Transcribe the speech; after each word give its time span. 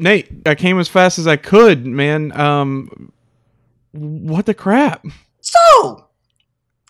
Nate, 0.00 0.28
I 0.46 0.54
came 0.54 0.78
as 0.78 0.88
fast 0.88 1.18
as 1.18 1.26
I 1.26 1.36
could, 1.36 1.84
man. 1.86 2.32
Um, 2.38 3.12
what 3.92 4.46
the 4.46 4.54
crap? 4.54 5.04
So, 5.40 6.06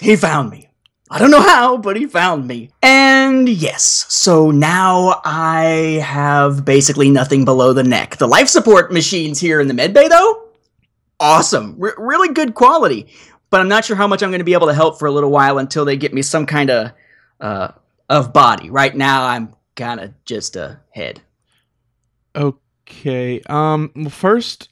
he 0.00 0.14
found 0.16 0.50
me. 0.50 0.68
I 1.10 1.18
don't 1.18 1.32
know 1.32 1.40
how, 1.40 1.76
but 1.76 1.96
he 1.96 2.06
found 2.06 2.46
me. 2.46 2.70
And 2.82 3.48
yes, 3.48 4.06
so 4.08 4.52
now 4.52 5.20
I 5.24 6.00
have 6.04 6.64
basically 6.64 7.10
nothing 7.10 7.44
below 7.44 7.72
the 7.72 7.82
neck. 7.82 8.16
The 8.16 8.28
life 8.28 8.46
support 8.46 8.92
machines 8.92 9.40
here 9.40 9.60
in 9.60 9.66
the 9.66 9.74
medbay, 9.74 10.08
though, 10.08 10.44
awesome. 11.18 11.76
R- 11.82 11.96
really 11.98 12.32
good 12.32 12.54
quality. 12.54 13.08
But 13.50 13.60
I'm 13.60 13.68
not 13.68 13.84
sure 13.84 13.96
how 13.96 14.06
much 14.06 14.22
I'm 14.22 14.30
going 14.30 14.38
to 14.38 14.44
be 14.44 14.52
able 14.52 14.68
to 14.68 14.74
help 14.74 15.00
for 15.00 15.06
a 15.06 15.10
little 15.10 15.32
while 15.32 15.58
until 15.58 15.84
they 15.84 15.96
get 15.96 16.14
me 16.14 16.22
some 16.22 16.46
kind 16.46 16.70
of 16.70 16.92
uh, 17.40 17.72
of 18.08 18.32
body. 18.32 18.70
Right 18.70 18.94
now, 18.94 19.26
I'm 19.26 19.52
kind 19.74 19.98
of 19.98 20.12
just 20.24 20.54
a 20.54 20.78
head. 20.90 21.20
Okay. 22.36 22.56
Um. 23.48 23.92
Well, 23.94 24.10
first, 24.10 24.68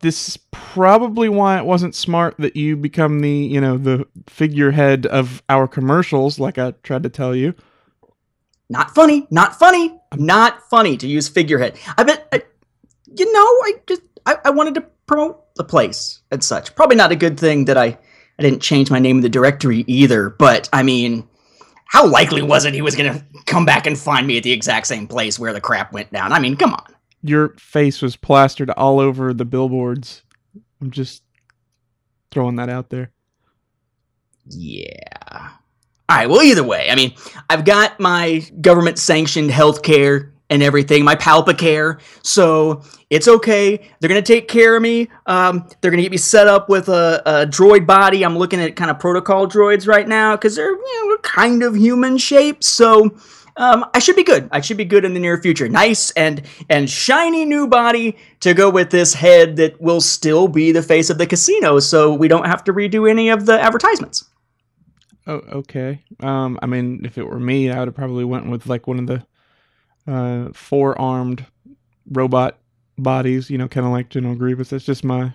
this 0.00 0.28
is 0.28 0.36
probably 0.50 1.28
why 1.28 1.58
it 1.58 1.64
wasn't 1.64 1.94
smart 1.94 2.36
that 2.38 2.56
you 2.56 2.76
become 2.76 3.20
the 3.20 3.30
you 3.30 3.60
know 3.60 3.78
the 3.78 4.06
figurehead 4.28 5.06
of 5.06 5.42
our 5.48 5.66
commercials, 5.66 6.38
like 6.38 6.58
I 6.58 6.72
tried 6.82 7.02
to 7.04 7.08
tell 7.08 7.34
you. 7.34 7.54
Not 8.68 8.94
funny. 8.94 9.26
Not 9.30 9.58
funny. 9.58 9.98
Not 10.16 10.68
funny 10.70 10.96
to 10.96 11.06
use 11.06 11.28
figurehead. 11.28 11.78
I 11.98 12.04
bet. 12.04 12.28
I, 12.32 12.42
you 13.16 13.32
know, 13.32 13.40
I 13.40 13.74
just 13.86 14.02
I, 14.26 14.36
I 14.46 14.50
wanted 14.50 14.74
to 14.74 14.80
promote 15.06 15.54
the 15.56 15.64
place 15.64 16.20
and 16.30 16.42
such. 16.42 16.74
Probably 16.74 16.96
not 16.96 17.12
a 17.12 17.16
good 17.16 17.38
thing 17.38 17.66
that 17.66 17.76
I 17.76 17.98
I 18.38 18.42
didn't 18.42 18.62
change 18.62 18.90
my 18.90 18.98
name 18.98 19.18
in 19.18 19.22
the 19.22 19.28
directory 19.28 19.84
either. 19.86 20.30
But 20.30 20.68
I 20.72 20.82
mean, 20.82 21.28
how 21.92 22.06
likely 22.06 22.40
was 22.40 22.64
it 22.64 22.72
he 22.72 22.80
was 22.80 22.96
gonna 22.96 23.22
come 23.44 23.66
back 23.66 23.86
and 23.86 23.98
find 23.98 24.26
me 24.26 24.38
at 24.38 24.42
the 24.42 24.50
exact 24.50 24.86
same 24.86 25.06
place 25.06 25.38
where 25.38 25.52
the 25.52 25.60
crap 25.60 25.92
went 25.92 26.10
down? 26.10 26.32
I 26.32 26.38
mean, 26.38 26.56
come 26.56 26.72
on. 26.72 26.86
Your 27.22 27.50
face 27.58 28.00
was 28.00 28.16
plastered 28.16 28.70
all 28.70 28.98
over 28.98 29.34
the 29.34 29.44
billboards. 29.44 30.22
I'm 30.80 30.90
just 30.90 31.22
throwing 32.30 32.56
that 32.56 32.70
out 32.70 32.88
there. 32.88 33.12
Yeah. 34.46 35.50
All 36.08 36.16
right. 36.16 36.30
Well, 36.30 36.40
either 36.42 36.64
way, 36.64 36.88
I 36.88 36.94
mean, 36.94 37.12
I've 37.50 37.66
got 37.66 38.00
my 38.00 38.42
government 38.62 38.98
sanctioned 38.98 39.50
health 39.50 39.82
care 39.82 40.31
and 40.52 40.62
everything, 40.62 41.02
my 41.02 41.16
Palpacare. 41.16 41.98
So 42.22 42.82
it's 43.08 43.26
okay. 43.26 43.88
They're 43.98 44.08
to 44.08 44.22
take 44.22 44.48
care 44.48 44.76
of 44.76 44.82
me. 44.82 45.08
Um, 45.24 45.66
they're 45.80 45.90
to 45.90 45.96
get 45.96 46.10
me 46.10 46.18
set 46.18 46.46
up 46.46 46.68
with 46.68 46.90
a, 46.90 47.22
a 47.24 47.46
droid 47.46 47.86
body. 47.86 48.22
I'm 48.22 48.36
looking 48.36 48.60
at 48.60 48.76
kind 48.76 48.90
of 48.90 48.98
protocol 48.98 49.48
droids 49.48 49.88
right 49.88 50.06
now 50.06 50.36
because 50.36 50.56
they're 50.56 50.70
you 50.70 51.08
know, 51.08 51.16
kind 51.22 51.62
of 51.62 51.74
human 51.74 52.18
shaped. 52.18 52.64
So 52.64 53.16
um, 53.56 53.86
I 53.94 53.98
should 53.98 54.14
be 54.14 54.24
good. 54.24 54.50
I 54.52 54.60
should 54.60 54.76
be 54.76 54.84
good 54.84 55.06
in 55.06 55.14
the 55.14 55.20
near 55.20 55.40
future. 55.40 55.70
Nice 55.70 56.10
and 56.12 56.42
and 56.68 56.88
shiny 56.88 57.46
new 57.46 57.66
body 57.66 58.18
to 58.40 58.52
go 58.52 58.68
with 58.68 58.90
this 58.90 59.14
head 59.14 59.56
that 59.56 59.80
will 59.80 60.02
still 60.02 60.48
be 60.48 60.70
the 60.70 60.82
face 60.82 61.08
of 61.08 61.16
the 61.16 61.26
casino, 61.26 61.78
so 61.78 62.12
we 62.12 62.28
don't 62.28 62.46
have 62.46 62.62
to 62.64 62.74
redo 62.74 63.08
any 63.08 63.30
of 63.30 63.46
the 63.46 63.58
advertisements. 63.58 64.28
Oh, 65.26 65.40
okay. 65.52 66.02
Um, 66.20 66.58
I 66.62 66.66
mean, 66.66 67.02
if 67.04 67.16
it 67.16 67.24
were 67.24 67.38
me, 67.38 67.70
I 67.70 67.78
would 67.78 67.88
have 67.88 67.94
probably 67.94 68.24
went 68.24 68.50
with 68.50 68.66
like 68.66 68.86
one 68.86 68.98
of 68.98 69.06
the 69.06 69.24
uh, 70.06 70.48
four-armed 70.52 71.46
robot 72.10 72.58
bodies. 72.98 73.50
You 73.50 73.58
know, 73.58 73.68
kind 73.68 73.86
of 73.86 73.92
like 73.92 74.08
General 74.08 74.34
Grievous. 74.34 74.70
That's 74.70 74.84
just 74.84 75.04
my, 75.04 75.32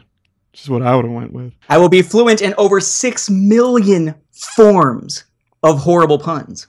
just 0.54 0.70
what 0.70 0.82
I 0.82 0.96
would 0.96 1.06
have 1.06 1.14
went 1.14 1.34
with. 1.34 1.54
I 1.70 1.78
will 1.78 1.90
be 1.90 2.02
fluent 2.02 2.42
in 2.42 2.54
over 2.58 2.80
six 2.80 3.30
million 3.30 4.16
forms 4.32 5.24
of 5.64 5.80
horrible 5.80 6.20
puns. 6.20 6.68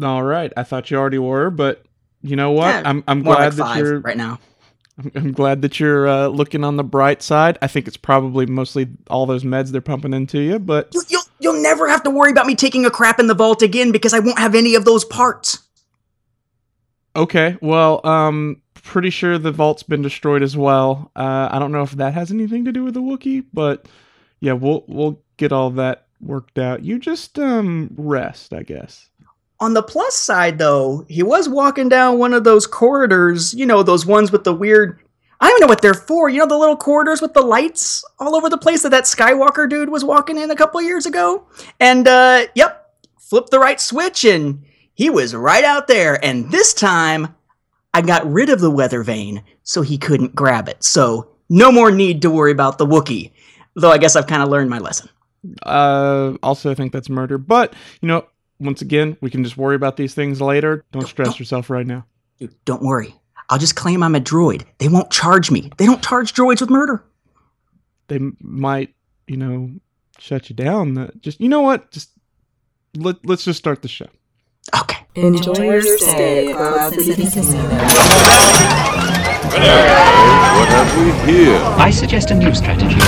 All 0.00 0.22
right, 0.22 0.52
I 0.56 0.62
thought 0.62 0.90
you 0.90 0.96
already 0.96 1.18
were, 1.18 1.50
but 1.50 1.82
you 2.22 2.36
know 2.36 2.52
what? 2.52 2.68
Yeah, 2.68 2.82
I'm 2.84 3.02
I'm 3.08 3.22
glad 3.22 3.58
like 3.58 3.76
that 3.76 3.78
you're 3.78 4.00
right 4.00 4.16
now. 4.16 4.38
I'm, 4.96 5.12
I'm 5.14 5.32
glad 5.32 5.62
that 5.62 5.80
you're 5.80 6.08
uh, 6.08 6.26
looking 6.28 6.64
on 6.64 6.76
the 6.76 6.84
bright 6.84 7.22
side. 7.22 7.58
I 7.62 7.66
think 7.66 7.88
it's 7.88 7.96
probably 7.96 8.46
mostly 8.46 8.88
all 9.10 9.26
those 9.26 9.44
meds 9.44 9.70
they're 9.70 9.80
pumping 9.80 10.12
into 10.14 10.40
you, 10.40 10.58
but 10.58 10.90
You, 10.92 11.02
you'll 11.08 11.22
you'll 11.40 11.62
never 11.62 11.88
have 11.88 12.02
to 12.04 12.10
worry 12.10 12.30
about 12.30 12.46
me 12.46 12.54
taking 12.54 12.86
a 12.86 12.90
crap 12.90 13.18
in 13.18 13.26
the 13.26 13.34
vault 13.34 13.62
again 13.62 13.90
because 13.90 14.14
I 14.14 14.20
won't 14.20 14.38
have 14.38 14.54
any 14.54 14.76
of 14.76 14.84
those 14.84 15.04
parts. 15.04 15.67
Okay. 17.18 17.56
Well, 17.60 18.00
um, 18.06 18.62
pretty 18.74 19.10
sure 19.10 19.38
the 19.38 19.52
vault's 19.52 19.82
been 19.82 20.02
destroyed 20.02 20.42
as 20.42 20.56
well. 20.56 21.10
Uh, 21.14 21.48
I 21.50 21.58
don't 21.58 21.72
know 21.72 21.82
if 21.82 21.92
that 21.92 22.14
has 22.14 22.30
anything 22.30 22.64
to 22.64 22.72
do 22.72 22.84
with 22.84 22.94
the 22.94 23.02
Wookiee, 23.02 23.44
but 23.52 23.86
yeah, 24.40 24.54
we'll 24.54 24.84
we'll 24.88 25.20
get 25.36 25.52
all 25.52 25.70
that 25.72 26.06
worked 26.20 26.58
out. 26.58 26.82
You 26.82 26.98
just 26.98 27.38
um 27.38 27.90
rest, 27.96 28.52
I 28.52 28.62
guess. 28.62 29.08
On 29.60 29.74
the 29.74 29.82
plus 29.82 30.14
side, 30.14 30.58
though, 30.58 31.04
he 31.08 31.22
was 31.22 31.48
walking 31.48 31.88
down 31.88 32.18
one 32.18 32.32
of 32.32 32.44
those 32.44 32.66
corridors, 32.66 33.52
you 33.54 33.66
know, 33.66 33.82
those 33.82 34.06
ones 34.06 34.30
with 34.30 34.44
the 34.44 34.54
weird. 34.54 35.00
I 35.40 35.48
don't 35.48 35.60
know 35.60 35.66
what 35.66 35.82
they're 35.82 35.94
for. 35.94 36.28
You 36.28 36.38
know, 36.38 36.46
the 36.46 36.58
little 36.58 36.76
corridors 36.76 37.20
with 37.20 37.32
the 37.32 37.42
lights 37.42 38.04
all 38.18 38.34
over 38.34 38.48
the 38.48 38.58
place 38.58 38.82
that 38.82 38.90
that 38.90 39.04
Skywalker 39.04 39.68
dude 39.68 39.88
was 39.88 40.04
walking 40.04 40.36
in 40.36 40.50
a 40.50 40.56
couple 40.56 40.80
years 40.82 41.06
ago. 41.06 41.46
And, 41.78 42.08
uh, 42.08 42.46
yep, 42.54 42.92
flipped 43.18 43.50
the 43.50 43.58
right 43.60 43.80
switch 43.80 44.24
and 44.24 44.64
he 44.98 45.10
was 45.10 45.32
right 45.32 45.62
out 45.62 45.86
there. 45.86 46.22
And 46.24 46.50
this 46.50 46.74
time, 46.74 47.32
I 47.94 48.02
got 48.02 48.28
rid 48.30 48.48
of 48.50 48.60
the 48.60 48.70
weather 48.70 49.04
vane 49.04 49.44
so 49.62 49.80
he 49.82 49.96
couldn't 49.96 50.34
grab 50.34 50.68
it. 50.68 50.82
So, 50.82 51.28
no 51.48 51.70
more 51.70 51.92
need 51.92 52.20
to 52.22 52.30
worry 52.30 52.50
about 52.50 52.78
the 52.78 52.84
Wookiee. 52.86 53.30
Though 53.76 53.92
I 53.92 53.98
guess 53.98 54.16
I've 54.16 54.26
kind 54.26 54.42
of 54.42 54.48
learned 54.48 54.70
my 54.70 54.78
lesson. 54.80 55.08
Uh, 55.62 56.34
also, 56.42 56.68
I 56.68 56.74
think 56.74 56.92
that's 56.92 57.08
murder. 57.08 57.38
But 57.38 57.74
you 58.02 58.08
know, 58.08 58.26
once 58.58 58.82
again, 58.82 59.16
we 59.20 59.30
can 59.30 59.44
just 59.44 59.56
worry 59.56 59.76
about 59.76 59.96
these 59.96 60.14
things 60.14 60.40
later. 60.40 60.84
Don't 60.90 61.06
stress 61.06 61.28
don't- 61.28 61.38
yourself 61.38 61.70
right 61.70 61.86
now. 61.86 62.04
Dude, 62.40 62.54
don't 62.64 62.82
worry. 62.82 63.14
I'll 63.50 63.58
just 63.58 63.76
claim 63.76 64.02
I'm 64.02 64.16
a 64.16 64.20
droid. 64.20 64.64
They 64.78 64.88
won't 64.88 65.10
charge 65.10 65.50
me. 65.52 65.70
They 65.78 65.86
don't 65.86 66.02
charge 66.02 66.34
droids 66.34 66.60
with 66.60 66.70
murder. 66.70 67.04
They 68.08 68.16
m- 68.16 68.36
might, 68.40 68.94
you 69.26 69.36
know, 69.36 69.70
shut 70.18 70.50
you 70.50 70.56
down. 70.56 70.98
Uh, 70.98 71.10
Just 71.20 71.40
you 71.40 71.48
know 71.48 71.62
what? 71.62 71.90
Just 71.92 72.10
let 72.96 73.24
let's 73.24 73.44
just 73.44 73.58
start 73.58 73.80
the 73.82 73.88
show. 73.88 74.08
Okay. 74.74 74.98
Enjoy 75.14 75.62
your 75.64 75.98
stay 75.98 76.50
at 76.52 76.56
Cloud 76.56 76.92
City 76.94 77.24
Casino. 77.24 77.62
What 80.58 80.68
have 80.68 80.98
we 80.98 81.32
here? 81.32 81.58
I 81.78 81.90
suggest 81.90 82.30
a 82.30 82.34
new 82.34 82.54
strategy. 82.54 82.94
You 82.94 83.00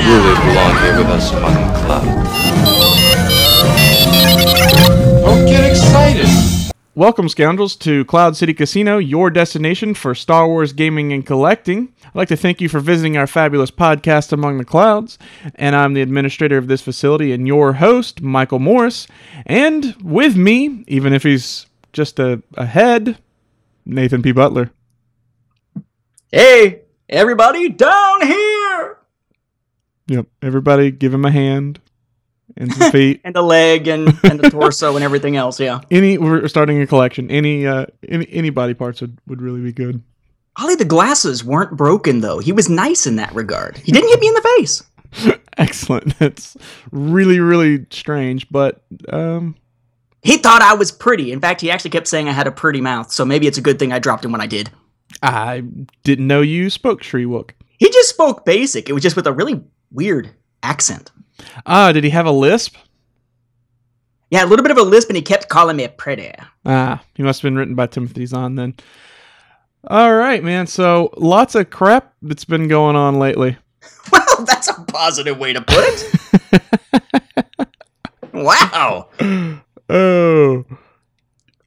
truly 0.00 0.34
belong 0.46 0.74
here 0.82 0.96
with 0.98 1.08
us 1.08 1.32
on 1.34 1.40
Club. 1.84 2.04
Don't 5.24 5.44
get 5.46 5.64
excited. 5.70 6.63
Welcome, 6.96 7.28
scoundrels, 7.28 7.74
to 7.78 8.04
Cloud 8.04 8.36
City 8.36 8.54
Casino, 8.54 8.98
your 8.98 9.28
destination 9.28 9.94
for 9.94 10.14
Star 10.14 10.46
Wars 10.46 10.72
gaming 10.72 11.12
and 11.12 11.26
collecting. 11.26 11.92
I'd 12.04 12.14
like 12.14 12.28
to 12.28 12.36
thank 12.36 12.60
you 12.60 12.68
for 12.68 12.78
visiting 12.78 13.16
our 13.16 13.26
fabulous 13.26 13.72
podcast, 13.72 14.32
Among 14.32 14.58
the 14.58 14.64
Clouds. 14.64 15.18
And 15.56 15.74
I'm 15.74 15.94
the 15.94 16.02
administrator 16.02 16.56
of 16.56 16.68
this 16.68 16.82
facility 16.82 17.32
and 17.32 17.48
your 17.48 17.72
host, 17.72 18.22
Michael 18.22 18.60
Morris. 18.60 19.08
And 19.44 19.96
with 20.04 20.36
me, 20.36 20.84
even 20.86 21.12
if 21.12 21.24
he's 21.24 21.66
just 21.92 22.20
a, 22.20 22.40
a 22.56 22.66
head, 22.66 23.18
Nathan 23.84 24.22
P. 24.22 24.30
Butler. 24.30 24.70
Hey, 26.30 26.82
everybody 27.08 27.70
down 27.70 28.24
here! 28.24 28.98
Yep. 30.06 30.26
Everybody 30.40 30.92
give 30.92 31.12
him 31.12 31.24
a 31.24 31.32
hand 31.32 31.80
and 32.56 32.72
some 32.72 32.90
feet. 32.90 33.20
And 33.24 33.34
the 33.34 33.42
leg 33.42 33.88
and, 33.88 34.08
and 34.24 34.40
the 34.40 34.50
torso 34.50 34.96
and 34.96 35.04
everything 35.04 35.36
else, 35.36 35.58
yeah. 35.60 35.80
any 35.90 36.18
we're 36.18 36.46
starting 36.48 36.80
a 36.80 36.86
collection. 36.86 37.30
Any 37.30 37.66
uh 37.66 37.86
any 38.08 38.26
any 38.30 38.50
body 38.50 38.74
parts 38.74 39.00
would, 39.00 39.18
would 39.26 39.40
really 39.40 39.60
be 39.60 39.72
good. 39.72 40.02
Ollie, 40.56 40.76
the 40.76 40.84
glasses 40.84 41.42
weren't 41.44 41.76
broken, 41.76 42.20
though. 42.20 42.38
He 42.38 42.52
was 42.52 42.68
nice 42.68 43.06
in 43.06 43.16
that 43.16 43.34
regard. 43.34 43.76
He 43.78 43.90
didn't 43.90 44.08
hit 44.08 44.20
me 44.20 44.28
in 44.28 44.34
the 44.34 44.56
face. 44.56 44.82
Excellent. 45.58 46.16
That's 46.18 46.56
really, 46.92 47.40
really 47.40 47.86
strange, 47.90 48.48
but 48.50 48.84
um 49.08 49.56
He 50.22 50.36
thought 50.36 50.62
I 50.62 50.74
was 50.74 50.92
pretty. 50.92 51.32
In 51.32 51.40
fact, 51.40 51.60
he 51.60 51.70
actually 51.70 51.90
kept 51.90 52.08
saying 52.08 52.28
I 52.28 52.32
had 52.32 52.46
a 52.46 52.52
pretty 52.52 52.80
mouth, 52.80 53.12
so 53.12 53.24
maybe 53.24 53.46
it's 53.46 53.58
a 53.58 53.62
good 53.62 53.78
thing 53.78 53.92
I 53.92 53.98
dropped 53.98 54.24
him 54.24 54.32
when 54.32 54.40
I 54.40 54.46
did. 54.46 54.70
I 55.22 55.62
didn't 56.02 56.26
know 56.26 56.40
you 56.40 56.70
spoke 56.70 57.02
Shyriiwook. 57.02 57.50
He 57.78 57.90
just 57.90 58.10
spoke 58.10 58.44
basic. 58.44 58.88
It 58.88 58.92
was 58.92 59.02
just 59.02 59.16
with 59.16 59.26
a 59.26 59.32
really 59.32 59.62
weird 59.90 60.30
accent. 60.62 61.10
Ah, 61.66 61.92
did 61.92 62.04
he 62.04 62.10
have 62.10 62.26
a 62.26 62.30
lisp? 62.32 62.76
Yeah, 64.30 64.44
a 64.44 64.46
little 64.46 64.62
bit 64.62 64.70
of 64.72 64.78
a 64.78 64.82
lisp, 64.82 65.08
and 65.10 65.16
he 65.16 65.22
kept 65.22 65.48
calling 65.48 65.76
me 65.76 65.86
pretty. 65.88 66.32
Ah, 66.64 67.02
he 67.14 67.22
must 67.22 67.40
have 67.42 67.46
been 67.48 67.56
written 67.56 67.74
by 67.74 67.86
Timothy 67.86 68.26
Zahn 68.26 68.54
then. 68.56 68.74
All 69.88 70.14
right, 70.14 70.42
man. 70.42 70.66
So 70.66 71.10
lots 71.16 71.54
of 71.54 71.70
crap 71.70 72.14
that's 72.22 72.44
been 72.44 72.68
going 72.68 72.96
on 72.96 73.18
lately. 73.18 73.56
Well, 74.36 74.44
that's 74.46 74.68
a 74.68 74.74
positive 74.88 75.38
way 75.38 75.52
to 75.52 75.60
put 75.60 75.76
it. 75.78 76.58
wow. 78.32 79.08
Oh, 79.88 80.64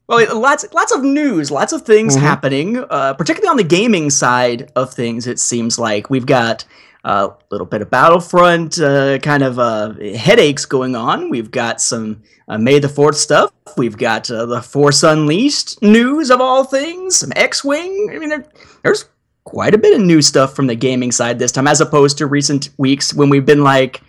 Well, 0.08 0.40
lots 0.40 0.66
lots 0.74 0.92
of 0.94 1.02
news, 1.04 1.50
lots 1.52 1.72
of 1.74 1.84
things 1.84 2.16
Mhm. 2.18 2.22
happening, 2.22 2.78
uh, 2.90 3.14
particularly 3.14 3.50
on 3.50 3.58
the 3.58 3.64
gaming 3.64 4.10
side 4.10 4.70
of 4.76 4.94
things. 4.94 5.28
It 5.28 5.40
seems 5.40 5.80
like 5.80 6.10
we've 6.10 6.26
got 6.26 6.66
a 7.08 7.34
little 7.52 7.66
bit 7.66 7.82
of 7.82 7.90
Battlefront 7.90 8.80
uh, 8.80 9.18
kind 9.20 9.42
of 9.42 9.58
uh, 9.58 9.94
headaches 10.18 10.66
going 10.66 10.96
on. 10.96 11.30
We've 11.30 11.50
got 11.50 11.80
some 11.80 12.22
uh, 12.50 12.58
May 12.58 12.80
the 12.80 12.90
4th 12.90 13.16
stuff. 13.16 13.52
We've 13.78 13.98
got 13.98 14.26
the 14.26 14.62
Force 14.62 15.04
Unleashed 15.04 15.82
news 15.82 16.30
of 16.30 16.42
all 16.42 16.66
things, 16.66 17.16
some 17.16 17.32
X 17.36 17.64
Wing. 17.64 18.12
I 18.14 18.20
mean, 18.20 18.30
there, 18.30 18.46
there's 18.84 19.06
quite 19.46 19.74
a 19.74 19.78
bit 19.78 19.96
of 19.96 20.06
new 20.06 20.22
stuff 20.22 20.54
from 20.54 20.68
the 20.68 20.76
gaming 20.76 21.14
side 21.14 21.40
this 21.40 21.54
time, 21.54 21.68
as 21.68 21.80
opposed 21.80 22.18
to 22.18 22.28
recent 22.28 22.70
weeks 22.78 23.14
when 23.14 23.30
we've 23.30 23.46
been 23.46 23.64
like, 23.64 24.02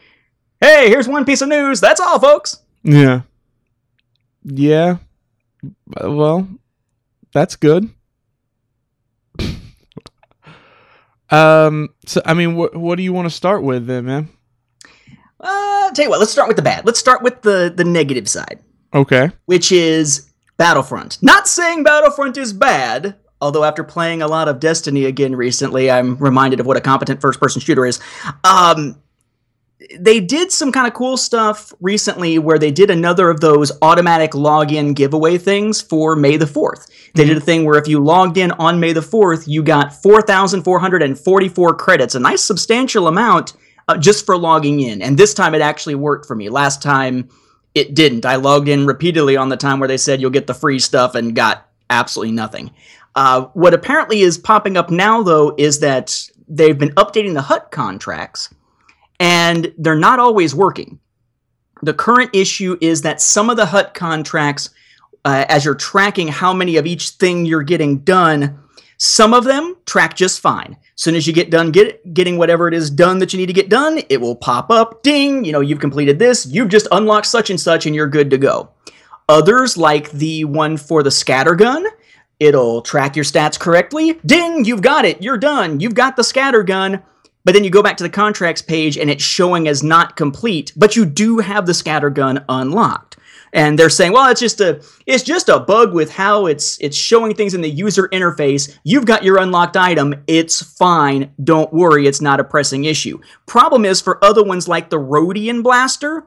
hey, 0.60 0.88
here's 0.88 1.06
one 1.06 1.24
piece 1.24 1.40
of 1.40 1.48
news. 1.48 1.80
That's 1.80 2.00
all, 2.00 2.18
folks. 2.18 2.62
Yeah. 2.82 3.22
Yeah. 4.42 4.96
Well, 6.02 6.48
that's 7.32 7.54
good. 7.54 7.90
Um. 11.30 11.88
So, 12.06 12.20
I 12.25 12.34
mean, 12.34 12.56
what 12.56 12.76
what 12.76 12.96
do 12.96 13.02
you 13.02 13.12
want 13.12 13.26
to 13.26 13.34
start 13.34 13.62
with 13.62 13.86
then, 13.86 14.06
man? 14.06 14.28
Uh, 15.40 15.90
tell 15.92 16.04
you 16.04 16.10
what, 16.10 16.19
let's 16.19 16.32
start 16.32 16.48
with 16.48 16.56
the 16.56 16.62
bad. 16.62 16.84
Let's 16.84 16.98
start 16.98 17.22
with 17.22 17.42
the, 17.42 17.72
the 17.75 17.84
negative 17.84 18.28
side. 18.28 18.60
Okay. 18.94 19.30
which 19.46 19.70
is 19.70 20.30
Battlefront. 20.56 21.22
Not 21.22 21.46
saying 21.46 21.84
Battlefront 21.84 22.36
is 22.38 22.52
bad, 22.52 23.14
although 23.40 23.64
after 23.64 23.84
playing 23.84 24.22
a 24.22 24.26
lot 24.26 24.48
of 24.48 24.60
Destiny 24.60 25.04
again 25.04 25.36
recently, 25.36 25.90
I'm 25.90 26.16
reminded 26.16 26.60
of 26.60 26.66
what 26.66 26.76
a 26.76 26.80
competent 26.80 27.20
first 27.20 27.38
person 27.38 27.60
shooter 27.60 27.84
is. 27.84 28.00
Um, 28.44 29.00
they 30.00 30.19
did 30.19 30.50
some 30.50 30.72
kind 30.72 30.88
of 30.88 30.94
cool 30.94 31.16
stuff 31.16 31.72
recently 31.80 32.38
where 32.38 32.58
they 32.58 32.72
did 32.72 32.90
another 32.90 33.30
of 33.30 33.40
those 33.40 33.70
automatic 33.80 34.32
login 34.32 34.94
giveaway 34.94 35.38
things 35.38 35.80
for 35.80 36.16
May 36.16 36.36
the 36.36 36.46
4th. 36.46 36.90
They 37.14 37.25
did 37.25 37.36
a 37.36 37.40
thing 37.40 37.64
where 37.64 37.78
if 37.78 37.86
you 37.86 38.02
logged 38.02 38.38
in 38.38 38.50
on 38.52 38.80
May 38.80 38.92
the 38.92 39.00
4th, 39.00 39.46
you 39.46 39.62
got 39.62 39.94
4,444 40.02 41.75
credits, 41.76 42.14
a 42.16 42.20
nice 42.20 42.42
substantial 42.42 43.06
amount 43.06 43.54
uh, 43.86 43.96
just 43.96 44.26
for 44.26 44.36
logging 44.36 44.80
in. 44.80 45.00
And 45.00 45.16
this 45.16 45.32
time 45.32 45.54
it 45.54 45.62
actually 45.62 45.94
worked 45.94 46.26
for 46.26 46.34
me. 46.34 46.48
Last 46.48 46.82
time 46.82 47.28
it 47.74 47.94
didn't. 47.94 48.26
I 48.26 48.36
logged 48.36 48.69
in 48.69 48.84
repeatedly 48.84 49.36
on 49.36 49.48
the 49.48 49.56
time 49.56 49.78
where 49.78 49.88
they 49.88 49.96
said 49.96 50.20
you'll 50.20 50.31
get 50.31 50.48
the 50.48 50.54
free 50.54 50.81
stuff 50.81 51.14
and 51.14 51.36
got 51.36 51.69
absolutely 51.88 52.32
nothing. 52.32 52.72
Uh, 53.14 53.42
what 53.54 53.74
apparently 53.74 54.20
is 54.20 54.38
popping 54.38 54.76
up 54.76 54.90
now, 54.90 55.22
though, 55.22 55.54
is 55.56 55.81
that 55.81 56.28
they've 56.48 56.78
been 56.78 56.94
updating 56.94 57.34
the 57.34 57.42
Hutt 57.42 57.70
contracts 57.70 58.52
and 59.20 59.73
they're 59.79 59.94
not 59.94 60.19
always 60.19 60.55
working. 60.55 60.99
The 61.82 61.94
current 61.94 62.31
issue 62.35 62.76
is 62.81 63.03
that 63.03 63.20
some 63.20 63.50
of 63.50 63.56
the 63.56 63.67
Hutt 63.67 63.94
contracts, 63.94 64.70
uh, 65.25 65.44
as 65.49 65.65
you're 65.65 65.75
tracking 65.75 66.29
how 66.29 66.53
many 66.53 66.76
of 66.76 66.87
each 66.87 67.11
thing 67.11 67.47
you're 67.47 67.62
getting 67.62 67.99
done, 68.00 68.59
some 68.97 69.32
of 69.32 69.44
them 69.44 69.76
track 69.87 70.17
just 70.17 70.41
fine. 70.41 70.73
As 70.73 71.03
Soon 71.03 71.15
as 71.15 71.26
you 71.26 71.32
get 71.32 71.50
done 71.50 71.70
get, 71.70 72.12
getting 72.12 72.37
whatever 72.37 72.67
it 72.67 72.75
is 72.75 72.91
done 72.91 73.20
that 73.20 73.32
you 73.32 73.38
need 73.38 73.47
to 73.47 73.53
get 73.53 73.69
done, 73.69 74.00
it 74.09 74.20
will 74.20 74.35
pop 74.35 74.70
up, 74.70 75.05
ding, 75.05 75.44
you 75.44 75.53
know, 75.53 75.61
you've 75.61 75.79
completed 75.79 76.19
this, 76.19 76.47
you've 76.47 76.69
just 76.69 76.88
unlocked 76.91 77.26
such 77.26 77.50
and 77.50 77.61
such, 77.61 77.87
and 77.87 77.94
you're 77.94 78.09
good 78.09 78.31
to 78.31 78.38
go. 78.38 78.70
Others, 79.29 79.76
like 79.76 80.11
the 80.11 80.44
one 80.44 80.76
for 80.76 81.05
the 81.05 81.11
scatter 81.12 81.55
gun, 81.55 81.87
it'll 82.41 82.82
track 82.82 83.15
your 83.15 83.25
stats 83.25 83.59
correctly. 83.59 84.19
Ding, 84.26 84.65
you've 84.65 84.82
got 84.82 85.05
it, 85.05 85.23
you're 85.23 85.38
done, 85.38 85.79
you've 85.79 85.94
got 85.94 86.17
the 86.17 86.25
scatter 86.25 86.65
gun. 86.65 87.03
But 87.44 87.55
then 87.55 87.64
you 87.64 87.70
go 87.70 87.82
back 87.82 87.96
to 87.99 88.05
the 88.05 88.11
contracts 88.11 88.62
page 88.62 88.99
and 88.99 89.11
it's 89.11 89.23
showing 89.23 89.69
as 89.69 89.82
not 89.82 90.17
complete, 90.17 90.73
but 90.76 90.96
you 90.96 91.06
do 91.06 91.38
have 91.38 91.67
the 91.67 91.75
scatter 91.75 92.11
gun 92.11 92.44
unlocked. 92.49 93.17
And 93.52 93.79
they're 93.79 93.88
saying, 93.88 94.12
well, 94.12 94.31
it's 94.31 94.40
just 94.40 94.61
a 94.61 94.82
it's 95.06 95.23
just 95.23 95.49
a 95.49 95.58
bug 95.58 95.94
with 95.94 96.12
how 96.12 96.46
it's 96.46 96.79
it's 96.81 96.96
showing 96.96 97.35
things 97.35 97.55
in 97.55 97.62
the 97.62 97.70
user 97.70 98.08
interface. 98.08 98.76
You've 98.85 99.06
got 99.06 99.25
your 99.25 99.38
unlocked 99.38 99.76
item. 99.76 100.14
It's 100.26 100.62
fine. 100.62 101.32
Don't 101.43 101.73
worry, 101.73 102.06
it's 102.06 102.20
not 102.20 102.40
a 102.40 102.44
pressing 102.44 102.85
issue. 102.85 103.19
Problem 103.46 103.84
is 103.84 104.00
for 104.00 104.23
other 104.23 104.44
ones 104.44 104.69
like 104.69 104.91
the 104.91 104.99
Rodian 104.99 105.62
Blaster, 105.62 106.26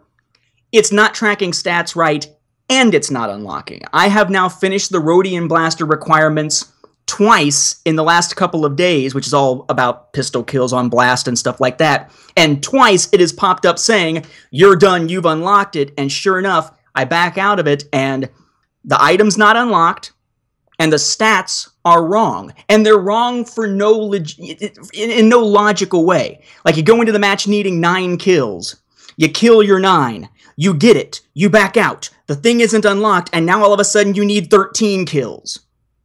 it's 0.72 0.92
not 0.92 1.14
tracking 1.14 1.52
stats 1.52 1.96
right 1.96 2.28
and 2.70 2.96
it's 2.96 3.12
not 3.12 3.30
unlocking. 3.30 3.82
I 3.92 4.08
have 4.08 4.30
now 4.30 4.48
finished 4.48 4.92
the 4.92 5.02
Rodian 5.02 5.50
Blaster 5.50 5.86
requirements 5.86 6.71
twice 7.12 7.82
in 7.84 7.98
the 7.98 8.06
last 8.06 8.38
couple 8.38 8.64
of 8.64 8.78
days, 8.78 9.14
which 9.14 9.28
is 9.28 9.34
all 9.34 9.66
about 9.68 10.14
pistol 10.14 10.46
kills 10.46 10.72
on 10.72 10.88
blast 10.88 11.28
and 11.28 11.38
stuff 11.38 11.60
like 11.60 11.78
that. 11.78 12.10
And 12.38 12.64
twice 12.64 13.10
it 13.12 13.20
has 13.20 13.34
popped 13.34 13.66
up 13.66 13.78
saying, 13.78 14.24
You're 14.50 14.78
done, 14.78 15.10
you've 15.10 15.26
unlocked 15.26 15.76
it. 15.76 15.94
And 15.98 16.10
sure 16.10 16.40
enough, 16.40 16.72
I 16.96 17.04
back 17.04 17.38
out 17.38 17.60
of 17.60 17.68
it 17.68 17.84
and 17.92 18.30
the 18.86 18.96
item's 18.98 19.38
not 19.38 19.58
unlocked 19.58 20.14
and 20.80 20.94
the 20.94 20.98
stats 20.98 21.70
are 21.84 22.06
wrong. 22.06 22.54
And 22.70 22.86
they're 22.86 22.98
wrong 22.98 23.44
for 23.44 23.68
no 23.68 24.14
in, 24.14 24.26
in 24.94 25.28
no 25.28 25.42
logical 25.42 26.06
way. 26.06 26.42
Like 26.64 26.78
you 26.78 26.84
go 26.84 27.02
into 27.02 27.12
the 27.12 27.20
match 27.20 27.46
needing 27.46 27.82
nine 27.82 28.16
kills, 28.16 28.78
you 29.18 29.28
kill 29.28 29.62
your 29.62 29.80
nine, 29.80 30.30
you 30.56 30.74
get 30.74 30.96
it, 30.96 31.20
you 31.34 31.50
back 31.50 31.76
out, 31.76 32.10
the 32.28 32.36
thing 32.36 32.62
isn't 32.62 32.86
unlocked, 32.86 33.30
and 33.34 33.46
now 33.46 33.62
all 33.62 33.74
of 33.74 33.82
a 33.82 33.84
sudden 33.84 34.16
you 34.16 34.24
need 34.24 34.50
13 34.50 35.06
kills. 35.06 35.60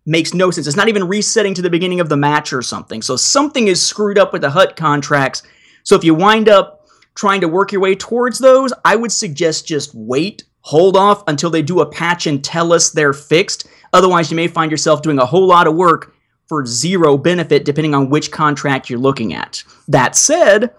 Makes 0.06 0.34
no 0.34 0.50
sense. 0.50 0.66
It's 0.66 0.76
not 0.76 0.88
even 0.88 1.08
resetting 1.08 1.54
to 1.54 1.62
the 1.62 1.70
beginning 1.70 2.00
of 2.00 2.08
the 2.08 2.16
match 2.16 2.52
or 2.52 2.62
something. 2.62 3.02
So 3.02 3.16
something 3.16 3.66
is 3.66 3.84
screwed 3.84 4.18
up 4.18 4.32
with 4.32 4.42
the 4.42 4.50
Hutt 4.50 4.76
contracts. 4.76 5.42
So 5.82 5.96
if 5.96 6.04
you 6.04 6.14
wind 6.14 6.48
up 6.48 6.86
trying 7.16 7.40
to 7.40 7.48
work 7.48 7.72
your 7.72 7.80
way 7.80 7.94
towards 7.94 8.38
those, 8.38 8.72
I 8.84 8.94
would 8.94 9.10
suggest 9.10 9.66
just 9.66 9.94
wait, 9.94 10.44
hold 10.60 10.96
off 10.96 11.24
until 11.26 11.50
they 11.50 11.62
do 11.62 11.80
a 11.80 11.86
patch 11.86 12.26
and 12.26 12.44
tell 12.44 12.72
us 12.72 12.90
they're 12.90 13.12
fixed. 13.12 13.66
Otherwise, 13.92 14.30
you 14.30 14.36
may 14.36 14.46
find 14.46 14.70
yourself 14.70 15.02
doing 15.02 15.18
a 15.18 15.26
whole 15.26 15.46
lot 15.46 15.66
of 15.66 15.74
work 15.74 16.14
for 16.46 16.64
zero 16.64 17.16
benefit 17.16 17.64
depending 17.64 17.94
on 17.94 18.10
which 18.10 18.30
contract 18.30 18.88
you're 18.88 18.98
looking 18.98 19.34
at. 19.34 19.64
That 19.88 20.14
said, 20.14 20.72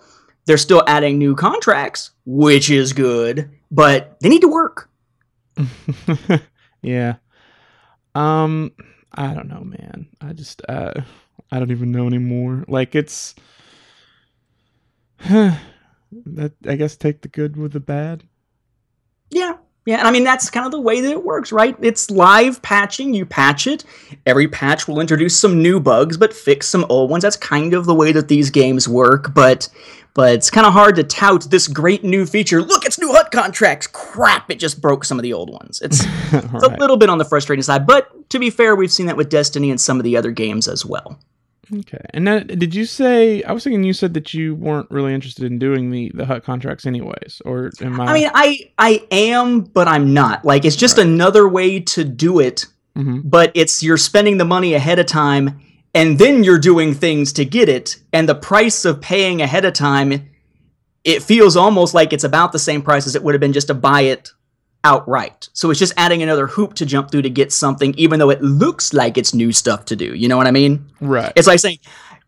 they're 0.45 0.57
still 0.57 0.83
adding 0.88 1.18
new 1.18 1.35
contracts, 1.35 2.12
which 2.25 2.69
is 2.69 2.94
good, 2.94 3.50
but 3.69 4.18
they 4.21 4.30
need 4.30 4.41
to 4.41 4.47
work. 4.47 4.89
yeah. 6.81 7.15
Um, 8.15 8.71
I 9.17 9.33
don't 9.33 9.49
know, 9.49 9.63
man. 9.63 10.07
I 10.21 10.33
just 10.33 10.61
uh, 10.69 10.93
I 11.51 11.59
don't 11.59 11.71
even 11.71 11.91
know 11.91 12.05
anymore. 12.07 12.63
Like 12.67 12.95
it's 12.95 13.33
that 15.19 16.53
I 16.67 16.75
guess 16.75 16.95
take 16.95 17.21
the 17.21 17.27
good 17.27 17.57
with 17.57 17.73
the 17.73 17.79
bad. 17.79 18.23
Yeah. 19.31 19.57
Yeah, 19.87 19.99
and 19.99 20.07
I 20.07 20.11
mean 20.11 20.25
that's 20.25 20.49
kind 20.49 20.65
of 20.65 20.73
the 20.73 20.81
way 20.81 20.99
that 20.99 21.09
it 21.09 21.23
works, 21.23 21.53
right? 21.53 21.73
It's 21.81 22.11
live 22.11 22.61
patching. 22.61 23.13
You 23.13 23.25
patch 23.25 23.67
it. 23.67 23.85
Every 24.25 24.45
patch 24.49 24.85
will 24.85 24.99
introduce 24.99 25.39
some 25.39 25.61
new 25.63 25.79
bugs, 25.79 26.17
but 26.17 26.33
fix 26.33 26.67
some 26.67 26.85
old 26.89 27.09
ones. 27.09 27.21
That's 27.23 27.37
kind 27.37 27.73
of 27.73 27.85
the 27.85 27.95
way 27.95 28.11
that 28.11 28.27
these 28.27 28.49
games 28.49 28.85
work. 28.89 29.33
But 29.33 29.69
but 30.13 30.33
it's 30.33 30.49
kind 30.49 30.67
of 30.67 30.73
hard 30.73 30.97
to 30.97 31.05
tout 31.05 31.49
this 31.49 31.69
great 31.69 32.03
new 32.03 32.25
feature. 32.25 32.61
Look, 32.61 32.83
it's 32.85 32.99
new 32.99 33.13
Hutt 33.13 33.31
contracts. 33.31 33.87
Crap! 33.87 34.51
It 34.51 34.59
just 34.59 34.81
broke 34.81 35.05
some 35.05 35.17
of 35.19 35.23
the 35.23 35.31
old 35.31 35.49
ones. 35.51 35.79
It's, 35.81 36.01
it's 36.33 36.33
a 36.33 36.67
Right. 36.69 36.79
little 36.79 36.97
bit 36.97 37.09
on 37.09 37.17
the 37.17 37.23
frustrating 37.23 37.63
side. 37.63 37.87
But 37.87 38.29
to 38.31 38.39
be 38.39 38.49
fair, 38.49 38.75
we've 38.75 38.91
seen 38.91 39.05
that 39.05 39.15
with 39.15 39.29
Destiny 39.29 39.69
and 39.71 39.79
some 39.79 39.99
of 39.99 40.03
the 40.03 40.17
other 40.17 40.31
games 40.31 40.67
as 40.67 40.85
well. 40.85 41.17
Okay. 41.74 42.00
And 42.12 42.28
then 42.28 42.47
did 42.47 42.74
you 42.74 42.86
say 42.86 43.44
I 43.44 43.52
was 43.52 43.64
thinking 43.64 43.83
you 43.83 43.94
said 43.94 44.14
that 44.14 44.33
you 44.33 44.56
weren't 44.56 44.90
really 44.90 45.14
interested 45.14 45.45
in 45.45 45.59
doing 45.59 45.92
the 45.92 46.12
the 46.14 46.26
Hutt 46.26 46.44
contracts 46.44 46.86
anyways, 46.86 47.42
or 47.45 47.71
am 47.81 48.00
I? 48.00 48.06
I 48.06 48.14
mean, 48.14 48.30
I 48.33 48.59
I 48.78 49.04
am, 49.12 49.62
but 49.62 49.88
I'm 49.88 50.14
not. 50.14 50.45
Like 50.45 50.64
it's 50.66 50.76
just 50.78 50.97
another 50.97 51.47
way 51.47 51.80
to 51.80 52.04
do 52.04 52.40
it 52.40 52.66
Mhm. 52.95 53.21
but 53.26 53.52
it's 53.54 53.83
you're 53.83 53.95
spending 53.97 54.38
the 54.38 54.45
money 54.45 54.74
ahead 54.74 54.97
of 54.97 55.06
time 55.06 55.59
and 55.94 56.18
then 56.18 56.44
you're 56.44 56.57
doing 56.57 56.95
things 56.95 57.31
to 57.33 57.45
get 57.45 57.69
it 57.69 57.97
and 58.12 58.28
the 58.28 58.33
price 58.33 58.86
of 58.86 59.00
paying 59.02 59.40
ahead 59.40 59.66
of 59.66 59.74
time 59.74 60.28
it 61.04 61.21
feels 61.21 61.56
almost 61.56 61.94
like 61.94 62.12
it's 62.12 62.24
about 62.24 62.52
the 62.54 62.57
same 62.59 62.81
price 62.81 63.06
as 63.06 63.16
it 63.16 63.21
would 63.24 63.36
have 63.36 63.40
been 63.40 63.54
just 63.54 63.68
to 63.68 63.76
buy 63.76 64.02
it 64.02 64.31
outright 64.87 65.49
so 65.53 65.69
it's 65.69 65.79
just 65.79 65.94
adding 65.97 66.23
another 66.23 66.47
hoop 66.47 66.73
to 66.73 66.85
jump 66.85 67.11
through 67.11 67.21
to 67.21 67.29
get 67.29 67.51
something 67.51 67.94
even 67.97 68.19
though 68.19 68.29
it 68.29 68.41
looks 68.41 68.94
like 68.94 69.17
it's 69.17 69.33
new 69.33 69.51
stuff 69.51 69.85
to 69.85 69.95
do 69.95 70.15
you 70.15 70.27
know 70.27 70.37
what 70.37 70.47
i 70.47 70.51
mean 70.51 70.85
right. 71.01 71.33
it's 71.35 71.47
like 71.47 71.59
saying 71.59 71.79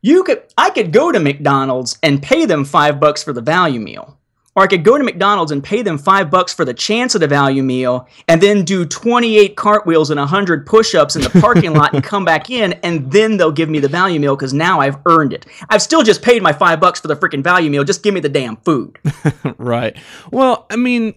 you 0.01 0.23
could 0.23 0.43
I 0.57 0.69
could 0.69 0.93
go 0.93 1.11
to 1.11 1.19
McDonald's 1.19 1.97
and 2.03 2.21
pay 2.21 2.45
them 2.45 2.65
five 2.65 2.99
bucks 2.99 3.23
for 3.23 3.33
the 3.33 3.41
value 3.41 3.79
meal. 3.79 4.15
Or 4.55 4.63
I 4.63 4.67
could 4.67 4.83
go 4.83 4.97
to 4.97 5.03
McDonald's 5.03 5.51
and 5.51 5.63
pay 5.63 5.83
them 5.83 5.97
five 5.97 6.31
bucks 6.31 6.53
for 6.53 6.65
the 6.65 6.73
chance 6.73 7.15
of 7.15 7.21
the 7.21 7.27
value 7.27 7.63
meal 7.63 8.07
and 8.27 8.41
then 8.41 8.65
do 8.65 8.83
28 8.83 9.55
cartwheels 9.55 10.09
and 10.09 10.19
100 10.19 10.65
push 10.65 10.95
ups 10.95 11.15
in 11.15 11.21
the 11.21 11.29
parking 11.41 11.73
lot 11.73 11.93
and 11.93 12.03
come 12.03 12.25
back 12.25 12.49
in 12.49 12.73
and 12.83 13.11
then 13.11 13.37
they'll 13.37 13.51
give 13.51 13.69
me 13.69 13.79
the 13.79 13.87
value 13.87 14.19
meal 14.19 14.35
because 14.35 14.53
now 14.53 14.79
I've 14.79 14.97
earned 15.05 15.33
it. 15.33 15.45
I've 15.69 15.81
still 15.81 16.01
just 16.01 16.23
paid 16.23 16.41
my 16.41 16.51
five 16.51 16.79
bucks 16.79 16.99
for 16.99 17.07
the 17.07 17.15
freaking 17.15 17.43
value 17.43 17.69
meal. 17.69 17.83
Just 17.83 18.03
give 18.03 18.13
me 18.13 18.19
the 18.19 18.29
damn 18.29 18.57
food. 18.57 18.97
right. 19.57 19.95
Well, 20.31 20.65
I 20.69 20.75
mean, 20.77 21.13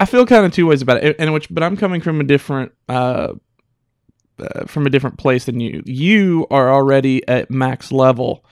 I 0.00 0.04
feel 0.04 0.26
kind 0.26 0.44
of 0.46 0.52
two 0.52 0.66
ways 0.66 0.82
about 0.82 1.02
it, 1.04 1.16
and 1.18 1.32
which, 1.32 1.48
but 1.50 1.62
I'm 1.62 1.76
coming 1.76 2.00
from 2.00 2.20
a 2.20 2.24
different, 2.24 2.72
uh, 2.88 3.34
uh, 4.38 4.64
from 4.66 4.86
a 4.86 4.90
different 4.90 5.18
place 5.18 5.44
than 5.44 5.60
you. 5.60 5.82
You 5.86 6.46
are 6.50 6.72
already 6.72 7.26
at 7.28 7.50
max 7.50 7.92
level. 7.92 8.44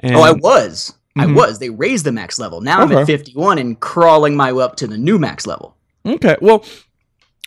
And, 0.00 0.16
oh, 0.16 0.22
I 0.22 0.32
was. 0.32 0.94
I 1.16 1.24
Mhm. 1.26 1.34
was. 1.34 1.58
They 1.58 1.70
raised 1.70 2.04
the 2.04 2.12
max 2.12 2.38
level. 2.38 2.60
Now 2.60 2.80
I'm 2.82 2.92
at 2.92 3.06
51 3.06 3.58
and 3.58 3.78
crawling 3.80 4.36
my 4.36 4.52
way 4.52 4.62
up 4.64 4.76
to 4.76 4.86
the 4.86 4.96
new 4.96 5.18
max 5.18 5.46
level. 5.46 5.76
Okay. 6.06 6.36
Well, 6.40 6.64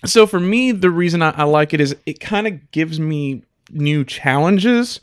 so 0.06 0.28
for 0.28 0.40
me, 0.40 0.72
the 0.72 0.90
reason 0.90 1.22
I, 1.22 1.30
I 1.32 1.44
like 1.44 1.74
it 1.74 1.80
is 1.80 1.96
it 2.06 2.20
kind 2.20 2.48
of 2.48 2.72
gives 2.72 3.00
me 3.00 3.44
new 3.72 4.04
challenges 4.04 5.00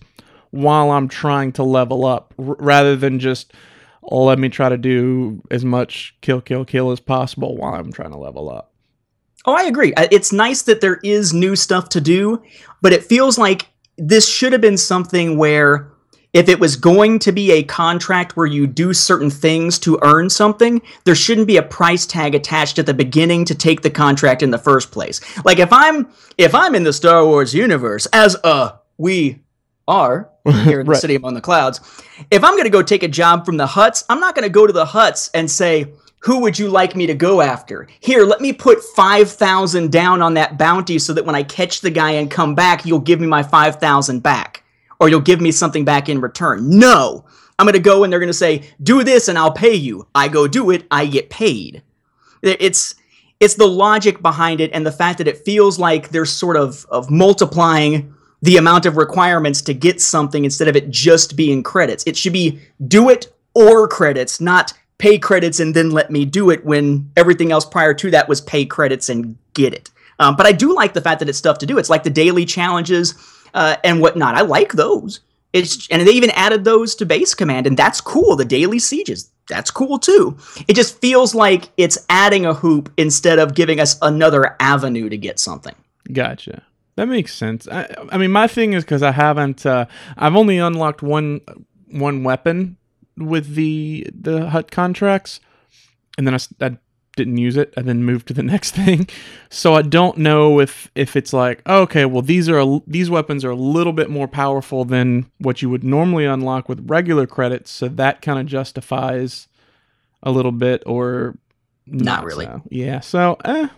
while 0.50 0.90
I'm 0.90 1.08
trying 1.08 1.52
to 1.52 1.62
level 1.62 2.04
up 2.04 2.34
r- 2.38 2.56
rather 2.58 2.96
than 2.96 3.18
just 3.18 3.52
let 4.10 4.38
me 4.38 4.48
try 4.48 4.68
to 4.68 4.78
do 4.78 5.42
as 5.50 5.64
much 5.64 6.16
kill, 6.20 6.40
kill, 6.40 6.64
kill 6.64 6.90
as 6.90 7.00
possible 7.00 7.56
while 7.56 7.74
I'm 7.74 7.92
trying 7.92 8.12
to 8.12 8.18
level 8.18 8.50
up. 8.50 8.72
Oh, 9.44 9.54
I 9.54 9.64
agree. 9.64 9.94
Uh, 9.94 10.08
it's 10.10 10.32
nice 10.32 10.62
that 10.62 10.80
there 10.80 10.98
is 11.02 11.32
new 11.32 11.56
stuff 11.56 11.88
to 11.90 12.00
do, 12.00 12.42
but 12.82 12.92
it 12.92 13.04
feels 13.04 13.38
like 13.38 13.66
this 13.96 14.28
should 14.28 14.52
have 14.52 14.60
been 14.60 14.76
something 14.76 15.36
where 15.36 15.90
if 16.32 16.48
it 16.48 16.60
was 16.60 16.76
going 16.76 17.18
to 17.20 17.32
be 17.32 17.52
a 17.52 17.62
contract 17.62 18.36
where 18.36 18.46
you 18.46 18.66
do 18.66 18.92
certain 18.92 19.30
things 19.30 19.78
to 19.80 19.98
earn 20.02 20.28
something, 20.28 20.82
there 21.04 21.14
shouldn't 21.14 21.46
be 21.46 21.56
a 21.56 21.62
price 21.62 22.04
tag 22.04 22.34
attached 22.34 22.78
at 22.78 22.86
the 22.86 22.94
beginning 22.94 23.44
to 23.46 23.54
take 23.54 23.80
the 23.80 23.90
contract 23.90 24.42
in 24.42 24.50
the 24.50 24.58
first 24.58 24.90
place. 24.90 25.20
Like 25.44 25.58
if 25.58 25.72
I'm 25.72 26.08
if 26.36 26.54
I'm 26.54 26.74
in 26.74 26.84
the 26.84 26.92
Star 26.92 27.24
Wars 27.24 27.54
universe 27.54 28.06
as 28.12 28.36
a 28.44 28.74
we 28.98 29.42
are 29.88 30.30
here 30.64 30.80
in 30.80 30.86
the 30.86 30.92
Right. 30.92 31.00
city 31.00 31.16
among 31.16 31.34
the 31.34 31.40
clouds, 31.40 31.80
if 32.30 32.44
I'm 32.44 32.52
going 32.52 32.64
to 32.64 32.70
go 32.70 32.82
take 32.82 33.02
a 33.02 33.08
job 33.08 33.44
from 33.44 33.56
the 33.56 33.66
Hutts, 33.66 34.04
I'm 34.08 34.20
not 34.20 34.34
going 34.36 34.44
to 34.44 34.48
go 34.48 34.66
to 34.66 34.72
the 34.72 34.84
Hutts 34.84 35.30
and 35.34 35.50
say, 35.50 35.86
"Who 36.20 36.40
would 36.40 36.58
you 36.58 36.68
like 36.68 36.94
me 36.94 37.06
to 37.06 37.14
go 37.14 37.40
after?" 37.40 37.88
Here, 38.00 38.24
let 38.24 38.40
me 38.40 38.52
put 38.52 38.82
5,000 38.94 39.90
down 39.90 40.22
on 40.22 40.34
that 40.34 40.58
bounty 40.58 40.98
so 40.98 41.12
that 41.14 41.24
when 41.26 41.34
I 41.34 41.42
catch 41.42 41.80
the 41.80 41.90
guy 41.90 42.12
and 42.12 42.30
come 42.30 42.54
back, 42.54 42.86
you'll 42.86 43.00
give 43.00 43.20
me 43.20 43.26
my 43.26 43.42
5,000 43.42 44.22
back 44.22 44.62
or 45.00 45.08
you'll 45.08 45.20
give 45.20 45.40
me 45.40 45.50
something 45.52 45.84
back 45.84 46.08
in 46.08 46.20
return. 46.20 46.78
No. 46.78 47.24
I'm 47.58 47.66
going 47.66 47.72
to 47.74 47.80
go 47.80 48.04
and 48.04 48.12
they're 48.12 48.20
going 48.20 48.28
to 48.28 48.34
say, 48.34 48.62
"Do 48.82 49.02
this 49.02 49.26
and 49.28 49.36
I'll 49.36 49.50
pay 49.52 49.74
you." 49.74 50.06
I 50.14 50.28
go 50.28 50.46
do 50.46 50.70
it, 50.70 50.86
I 50.90 51.06
get 51.06 51.28
paid. 51.30 51.82
It's 52.42 52.94
it's 53.40 53.54
the 53.54 53.66
logic 53.66 54.20
behind 54.22 54.60
it 54.60 54.70
and 54.72 54.84
the 54.86 54.92
fact 54.92 55.18
that 55.18 55.28
it 55.28 55.38
feels 55.44 55.78
like 55.78 56.10
there's 56.10 56.30
sort 56.30 56.56
of 56.56 56.86
of 56.90 57.10
multiplying 57.10 58.14
the 58.42 58.56
amount 58.56 58.86
of 58.86 58.96
requirements 58.96 59.62
to 59.62 59.74
get 59.74 60.00
something 60.00 60.44
instead 60.44 60.68
of 60.68 60.76
it 60.76 60.90
just 60.90 61.36
being 61.36 61.62
credits. 61.62 62.04
It 62.06 62.16
should 62.16 62.32
be 62.32 62.60
do 62.86 63.08
it 63.08 63.32
or 63.54 63.88
credits, 63.88 64.40
not 64.40 64.72
pay 64.98 65.18
credits 65.18 65.60
and 65.60 65.74
then 65.74 65.90
let 65.90 66.10
me 66.10 66.24
do 66.24 66.50
it 66.50 66.64
when 66.64 67.10
everything 67.16 67.52
else 67.52 67.64
prior 67.64 67.94
to 67.94 68.10
that 68.10 68.28
was 68.28 68.40
pay 68.40 68.64
credits 68.64 69.08
and 69.08 69.36
get 69.54 69.72
it. 69.72 69.90
Um, 70.18 70.36
but 70.36 70.46
I 70.46 70.52
do 70.52 70.74
like 70.74 70.94
the 70.94 71.00
fact 71.00 71.20
that 71.20 71.28
it's 71.28 71.38
stuff 71.38 71.58
to 71.58 71.66
do. 71.66 71.78
It's 71.78 71.90
like 71.90 72.02
the 72.02 72.10
daily 72.10 72.44
challenges 72.44 73.14
uh, 73.54 73.76
and 73.84 74.00
whatnot. 74.00 74.34
I 74.34 74.42
like 74.42 74.72
those. 74.72 75.20
It's 75.52 75.88
and 75.88 76.06
they 76.06 76.12
even 76.12 76.30
added 76.30 76.64
those 76.64 76.94
to 76.96 77.06
base 77.06 77.34
command, 77.34 77.66
and 77.66 77.76
that's 77.76 78.00
cool. 78.02 78.36
The 78.36 78.44
daily 78.44 78.78
sieges, 78.78 79.30
that's 79.48 79.70
cool 79.70 79.98
too. 79.98 80.36
It 80.66 80.74
just 80.74 81.00
feels 81.00 81.34
like 81.34 81.70
it's 81.78 81.98
adding 82.10 82.44
a 82.44 82.52
hoop 82.52 82.92
instead 82.98 83.38
of 83.38 83.54
giving 83.54 83.80
us 83.80 83.96
another 84.02 84.56
avenue 84.60 85.08
to 85.08 85.16
get 85.16 85.38
something. 85.38 85.74
Gotcha. 86.12 86.62
That 86.98 87.06
makes 87.06 87.32
sense. 87.32 87.68
I, 87.68 87.86
I 88.10 88.18
mean, 88.18 88.32
my 88.32 88.48
thing 88.48 88.72
is 88.72 88.82
because 88.82 89.04
I 89.04 89.12
haven't. 89.12 89.64
Uh, 89.64 89.86
I've 90.16 90.34
only 90.34 90.58
unlocked 90.58 91.00
one 91.00 91.40
one 91.86 92.24
weapon 92.24 92.76
with 93.16 93.54
the 93.54 94.04
the 94.12 94.50
Hutt 94.50 94.72
contracts, 94.72 95.38
and 96.16 96.26
then 96.26 96.34
I 96.60 96.76
didn't 97.14 97.36
use 97.36 97.56
it. 97.56 97.72
I 97.76 97.82
then 97.82 98.02
moved 98.02 98.26
to 98.28 98.34
the 98.34 98.42
next 98.54 98.72
thing, 98.72 99.08
so 99.48 99.74
I 99.74 99.82
don't 99.82 100.18
know 100.18 100.58
if 100.58 100.90
if 100.96 101.14
it's 101.14 101.32
like 101.32 101.64
okay, 101.68 102.04
well 102.04 102.20
these 102.20 102.48
are 102.48 102.58
a, 102.58 102.80
these 102.84 103.08
weapons 103.08 103.44
are 103.44 103.50
a 103.50 103.54
little 103.54 103.92
bit 103.92 104.10
more 104.10 104.26
powerful 104.26 104.84
than 104.84 105.30
what 105.38 105.62
you 105.62 105.70
would 105.70 105.84
normally 105.84 106.24
unlock 106.24 106.68
with 106.68 106.90
regular 106.90 107.28
credits, 107.28 107.70
so 107.70 107.86
that 107.86 108.22
kind 108.22 108.40
of 108.40 108.46
justifies 108.46 109.46
a 110.24 110.32
little 110.32 110.50
bit 110.50 110.82
or 110.84 111.38
Not 111.86 112.24
really. 112.24 112.46
so. 112.46 112.62
Yeah. 112.70 112.98
So 112.98 113.36
eh, 113.44 113.68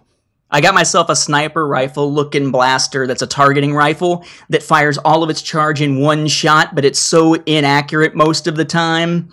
I 0.50 0.60
got 0.60 0.74
myself 0.74 1.08
a 1.08 1.16
sniper 1.16 1.66
rifle 1.66 2.12
looking 2.12 2.50
blaster 2.50 3.06
that's 3.06 3.22
a 3.22 3.26
targeting 3.26 3.74
rifle 3.74 4.24
that 4.48 4.62
fires 4.62 4.98
all 4.98 5.22
of 5.22 5.30
its 5.30 5.42
charge 5.42 5.80
in 5.80 6.00
one 6.00 6.26
shot, 6.26 6.74
but 6.74 6.84
it's 6.84 6.98
so 6.98 7.34
inaccurate 7.34 8.14
most 8.14 8.46
of 8.46 8.56
the 8.56 8.64
time. 8.64 9.30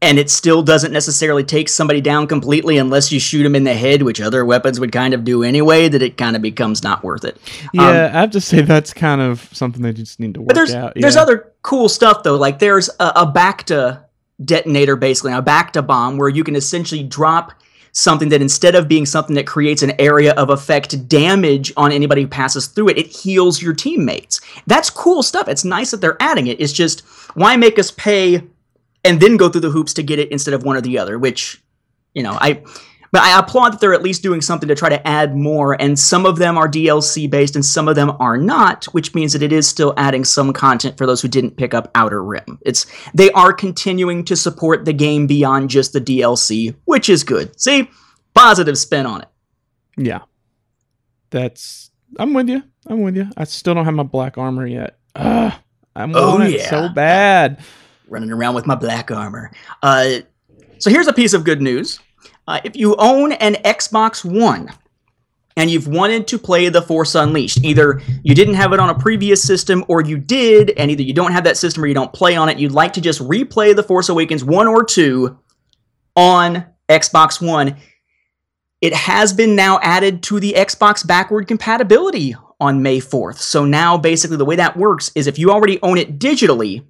And 0.00 0.16
it 0.16 0.30
still 0.30 0.62
doesn't 0.62 0.92
necessarily 0.92 1.42
take 1.42 1.68
somebody 1.68 2.00
down 2.00 2.28
completely 2.28 2.78
unless 2.78 3.10
you 3.10 3.18
shoot 3.18 3.42
them 3.42 3.56
in 3.56 3.64
the 3.64 3.74
head, 3.74 4.02
which 4.02 4.20
other 4.20 4.44
weapons 4.44 4.78
would 4.78 4.92
kind 4.92 5.12
of 5.12 5.24
do 5.24 5.42
anyway, 5.42 5.88
that 5.88 6.02
it 6.02 6.16
kind 6.16 6.36
of 6.36 6.42
becomes 6.42 6.84
not 6.84 7.02
worth 7.02 7.24
it. 7.24 7.36
yeah, 7.72 7.82
um, 7.82 8.16
I 8.16 8.20
have 8.20 8.30
to 8.30 8.40
say 8.40 8.62
that's 8.62 8.94
kind 8.94 9.20
of 9.20 9.48
something 9.52 9.82
they 9.82 9.92
just 9.92 10.20
need 10.20 10.34
to 10.34 10.40
work 10.40 10.54
there's 10.54 10.72
out. 10.72 10.92
there's 10.94 11.16
other 11.16 11.52
cool 11.62 11.88
stuff 11.88 12.22
though. 12.22 12.36
Like 12.36 12.60
there's 12.60 12.88
a, 13.00 13.06
a 13.16 13.26
Bacta 13.26 14.04
detonator, 14.44 14.94
basically 14.94 15.32
a 15.32 15.42
Bacta 15.42 15.84
bomb, 15.84 16.16
where 16.16 16.28
you 16.28 16.44
can 16.44 16.54
essentially 16.54 17.02
drop 17.02 17.52
something 17.92 18.28
that 18.28 18.42
instead 18.42 18.74
of 18.74 18.88
being 18.88 19.06
something 19.06 19.34
that 19.36 19.46
creates 19.46 19.82
an 19.82 19.92
area 20.00 20.32
of 20.34 20.50
effect 20.50 21.08
damage 21.08 21.72
on 21.76 21.92
anybody 21.92 22.22
who 22.22 22.28
passes 22.28 22.66
through 22.66 22.88
it, 22.88 22.98
it 22.98 23.06
heals 23.06 23.62
your 23.62 23.74
teammates. 23.74 24.40
That's 24.66 24.90
cool 24.90 25.22
stuff. 25.22 25.48
It's 25.48 25.64
nice 25.64 25.90
that 25.90 26.00
they're 26.00 26.20
adding 26.20 26.46
it. 26.46 26.60
It's 26.60 26.72
just 26.72 27.00
why 27.34 27.56
make 27.56 27.78
us 27.78 27.90
pay 27.90 28.42
and 29.04 29.20
then 29.20 29.36
go 29.36 29.48
through 29.48 29.62
the 29.62 29.70
hoops 29.70 29.94
to 29.94 30.02
get 30.02 30.18
it 30.18 30.30
instead 30.30 30.54
of 30.54 30.64
one 30.64 30.76
or 30.76 30.80
the 30.80 30.98
other, 30.98 31.18
which 31.18 31.62
you 32.14 32.22
know, 32.22 32.36
I 32.40 32.62
but 33.10 33.22
I 33.22 33.38
applaud 33.38 33.72
that 33.72 33.80
they're 33.80 33.94
at 33.94 34.02
least 34.02 34.22
doing 34.22 34.40
something 34.40 34.68
to 34.68 34.74
try 34.74 34.88
to 34.88 35.06
add 35.06 35.34
more, 35.36 35.80
and 35.80 35.98
some 35.98 36.26
of 36.26 36.38
them 36.38 36.58
are 36.58 36.68
DLC 36.68 37.28
based 37.30 37.54
and 37.56 37.64
some 37.64 37.88
of 37.88 37.94
them 37.96 38.12
are 38.20 38.36
not, 38.36 38.84
which 38.86 39.14
means 39.14 39.32
that 39.32 39.42
it 39.42 39.52
is 39.52 39.66
still 39.68 39.94
adding 39.96 40.24
some 40.24 40.52
content 40.52 40.98
for 40.98 41.06
those 41.06 41.22
who 41.22 41.28
didn't 41.28 41.56
pick 41.56 41.74
up 41.74 41.90
Outer 41.94 42.22
Rim. 42.22 42.58
It's 42.62 42.86
they 43.14 43.30
are 43.32 43.52
continuing 43.52 44.24
to 44.26 44.36
support 44.36 44.84
the 44.84 44.92
game 44.92 45.26
beyond 45.26 45.70
just 45.70 45.92
the 45.92 46.00
DLC, 46.00 46.74
which 46.84 47.08
is 47.08 47.24
good. 47.24 47.58
See? 47.60 47.88
Positive 48.34 48.76
spin 48.78 49.06
on 49.06 49.22
it. 49.22 49.28
Yeah. 49.96 50.20
That's 51.30 51.90
I'm 52.18 52.32
with 52.34 52.48
you. 52.48 52.62
I'm 52.86 53.02
with 53.02 53.16
you. 53.16 53.26
I 53.36 53.44
still 53.44 53.74
don't 53.74 53.84
have 53.84 53.94
my 53.94 54.02
black 54.02 54.38
armor 54.38 54.66
yet. 54.66 54.98
Ugh, 55.14 55.52
I'm 55.96 56.14
Oh, 56.14 56.36
on 56.36 56.42
it 56.42 56.60
so 56.62 56.88
bad. 56.88 57.60
running 58.08 58.30
around 58.30 58.54
with 58.54 58.66
my 58.66 58.74
black 58.74 59.10
armor. 59.10 59.50
Uh, 59.82 60.20
so 60.78 60.90
here's 60.90 61.06
a 61.08 61.12
piece 61.12 61.32
of 61.34 61.44
good 61.44 61.60
news. 61.60 62.00
Uh, 62.48 62.58
if 62.64 62.74
you 62.74 62.96
own 62.98 63.32
an 63.32 63.56
Xbox 63.56 64.24
One 64.24 64.70
and 65.58 65.70
you've 65.70 65.86
wanted 65.86 66.26
to 66.28 66.38
play 66.38 66.70
The 66.70 66.80
Force 66.80 67.14
Unleashed, 67.14 67.62
either 67.62 68.00
you 68.22 68.34
didn't 68.34 68.54
have 68.54 68.72
it 68.72 68.80
on 68.80 68.88
a 68.88 68.98
previous 68.98 69.42
system 69.42 69.84
or 69.86 70.00
you 70.00 70.16
did, 70.16 70.70
and 70.78 70.90
either 70.90 71.02
you 71.02 71.12
don't 71.12 71.32
have 71.32 71.44
that 71.44 71.58
system 71.58 71.84
or 71.84 71.88
you 71.88 71.94
don't 71.94 72.10
play 72.10 72.36
on 72.36 72.48
it, 72.48 72.58
you'd 72.58 72.72
like 72.72 72.94
to 72.94 73.02
just 73.02 73.20
replay 73.20 73.76
The 73.76 73.82
Force 73.82 74.08
Awakens 74.08 74.42
1 74.42 74.66
or 74.66 74.82
2 74.82 75.38
on 76.16 76.64
Xbox 76.88 77.46
One, 77.46 77.76
it 78.80 78.94
has 78.94 79.34
been 79.34 79.54
now 79.54 79.78
added 79.82 80.22
to 80.22 80.40
the 80.40 80.54
Xbox 80.56 81.06
backward 81.06 81.48
compatibility 81.48 82.34
on 82.58 82.82
May 82.82 82.98
4th. 82.98 83.36
So 83.36 83.66
now 83.66 83.98
basically 83.98 84.38
the 84.38 84.46
way 84.46 84.56
that 84.56 84.74
works 84.74 85.12
is 85.14 85.26
if 85.26 85.38
you 85.38 85.50
already 85.50 85.78
own 85.82 85.98
it 85.98 86.18
digitally, 86.18 86.86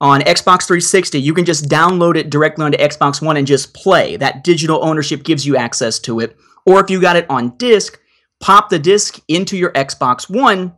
on 0.00 0.20
Xbox 0.20 0.66
360, 0.66 1.18
you 1.18 1.32
can 1.32 1.44
just 1.44 1.68
download 1.68 2.16
it 2.16 2.30
directly 2.30 2.64
onto 2.64 2.78
Xbox 2.78 3.22
One 3.22 3.36
and 3.36 3.46
just 3.46 3.74
play. 3.74 4.16
That 4.16 4.44
digital 4.44 4.84
ownership 4.84 5.24
gives 5.24 5.46
you 5.46 5.56
access 5.56 5.98
to 6.00 6.20
it. 6.20 6.36
Or 6.66 6.80
if 6.80 6.90
you 6.90 7.00
got 7.00 7.16
it 7.16 7.26
on 7.30 7.56
disc, 7.56 7.98
pop 8.40 8.68
the 8.68 8.78
disc 8.78 9.20
into 9.28 9.56
your 9.56 9.72
Xbox 9.72 10.28
One. 10.28 10.74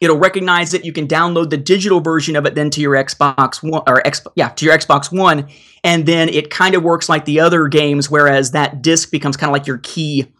It'll 0.00 0.18
recognize 0.18 0.74
it. 0.74 0.84
You 0.84 0.92
can 0.92 1.08
download 1.08 1.50
the 1.50 1.56
digital 1.56 2.00
version 2.00 2.36
of 2.36 2.44
it 2.46 2.54
then 2.54 2.70
to 2.70 2.80
your 2.80 2.94
Xbox 2.94 3.62
One 3.68 3.82
or 3.86 4.06
X, 4.06 4.24
yeah, 4.36 4.48
to 4.50 4.64
your 4.64 4.76
Xbox 4.76 5.16
One, 5.16 5.48
and 5.82 6.06
then 6.06 6.28
it 6.28 6.50
kind 6.50 6.74
of 6.74 6.82
works 6.82 7.08
like 7.08 7.24
the 7.24 7.40
other 7.40 7.66
games, 7.66 8.10
whereas 8.10 8.52
that 8.52 8.82
disc 8.82 9.10
becomes 9.10 9.36
kind 9.36 9.50
of 9.50 9.52
like 9.52 9.66
your 9.66 9.78
key 9.78 10.32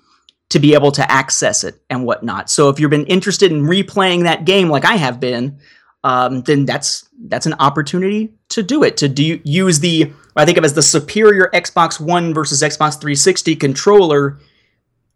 to 0.50 0.58
be 0.58 0.74
able 0.74 0.92
to 0.92 1.10
access 1.10 1.64
it 1.64 1.80
and 1.88 2.04
whatnot. 2.04 2.50
So 2.50 2.68
if 2.68 2.78
you've 2.78 2.90
been 2.90 3.06
interested 3.06 3.50
in 3.50 3.62
replaying 3.62 4.24
that 4.24 4.44
game 4.44 4.68
like 4.68 4.84
I 4.84 4.96
have 4.96 5.18
been, 5.18 5.58
um, 6.04 6.42
then 6.42 6.64
that's 6.64 7.08
that's 7.26 7.46
an 7.46 7.54
opportunity 7.54 8.32
to 8.50 8.62
do 8.62 8.82
it. 8.82 8.96
To 8.98 9.08
do 9.08 9.40
use 9.44 9.80
the 9.80 10.12
I 10.36 10.44
think 10.44 10.58
of 10.58 10.64
as 10.64 10.74
the 10.74 10.82
superior 10.82 11.50
Xbox 11.52 12.00
One 12.00 12.34
versus 12.34 12.62
Xbox 12.62 13.00
360 13.00 13.56
controller 13.56 14.38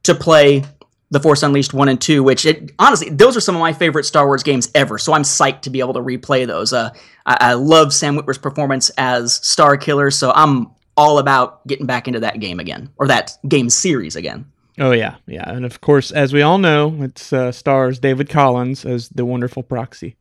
to 0.05 0.15
play 0.15 0.65
the 1.11 1.21
Force 1.21 1.43
Unleashed 1.43 1.75
one 1.75 1.89
and 1.89 2.01
two. 2.01 2.23
Which 2.23 2.47
it, 2.47 2.73
honestly, 2.79 3.11
those 3.11 3.37
are 3.37 3.41
some 3.41 3.57
of 3.57 3.61
my 3.61 3.73
favorite 3.73 4.05
Star 4.05 4.27
Wars 4.27 4.43
games 4.43 4.71
ever. 4.75 4.99
So 4.99 5.13
I'm 5.13 5.23
psyched 5.23 5.63
to 5.63 5.71
be 5.71 5.81
able 5.81 5.95
to 5.95 6.01
replay 6.01 6.47
those. 6.47 6.73
Uh, 6.73 6.91
I, 7.25 7.37
I 7.41 7.53
love 7.55 7.93
Sam 7.93 8.17
Witwer's 8.17 8.39
performance 8.39 8.91
as 8.97 9.41
Starkiller, 9.41 10.13
so 10.13 10.33
I'm 10.35 10.71
all 10.97 11.19
about 11.19 11.67
getting 11.67 11.87
back 11.87 12.07
into 12.07 12.21
that 12.21 12.41
game 12.41 12.61
again 12.61 12.91
or 12.97 13.09
that 13.09 13.37
game 13.49 13.69
series 13.71 14.17
again. 14.17 14.51
Oh 14.79 14.93
yeah, 14.93 15.17
yeah, 15.27 15.49
and 15.49 15.65
of 15.65 15.81
course, 15.81 16.11
as 16.11 16.33
we 16.35 16.43
all 16.43 16.59
know, 16.59 17.03
it's 17.03 17.33
uh, 17.33 17.51
stars 17.51 17.99
David 17.99 18.29
Collins 18.29 18.85
as 18.85 19.09
the 19.09 19.25
wonderful 19.25 19.63
Proxy. 19.63 20.17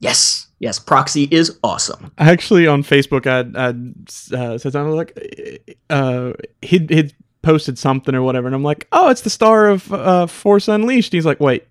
Yes, 0.00 0.46
yes, 0.58 0.78
Proxy 0.78 1.24
is 1.30 1.58
awesome. 1.64 2.12
Actually 2.18 2.66
on 2.66 2.82
Facebook, 2.82 3.26
I 3.26 3.40
I 3.58 4.36
uh, 4.36 4.58
said 4.58 4.72
something 4.72 4.94
like, 4.94 5.76
uh, 5.90 6.32
he'd 6.62 6.90
he'd 6.90 7.14
posted 7.42 7.78
something 7.78 8.14
or 8.14 8.22
whatever, 8.22 8.46
and 8.46 8.54
I'm 8.54 8.62
like, 8.62 8.86
oh, 8.92 9.10
it's 9.10 9.22
the 9.22 9.30
star 9.30 9.68
of 9.68 9.92
uh, 9.92 10.26
Force 10.26 10.68
Unleashed. 10.68 11.12
He's 11.12 11.26
like, 11.26 11.40
wait, 11.40 11.64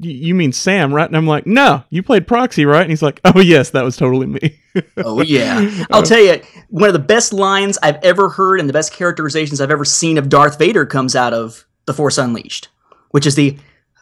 y- 0.00 0.08
you 0.08 0.34
mean 0.34 0.52
Sam, 0.52 0.92
right? 0.92 1.06
And 1.06 1.16
I'm 1.16 1.26
like, 1.26 1.46
no, 1.46 1.84
you 1.90 2.02
played 2.02 2.26
Proxy, 2.26 2.64
right? 2.64 2.82
And 2.82 2.90
he's 2.90 3.02
like, 3.02 3.20
oh 3.24 3.40
yes, 3.40 3.70
that 3.70 3.84
was 3.84 3.96
totally 3.96 4.26
me. 4.26 4.56
Oh 4.96 5.20
yeah. 5.20 5.84
I'll 5.90 6.02
tell 6.04 6.20
you, 6.20 6.40
one 6.68 6.88
of 6.88 6.92
the 6.92 7.00
best 7.00 7.32
lines 7.32 7.76
I've 7.82 7.96
ever 8.04 8.28
heard 8.28 8.60
and 8.60 8.68
the 8.68 8.72
best 8.72 8.92
characterizations 8.92 9.60
I've 9.60 9.70
ever 9.72 9.84
seen 9.84 10.16
of 10.16 10.28
Darth 10.28 10.58
Vader 10.60 10.86
comes 10.86 11.16
out 11.16 11.32
of 11.34 11.64
The 11.86 11.92
Force 11.94 12.18
Unleashed, 12.18 12.68
which 13.10 13.26
is 13.26 13.34
the 13.34 13.58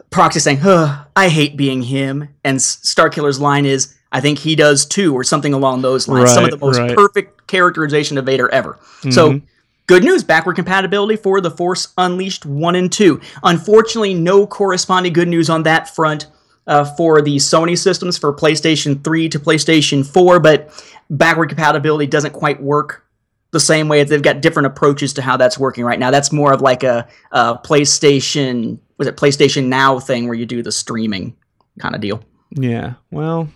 proxy 0.09 0.39
saying, 0.39 0.57
huh, 0.57 1.05
I 1.15 1.29
hate 1.29 1.57
being 1.57 1.81
him. 1.81 2.29
And 2.43 2.57
Starkiller's 2.57 3.39
line 3.39 3.65
is, 3.65 3.95
I 4.11 4.21
think 4.21 4.39
he 4.39 4.55
does 4.55 4.85
too, 4.85 5.13
or 5.13 5.23
something 5.23 5.53
along 5.53 5.81
those 5.81 6.07
lines. 6.07 6.33
Some 6.33 6.45
of 6.45 6.51
the 6.51 6.57
most 6.57 6.79
right. 6.79 6.95
perfect 6.95 7.47
characterization 7.47 8.17
of 8.17 8.25
Vader 8.25 8.49
ever. 8.49 8.79
So, 9.11 9.41
good 9.87 10.03
news 10.03 10.23
backward 10.23 10.55
compatibility 10.55 11.15
for 11.15 11.41
The 11.41 11.51
Force 11.51 11.93
Unleashed 11.97 12.45
1 12.45 12.75
and 12.75 12.91
2. 12.91 13.21
Unfortunately, 13.43 14.13
no 14.13 14.47
corresponding 14.47 15.13
good 15.13 15.27
news 15.27 15.49
on 15.49 15.63
that 15.63 15.93
front 15.93 16.27
uh, 16.65 16.85
for 16.85 17.21
the 17.21 17.37
Sony 17.37 17.77
systems 17.77 18.17
for 18.17 18.33
PlayStation 18.33 19.03
3 19.03 19.29
to 19.29 19.39
PlayStation 19.39 20.05
4, 20.05 20.39
but 20.39 20.71
backward 21.09 21.49
compatibility 21.49 22.07
doesn't 22.07 22.33
quite 22.33 22.61
work 22.61 23.03
the 23.51 23.59
same 23.59 23.87
way. 23.87 24.03
They've 24.03 24.21
got 24.21 24.41
different 24.41 24.67
approaches 24.67 25.13
to 25.13 25.21
how 25.21 25.37
that's 25.37 25.57
working 25.57 25.83
right 25.83 25.99
now. 25.99 26.11
That's 26.11 26.31
more 26.31 26.53
of 26.53 26.61
like 26.61 26.83
a, 26.83 27.07
a 27.31 27.57
PlayStation, 27.57 28.79
was 28.99 29.07
it 29.07 29.17
PlayStation 29.17 29.65
Now 29.65 29.99
thing 29.99 30.27
where 30.27 30.35
you 30.35 30.45
do 30.45 30.61
the 30.61 30.71
streaming 30.71 31.35
kind 31.79 31.95
of 31.95 32.01
deal. 32.01 32.21
Yeah. 32.51 32.95
Well, 33.09 33.49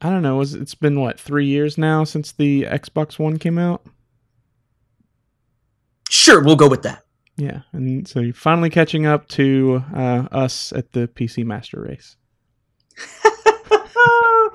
I 0.00 0.10
don't 0.10 0.22
know. 0.22 0.36
Was 0.36 0.54
it's 0.54 0.74
been 0.74 0.98
what 1.00 1.20
three 1.20 1.46
years 1.46 1.78
now 1.78 2.02
since 2.04 2.32
the 2.32 2.62
Xbox 2.62 3.18
One 3.18 3.38
came 3.38 3.58
out? 3.58 3.82
Sure, 6.08 6.42
we'll 6.42 6.56
go 6.56 6.68
with 6.68 6.82
that. 6.82 7.04
Yeah, 7.36 7.62
and 7.72 8.08
so 8.08 8.20
you're 8.20 8.32
finally 8.32 8.70
catching 8.70 9.04
up 9.04 9.28
to 9.28 9.82
uh, 9.94 10.26
us 10.32 10.72
at 10.72 10.92
the 10.92 11.06
PC 11.08 11.44
Master 11.44 11.82
Race. 11.82 12.16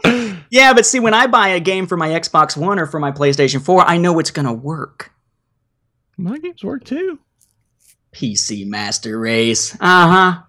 yeah, 0.49 0.73
but 0.73 0.85
see, 0.85 0.99
when 0.99 1.13
I 1.13 1.27
buy 1.27 1.49
a 1.49 1.59
game 1.59 1.85
for 1.85 1.95
my 1.97 2.09
Xbox 2.09 2.57
One 2.57 2.79
or 2.79 2.87
for 2.87 2.99
my 2.99 3.11
PlayStation 3.11 3.63
4, 3.63 3.81
I 3.81 3.97
know 3.97 4.17
it's 4.17 4.31
going 4.31 4.47
to 4.47 4.53
work. 4.53 5.11
My 6.17 6.39
games 6.39 6.63
work 6.63 6.83
too. 6.83 7.19
PC 8.13 8.65
Master 8.67 9.19
Race. 9.19 9.73
Uh 9.75 9.77
huh. 10.09 10.41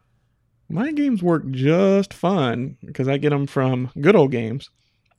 My 0.68 0.92
games 0.92 1.22
work 1.22 1.50
just 1.50 2.14
fine 2.14 2.76
because 2.84 3.06
I 3.08 3.18
get 3.18 3.30
them 3.30 3.46
from 3.46 3.90
good 4.00 4.16
old 4.16 4.30
games. 4.32 4.70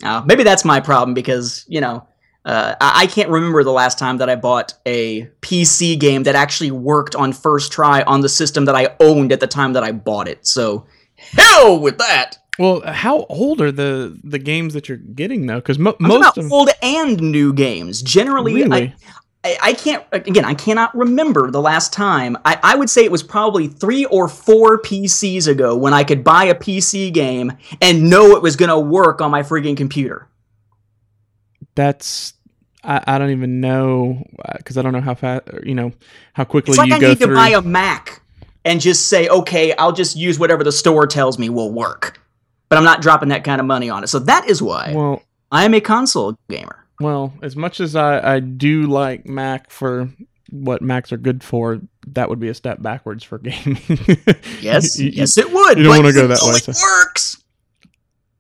Uh, 0.04 0.22
maybe 0.26 0.44
that's 0.44 0.66
my 0.66 0.80
problem 0.80 1.14
because, 1.14 1.64
you 1.68 1.80
know, 1.80 2.08
uh, 2.44 2.76
I-, 2.82 3.04
I 3.04 3.08
can't 3.08 3.30
remember 3.30 3.64
the 3.64 3.72
last 3.72 4.00
time 4.00 4.18
that 4.18 4.30
I 4.30 4.36
bought 4.36 4.74
a 4.86 5.30
PC 5.42 5.98
game 6.00 6.24
that 6.24 6.36
actually 6.36 6.72
worked 6.72 7.16
on 7.16 7.32
first 7.34 7.72
try 7.72 8.02
on 8.02 8.22
the 8.22 8.30
system 8.30 8.66
that 8.66 8.76
I 8.76 8.96
owned 9.00 9.32
at 9.32 9.40
the 9.40 9.48
time 9.48 9.74
that 9.74 9.84
I 9.84 9.92
bought 9.92 10.28
it. 10.28 10.46
So, 10.46 10.88
hell 11.16 11.80
with 11.80 12.00
that. 12.00 12.38
Well, 12.60 12.82
how 12.86 13.26
old 13.30 13.62
are 13.62 13.72
the 13.72 14.20
the 14.24 14.38
games 14.40 14.74
that 14.74 14.88
you're 14.88 14.98
getting 14.98 15.46
though? 15.48 15.56
Because 15.56 15.80
mo- 15.80 15.96
most 16.00 16.38
about 16.38 16.46
of 16.46 16.52
old 16.52 16.70
and 16.84 17.20
new 17.20 17.52
games. 17.54 18.02
Generally, 18.02 18.54
Really? 18.56 18.72
I, 18.90 18.96
I, 19.44 19.58
I 19.62 19.74
can't, 19.74 20.06
again, 20.12 20.46
I 20.46 20.54
cannot 20.54 20.96
remember 20.96 21.52
the 21.52 21.62
last 21.62 21.92
time. 21.92 22.38
I, 22.46 22.58
I 22.64 22.76
would 22.76 22.90
say 22.90 23.04
it 23.04 23.12
was 23.12 23.24
probably 23.24 23.68
three 23.68 24.06
or 24.06 24.28
four 24.30 24.82
PCs 24.82 25.48
ago 25.48 25.76
when 25.76 25.94
I 25.94 26.04
could 26.04 26.24
buy 26.24 26.46
a 26.46 26.56
PC 26.56 27.14
game 27.14 27.52
and 27.82 28.10
know 28.10 28.36
it 28.36 28.42
was 28.42 28.56
going 28.56 28.70
to 28.70 28.80
work 28.80 29.20
on 29.22 29.32
my 29.32 29.42
frigging 29.44 29.76
computer. 29.76 30.28
that's 31.76 32.34
I, 32.84 33.02
I 33.08 33.18
don't 33.18 33.32
even 33.32 33.62
know 33.62 34.24
uh, 34.44 34.54
because 34.58 34.78
I 34.78 34.82
don't 34.82 34.94
know 34.94 35.02
how 35.02 35.16
fast 35.16 35.44
you 35.64 35.74
know 35.76 35.92
how 36.34 36.44
quickly 36.44 36.72
It's 36.72 36.78
like 36.78 36.90
you 36.90 36.96
I 36.96 37.00
go 37.00 37.10
need 37.10 37.20
through. 37.20 37.28
to 37.30 37.36
buy 37.36 37.50
a 37.50 37.62
Mac 37.62 38.22
and 38.66 38.80
just 38.80 39.08
say, 39.08 39.28
okay, 39.28 39.74
I'll 39.74 39.92
just 39.92 40.16
use 40.16 40.40
whatever 40.40 40.64
the 40.64 40.72
store 40.72 41.08
tells 41.08 41.38
me 41.40 41.50
will 41.50 41.72
work. 41.72 42.20
But 42.70 42.78
I'm 42.78 42.84
not 42.84 43.02
dropping 43.02 43.30
that 43.30 43.44
kind 43.44 43.60
of 43.60 43.68
money 43.68 43.90
on 43.90 44.04
it. 44.04 44.08
So 44.08 44.20
that 44.20 44.50
is 44.50 44.62
why 44.62 44.94
well, 44.96 45.22
I 45.52 45.66
am 45.66 45.74
a 45.74 45.82
console 45.82 46.38
gamer. 46.50 46.83
Well, 47.03 47.33
as 47.43 47.55
much 47.55 47.79
as 47.79 47.95
I 47.95 48.36
I 48.36 48.39
do 48.39 48.83
like 48.88 49.25
Mac 49.27 49.69
for 49.69 50.10
what 50.50 50.81
Macs 50.81 51.12
are 51.12 51.17
good 51.17 51.43
for, 51.43 51.81
that 52.07 52.29
would 52.29 52.39
be 52.39 52.48
a 52.48 52.53
step 52.53 52.81
backwards 52.81 53.24
for 53.24 53.38
gaming. 53.48 53.77
Yes, 54.62 55.00
You- 55.00 55.10
yes, 55.10 55.38
it 55.38 55.51
would. 55.51 55.77
you 55.77 55.83
don't 55.83 55.98
wanna 55.98 56.13
go 56.13 56.27
that 56.27 56.39
way, 56.43 56.55
It 56.55 56.75
so- 56.75 56.86
works. 56.86 57.38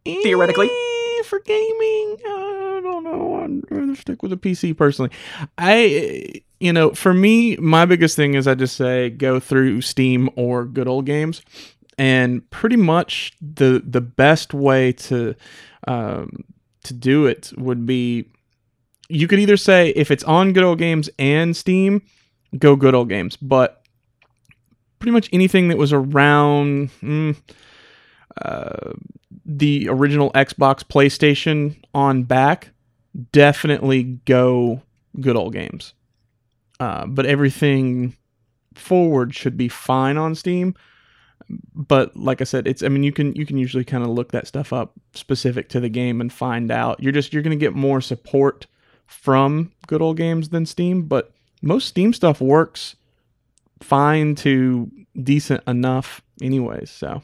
Theoretically. 0.05 0.67
Eh, 0.69 1.23
for 1.23 1.39
gaming, 1.39 2.17
I 2.25 2.79
don't 2.83 3.03
know. 3.05 3.41
I'd 3.43 3.71
rather 3.71 3.95
stick 3.95 4.21
with 4.21 4.33
a 4.33 4.37
PC 4.37 4.75
personally. 4.75 5.11
I, 5.57 6.41
you 6.59 6.73
know, 6.73 6.91
for 6.91 7.13
me, 7.13 7.55
my 7.57 7.85
biggest 7.85 8.15
thing 8.17 8.33
is 8.33 8.45
I 8.47 8.55
just 8.55 8.75
say 8.75 9.09
go 9.09 9.39
through 9.39 9.81
Steam 9.81 10.29
or 10.35 10.65
good 10.65 10.87
old 10.89 11.05
games, 11.05 11.41
and 11.97 12.47
pretty 12.49 12.75
much 12.75 13.31
the 13.41 13.81
the 13.85 14.01
best 14.01 14.53
way 14.53 14.91
to 14.93 15.35
um, 15.87 16.43
to 16.83 16.93
do 16.93 17.25
it 17.25 17.53
would 17.57 17.85
be 17.85 18.25
you 19.09 19.27
could 19.27 19.39
either 19.39 19.57
say 19.57 19.89
if 19.89 20.11
it's 20.11 20.23
on 20.23 20.53
good 20.53 20.63
old 20.63 20.79
games 20.79 21.09
and 21.19 21.55
Steam, 21.55 22.01
go 22.57 22.75
good 22.75 22.95
old 22.95 23.09
games, 23.09 23.35
but 23.37 23.83
pretty 24.99 25.11
much 25.11 25.29
anything 25.33 25.67
that 25.67 25.77
was 25.77 25.91
around. 25.93 26.89
Mm, 27.01 27.35
uh, 28.41 28.93
the 29.45 29.89
original 29.89 30.31
Xbox, 30.31 30.83
PlayStation 30.83 31.75
on 31.93 32.23
back, 32.23 32.71
definitely 33.31 34.03
go 34.25 34.81
good 35.19 35.35
old 35.35 35.53
games. 35.53 35.93
Uh, 36.79 37.05
but 37.05 37.25
everything 37.25 38.15
forward 38.73 39.35
should 39.35 39.57
be 39.57 39.67
fine 39.67 40.17
on 40.17 40.35
Steam. 40.35 40.75
But 41.75 42.15
like 42.15 42.41
I 42.41 42.45
said, 42.45 42.67
it's 42.67 42.81
I 42.81 42.87
mean 42.87 43.03
you 43.03 43.11
can 43.11 43.35
you 43.35 43.45
can 43.45 43.57
usually 43.57 43.83
kind 43.83 44.03
of 44.03 44.09
look 44.09 44.31
that 44.31 44.47
stuff 44.47 44.71
up 44.71 44.93
specific 45.13 45.69
to 45.69 45.79
the 45.79 45.89
game 45.89 46.21
and 46.21 46.31
find 46.31 46.71
out. 46.71 47.01
You're 47.03 47.11
just 47.11 47.33
you're 47.33 47.43
gonna 47.43 47.55
get 47.57 47.75
more 47.75 48.01
support 48.01 48.65
from 49.07 49.71
good 49.87 50.01
old 50.01 50.17
games 50.17 50.49
than 50.49 50.65
Steam, 50.65 51.03
but 51.03 51.31
most 51.61 51.87
Steam 51.87 52.13
stuff 52.13 52.41
works 52.41 52.95
fine 53.81 54.35
to 54.35 54.89
decent 55.21 55.63
enough 55.67 56.21
anyways. 56.41 56.89
So 56.89 57.21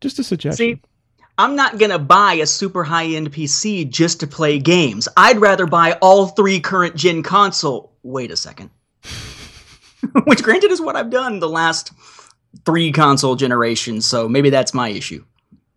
just 0.00 0.18
a 0.18 0.24
suggestion. 0.24 0.76
See, 0.76 0.82
I'm 1.38 1.54
not 1.54 1.78
going 1.78 1.90
to 1.90 1.98
buy 1.98 2.34
a 2.34 2.46
super 2.46 2.82
high 2.82 3.06
end 3.06 3.32
PC 3.32 3.88
just 3.88 4.20
to 4.20 4.26
play 4.26 4.58
games. 4.58 5.08
I'd 5.16 5.38
rather 5.38 5.66
buy 5.66 5.92
all 6.02 6.26
three 6.26 6.60
current 6.60 6.96
gen 6.96 7.22
console. 7.22 7.92
Wait 8.02 8.30
a 8.30 8.36
second. 8.36 8.70
Which, 10.24 10.42
granted, 10.42 10.70
is 10.70 10.80
what 10.80 10.96
I've 10.96 11.10
done 11.10 11.38
the 11.38 11.48
last 11.48 11.92
three 12.64 12.90
console 12.92 13.36
generations, 13.36 14.06
so 14.06 14.28
maybe 14.28 14.50
that's 14.50 14.74
my 14.74 14.88
issue. 14.88 15.24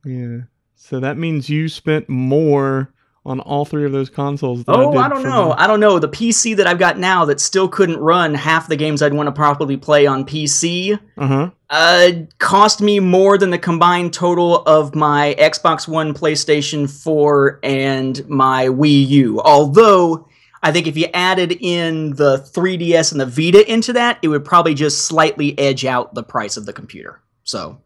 Yeah. 0.05 0.41
So 0.75 0.99
that 0.99 1.17
means 1.17 1.49
you 1.49 1.69
spent 1.69 2.09
more 2.09 2.91
on 3.23 3.39
all 3.39 3.65
three 3.65 3.85
of 3.85 3.91
those 3.91 4.09
consoles. 4.09 4.63
Oh, 4.67 4.91
did 4.91 4.99
I 4.99 5.07
don't 5.07 5.21
know. 5.23 5.53
I 5.55 5.67
don't 5.67 5.79
know. 5.79 5.99
The 5.99 6.09
PC 6.09 6.55
that 6.57 6.65
I've 6.65 6.79
got 6.79 6.97
now 6.97 7.23
that 7.25 7.39
still 7.39 7.67
couldn't 7.67 7.99
run 7.99 8.33
half 8.33 8.67
the 8.67 8.75
games 8.75 9.01
I'd 9.03 9.13
want 9.13 9.27
to 9.27 9.31
properly 9.31 9.77
play 9.77 10.07
on 10.07 10.25
PC 10.25 10.97
Uh-huh. 11.19 11.51
uh, 11.69 12.11
cost 12.39 12.81
me 12.81 12.99
more 12.99 13.37
than 13.37 13.51
the 13.51 13.59
combined 13.59 14.11
total 14.13 14.63
of 14.63 14.95
my 14.95 15.35
Xbox 15.37 15.87
One, 15.87 16.15
PlayStation 16.15 16.89
4, 16.89 17.59
and 17.61 18.27
my 18.27 18.65
Wii 18.69 19.07
U. 19.09 19.39
Although, 19.41 20.27
I 20.63 20.71
think 20.71 20.87
if 20.87 20.97
you 20.97 21.05
added 21.13 21.55
in 21.61 22.15
the 22.15 22.39
3DS 22.39 23.11
and 23.11 23.21
the 23.21 23.25
Vita 23.27 23.71
into 23.71 23.93
that, 23.93 24.17
it 24.23 24.29
would 24.29 24.43
probably 24.43 24.73
just 24.73 25.03
slightly 25.05 25.57
edge 25.59 25.85
out 25.85 26.15
the 26.15 26.23
price 26.23 26.57
of 26.57 26.65
the 26.65 26.73
computer. 26.73 27.21
So, 27.43 27.79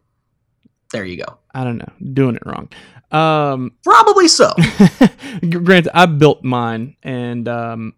there 0.93 1.03
you 1.03 1.17
go. 1.17 1.39
I 1.53 1.65
don't 1.65 1.77
know. 1.77 1.91
Doing 2.13 2.35
it 2.37 2.43
wrong. 2.45 2.69
Um, 3.15 3.71
Probably 3.83 4.27
so. 4.27 4.51
granted, 5.49 5.91
I 5.93 6.05
built 6.05 6.43
mine, 6.43 6.95
and 7.03 7.47
um, 7.47 7.93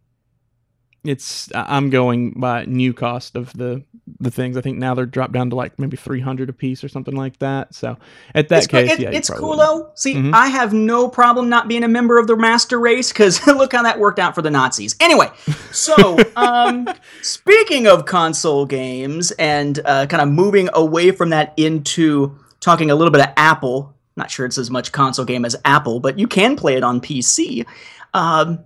it's 1.03 1.49
I'm 1.55 1.89
going 1.89 2.31
by 2.31 2.65
new 2.65 2.93
cost 2.93 3.35
of 3.35 3.53
the 3.53 3.83
the 4.19 4.31
things. 4.31 4.57
I 4.57 4.61
think 4.61 4.77
now 4.77 4.93
they're 4.93 5.05
dropped 5.05 5.33
down 5.33 5.49
to 5.51 5.55
like 5.55 5.77
maybe 5.79 5.95
three 5.97 6.19
hundred 6.19 6.49
a 6.49 6.53
piece 6.53 6.83
or 6.83 6.89
something 6.89 7.15
like 7.15 7.39
that. 7.39 7.73
So 7.73 7.97
at 8.35 8.49
that 8.49 8.57
it's 8.59 8.67
case, 8.67 8.91
it- 8.93 8.99
yeah, 8.99 9.09
it's 9.11 9.29
cool 9.29 9.57
though. 9.57 9.91
See, 9.95 10.15
Mhm. 10.15 10.33
I 10.33 10.47
have 10.47 10.73
no 10.73 11.07
problem 11.09 11.49
not 11.49 11.67
being 11.67 11.83
a 11.83 11.87
member 11.87 12.17
of 12.19 12.27
the 12.27 12.35
master 12.35 12.79
race 12.79 13.11
because 13.11 13.45
look 13.47 13.73
how 13.73 13.83
that 13.83 13.99
worked 13.99 14.19
out 14.19 14.35
for 14.35 14.41
the 14.41 14.51
Nazis. 14.51 14.95
Anyway, 14.99 15.29
so 15.71 16.17
um, 16.35 16.87
speaking 17.21 17.87
of 17.87 18.05
console 18.05 18.65
games 18.65 19.31
and 19.31 19.79
uh, 19.85 20.05
kind 20.07 20.21
of 20.21 20.29
moving 20.29 20.69
away 20.73 21.11
from 21.11 21.29
that 21.29 21.53
into 21.57 22.37
talking 22.59 22.91
a 22.91 22.95
little 22.95 23.11
bit 23.11 23.21
of 23.21 23.33
Apple. 23.37 23.93
Not 24.17 24.31
sure 24.31 24.45
it's 24.45 24.57
as 24.57 24.69
much 24.69 24.91
console 24.91 25.25
game 25.25 25.45
as 25.45 25.55
Apple, 25.63 25.99
but 25.99 26.19
you 26.19 26.27
can 26.27 26.55
play 26.55 26.75
it 26.75 26.83
on 26.83 26.99
PC. 26.99 27.65
Um, 28.13 28.59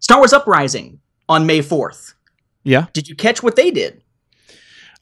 Star 0.00 0.18
Wars 0.18 0.32
Uprising 0.32 1.00
on 1.28 1.46
May 1.46 1.62
fourth. 1.62 2.14
Yeah. 2.64 2.86
Did 2.92 3.08
you 3.08 3.14
catch 3.14 3.42
what 3.42 3.56
they 3.56 3.70
did? 3.70 4.02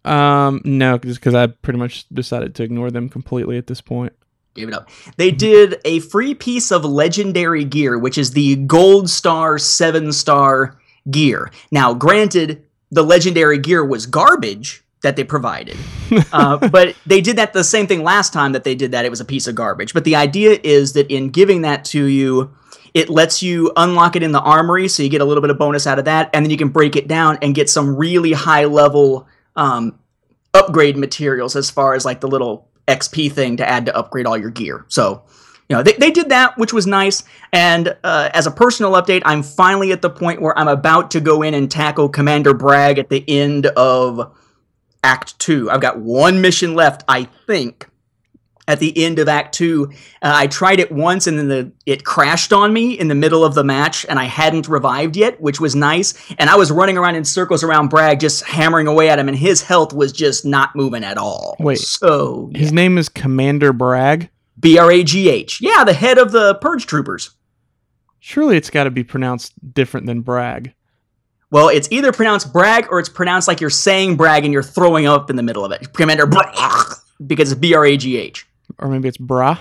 Um, 0.05 0.61
no, 0.65 0.99
just 0.99 1.21
because 1.21 1.35
I 1.35 1.49
pretty 1.49 1.79
much 1.79 2.09
decided 2.11 2.55
to 2.57 2.63
ignore 2.63 2.91
them 2.91 3.09
completely 3.09 3.59
at 3.59 3.67
this 3.67 3.81
point. 3.81 4.13
Gave 4.55 4.69
it 4.69 4.75
up. 4.75 4.89
They 5.17 5.31
did 5.31 5.81
a 5.85 6.01
free 6.01 6.35
piece 6.35 6.71
of 6.71 6.85
legendary 6.85 7.65
gear, 7.65 7.99
which 7.99 8.19
is 8.19 8.33
the 8.33 8.57
gold 8.57 9.09
star, 9.09 9.59
seven 9.59 10.13
star 10.13 10.79
gear. 11.11 11.51
Now, 11.71 11.95
granted, 11.95 12.65
the 12.91 13.03
legendary 13.03 13.59
gear 13.59 13.85
was 13.85 14.07
garbage 14.07 14.85
that 15.03 15.17
they 15.17 15.25
provided, 15.25 15.77
uh, 16.33 16.57
but 16.69 16.97
they 17.07 17.21
did 17.21 17.37
that 17.37 17.53
the 17.53 17.65
same 17.65 17.87
thing 17.87 18.03
last 18.03 18.33
time 18.33 18.53
that 18.53 18.65
they 18.65 18.75
did 18.75 18.93
that. 18.93 19.05
It 19.05 19.11
was 19.11 19.21
a 19.21 19.25
piece 19.25 19.47
of 19.47 19.55
garbage. 19.55 19.95
But 19.95 20.05
the 20.05 20.17
idea 20.17 20.59
is 20.63 20.93
that 20.95 21.11
in 21.11 21.31
giving 21.31 21.63
that 21.63 21.85
to 21.87 22.05
you, 22.05 22.51
it 22.95 23.09
lets 23.09 23.43
you 23.43 23.71
unlock 23.77 24.17
it 24.17 24.23
in 24.23 24.33
the 24.33 24.41
armory, 24.41 24.89
so 24.89 25.03
you 25.03 25.09
get 25.09 25.21
a 25.21 25.25
little 25.25 25.41
bit 25.41 25.51
of 25.51 25.59
bonus 25.59 25.87
out 25.87 25.99
of 25.99 26.07
that, 26.07 26.31
and 26.33 26.45
then 26.45 26.51
you 26.51 26.57
can 26.57 26.69
break 26.69 26.97
it 26.97 27.07
down 27.07 27.39
and 27.43 27.55
get 27.55 27.71
some 27.71 27.97
really 27.97 28.33
high 28.33 28.65
level 28.65 29.29
um, 29.57 29.99
upgrade 30.55 30.97
materials 30.97 31.55
as 31.55 31.71
far 31.71 31.95
as 31.95 32.05
like 32.05 32.21
the 32.21 32.29
little 32.29 32.69
XP 32.89 33.31
thing 33.33 33.57
to 33.59 33.69
add 33.69 33.87
to 33.87 33.97
upgrade 33.97 34.27
all 34.27 34.37
your 34.37 34.51
gear. 34.51 34.85
So 34.89 35.23
you 35.69 35.77
know, 35.77 35.83
they, 35.83 35.93
they 35.93 36.11
did 36.11 36.31
that, 36.31 36.57
which 36.57 36.73
was 36.73 36.87
nice. 36.87 37.23
And 37.53 37.95
uh, 38.03 38.31
as 38.33 38.47
a 38.47 38.51
personal 38.51 38.93
update, 38.93 39.21
I'm 39.27 39.43
finally 39.43 39.93
at 39.93 40.01
the 40.01 40.09
point 40.09 40.41
where 40.41 40.59
I'm 40.59 40.69
about 40.69 41.11
to 41.11 41.21
go 41.21 41.43
in 41.43 41.53
and 41.53 41.71
tackle 41.71 42.09
Commander 42.09 42.55
Bragg 42.55 42.99
at 42.99 43.11
the 43.11 43.23
end 43.29 43.67
of 43.67 44.35
Act 45.09 45.39
Two. 45.39 45.71
I've 45.71 45.81
got 45.81 45.99
one 45.99 46.41
mission 46.41 46.75
left, 46.75 47.03
I 47.09 47.25
think. 47.47 47.89
At 48.67 48.81
the 48.81 48.93
end 49.03 49.19
of 49.19 49.29
Act 49.29 49.55
Two, 49.55 49.91
uh, 50.21 50.33
I 50.35 50.47
tried 50.47 50.79
it 50.79 50.93
once, 50.93 51.27
and 51.27 51.39
then 51.39 51.49
the 51.49 51.73
it 51.87 52.05
crashed 52.05 52.53
on 52.53 52.75
me 52.75 52.93
in 52.93 53.09
the 53.09 53.15
middle 53.15 53.43
of 53.43 53.55
the 53.55 53.65
match, 53.65 54.05
and 54.11 54.19
I 54.19 54.25
hadn't 54.25 54.69
revived 54.69 55.17
yet, 55.17 55.41
which 55.41 55.59
was 55.59 55.75
nice. 55.75 56.13
And 56.39 56.51
I 56.51 56.57
was 56.57 56.71
running 56.71 56.99
around 56.99 57.15
in 57.15 57.25
circles 57.25 57.65
around 57.65 57.89
Bragg, 57.89 58.21
just 58.21 58.45
hammering 58.45 58.87
away 58.87 59.09
at 59.09 59.19
him, 59.19 59.27
and 59.27 59.39
his 59.39 59.63
health 59.63 59.95
was 59.95 60.13
just 60.13 60.45
not 60.45 60.77
moving 60.77 61.03
at 61.03 61.17
all. 61.17 61.57
Wait. 61.59 61.79
so 61.79 62.51
His 62.55 62.71
name 62.71 62.99
is 62.99 63.09
Commander 63.09 63.73
Bragg. 63.73 64.29
B 64.61 64.77
R 64.77 64.93
A 64.93 65.03
G 65.03 65.31
H, 65.31 65.61
yeah, 65.63 65.85
the 65.85 65.95
head 65.95 66.19
of 66.19 66.33
the 66.33 66.57
Purge 66.57 66.85
Troopers. 66.85 67.31
Surely 68.21 68.59
it's 68.59 68.69
got 68.69 68.85
to 68.85 68.91
be 68.91 69.05
pronounced 69.05 69.55
different 69.73 70.07
than 70.07 70.21
Bragg. 70.21 70.75
Well, 71.51 71.69
it's 71.69 71.89
either 71.91 72.13
pronounced 72.13 72.53
brag 72.53 72.89
or 72.91 73.01
it's 73.01 73.09
pronounced 73.09 73.49
like 73.49 73.61
you're 73.61 73.71
saying 73.71 74.17
brag 74.17 74.45
and 74.45 74.53
you're 74.53 74.63
throwing 74.63 75.07
up 75.07 75.31
in 75.31 75.37
the 75.37 75.43
middle 75.43 75.65
of 75.65 75.73
it. 75.73 75.93
Commander 75.95 76.27
Bragg, 76.27 76.55
because 77.27 77.53
it's 77.53 77.59
B 77.59 77.75
R 77.75 77.87
A 77.87 77.97
G 77.97 78.19
H. 78.19 78.47
Or 78.79 78.89
maybe 78.89 79.09
it's 79.09 79.17
Bra. 79.17 79.59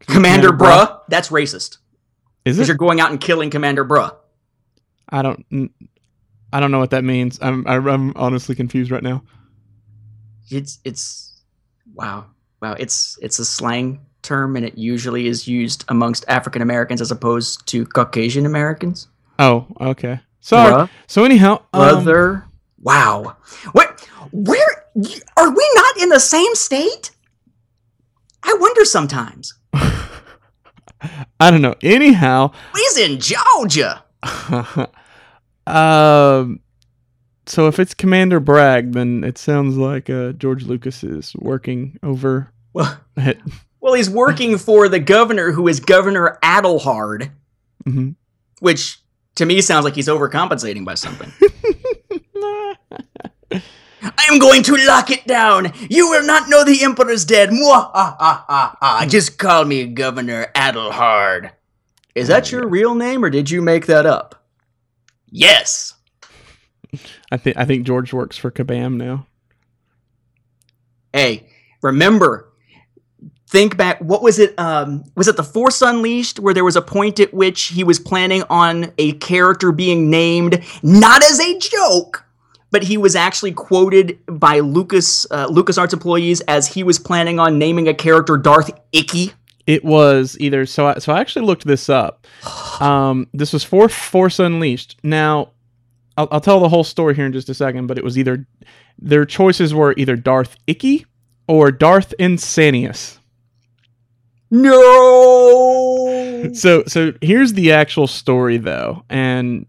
Commander 0.00 0.48
Commander 0.48 0.52
Bruh, 0.52 1.00
that's 1.08 1.28
racist. 1.28 1.78
Is 2.44 2.56
it? 2.56 2.60
Because 2.60 2.68
you're 2.68 2.76
going 2.76 3.00
out 3.00 3.10
and 3.10 3.20
killing 3.20 3.50
Commander 3.50 3.84
Bruh. 3.84 4.14
I 5.08 5.22
don't. 5.22 5.70
I 6.52 6.60
don't 6.60 6.70
know 6.70 6.78
what 6.78 6.90
that 6.90 7.04
means. 7.04 7.38
I'm. 7.42 7.66
I'm 7.66 7.86
I'm 7.86 8.12
honestly 8.16 8.54
confused 8.54 8.90
right 8.90 9.02
now. 9.02 9.22
It's 10.50 10.78
it's 10.84 11.42
wow. 11.94 12.26
Wow, 12.62 12.74
it's 12.78 13.18
it's 13.20 13.38
a 13.38 13.44
slang 13.44 14.00
term 14.22 14.56
and 14.56 14.64
it 14.64 14.76
usually 14.76 15.26
is 15.26 15.46
used 15.46 15.84
amongst 15.88 16.24
African 16.26 16.62
Americans 16.62 17.00
as 17.00 17.10
opposed 17.10 17.66
to 17.68 17.84
Caucasian 17.86 18.46
Americans. 18.46 19.08
Oh, 19.38 19.66
okay. 19.80 20.20
Sorry. 20.46 20.72
Bruh. 20.72 20.90
So 21.08 21.24
anyhow, 21.24 21.62
um, 21.72 21.80
Brother. 22.04 22.44
wow. 22.80 23.36
What 23.72 24.08
where 24.30 24.84
are 25.36 25.50
we 25.50 25.70
not 25.74 25.96
in 25.98 26.08
the 26.08 26.20
same 26.20 26.54
state? 26.54 27.10
I 28.44 28.56
wonder 28.60 28.84
sometimes. 28.84 29.54
I 29.74 31.50
don't 31.50 31.62
know. 31.62 31.74
Anyhow, 31.82 32.52
He's 32.76 32.96
in 32.96 33.18
Georgia. 33.18 34.04
um, 35.66 36.60
so 37.46 37.66
if 37.66 37.78
it's 37.78 37.94
Commander 37.94 38.38
Bragg, 38.40 38.92
then 38.92 39.24
it 39.24 39.38
sounds 39.38 39.76
like 39.76 40.08
uh, 40.08 40.32
George 40.32 40.64
Lucas 40.64 41.02
is 41.04 41.34
working 41.36 41.98
over 42.02 42.52
Well, 42.72 42.98
it. 43.16 43.40
well, 43.80 43.94
he's 43.94 44.10
working 44.10 44.58
for 44.58 44.88
the 44.88 45.00
governor, 45.00 45.50
who 45.52 45.66
is 45.68 45.80
Governor 45.80 46.38
Adelhard, 46.42 47.30
Mhm. 47.86 48.14
which 48.60 48.98
to 49.36 49.46
me 49.46 49.60
sounds 49.60 49.84
like 49.84 49.94
he's 49.94 50.08
overcompensating 50.08 50.84
by 50.84 50.94
something. 50.94 51.32
I 54.02 54.26
am 54.30 54.38
going 54.38 54.62
to 54.64 54.76
lock 54.86 55.10
it 55.10 55.26
down. 55.26 55.72
You 55.88 56.10
will 56.10 56.24
not 56.24 56.48
know 56.48 56.64
the 56.64 56.82
emperor's 56.82 57.24
dead. 57.24 57.50
Mwah-ha-ha-ha-ha. 57.50 59.06
Just 59.08 59.38
call 59.38 59.64
me 59.64 59.86
Governor 59.86 60.46
Adelhard. 60.54 61.52
Is 62.14 62.28
that 62.28 62.52
oh, 62.52 62.56
your 62.56 62.68
real 62.68 62.94
name, 62.94 63.24
or 63.24 63.30
did 63.30 63.50
you 63.50 63.60
make 63.62 63.86
that 63.86 64.06
up? 64.06 64.46
Yes. 65.30 65.94
I 67.30 67.36
think 67.36 67.56
I 67.56 67.64
think 67.64 67.86
George 67.86 68.12
works 68.12 68.36
for 68.36 68.50
Kabam 68.50 68.96
now. 68.96 69.26
Hey, 71.12 71.48
remember, 71.82 72.45
think 73.46 73.76
back. 73.76 74.00
What 74.00 74.22
was 74.22 74.38
it? 74.38 74.58
Um, 74.58 75.04
was 75.14 75.28
it 75.28 75.36
the 75.36 75.44
Force 75.44 75.82
Unleashed, 75.82 76.38
where 76.38 76.54
there 76.54 76.64
was 76.64 76.76
a 76.76 76.82
point 76.82 77.20
at 77.20 77.32
which 77.32 77.64
he 77.64 77.84
was 77.84 77.98
planning 77.98 78.42
on 78.50 78.92
a 78.98 79.12
character 79.12 79.72
being 79.72 80.10
named 80.10 80.62
not 80.82 81.22
as 81.22 81.40
a 81.40 81.58
joke, 81.58 82.24
but 82.70 82.82
he 82.82 82.96
was 82.96 83.16
actually 83.16 83.52
quoted 83.52 84.18
by 84.26 84.60
Lucas 84.60 85.26
uh, 85.30 85.48
LucasArts 85.48 85.92
employees 85.92 86.40
as 86.42 86.68
he 86.68 86.82
was 86.82 86.98
planning 86.98 87.38
on 87.38 87.58
naming 87.58 87.88
a 87.88 87.94
character 87.94 88.36
Darth 88.36 88.70
Icky. 88.92 89.32
It 89.66 89.84
was 89.84 90.36
either 90.38 90.64
so. 90.66 90.86
I, 90.86 90.98
so 90.98 91.12
I 91.12 91.20
actually 91.20 91.46
looked 91.46 91.64
this 91.64 91.88
up. 91.88 92.26
Um, 92.76 93.26
this 93.32 93.54
was 93.54 93.64
for 93.64 93.88
Force 93.88 94.38
Unleashed. 94.38 94.98
Now, 95.02 95.52
I'll, 96.18 96.28
I'll 96.30 96.42
tell 96.42 96.60
the 96.60 96.68
whole 96.68 96.84
story 96.84 97.14
here 97.14 97.24
in 97.24 97.32
just 97.32 97.48
a 97.48 97.54
second. 97.54 97.86
But 97.86 97.96
it 97.96 98.04
was 98.04 98.18
either 98.18 98.46
their 98.98 99.24
choices 99.24 99.72
were 99.72 99.94
either 99.96 100.14
Darth 100.14 100.56
Icky 100.66 101.06
or 101.48 101.70
Darth 101.70 102.12
Insanius. 102.18 103.16
No. 104.62 106.52
So 106.54 106.84
so 106.86 107.12
here's 107.20 107.52
the 107.54 107.72
actual 107.72 108.06
story 108.06 108.56
though, 108.58 109.04
and 109.08 109.66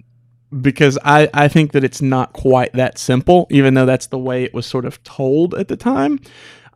because 0.62 0.98
I 1.04 1.30
I 1.34 1.48
think 1.48 1.72
that 1.74 1.84
it's 1.84 2.02
not 2.02 2.34
quite 2.34 2.74
that 2.74 2.98
simple, 2.98 3.48
even 3.50 3.74
though 3.74 3.86
that's 3.86 4.08
the 4.08 4.18
way 4.18 4.44
it 4.44 4.54
was 4.54 4.66
sort 4.66 4.86
of 4.86 5.04
told 5.04 5.54
at 5.56 5.68
the 5.68 5.78
time. 5.78 6.20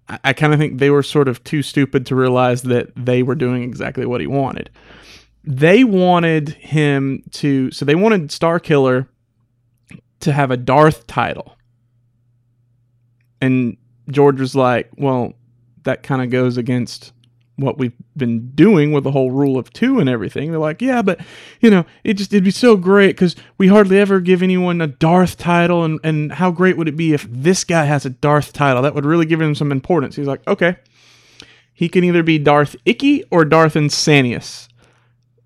I, 0.10 0.20
I 0.26 0.34
kind 0.34 0.54
of 0.54 0.60
think 0.60 0.80
they 0.80 0.90
were 0.90 1.04
sort 1.04 1.28
of 1.28 1.44
too 1.44 1.62
stupid 1.62 2.06
to 2.08 2.16
realize 2.16 2.64
that 2.64 2.92
they 2.96 3.24
were 3.24 3.36
doing 3.36 3.64
exactly 3.64 4.06
what 4.06 4.22
he 4.22 4.28
wanted. 4.28 4.70
They 5.44 5.84
wanted 5.84 6.50
him 6.50 7.24
to, 7.32 7.72
so 7.72 7.84
they 7.84 7.96
wanted 7.96 8.30
Starkiller 8.30 9.08
to 10.20 10.32
have 10.32 10.52
a 10.52 10.58
Darth 10.58 11.08
title, 11.08 11.56
and 13.42 13.78
George 14.10 14.40
was 14.40 14.56
like, 14.56 14.90
"Well, 14.98 15.34
that 15.84 16.04
kind 16.04 16.22
of 16.22 16.30
goes 16.30 16.58
against." 16.58 17.14
What 17.62 17.78
we've 17.78 17.94
been 18.18 18.52
doing 18.52 18.92
with 18.92 19.04
the 19.06 19.12
whole 19.12 19.32
rule 19.32 19.58
of 19.58 19.72
two 19.72 20.00
and 20.00 20.10
everything. 20.10 20.52
They're 20.52 20.60
like, 20.60 20.82
yeah, 20.82 21.02
but 21.02 21.20
you 21.62 21.70
know, 21.70 21.86
it 22.04 22.16
just 22.16 22.34
it'd 22.34 22.44
be 22.44 22.52
so 22.52 22.76
great 22.76 23.16
because 23.16 23.36
we 23.58 23.68
hardly 23.68 23.98
ever 24.00 24.20
give 24.20 24.44
anyone 24.44 24.82
a 24.82 24.88
Darth 24.88 25.38
title, 25.38 25.84
and 25.84 26.00
and 26.04 26.32
how 26.34 26.52
great 26.52 26.76
would 26.78 26.88
it 26.88 26.98
be 26.98 27.14
if 27.14 27.26
this 27.30 27.64
guy 27.64 27.86
has 27.86 28.06
a 28.06 28.10
Darth 28.10 28.52
title? 28.54 28.82
That 28.82 28.94
would 28.96 29.06
really 29.06 29.26
give 29.26 29.40
him 29.40 29.56
some 29.56 29.72
importance. 29.72 30.16
He's 30.16 30.28
like, 30.28 30.46
okay, 30.48 30.76
he 31.74 31.88
can 31.90 32.04
either 32.04 32.24
be 32.24 32.38
Darth 32.38 32.76
Icky 32.86 33.24
or 33.32 33.46
Darth 33.46 33.76
Insanius, 33.76 34.68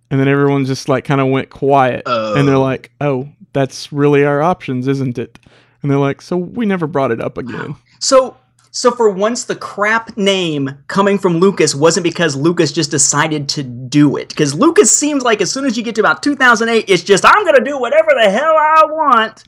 and 0.09 0.19
then 0.19 0.27
everyone 0.27 0.65
just 0.65 0.89
like 0.89 1.05
kind 1.05 1.21
of 1.21 1.27
went 1.27 1.49
quiet, 1.49 2.03
and 2.05 2.47
they're 2.47 2.55
Oh. 2.55 2.61
like, 2.61 2.91
oh, 3.01 3.29
that's 3.53 3.91
really 3.93 4.25
our 4.25 4.41
options, 4.41 4.87
isn't 4.87 5.17
it? 5.17 5.39
And 5.81 5.91
they're 5.91 5.97
like, 5.99 6.21
so 6.21 6.35
we 6.35 6.65
never 6.65 6.87
brought 6.87 7.11
it 7.11 7.21
up 7.21 7.37
again. 7.37 7.75
So, 7.99 8.35
so 8.75 8.91
for 8.91 9.09
once, 9.09 9.45
the 9.45 9.55
crap 9.55 10.17
name 10.17 10.69
coming 10.87 11.17
from 11.17 11.37
Lucas 11.37 11.73
wasn't 11.73 12.03
because 12.03 12.35
Lucas 12.35 12.73
just 12.73 12.91
decided 12.91 13.47
to 13.47 13.63
do 13.63 14.17
it. 14.17 14.27
Because 14.27 14.53
Lucas 14.53 14.93
seems 14.93 15.23
like 15.23 15.39
as 15.39 15.49
soon 15.49 15.63
as 15.63 15.77
you 15.77 15.83
get 15.83 15.95
to 15.95 16.01
about 16.01 16.21
2008, 16.21 16.83
it's 16.89 17.01
just 17.01 17.23
I'm 17.25 17.45
gonna 17.45 17.63
do 17.63 17.79
whatever 17.79 18.11
the 18.21 18.29
hell 18.29 18.53
I 18.53 18.83
want. 18.89 19.45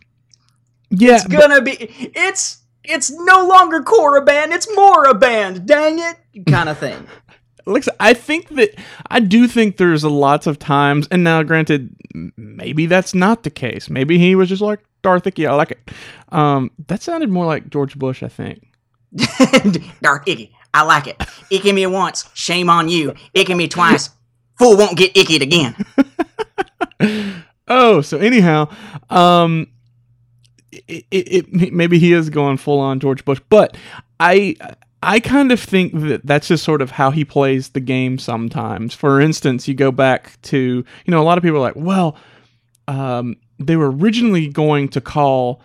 Yeah, 0.91 1.15
It's 1.15 1.27
gonna 1.27 1.61
be 1.61 1.75
it's 2.15 2.59
it's 2.85 3.11
no 3.11 3.45
longer 3.45 3.81
Korriban, 3.81 4.51
it's 4.51 4.65
Moraband. 4.67 5.65
Dang 5.65 5.99
it, 5.99 6.45
kind 6.45 6.69
of 6.69 6.77
thing. 6.77 7.05
Looks, 7.65 7.89
I 7.99 8.13
think 8.13 8.47
that 8.55 8.79
I 9.11 9.19
do 9.19 9.45
think 9.49 9.75
there's 9.75 10.05
a 10.05 10.09
lots 10.09 10.47
of 10.47 10.57
times, 10.57 11.05
and 11.11 11.25
now 11.25 11.43
granted, 11.43 11.93
maybe 12.37 12.85
that's 12.85 13.13
not 13.13 13.43
the 13.43 13.49
case. 13.49 13.89
Maybe 13.89 14.17
he 14.19 14.35
was 14.35 14.47
just 14.47 14.61
like 14.61 14.79
Darth. 15.01 15.27
I 15.27 15.53
like 15.53 15.71
it. 15.71 15.91
Um, 16.29 16.71
that 16.87 17.01
sounded 17.01 17.29
more 17.29 17.45
like 17.45 17.69
George 17.69 17.99
Bush, 17.99 18.23
I 18.23 18.29
think. 18.29 18.66
Dark 20.01 20.27
icky, 20.27 20.55
I 20.73 20.83
like 20.83 21.07
it. 21.07 21.21
Icky 21.49 21.71
me 21.71 21.85
once, 21.87 22.29
shame 22.33 22.69
on 22.69 22.89
you. 22.89 23.13
Icky 23.33 23.53
me 23.53 23.67
twice, 23.67 24.09
fool 24.57 24.77
won't 24.77 24.97
get 24.97 25.15
icky 25.15 25.37
again. 25.37 25.75
Oh, 27.67 28.01
so 28.01 28.17
anyhow, 28.17 28.69
um, 29.09 29.67
it, 30.71 31.05
it, 31.11 31.47
it 31.51 31.73
maybe 31.73 31.99
he 31.99 32.13
is 32.13 32.29
going 32.29 32.57
full 32.57 32.79
on 32.79 32.99
George 32.99 33.25
Bush, 33.25 33.41
but 33.49 33.75
I 34.19 34.55
I 35.03 35.19
kind 35.19 35.51
of 35.51 35.59
think 35.59 35.93
that 35.93 36.25
that's 36.25 36.47
just 36.47 36.63
sort 36.63 36.81
of 36.81 36.91
how 36.91 37.11
he 37.11 37.25
plays 37.25 37.69
the 37.69 37.79
game 37.81 38.19
sometimes. 38.19 38.93
For 38.93 39.19
instance, 39.19 39.67
you 39.67 39.73
go 39.73 39.91
back 39.91 40.41
to 40.43 40.57
you 40.57 41.11
know 41.11 41.21
a 41.21 41.23
lot 41.23 41.37
of 41.37 41.43
people 41.43 41.57
are 41.57 41.61
like, 41.61 41.75
well, 41.75 42.15
um, 42.87 43.35
they 43.59 43.75
were 43.75 43.91
originally 43.91 44.47
going 44.47 44.87
to 44.89 45.01
call 45.01 45.61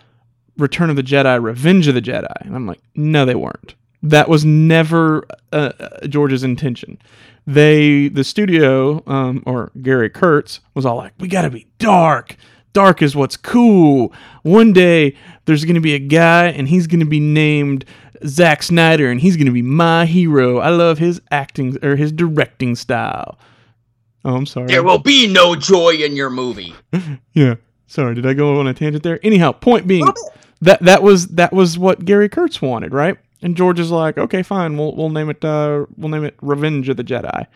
Return 0.59 0.91
of 0.91 0.97
the 0.97 1.03
Jedi 1.03 1.43
Revenge 1.43 1.88
of 1.88 1.95
the 1.95 2.03
Jedi, 2.03 2.33
and 2.43 2.55
I'm 2.55 2.67
like, 2.67 2.81
no, 2.95 3.25
they 3.25 3.35
weren't. 3.35 3.75
That 4.03 4.29
was 4.29 4.45
never 4.45 5.25
uh, 5.53 5.73
uh, 5.79 6.07
George's 6.09 6.43
intention. 6.43 6.99
They, 7.47 8.09
the 8.09 8.25
studio, 8.25 9.03
um, 9.07 9.43
or 9.47 9.71
Gary 9.81 10.11
Kurtz, 10.11 10.61
was 10.75 10.85
all 10.85 10.97
like, 10.97 11.12
we 11.19 11.29
gotta 11.29 11.51
be 11.51 11.67
dark. 11.79 12.37
Dark 12.73 13.03
is 13.03 13.15
what's 13.15 13.37
cool. 13.37 14.12
One 14.43 14.73
day 14.73 15.17
there's 15.45 15.65
gonna 15.65 15.81
be 15.81 15.95
a 15.95 15.99
guy, 15.99 16.47
and 16.47 16.69
he's 16.69 16.87
gonna 16.87 17.05
be 17.07 17.21
named 17.21 17.85
Zack 18.27 18.62
Snyder, 18.62 19.11
and 19.11 19.21
he's 19.21 19.37
gonna 19.37 19.53
be 19.53 19.62
my 19.62 20.05
hero. 20.07 20.59
I 20.59 20.71
love 20.71 20.99
his 20.99 21.21
acting 21.31 21.77
or 21.83 21.97
his 21.97 22.12
directing 22.12 22.75
style. 22.77 23.38
Oh, 24.25 24.37
I'm 24.37 24.47
sorry. 24.47 24.67
There 24.69 24.83
will 24.85 24.99
be 24.99 25.27
no 25.27 25.57
joy 25.57 25.95
in 25.97 26.17
your 26.17 26.31
movie. 26.31 26.75
Yeah. 27.33 27.55
Sorry, 27.87 28.15
did 28.15 28.25
I 28.25 28.33
go 28.33 28.59
on 28.59 28.67
a 28.67 28.73
tangent 28.73 29.03
there? 29.05 29.21
Anyhow, 29.23 29.53
point 29.53 29.87
being 29.87 30.07
that 30.62 30.81
that 30.83 31.03
was 31.03 31.29
that 31.29 31.53
was 31.53 31.79
what 31.79 32.05
Gary 32.05 32.29
Kurtz 32.29 32.62
wanted, 32.62 32.92
right? 32.92 33.18
And 33.42 33.57
George 33.57 33.81
is 33.81 33.90
like, 33.90 34.16
okay, 34.18 34.42
fine, 34.42 34.79
we'll 34.79 34.94
we'll 34.96 35.11
name 35.11 35.29
it 35.29 35.44
uh 35.44 35.85
we'll 35.96 36.09
name 36.09 36.25
it 36.25 36.37
Revenge 36.40 36.88
of 36.88 36.96
the 36.96 37.05
Jedi. 37.05 37.46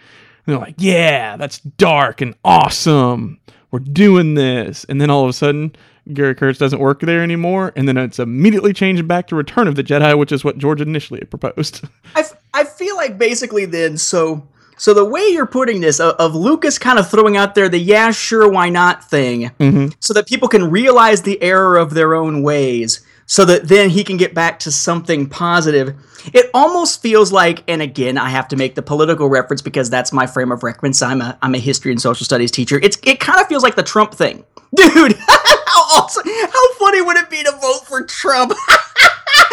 they're 0.45 0.59
like, 0.59 0.75
"Yeah, 0.79 1.37
that's 1.37 1.61
dark 1.61 2.21
and 2.21 2.35
awesome. 2.45 3.39
We're 3.71 3.79
doing 3.79 4.35
this." 4.35 4.85
And 4.89 5.01
then 5.01 5.11
all 5.11 5.23
of 5.23 5.31
a 5.31 5.33
sudden, 5.33 5.75
Gary 6.13 6.35
Kurtz 6.35 6.59
doesn't 6.59 6.79
work 6.79 7.01
there 7.01 7.23
anymore, 7.23 7.73
and 7.77 7.89
then 7.89 7.97
it's 7.97 8.19
immediately 8.19 8.73
changed 8.73 9.07
back 9.09 9.27
to 9.29 9.37
Return 9.37 9.69
of 9.69 9.77
the 9.77 9.83
Jedi, 9.85 10.17
which 10.19 10.33
is 10.33 10.45
what 10.45 10.59
George 10.59 10.81
initially 10.81 11.21
proposed. 11.21 11.85
I, 12.15 12.21
f- 12.21 12.37
I 12.55 12.65
feel 12.65 12.97
like 12.97 13.19
basically 13.19 13.65
then 13.65 13.97
so 13.99 14.47
so 14.77 14.93
the 14.93 15.05
way 15.05 15.27
you're 15.29 15.47
putting 15.47 15.81
this 15.81 16.01
of, 16.01 16.15
of 16.17 16.35
Lucas 16.35 16.79
kind 16.79 16.99
of 16.99 17.11
throwing 17.11 17.37
out 17.37 17.55
there 17.55 17.69
the 17.69 17.79
yeah 17.79 18.11
sure 18.11 18.49
why 18.49 18.69
not? 18.69 18.97
thing 19.07 19.51
mm-hmm. 19.59 19.89
so 20.01 20.13
that 20.13 20.27
people 20.27 20.49
can 20.49 20.71
realize 20.71 21.23
the 21.23 21.41
error 21.43 21.77
of 21.77 21.95
their 21.95 22.15
own 22.15 22.43
ways 22.43 23.05
so 23.27 23.45
that 23.45 23.69
then 23.69 23.91
he 23.91 24.05
can 24.05 24.17
get 24.17 24.35
back 24.35 24.61
to 24.61 24.71
something 24.71 25.29
positive. 25.29 25.95
It 26.33 26.49
almost 26.55 27.03
feels 27.03 27.33
like 27.33 27.63
and 27.69 27.83
again 27.83 28.19
I 28.19 28.31
have 28.31 28.49
to 28.49 28.57
make 28.57 28.75
the 28.75 28.83
political 28.83 29.29
reference 29.29 29.63
because 29.63 29.91
that's 29.91 30.13
my 30.13 30.27
frame 30.27 30.53
of 30.53 30.63
reference. 30.63 31.03
I'm 31.03 31.21
a 31.21 31.39
I'm 31.43 31.55
a 31.55 31.59
history 31.59 31.93
and 31.93 32.01
social 32.01 32.25
studies 32.25 32.51
teacher. 32.51 32.79
It's 32.83 32.99
it 33.03 33.21
kind 33.21 33.41
of 33.41 33.47
feels 33.47 33.63
like 33.63 33.77
the 33.77 33.83
Trump 33.83 34.15
thing. 34.15 34.45
Dude 34.77 35.17
how 35.29 36.01
awesome 36.01 36.25
how 36.27 36.73
funny 36.75 37.03
would 37.03 37.17
it 37.17 37.31
be 37.31 37.43
to 37.43 37.53
vote 37.53 37.87
for 37.87 38.03
Trump? 38.03 38.53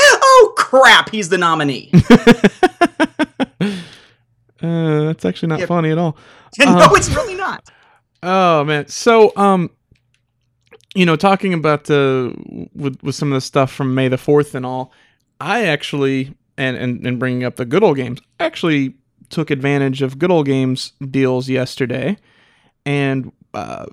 Oh 0.05 0.53
crap 0.57 1.09
he's 1.09 1.29
the 1.29 1.37
nominee 1.37 1.91
Uh, 4.63 5.03
that's 5.05 5.25
actually 5.25 5.49
not 5.49 5.59
Yep. 5.59 5.67
funny 5.67 5.91
at 5.91 5.97
all. 5.97 6.17
no 6.59 6.87
it's 6.95 7.09
really 7.09 7.35
not 7.35 7.69
Oh 8.23 8.63
man. 8.63 8.87
So 8.87 9.33
um 9.35 9.69
you 10.95 11.05
know, 11.07 11.15
talking 11.15 11.53
about 11.53 11.85
the 11.85 12.33
with 12.73 13.01
with 13.03 13.15
some 13.15 13.31
of 13.31 13.35
the 13.35 13.41
stuff 13.41 13.71
from 13.71 13.93
May 13.95 14.07
the 14.07 14.15
4th 14.15 14.53
and 14.55 14.65
all, 14.65 14.91
I 15.41 15.65
actually 15.65 16.33
and 16.57 16.77
and, 16.77 17.05
and 17.05 17.19
bringing 17.19 17.43
up 17.43 17.55
the 17.57 17.65
good 17.65 17.83
old 17.83 17.97
games, 17.97 18.21
actually 18.39 18.93
took 19.29 19.49
advantage 19.49 20.01
of 20.03 20.19
good 20.19 20.29
old 20.31 20.45
games 20.45 20.93
deals 21.09 21.49
yesterday 21.49 22.15
and 22.85 23.31
uh, 23.55 23.87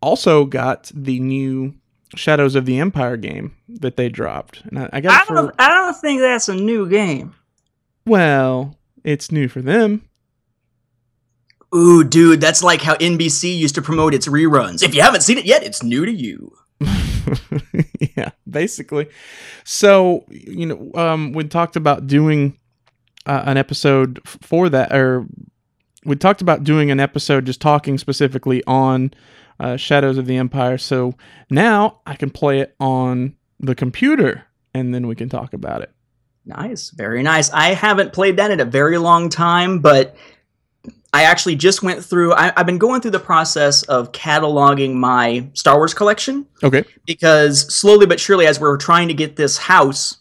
also 0.00 0.44
got 0.44 0.90
the 0.94 1.18
new 1.18 1.74
Shadows 2.14 2.54
of 2.54 2.64
the 2.66 2.78
Empire 2.78 3.16
game 3.16 3.56
that 3.68 3.96
they 3.96 4.08
dropped. 4.08 4.62
And 4.66 4.78
I, 4.78 4.90
I 4.92 5.00
got 5.00 5.28
I 5.28 5.34
don't, 5.34 5.54
I 5.58 5.68
don't 5.68 5.94
think 5.96 6.20
that's 6.20 6.48
a 6.48 6.54
new 6.54 6.88
game. 6.88 7.34
well, 8.06 8.76
it's 9.02 9.32
new 9.32 9.48
for 9.48 9.60
them. 9.60 10.02
Ooh, 11.74 12.04
dude, 12.04 12.40
that's 12.40 12.62
like 12.62 12.82
how 12.82 12.94
NBC 12.96 13.56
used 13.56 13.74
to 13.74 13.82
promote 13.82 14.14
its 14.14 14.28
reruns. 14.28 14.82
If 14.82 14.94
you 14.94 15.02
haven't 15.02 15.22
seen 15.22 15.38
it 15.38 15.44
yet, 15.44 15.64
it's 15.64 15.82
new 15.82 16.06
to 16.06 16.12
you. 16.12 16.52
yeah, 18.16 18.30
basically. 18.48 19.08
So, 19.64 20.24
you 20.28 20.66
know, 20.66 20.90
um, 20.94 21.32
we 21.32 21.44
talked 21.44 21.76
about 21.76 22.06
doing 22.06 22.58
uh, 23.26 23.42
an 23.46 23.56
episode 23.56 24.20
for 24.24 24.68
that, 24.68 24.94
or 24.94 25.26
we 26.04 26.16
talked 26.16 26.42
about 26.42 26.64
doing 26.64 26.90
an 26.90 27.00
episode 27.00 27.46
just 27.46 27.60
talking 27.60 27.98
specifically 27.98 28.62
on 28.66 29.12
uh, 29.58 29.76
Shadows 29.76 30.18
of 30.18 30.26
the 30.26 30.36
Empire. 30.36 30.78
So 30.78 31.14
now 31.50 32.00
I 32.06 32.14
can 32.14 32.30
play 32.30 32.60
it 32.60 32.74
on 32.78 33.36
the 33.58 33.74
computer 33.74 34.44
and 34.74 34.94
then 34.94 35.06
we 35.06 35.14
can 35.14 35.28
talk 35.28 35.54
about 35.54 35.82
it. 35.82 35.90
Nice, 36.46 36.90
very 36.90 37.22
nice. 37.22 37.50
I 37.50 37.72
haven't 37.72 38.12
played 38.12 38.36
that 38.36 38.50
in 38.50 38.60
a 38.60 38.66
very 38.66 38.98
long 38.98 39.30
time, 39.30 39.78
but 39.78 40.14
I 41.14 41.22
actually 41.22 41.54
just 41.54 41.80
went 41.84 42.04
through. 42.04 42.32
I, 42.34 42.52
I've 42.56 42.66
been 42.66 42.78
going 42.78 43.00
through 43.00 43.12
the 43.12 43.20
process 43.20 43.84
of 43.84 44.10
cataloging 44.10 44.94
my 44.94 45.48
Star 45.54 45.76
Wars 45.76 45.94
collection 45.94 46.46
Okay. 46.64 46.82
because 47.06 47.72
slowly 47.72 48.04
but 48.04 48.18
surely, 48.18 48.46
as 48.46 48.58
we're 48.58 48.76
trying 48.76 49.06
to 49.08 49.14
get 49.14 49.36
this 49.36 49.56
house, 49.56 50.18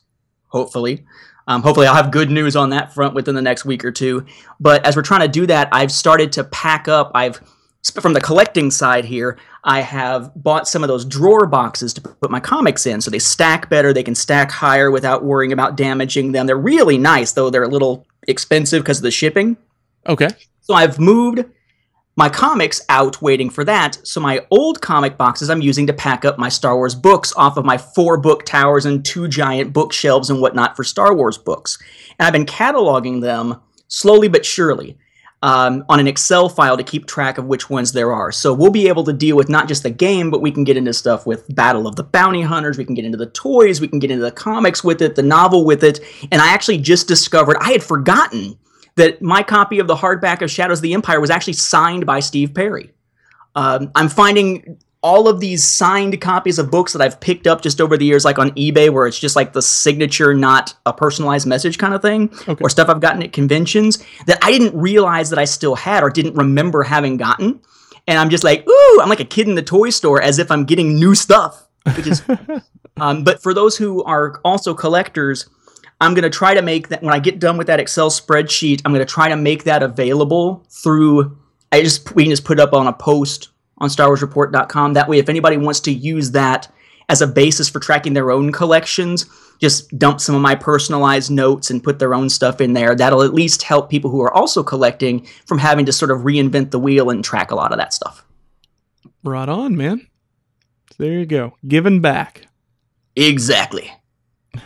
hopefully, 0.49 1.03
um, 1.47 1.63
hopefully 1.63 1.87
I'll 1.87 1.95
have 1.95 2.11
good 2.11 2.29
news 2.29 2.55
on 2.55 2.69
that 2.69 2.93
front 2.93 3.15
within 3.15 3.33
the 3.33 3.41
next 3.41 3.65
week 3.65 3.83
or 3.83 3.91
two. 3.91 4.25
But 4.59 4.85
as 4.85 4.95
we're 4.95 5.01
trying 5.01 5.21
to 5.21 5.27
do 5.27 5.47
that, 5.47 5.67
I've 5.71 5.91
started 5.91 6.31
to 6.33 6.43
pack 6.43 6.87
up. 6.87 7.11
I've 7.15 7.41
from 7.99 8.13
the 8.13 8.21
collecting 8.21 8.69
side 8.71 9.03
here, 9.03 9.37
I 9.63 9.81
have 9.81 10.31
bought 10.35 10.67
some 10.67 10.83
of 10.83 10.87
those 10.89 11.03
drawer 11.05 11.47
boxes 11.47 11.91
to 11.95 12.01
put 12.01 12.29
my 12.29 12.39
comics 12.39 12.85
in, 12.85 13.01
so 13.01 13.09
they 13.09 13.19
stack 13.19 13.67
better. 13.67 13.93
They 13.93 14.03
can 14.03 14.15
stack 14.15 14.51
higher 14.51 14.91
without 14.91 15.23
worrying 15.25 15.51
about 15.51 15.75
damaging 15.75 16.33
them. 16.33 16.45
They're 16.45 16.55
really 16.55 16.97
nice, 16.99 17.33
though 17.33 17.49
they're 17.49 17.63
a 17.63 17.67
little 17.67 18.05
expensive 18.27 18.83
because 18.83 18.99
of 18.99 19.03
the 19.03 19.11
shipping. 19.11 19.57
Okay. 20.07 20.29
So 20.63 20.73
I've 20.73 20.97
moved 20.97 21.43
my 22.15 22.29
comics 22.29 22.81
out 22.87 23.21
waiting 23.21 23.49
for 23.49 23.65
that. 23.65 23.97
So 24.03 24.21
my 24.21 24.45
old 24.49 24.81
comic 24.81 25.17
boxes 25.17 25.49
I'm 25.49 25.61
using 25.61 25.87
to 25.87 25.93
pack 25.93 26.23
up 26.23 26.39
my 26.39 26.47
Star 26.47 26.77
Wars 26.77 26.95
books 26.95 27.33
off 27.35 27.57
of 27.57 27.65
my 27.65 27.77
four 27.77 28.17
book 28.17 28.45
towers 28.45 28.85
and 28.85 29.03
two 29.03 29.27
giant 29.27 29.73
bookshelves 29.73 30.29
and 30.29 30.39
whatnot 30.39 30.77
for 30.77 30.85
Star 30.85 31.13
Wars 31.13 31.37
books. 31.37 31.77
And 32.17 32.25
I've 32.25 32.33
been 32.33 32.45
cataloging 32.45 33.21
them 33.21 33.59
slowly 33.89 34.29
but 34.29 34.45
surely. 34.45 34.97
Um, 35.41 35.83
on 35.89 35.99
an 35.99 36.07
Excel 36.07 36.47
file 36.47 36.77
to 36.77 36.83
keep 36.83 37.05
track 37.05 37.37
of 37.37 37.43
which 37.43 37.69
ones 37.69 37.91
there 37.91 38.13
are. 38.13 38.31
So 38.31 38.53
we'll 38.53 38.71
be 38.71 38.87
able 38.87 39.03
to 39.03 39.11
deal 39.11 39.35
with 39.35 39.49
not 39.49 39.67
just 39.67 39.83
the 39.83 39.89
game, 39.89 40.31
but 40.31 40.39
we 40.39 40.53
can 40.53 40.63
get 40.63 40.77
into 40.77 40.93
stuff 40.93 41.25
with 41.25 41.53
Battle 41.53 41.85
of 41.85 41.97
the 41.97 42.03
Bounty 42.03 42.41
Hunters, 42.43 42.77
we 42.77 42.85
can 42.85 42.95
get 42.95 43.03
into 43.03 43.17
the 43.17 43.25
toys, 43.25 43.81
we 43.81 43.89
can 43.89 43.99
get 43.99 44.09
into 44.09 44.23
the 44.23 44.31
comics 44.31 44.85
with 44.85 45.01
it, 45.01 45.15
the 45.15 45.21
novel 45.21 45.65
with 45.65 45.83
it. 45.83 45.99
And 46.31 46.41
I 46.41 46.53
actually 46.53 46.77
just 46.77 47.09
discovered, 47.09 47.57
I 47.59 47.73
had 47.73 47.83
forgotten 47.83 48.57
that 48.95 49.21
my 49.21 49.43
copy 49.43 49.79
of 49.79 49.87
the 49.87 49.95
hardback 49.95 50.41
of 50.41 50.51
Shadows 50.51 50.79
of 50.79 50.83
the 50.83 50.93
Empire 50.93 51.19
was 51.19 51.29
actually 51.29 51.53
signed 51.53 52.05
by 52.05 52.19
Steve 52.19 52.53
Perry. 52.53 52.91
Um, 53.55 53.91
I'm 53.95 54.09
finding 54.09 54.77
all 55.01 55.27
of 55.27 55.39
these 55.41 55.63
signed 55.63 56.19
copies 56.21 56.57
of 56.57 56.71
books 56.71 56.93
that 56.93 57.01
I've 57.01 57.19
picked 57.19 57.45
up 57.45 57.61
just 57.61 57.81
over 57.81 57.97
the 57.97 58.05
years, 58.05 58.23
like 58.23 58.39
on 58.39 58.51
eBay, 58.51 58.89
where 58.89 59.05
it's 59.05 59.19
just 59.19 59.35
like 59.35 59.51
the 59.51 59.61
signature, 59.61 60.33
not 60.33 60.73
a 60.85 60.93
personalized 60.93 61.45
message 61.45 61.77
kind 61.77 61.93
of 61.93 62.01
thing, 62.01 62.29
Okay. 62.47 62.63
or 62.63 62.69
stuff 62.69 62.87
I've 62.87 63.01
gotten 63.01 63.21
at 63.21 63.33
conventions 63.33 64.03
that 64.27 64.39
I 64.41 64.51
didn't 64.51 64.79
realize 64.79 65.29
that 65.31 65.39
I 65.39 65.45
still 65.45 65.75
had 65.75 66.03
or 66.03 66.09
didn't 66.09 66.35
remember 66.35 66.83
having 66.83 67.17
gotten. 67.17 67.59
And 68.07 68.17
I'm 68.17 68.29
just 68.29 68.43
like, 68.45 68.67
ooh, 68.67 68.99
I'm 69.01 69.09
like 69.09 69.19
a 69.19 69.25
kid 69.25 69.47
in 69.49 69.55
the 69.55 69.61
toy 69.61 69.89
store 69.89 70.21
as 70.21 70.39
if 70.39 70.49
I'm 70.49 70.63
getting 70.63 70.95
new 70.95 71.15
stuff, 71.15 71.67
which 71.97 72.07
is 72.07 72.23
um, 72.97 73.23
but 73.25 73.41
for 73.43 73.53
those 73.53 73.75
who 73.77 74.03
are 74.03 74.39
also 74.45 74.73
collectors, 74.73 75.49
I'm 76.01 76.13
going 76.13 76.23
to 76.23 76.29
try 76.29 76.53
to 76.53 76.61
make 76.61 76.89
that 76.89 77.01
when 77.01 77.13
I 77.13 77.19
get 77.19 77.39
done 77.39 77.57
with 77.57 77.67
that 77.67 77.79
Excel 77.79 78.09
spreadsheet, 78.09 78.81
I'm 78.83 78.93
going 78.93 79.05
to 79.05 79.11
try 79.11 79.29
to 79.29 79.35
make 79.35 79.63
that 79.63 79.83
available 79.83 80.65
through. 80.69 81.37
I 81.71 81.81
just 81.81 82.13
we 82.15 82.23
can 82.23 82.31
just 82.31 82.45
put 82.45 82.59
it 82.59 82.61
up 82.61 82.73
on 82.73 82.87
a 82.87 82.93
post 82.93 83.49
on 83.77 83.89
StarWarsReport.com. 83.89 84.93
That 84.93 85.07
way, 85.07 85.19
if 85.19 85.29
anybody 85.29 85.57
wants 85.57 85.79
to 85.81 85.91
use 85.91 86.31
that 86.31 86.71
as 87.09 87.21
a 87.21 87.27
basis 87.27 87.69
for 87.69 87.79
tracking 87.79 88.13
their 88.13 88.31
own 88.31 88.51
collections, 88.51 89.25
just 89.59 89.97
dump 89.97 90.19
some 90.19 90.35
of 90.35 90.41
my 90.41 90.55
personalized 90.55 91.31
notes 91.31 91.69
and 91.69 91.83
put 91.83 91.99
their 91.99 92.13
own 92.13 92.29
stuff 92.29 92.59
in 92.59 92.73
there. 92.73 92.95
That'll 92.95 93.23
at 93.23 93.33
least 93.33 93.63
help 93.63 93.89
people 93.89 94.09
who 94.09 94.21
are 94.21 94.33
also 94.33 94.63
collecting 94.63 95.25
from 95.45 95.57
having 95.57 95.85
to 95.85 95.93
sort 95.93 96.11
of 96.11 96.19
reinvent 96.19 96.71
the 96.71 96.79
wheel 96.79 97.09
and 97.09 97.23
track 97.23 97.51
a 97.51 97.55
lot 97.55 97.71
of 97.71 97.77
that 97.77 97.93
stuff. 97.93 98.25
Right 99.23 99.47
on, 99.47 99.77
man. 99.77 100.07
There 100.97 101.19
you 101.19 101.25
go. 101.25 101.55
Giving 101.67 102.01
back. 102.01 102.47
Exactly. 103.15 103.91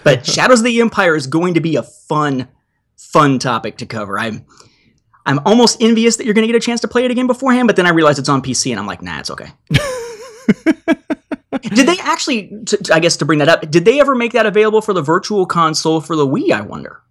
But 0.03 0.25
Shadows 0.25 0.59
of 0.59 0.65
the 0.65 0.81
Empire 0.81 1.15
is 1.15 1.27
going 1.27 1.53
to 1.55 1.61
be 1.61 1.75
a 1.75 1.83
fun, 1.83 2.47
fun 2.95 3.39
topic 3.39 3.77
to 3.77 3.85
cover. 3.85 4.19
I'm 4.19 4.45
I'm 5.25 5.39
almost 5.45 5.81
envious 5.81 6.15
that 6.15 6.25
you're 6.25 6.33
going 6.33 6.47
to 6.47 6.51
get 6.51 6.55
a 6.55 6.65
chance 6.65 6.79
to 6.81 6.87
play 6.87 7.03
it 7.03 7.11
again 7.11 7.27
beforehand, 7.27 7.67
but 7.67 7.75
then 7.75 7.85
I 7.85 7.89
realize 7.89 8.17
it's 8.17 8.29
on 8.29 8.41
PC 8.41 8.71
and 8.71 8.79
I'm 8.79 8.87
like, 8.87 9.01
nah, 9.01 9.19
it's 9.19 9.29
okay. 9.29 9.51
did 11.61 11.85
they 11.85 11.97
actually, 11.99 12.49
t- 12.65 12.77
I 12.93 12.99
guess 12.99 13.17
to 13.17 13.25
bring 13.25 13.39
that 13.39 13.49
up, 13.49 13.69
did 13.69 13.83
they 13.83 13.99
ever 13.99 14.15
make 14.15 14.31
that 14.31 14.45
available 14.45 14.81
for 14.81 14.93
the 14.93 15.01
virtual 15.01 15.45
console 15.45 15.99
for 15.99 16.15
the 16.15 16.25
Wii, 16.25 16.51
I 16.51 16.61
wonder? 16.61 17.01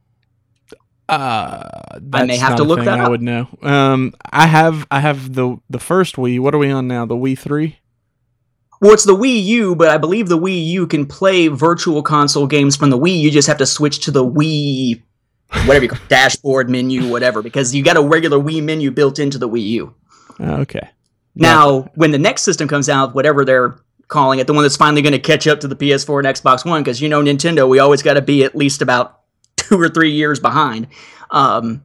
Uh, 1.08 1.98
I 2.12 2.24
may 2.24 2.38
have 2.38 2.56
to 2.56 2.64
look 2.64 2.80
that 2.84 2.98
I 2.98 3.04
up. 3.04 3.10
would 3.10 3.22
know. 3.22 3.48
Um, 3.62 4.14
I 4.32 4.46
have 4.46 4.86
I 4.90 4.98
have 5.00 5.34
the 5.34 5.58
the 5.70 5.78
first 5.78 6.16
Wii. 6.16 6.40
What 6.40 6.52
are 6.52 6.58
we 6.58 6.68
on 6.70 6.88
now? 6.88 7.06
The 7.06 7.14
Wii 7.14 7.38
three. 7.38 7.78
Well, 8.80 8.92
it's 8.92 9.04
the 9.04 9.16
Wii 9.16 9.42
U, 9.44 9.74
but 9.74 9.88
I 9.88 9.98
believe 9.98 10.28
the 10.28 10.38
Wii 10.38 10.66
U 10.66 10.86
can 10.86 11.06
play 11.06 11.48
virtual 11.48 12.02
console 12.02 12.46
games 12.46 12.76
from 12.76 12.90
the 12.90 12.98
Wii. 12.98 13.18
You 13.18 13.30
just 13.30 13.48
have 13.48 13.58
to 13.58 13.66
switch 13.66 14.00
to 14.00 14.10
the 14.10 14.24
Wii, 14.24 15.02
whatever 15.64 15.84
you 15.84 15.88
call 15.88 15.98
it, 15.98 16.08
dashboard 16.08 16.68
menu, 16.68 17.08
whatever, 17.10 17.42
because 17.42 17.74
you 17.74 17.82
got 17.82 17.96
a 17.96 18.02
regular 18.02 18.38
Wii 18.38 18.62
menu 18.62 18.90
built 18.90 19.18
into 19.18 19.38
the 19.38 19.48
Wii 19.48 19.66
U. 19.68 19.94
Uh, 20.38 20.56
okay. 20.58 20.90
Now, 21.34 21.82
when 21.94 22.12
the 22.12 22.18
next 22.18 22.42
system 22.42 22.66
comes 22.66 22.88
out, 22.88 23.14
whatever 23.14 23.44
they're 23.44 23.78
calling 24.08 24.38
it, 24.38 24.46
the 24.46 24.54
one 24.54 24.62
that's 24.62 24.76
finally 24.76 25.02
going 25.02 25.12
to 25.12 25.18
catch 25.18 25.46
up 25.46 25.60
to 25.60 25.68
the 25.68 25.76
PS4 25.76 26.24
and 26.24 26.36
Xbox 26.36 26.64
One, 26.64 26.82
because 26.82 27.00
you 27.00 27.08
know 27.08 27.22
Nintendo, 27.22 27.68
we 27.68 27.78
always 27.78 28.02
got 28.02 28.14
to 28.14 28.22
be 28.22 28.44
at 28.44 28.56
least 28.56 28.80
about 28.80 29.20
two 29.56 29.80
or 29.80 29.88
three 29.88 30.12
years 30.12 30.40
behind. 30.40 30.86
Um, 31.30 31.82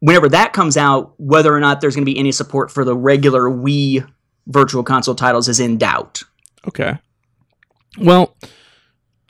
whenever 0.00 0.28
that 0.28 0.52
comes 0.52 0.76
out, 0.76 1.14
whether 1.18 1.54
or 1.54 1.60
not 1.60 1.80
there's 1.80 1.94
going 1.94 2.04
to 2.04 2.12
be 2.12 2.18
any 2.18 2.32
support 2.32 2.70
for 2.70 2.84
the 2.84 2.96
regular 2.96 3.42
Wii 3.42 4.06
virtual 4.50 4.82
console 4.82 5.14
titles 5.14 5.48
is 5.48 5.60
in 5.60 5.78
doubt. 5.78 6.22
Okay. 6.68 6.98
Well, 7.98 8.36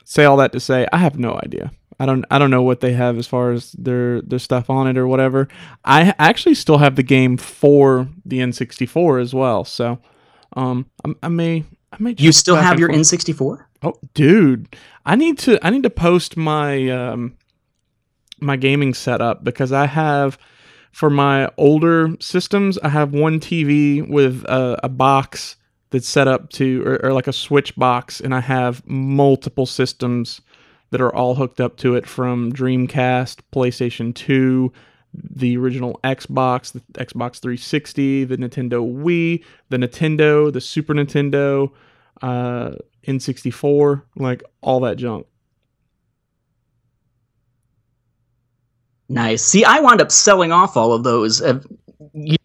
say 0.03 0.25
all 0.25 0.37
that 0.37 0.51
to 0.51 0.59
say, 0.59 0.87
I 0.91 0.97
have 0.97 1.17
no 1.17 1.39
idea. 1.43 1.71
I 1.99 2.07
don't 2.07 2.25
I 2.31 2.39
don't 2.39 2.49
know 2.49 2.63
what 2.63 2.79
they 2.79 2.93
have 2.93 3.19
as 3.19 3.27
far 3.27 3.51
as 3.51 3.73
their 3.73 4.21
their 4.23 4.39
stuff 4.39 4.71
on 4.71 4.87
it 4.87 4.97
or 4.97 5.07
whatever. 5.07 5.47
I 5.85 6.15
actually 6.17 6.55
still 6.55 6.79
have 6.79 6.95
the 6.95 7.03
game 7.03 7.37
for 7.37 8.09
the 8.25 8.39
N64 8.39 9.21
as 9.21 9.35
well. 9.35 9.63
So, 9.63 9.99
um, 10.53 10.87
I, 11.05 11.13
I 11.23 11.27
may 11.27 11.63
I 11.93 11.97
may 11.99 12.15
You 12.17 12.31
still 12.31 12.55
have 12.55 12.79
your 12.79 12.89
forth. 12.89 13.01
N64? 13.01 13.65
Oh, 13.83 13.93
dude, 14.15 14.75
I 15.05 15.15
need 15.15 15.37
to 15.39 15.63
I 15.65 15.69
need 15.69 15.83
to 15.83 15.91
post 15.91 16.35
my 16.35 16.89
um 16.89 17.37
my 18.39 18.55
gaming 18.55 18.95
setup 18.95 19.43
because 19.43 19.71
I 19.71 19.85
have 19.85 20.39
For 20.91 21.09
my 21.09 21.49
older 21.57 22.15
systems, 22.19 22.77
I 22.79 22.89
have 22.89 23.13
one 23.13 23.39
TV 23.39 24.07
with 24.07 24.43
a, 24.45 24.79
a 24.83 24.89
box 24.89 25.55
that's 25.89 26.07
set 26.07 26.27
up 26.27 26.49
to, 26.51 26.83
or, 26.85 27.05
or 27.05 27.13
like 27.13 27.27
a 27.27 27.33
switch 27.33 27.75
box, 27.75 28.19
and 28.19 28.33
I 28.33 28.39
have 28.41 28.85
multiple 28.87 29.65
systems 29.65 30.41
that 30.89 31.01
are 31.01 31.13
all 31.13 31.35
hooked 31.35 31.61
up 31.61 31.77
to 31.77 31.95
it 31.95 32.05
from 32.05 32.51
Dreamcast, 32.51 33.39
PlayStation 33.53 34.13
2, 34.13 34.71
the 35.13 35.57
original 35.57 35.99
Xbox, 36.03 36.71
the 36.71 36.81
Xbox 36.93 37.39
360, 37.39 38.25
the 38.25 38.37
Nintendo 38.37 38.81
Wii, 38.81 39.43
the 39.69 39.77
Nintendo, 39.77 40.51
the 40.51 40.61
Super 40.61 40.93
Nintendo, 40.93 41.71
uh, 42.21 42.71
N64, 43.07 44.03
like 44.15 44.43
all 44.61 44.79
that 44.81 44.97
junk. 44.97 45.25
Nice. 49.11 49.43
See, 49.43 49.65
I 49.65 49.81
wound 49.81 49.99
up 49.99 50.09
selling 50.09 50.53
off 50.53 50.77
all 50.77 50.93
of 50.93 51.03
those. 51.03 51.41
Uh, 51.41 51.59
you- 52.13 52.37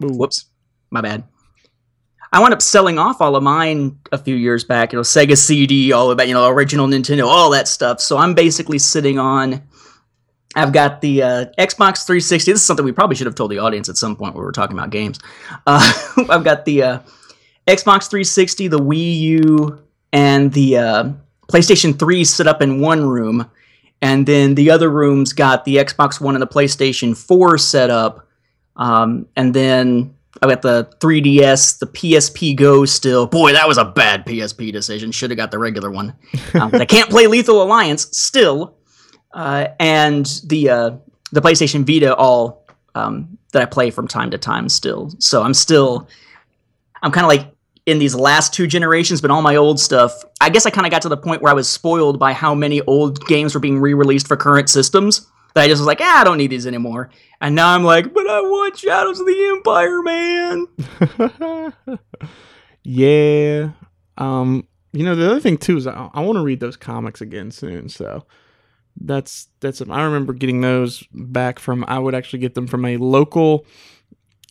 whoops, 0.00 0.46
my 0.90 1.00
bad. 1.00 1.24
I 2.32 2.38
wound 2.40 2.54
up 2.54 2.62
selling 2.62 2.96
off 2.96 3.20
all 3.20 3.34
of 3.34 3.42
mine 3.42 3.98
a 4.12 4.18
few 4.18 4.36
years 4.36 4.62
back. 4.62 4.92
You 4.92 4.98
know, 4.98 5.02
Sega 5.02 5.36
CD, 5.36 5.90
all 5.92 6.12
about 6.12 6.28
you 6.28 6.34
know 6.34 6.46
original 6.48 6.86
Nintendo, 6.86 7.26
all 7.26 7.50
that 7.50 7.66
stuff. 7.66 8.00
So 8.00 8.16
I'm 8.16 8.34
basically 8.34 8.78
sitting 8.78 9.18
on. 9.18 9.60
I've 10.54 10.72
got 10.72 11.00
the 11.00 11.22
uh, 11.22 11.44
Xbox 11.58 12.06
360. 12.06 12.52
This 12.52 12.60
is 12.60 12.66
something 12.66 12.84
we 12.84 12.92
probably 12.92 13.16
should 13.16 13.26
have 13.26 13.34
told 13.34 13.50
the 13.50 13.58
audience 13.58 13.88
at 13.88 13.96
some 13.96 14.14
point 14.14 14.34
when 14.34 14.42
we 14.42 14.46
were 14.46 14.52
talking 14.52 14.76
about 14.78 14.90
games. 14.90 15.18
Uh, 15.66 15.92
I've 16.30 16.44
got 16.44 16.64
the 16.64 16.82
uh, 16.82 16.98
Xbox 17.66 18.08
360, 18.08 18.68
the 18.68 18.78
Wii 18.78 19.18
U, 19.20 19.82
and 20.12 20.52
the 20.52 20.76
uh, 20.76 21.04
PlayStation 21.48 21.98
3 21.98 22.24
set 22.24 22.46
up 22.48 22.62
in 22.62 22.80
one 22.80 23.04
room, 23.08 23.48
and 24.02 24.26
then 24.26 24.54
the 24.54 24.70
other 24.70 24.88
rooms 24.88 25.32
got 25.32 25.64
the 25.64 25.76
Xbox 25.76 26.20
One 26.20 26.34
and 26.34 26.42
the 26.42 26.46
PlayStation 26.46 27.16
4 27.16 27.58
set 27.58 27.90
up, 27.90 28.26
um, 28.76 29.26
and 29.36 29.54
then 29.54 30.14
I 30.42 30.46
got 30.46 30.62
the 30.62 30.88
3DS, 31.00 31.80
the 31.80 31.86
PSP 31.86 32.56
Go 32.56 32.84
still. 32.84 33.26
Boy, 33.26 33.52
that 33.52 33.68
was 33.68 33.78
a 33.78 33.84
bad 33.84 34.24
PSP 34.24 34.72
decision. 34.72 35.12
Should 35.12 35.30
have 35.30 35.36
got 35.36 35.50
the 35.50 35.58
regular 35.58 35.90
one. 35.90 36.14
Um, 36.54 36.70
I 36.74 36.86
can't 36.86 37.10
play 37.10 37.26
Lethal 37.26 37.62
Alliance 37.62 38.08
still, 38.16 38.76
uh, 39.32 39.68
and 39.78 40.26
the 40.46 40.70
uh, 40.70 40.90
the 41.32 41.42
PlayStation 41.42 41.86
Vita 41.86 42.14
all 42.14 42.66
um, 42.94 43.38
that 43.52 43.62
I 43.62 43.66
play 43.66 43.90
from 43.90 44.08
time 44.08 44.30
to 44.30 44.38
time 44.38 44.68
still. 44.68 45.10
So 45.18 45.42
I'm 45.42 45.54
still, 45.54 46.08
I'm 47.02 47.12
kind 47.12 47.24
of 47.24 47.28
like 47.28 47.54
in 47.90 47.98
these 47.98 48.14
last 48.14 48.54
two 48.54 48.66
generations, 48.66 49.20
but 49.20 49.30
all 49.30 49.42
my 49.42 49.56
old 49.56 49.80
stuff. 49.80 50.24
I 50.40 50.48
guess 50.48 50.64
I 50.66 50.70
kind 50.70 50.86
of 50.86 50.90
got 50.90 51.02
to 51.02 51.08
the 51.08 51.16
point 51.16 51.42
where 51.42 51.50
I 51.50 51.54
was 51.54 51.68
spoiled 51.68 52.18
by 52.18 52.32
how 52.32 52.54
many 52.54 52.80
old 52.82 53.26
games 53.26 53.54
were 53.54 53.60
being 53.60 53.80
re-released 53.80 54.28
for 54.28 54.36
current 54.36 54.70
systems 54.70 55.26
that 55.54 55.62
I 55.62 55.68
just 55.68 55.80
was 55.80 55.86
like, 55.86 56.00
ah, 56.00 56.20
I 56.20 56.24
don't 56.24 56.38
need 56.38 56.50
these 56.50 56.66
anymore. 56.66 57.10
And 57.40 57.54
now 57.54 57.74
I'm 57.74 57.84
like, 57.84 58.14
but 58.14 58.28
I 58.28 58.40
want 58.40 58.78
Shadows 58.78 59.20
of 59.20 59.26
the 59.26 59.48
Empire, 59.56 60.02
man. 60.02 61.98
yeah. 62.84 63.70
Um, 64.16 64.66
you 64.92 65.04
know, 65.04 65.14
the 65.14 65.30
other 65.30 65.40
thing 65.40 65.58
too 65.58 65.76
is 65.76 65.86
I, 65.86 66.10
I 66.12 66.20
want 66.20 66.36
to 66.36 66.44
read 66.44 66.60
those 66.60 66.76
comics 66.76 67.20
again 67.20 67.50
soon. 67.50 67.88
So 67.88 68.24
that's 69.00 69.48
that's 69.60 69.80
I 69.80 70.02
remember 70.02 70.32
getting 70.32 70.60
those 70.60 71.04
back 71.12 71.58
from 71.58 71.84
I 71.88 71.98
would 71.98 72.14
actually 72.14 72.40
get 72.40 72.54
them 72.54 72.66
from 72.66 72.84
a 72.84 72.96
local 72.96 73.64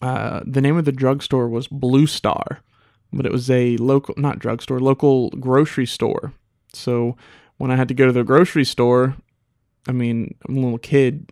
uh 0.02 0.42
the 0.46 0.62
name 0.62 0.78
of 0.78 0.86
the 0.86 0.92
drugstore 0.92 1.50
was 1.50 1.68
Blue 1.68 2.08
Star, 2.08 2.62
but 3.12 3.26
it 3.26 3.32
was 3.32 3.50
a 3.50 3.78
local 3.78 4.14
not 4.18 4.40
drugstore, 4.40 4.80
local 4.80 5.30
grocery 5.32 5.86
store. 5.86 6.34
So 6.74 7.18
when 7.58 7.72
I 7.72 7.76
had 7.76 7.88
to 7.88 7.94
go 7.94 8.06
to 8.06 8.12
the 8.12 8.24
grocery 8.24 8.66
store, 8.66 9.16
I 9.88 9.92
mean, 9.92 10.36
I'm 10.48 10.58
a 10.58 10.60
little 10.60 10.78
kid, 10.78 11.32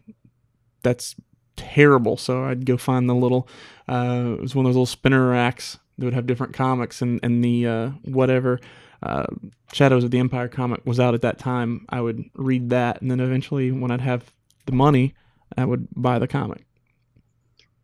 that's 0.84 1.16
terrible. 1.56 2.18
So 2.18 2.44
I'd 2.44 2.66
go 2.66 2.78
find 2.78 3.10
the 3.10 3.16
little 3.16 3.48
uh 3.88 4.36
it 4.38 4.42
was 4.42 4.56
one 4.56 4.66
of 4.66 4.70
those 4.70 4.76
little 4.76 4.86
spinner 4.86 5.30
racks 5.30 5.80
that 5.98 6.06
would 6.06 6.14
have 6.14 6.28
different 6.28 6.54
comics 6.54 7.02
and 7.02 7.20
and 7.24 7.44
the 7.44 7.68
uh 7.68 7.90
whatever 8.04 8.60
uh, 9.04 9.26
Shadows 9.74 10.04
of 10.04 10.12
the 10.12 10.20
Empire 10.20 10.48
comic 10.48 10.82
was 10.86 11.00
out 11.00 11.14
at 11.14 11.22
that 11.22 11.38
time, 11.38 11.86
I 11.90 12.02
would 12.02 12.24
read 12.34 12.70
that, 12.70 13.02
and 13.02 13.12
then 13.12 13.20
eventually, 13.20 13.72
when 13.72 13.92
I'd 13.92 14.02
have 14.02 14.32
the 14.66 14.72
money, 14.72 15.14
I 15.58 15.66
would 15.66 15.88
buy 15.96 16.20
the 16.20 16.28
comic. 16.28 16.66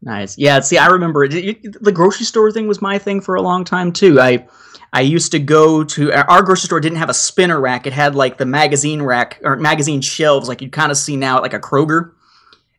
Nice. 0.04 0.38
Yeah. 0.38 0.60
See, 0.60 0.78
I 0.78 0.88
remember 0.88 1.24
it, 1.24 1.82
the 1.82 1.92
grocery 1.92 2.26
store 2.26 2.52
thing 2.52 2.68
was 2.68 2.82
my 2.82 2.98
thing 2.98 3.22
for 3.22 3.36
a 3.36 3.42
long 3.42 3.64
time 3.64 3.94
too. 3.94 4.20
I 4.20 4.46
I 4.92 5.02
used 5.02 5.32
to 5.32 5.40
go 5.40 5.84
to 5.84 6.12
our 6.12 6.44
grocery 6.44 6.68
store 6.68 6.82
didn't 6.82 6.98
have 6.98 7.10
a 7.10 7.14
spinner 7.14 7.60
rack. 7.60 7.88
It 7.88 7.94
had 7.94 8.14
like 8.14 8.38
the 8.38 8.46
magazine 8.46 9.02
rack 9.02 9.40
or 9.44 9.56
magazine 9.56 10.02
shelves, 10.02 10.50
like 10.50 10.62
you'd 10.62 10.74
kind 10.74 10.92
of 10.92 10.98
see 10.98 11.16
now 11.16 11.38
at 11.38 11.42
like 11.42 11.54
a 11.54 11.60
Kroger, 11.60 12.12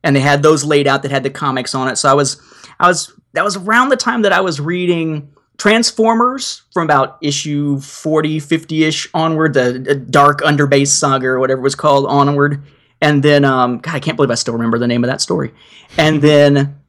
and 0.02 0.14
they 0.14 0.20
had 0.20 0.42
those 0.42 0.64
laid 0.64 0.86
out 0.86 1.02
that 1.02 1.10
had 1.10 1.22
the 1.22 1.30
comics 1.30 1.74
on 1.74 1.88
it. 1.88 1.96
So 1.96 2.10
I 2.10 2.14
was 2.14 2.40
I 2.78 2.88
was 2.88 3.12
that 3.32 3.42
was 3.42 3.56
around 3.56 3.88
the 3.88 3.96
time 3.96 4.22
that 4.22 4.32
I 4.32 4.42
was 4.42 4.60
reading 4.60 5.30
Transformers 5.56 6.62
from 6.72 6.84
about 6.84 7.16
issue 7.22 7.78
40, 7.78 8.40
50-ish 8.40 9.08
onward, 9.14 9.54
the, 9.54 9.78
the 9.78 9.94
Dark 9.94 10.40
Underbase 10.40 10.88
Saga 10.88 11.28
or 11.28 11.38
whatever 11.38 11.60
it 11.60 11.64
was 11.64 11.76
called 11.76 12.06
onward. 12.06 12.62
And 13.00 13.22
then 13.22 13.46
um 13.46 13.78
God, 13.78 13.94
I 13.94 14.00
can't 14.00 14.16
believe 14.16 14.30
I 14.30 14.34
still 14.34 14.54
remember 14.54 14.78
the 14.78 14.86
name 14.86 15.04
of 15.04 15.08
that 15.08 15.22
story. 15.22 15.54
And 15.96 16.20
then 16.20 16.80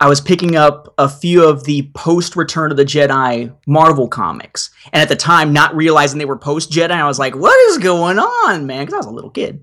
I 0.00 0.08
was 0.08 0.20
picking 0.20 0.56
up 0.56 0.94
a 0.96 1.08
few 1.08 1.46
of 1.46 1.64
the 1.64 1.90
post 1.94 2.34
Return 2.34 2.70
of 2.70 2.78
the 2.78 2.84
Jedi 2.86 3.54
Marvel 3.66 4.08
comics. 4.08 4.70
And 4.92 5.02
at 5.02 5.10
the 5.10 5.16
time, 5.16 5.52
not 5.52 5.76
realizing 5.76 6.18
they 6.18 6.24
were 6.24 6.38
post 6.38 6.70
Jedi, 6.70 6.90
I 6.90 7.06
was 7.06 7.18
like, 7.18 7.36
what 7.36 7.58
is 7.70 7.78
going 7.78 8.18
on, 8.18 8.66
man? 8.66 8.86
Because 8.86 8.94
I 8.94 8.96
was 8.96 9.06
a 9.06 9.10
little 9.10 9.30
kid. 9.30 9.62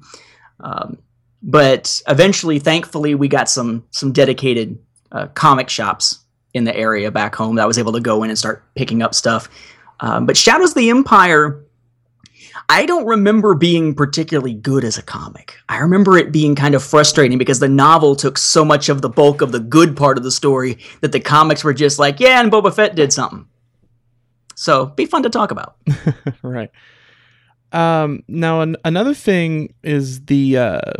Um, 0.60 1.00
but 1.41 2.02
eventually, 2.08 2.60
thankfully, 2.60 3.15
we 3.15 3.28
got 3.28 3.50
some 3.50 3.86
some 3.91 4.12
dedicated 4.12 4.78
uh, 5.12 5.28
comic 5.28 5.69
shops 5.69 6.19
in 6.54 6.63
the 6.63 6.76
area 6.76 7.12
back 7.12 7.36
home 7.36 7.56
that 7.56 7.63
I 7.63 7.67
was 7.67 7.78
able 7.78 7.93
to 7.93 8.00
go 8.00 8.23
in 8.23 8.30
and 8.30 8.38
start 8.38 8.63
picking 8.76 9.02
up 9.02 9.15
stuff. 9.15 9.50
Um, 10.00 10.26
but 10.26 10.38
Shadows 10.38 10.71
of 10.71 10.76
the 10.76 10.89
Empire, 10.89 11.63
I 12.69 12.86
don't 12.86 13.06
remember 13.06 13.56
being 13.56 13.95
particularly 13.95 14.53
good 14.53 14.84
as 14.84 14.97
a 14.97 15.01
comic. 15.01 15.56
I 15.69 15.77
remember 15.77 16.17
it 16.17 16.34
being 16.34 16.53
kind 16.53 16.75
of 16.75 16.84
frustrating 16.84 17.38
because 17.38 17.60
the 17.60 17.69
novel 17.69 18.15
took 18.15 18.38
so 18.38 18.65
much 18.65 18.89
of 18.89 19.01
the 19.01 19.10
bulk 19.10 19.41
of 19.41 19.53
the 19.53 19.60
good 19.60 19.95
part 19.95 20.17
of 20.17 20.23
the 20.23 20.32
story 20.32 20.77
that 20.99 21.13
the 21.13 21.19
comics 21.21 21.63
were 21.63 21.73
just 21.73 21.97
like, 21.97 22.19
yeah, 22.19 22.41
and 22.41 22.51
Boba 22.51 22.73
Fett 22.73 22.95
did 22.95 23.13
something. 23.13 23.47
So, 24.56 24.88
be 24.88 25.06
fun 25.06 25.23
to 25.23 25.30
talk 25.30 25.51
about. 25.51 25.77
right. 26.41 26.71
Um, 27.71 28.23
now, 28.27 28.62
an- 28.62 28.77
another 28.84 29.13
thing 29.13 29.73
is 29.84 30.25
the 30.25 30.58
uh, 30.58 30.91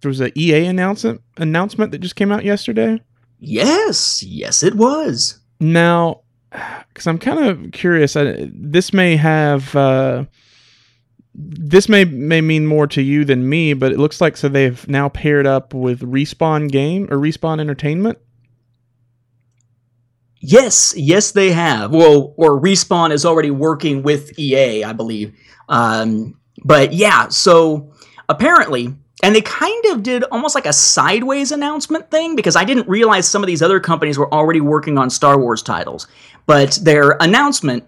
there 0.00 0.08
was 0.08 0.20
a 0.20 0.36
EA 0.38 0.66
announcement 0.66 1.20
announcement 1.36 1.92
that 1.92 1.98
just 1.98 2.16
came 2.16 2.32
out 2.32 2.44
yesterday. 2.44 3.00
Yes, 3.38 4.22
yes, 4.22 4.62
it 4.62 4.74
was. 4.74 5.40
Now, 5.60 6.22
because 6.88 7.06
I'm 7.06 7.18
kind 7.18 7.46
of 7.46 7.72
curious, 7.72 8.16
I, 8.16 8.50
this 8.52 8.92
may 8.92 9.16
have 9.16 9.74
uh, 9.76 10.24
this 11.38 11.88
may 11.88 12.04
may 12.04 12.40
mean 12.40 12.66
more 12.66 12.86
to 12.86 13.02
you 13.02 13.24
than 13.24 13.48
me, 13.48 13.74
but 13.74 13.92
it 13.92 13.98
looks 13.98 14.20
like 14.20 14.36
so 14.36 14.48
they've 14.48 14.88
now 14.88 15.10
paired 15.10 15.46
up 15.46 15.74
with 15.74 16.00
Respawn 16.00 16.70
Game 16.70 17.06
or 17.10 17.18
Respawn 17.18 17.60
Entertainment. 17.60 18.18
Yes, 20.40 20.94
yes, 20.96 21.32
they 21.32 21.52
have. 21.52 21.92
Well, 21.92 22.34
or 22.36 22.60
Respawn 22.60 23.10
is 23.10 23.26
already 23.26 23.50
working 23.50 24.02
with 24.02 24.38
EA, 24.38 24.84
I 24.84 24.92
believe. 24.92 25.36
Um, 25.68 26.38
but 26.64 26.92
yeah, 26.92 27.28
so 27.28 27.92
apparently, 28.28 28.94
and 29.22 29.34
they 29.34 29.40
kind 29.40 29.84
of 29.86 30.02
did 30.02 30.24
almost 30.24 30.54
like 30.54 30.66
a 30.66 30.72
sideways 30.72 31.52
announcement 31.52 32.10
thing 32.10 32.36
because 32.36 32.56
I 32.56 32.64
didn't 32.64 32.88
realize 32.88 33.26
some 33.26 33.42
of 33.42 33.46
these 33.46 33.62
other 33.62 33.80
companies 33.80 34.18
were 34.18 34.32
already 34.32 34.60
working 34.60 34.98
on 34.98 35.10
Star 35.10 35.38
Wars 35.38 35.62
titles. 35.62 36.06
But 36.46 36.78
their 36.82 37.16
announcement 37.20 37.84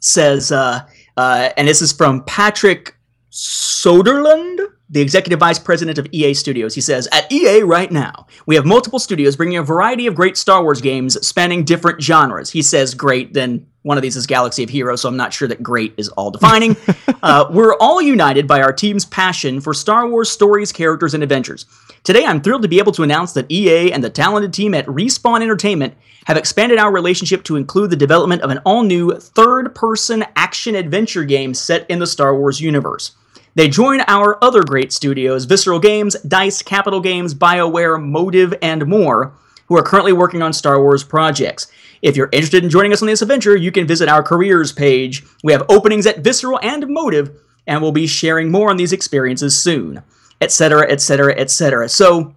says, 0.00 0.52
uh, 0.52 0.86
uh, 1.16 1.50
and 1.56 1.68
this 1.68 1.82
is 1.82 1.92
from 1.92 2.24
Patrick 2.24 2.96
Soderlund, 3.30 4.60
the 4.88 5.00
executive 5.00 5.40
vice 5.40 5.58
president 5.58 5.98
of 5.98 6.06
EA 6.12 6.34
Studios. 6.34 6.74
He 6.74 6.80
says, 6.80 7.08
At 7.10 7.30
EA 7.32 7.62
right 7.62 7.90
now, 7.90 8.26
we 8.46 8.54
have 8.54 8.64
multiple 8.64 8.98
studios 8.98 9.34
bringing 9.34 9.56
a 9.56 9.62
variety 9.62 10.06
of 10.06 10.14
great 10.14 10.36
Star 10.36 10.62
Wars 10.62 10.80
games 10.80 11.14
spanning 11.26 11.64
different 11.64 12.00
genres. 12.00 12.50
He 12.50 12.62
says 12.62 12.94
great, 12.94 13.34
then 13.34 13.66
one 13.82 13.98
of 13.98 14.02
these 14.02 14.16
is 14.16 14.26
Galaxy 14.26 14.62
of 14.62 14.70
Heroes, 14.70 15.02
so 15.02 15.08
I'm 15.08 15.16
not 15.16 15.32
sure 15.32 15.46
that 15.48 15.62
great 15.62 15.94
is 15.96 16.08
all 16.10 16.30
defining. 16.30 16.76
uh, 17.22 17.46
we're 17.50 17.76
all 17.78 18.00
united 18.00 18.46
by 18.46 18.62
our 18.62 18.72
team's 18.72 19.04
passion 19.04 19.60
for 19.60 19.74
Star 19.74 20.08
Wars 20.08 20.30
stories, 20.30 20.72
characters, 20.72 21.12
and 21.12 21.22
adventures. 21.22 21.66
Today, 22.04 22.26
I'm 22.26 22.42
thrilled 22.42 22.60
to 22.60 22.68
be 22.68 22.78
able 22.78 22.92
to 22.92 23.02
announce 23.02 23.32
that 23.32 23.50
EA 23.50 23.90
and 23.90 24.04
the 24.04 24.10
talented 24.10 24.52
team 24.52 24.74
at 24.74 24.84
Respawn 24.84 25.40
Entertainment 25.40 25.94
have 26.26 26.36
expanded 26.36 26.78
our 26.78 26.92
relationship 26.92 27.42
to 27.44 27.56
include 27.56 27.88
the 27.88 27.96
development 27.96 28.42
of 28.42 28.50
an 28.50 28.58
all 28.66 28.82
new 28.82 29.18
third 29.18 29.74
person 29.74 30.22
action 30.36 30.74
adventure 30.74 31.24
game 31.24 31.54
set 31.54 31.88
in 31.88 32.00
the 32.00 32.06
Star 32.06 32.36
Wars 32.36 32.60
universe. 32.60 33.12
They 33.54 33.68
join 33.68 34.02
our 34.06 34.36
other 34.44 34.62
great 34.62 34.92
studios, 34.92 35.46
Visceral 35.46 35.78
Games, 35.78 36.14
DICE, 36.28 36.60
Capital 36.60 37.00
Games, 37.00 37.34
BioWare, 37.34 38.02
Motive, 38.02 38.52
and 38.60 38.86
more, 38.86 39.32
who 39.68 39.76
are 39.78 39.82
currently 39.82 40.12
working 40.12 40.42
on 40.42 40.52
Star 40.52 40.82
Wars 40.82 41.04
projects. 41.04 41.72
If 42.02 42.18
you're 42.18 42.28
interested 42.32 42.62
in 42.62 42.68
joining 42.68 42.92
us 42.92 43.00
on 43.00 43.08
this 43.08 43.22
adventure, 43.22 43.56
you 43.56 43.72
can 43.72 43.86
visit 43.86 44.10
our 44.10 44.22
careers 44.22 44.72
page. 44.72 45.24
We 45.42 45.52
have 45.52 45.64
openings 45.70 46.04
at 46.04 46.18
Visceral 46.18 46.60
and 46.62 46.86
Motive, 46.86 47.34
and 47.66 47.80
we'll 47.80 47.92
be 47.92 48.06
sharing 48.06 48.50
more 48.50 48.68
on 48.68 48.76
these 48.76 48.92
experiences 48.92 49.56
soon. 49.56 50.02
Et 50.44 50.52
cetera, 50.52 50.88
et 50.90 51.00
cetera, 51.00 51.34
et 51.36 51.50
cetera. 51.50 51.88
So 51.88 52.34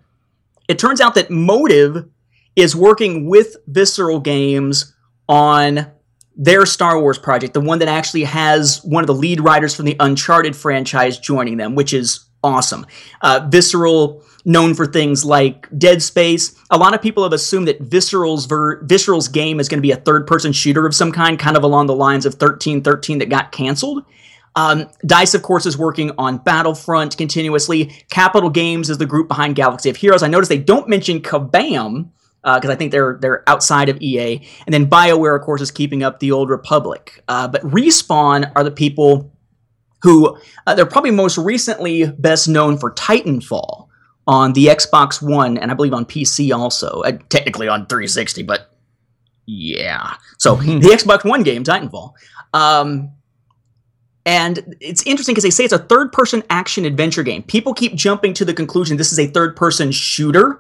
it 0.68 0.80
turns 0.80 1.02
out 1.02 1.14
that 1.16 1.30
Motive 1.30 2.10
is 2.56 2.76
working 2.76 3.28
with 3.28 3.58
Visceral 3.68 4.20
Games 4.20 4.96
on 5.30 5.92
their 6.36 6.66
Star 6.66 7.02
Wars 7.02 7.18
project, 7.18 7.54
the 7.54 7.62
one 7.62 7.80
that 7.80 7.88
actually 7.88 8.24
has 8.24 8.84
one 8.84 9.04
of 9.04 9.08
the 9.08 9.14
lead 9.14 9.42
writers 9.42 9.76
from 9.76 9.86
the 9.86 9.96
Uncharted 10.00 10.56
franchise 10.56 11.20
joining 11.20 11.58
them, 11.58 11.76
which 11.76 11.94
is 11.94 12.26
awesome. 12.44 12.86
Uh, 13.22 13.48
Visceral, 13.52 14.24
known 14.46 14.74
for 14.74 14.86
things 14.86 15.26
like 15.26 15.68
Dead 15.78 16.02
Space, 16.02 16.56
a 16.70 16.78
lot 16.78 16.94
of 16.94 17.02
people 17.02 17.24
have 17.24 17.34
assumed 17.34 17.68
that 17.68 17.82
Visceral's 17.82 18.46
ver- 18.46 18.82
Visceral's 18.84 19.28
game 19.28 19.60
is 19.60 19.68
going 19.68 19.80
to 19.80 19.82
be 19.82 19.92
a 19.92 19.98
third-person 19.98 20.54
shooter 20.54 20.86
of 20.86 20.96
some 20.96 21.12
kind, 21.12 21.38
kind 21.38 21.58
of 21.58 21.64
along 21.64 21.88
the 21.88 21.96
lines 21.96 22.26
of 22.26 22.34
1313 22.34 23.20
that 23.20 23.30
got 23.30 23.52
canceled. 23.52 24.06
Um, 24.58 24.90
Dice, 25.06 25.36
of 25.36 25.44
course, 25.44 25.68
is 25.68 25.78
working 25.78 26.12
on 26.18 26.40
Battlefront 26.40 27.16
continuously. 27.16 27.94
Capital 28.10 28.50
Games 28.50 28.90
is 28.90 28.98
the 28.98 29.06
group 29.06 29.28
behind 29.28 29.56
Galaxy 29.56 29.92
of 29.92 29.96
Heroes. 29.96 30.24
I 30.24 30.28
noticed 30.28 30.50
they 30.50 30.58
don't 30.58 30.90
mention 30.90 31.22
Kabam 31.22 32.10
because 32.42 32.70
uh, 32.70 32.74
I 32.74 32.76
think 32.76 32.92
they're 32.92 33.20
they're 33.22 33.48
outside 33.48 33.88
of 33.88 34.02
EA. 34.02 34.42
And 34.66 34.74
then 34.74 34.90
BioWare, 34.90 35.36
of 35.36 35.44
course, 35.44 35.62
is 35.62 35.70
keeping 35.70 36.02
up 36.02 36.20
the 36.20 36.32
Old 36.32 36.50
Republic. 36.50 37.24
Uh, 37.28 37.48
but 37.48 37.62
Respawn 37.62 38.52
are 38.56 38.64
the 38.64 38.72
people 38.72 39.32
who 40.02 40.36
uh, 40.66 40.74
they're 40.74 40.88
probably 40.88 41.12
most 41.12 41.38
recently 41.38 42.06
best 42.06 42.48
known 42.48 42.80
for 42.80 42.92
Titanfall 42.94 43.88
on 44.26 44.54
the 44.54 44.66
Xbox 44.66 45.22
One 45.22 45.60
and 45.60 45.70
I 45.70 45.76
believe 45.76 45.94
on 45.94 46.06
PC 46.06 46.52
also. 46.56 47.02
Uh, 47.02 47.12
technically 47.30 47.68
on 47.68 47.86
360, 47.86 48.42
but 48.42 48.72
yeah. 49.46 50.16
So 50.40 50.56
the 50.56 50.80
Xbox 50.80 51.24
One 51.24 51.44
game, 51.44 51.64
Titanfall. 51.64 52.14
Um, 52.54 53.12
and 54.28 54.76
it's 54.82 55.02
interesting 55.04 55.34
because 55.34 55.46
they 55.46 55.50
say 55.50 55.64
it's 55.64 55.72
a 55.72 55.80
third 55.80 56.12
person 56.12 56.44
action 56.50 56.84
adventure 56.84 57.24
game. 57.24 57.44
People 57.44 57.74
keep 57.74 57.96
jumping 57.96 58.34
to 58.34 58.44
the 58.44 58.54
conclusion 58.54 58.98
this 58.98 59.14
is 59.14 59.20
a 59.20 59.28
third 59.28 59.56
person 59.56 59.90
shooter, 59.90 60.60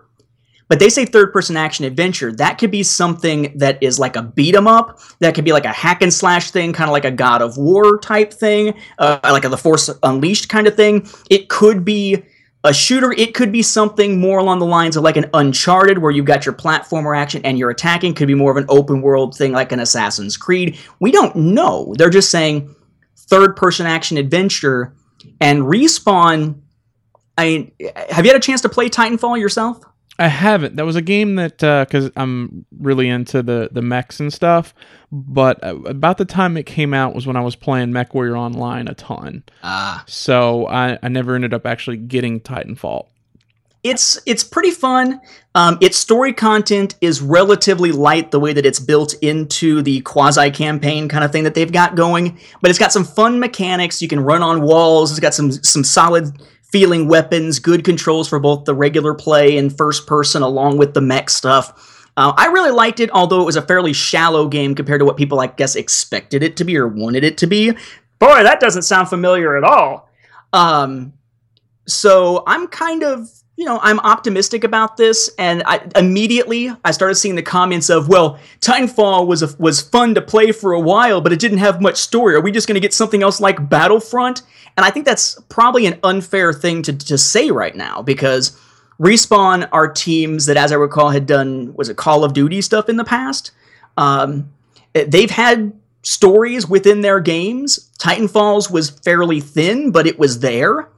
but 0.69 0.79
they 0.79 0.87
say 0.87 1.03
third 1.03 1.33
person 1.33 1.57
action 1.57 1.83
adventure. 1.83 2.31
That 2.31 2.59
could 2.59 2.71
be 2.71 2.81
something 2.81 3.51
that 3.57 3.77
is 3.83 3.99
like 3.99 4.15
a 4.15 4.21
beat 4.23 4.55
'em 4.55 4.67
up. 4.67 5.01
That 5.19 5.35
could 5.35 5.43
be 5.43 5.51
like 5.51 5.65
a 5.65 5.73
hack 5.73 6.01
and 6.01 6.13
slash 6.13 6.51
thing, 6.51 6.71
kind 6.71 6.89
of 6.89 6.93
like 6.93 7.03
a 7.03 7.11
God 7.11 7.41
of 7.41 7.57
War 7.57 7.99
type 7.99 8.31
thing, 8.31 8.73
uh, 8.99 9.19
like 9.21 9.43
a 9.43 9.49
The 9.49 9.57
Force 9.57 9.89
Unleashed 10.01 10.47
kind 10.47 10.65
of 10.65 10.77
thing. 10.77 11.05
It 11.29 11.49
could 11.49 11.83
be 11.83 12.23
a 12.63 12.73
shooter. 12.73 13.11
It 13.11 13.33
could 13.33 13.51
be 13.51 13.61
something 13.61 14.17
more 14.17 14.39
along 14.39 14.59
the 14.59 14.65
lines 14.65 14.95
of 14.95 15.03
like 15.03 15.17
an 15.17 15.29
Uncharted, 15.33 15.97
where 15.97 16.11
you've 16.11 16.25
got 16.25 16.45
your 16.45 16.55
platformer 16.55 17.17
action 17.17 17.41
and 17.43 17.59
you're 17.59 17.69
attacking. 17.69 18.13
Could 18.13 18.27
be 18.29 18.33
more 18.33 18.51
of 18.51 18.57
an 18.57 18.65
open 18.69 19.01
world 19.01 19.35
thing, 19.35 19.51
like 19.51 19.73
an 19.73 19.81
Assassin's 19.81 20.37
Creed. 20.37 20.77
We 21.01 21.11
don't 21.11 21.35
know. 21.35 21.93
They're 21.97 22.09
just 22.09 22.31
saying 22.31 22.73
third 23.27 23.55
person 23.55 23.85
action 23.85 24.17
adventure. 24.17 24.93
And 25.39 25.63
Respawn, 25.63 26.61
I 27.37 27.71
have 28.09 28.25
you 28.25 28.31
had 28.31 28.39
a 28.39 28.43
chance 28.43 28.61
to 28.61 28.69
play 28.69 28.89
Titanfall 28.89 29.39
yourself? 29.39 29.83
I 30.19 30.29
haven't. 30.29 30.77
That 30.77 30.85
was 30.85 30.95
a 30.95 31.01
game 31.01 31.35
that 31.35 31.57
because 31.57 32.09
I'm 32.15 32.65
really 32.79 33.07
into 33.07 33.43
the 33.43 33.69
the 33.71 33.81
mechs 33.81 34.19
and 34.19 34.33
stuff. 34.33 34.73
But 35.11 35.63
uh, 35.63 35.75
about 35.85 36.17
the 36.17 36.25
time 36.25 36.57
it 36.57 36.65
came 36.65 36.93
out 36.93 37.13
was 37.13 37.27
when 37.27 37.35
I 37.35 37.41
was 37.41 37.55
playing 37.55 37.93
Mech 37.93 38.13
Warrior 38.13 38.35
Online 38.35 38.87
a 38.87 38.93
ton. 38.95 39.43
Ah, 39.63 40.03
So 40.07 40.67
I, 40.67 40.97
I 41.03 41.07
never 41.07 41.35
ended 41.35 41.53
up 41.53 41.65
actually 41.65 41.97
getting 41.97 42.39
Titanfall. 42.39 43.07
It's 43.89 44.19
it's 44.25 44.43
pretty 44.43 44.71
fun. 44.71 45.21
Um, 45.55 45.77
its 45.81 45.97
story 45.97 46.33
content 46.33 46.95
is 47.01 47.21
relatively 47.21 47.91
light, 47.91 48.31
the 48.31 48.39
way 48.39 48.53
that 48.53 48.65
it's 48.65 48.79
built 48.79 49.15
into 49.21 49.81
the 49.81 50.01
quasi 50.01 50.51
campaign 50.51 51.09
kind 51.09 51.23
of 51.23 51.31
thing 51.31 51.43
that 51.45 51.55
they've 51.55 51.71
got 51.71 51.95
going. 51.95 52.39
But 52.61 52.69
it's 52.69 52.79
got 52.79 52.91
some 52.91 53.03
fun 53.03 53.39
mechanics. 53.39 54.01
You 54.01 54.07
can 54.07 54.19
run 54.19 54.43
on 54.43 54.61
walls. 54.61 55.11
It's 55.11 55.19
got 55.19 55.33
some 55.33 55.51
some 55.51 55.83
solid 55.83 56.39
feeling 56.71 57.07
weapons, 57.07 57.59
good 57.59 57.83
controls 57.83 58.27
for 58.27 58.39
both 58.39 58.65
the 58.65 58.75
regular 58.75 59.13
play 59.13 59.57
and 59.57 59.75
first 59.75 60.05
person, 60.05 60.41
along 60.41 60.77
with 60.77 60.93
the 60.93 61.01
mech 61.01 61.29
stuff. 61.29 62.09
Uh, 62.17 62.33
I 62.35 62.47
really 62.47 62.71
liked 62.71 62.99
it, 62.99 63.11
although 63.11 63.41
it 63.41 63.45
was 63.45 63.55
a 63.55 63.61
fairly 63.61 63.93
shallow 63.93 64.47
game 64.47 64.73
compared 64.73 64.99
to 64.99 65.05
what 65.05 65.17
people, 65.17 65.39
I 65.39 65.47
guess, 65.47 65.75
expected 65.75 66.41
it 66.43 66.57
to 66.57 66.65
be 66.65 66.75
or 66.75 66.87
wanted 66.87 67.23
it 67.23 67.37
to 67.37 67.47
be. 67.47 67.71
Boy, 68.19 68.43
that 68.43 68.59
doesn't 68.59 68.81
sound 68.81 69.07
familiar 69.07 69.55
at 69.55 69.63
all. 69.63 70.09
Um, 70.51 71.13
so 71.87 72.43
I'm 72.47 72.67
kind 72.67 73.03
of, 73.03 73.29
you 73.57 73.65
know, 73.65 73.79
I'm 73.81 73.99
optimistic 74.01 74.63
about 74.63 74.97
this, 74.97 75.31
and 75.39 75.63
I 75.65 75.81
immediately 75.95 76.71
I 76.85 76.91
started 76.91 77.15
seeing 77.15 77.33
the 77.33 77.41
comments 77.41 77.89
of, 77.89 78.07
well, 78.07 78.39
Titanfall 78.61 79.25
was 79.25 79.41
a, 79.41 79.49
was 79.57 79.81
fun 79.81 80.13
to 80.13 80.21
play 80.21 80.51
for 80.51 80.73
a 80.73 80.79
while, 80.79 81.21
but 81.21 81.33
it 81.33 81.39
didn't 81.39 81.57
have 81.57 81.81
much 81.81 81.97
story. 81.97 82.35
Are 82.35 82.41
we 82.41 82.51
just 82.51 82.67
going 82.67 82.75
to 82.75 82.79
get 82.79 82.93
something 82.93 83.23
else 83.23 83.41
like 83.41 83.67
Battlefront? 83.67 84.43
And 84.77 84.85
I 84.85 84.91
think 84.91 85.05
that's 85.05 85.41
probably 85.49 85.87
an 85.87 85.99
unfair 86.03 86.53
thing 86.53 86.83
to 86.83 86.93
to 86.93 87.17
say 87.17 87.49
right 87.49 87.75
now 87.75 88.03
because 88.03 88.55
Respawn 88.99 89.67
are 89.71 89.91
teams 89.91 90.45
that, 90.45 90.55
as 90.55 90.71
I 90.71 90.75
recall, 90.75 91.09
had 91.09 91.25
done 91.25 91.73
was 91.73 91.89
it 91.89 91.97
Call 91.97 92.23
of 92.23 92.33
Duty 92.33 92.61
stuff 92.61 92.89
in 92.89 92.97
the 92.97 93.03
past. 93.03 93.51
Um, 93.97 94.53
they've 94.93 95.31
had 95.31 95.73
stories 96.03 96.67
within 96.67 97.01
their 97.01 97.19
games. 97.19 97.89
Titanfalls 97.97 98.69
was 98.69 98.91
fairly 98.91 99.41
thin, 99.41 99.91
but 99.91 100.05
it 100.05 100.19
was 100.19 100.41
there. 100.41 100.89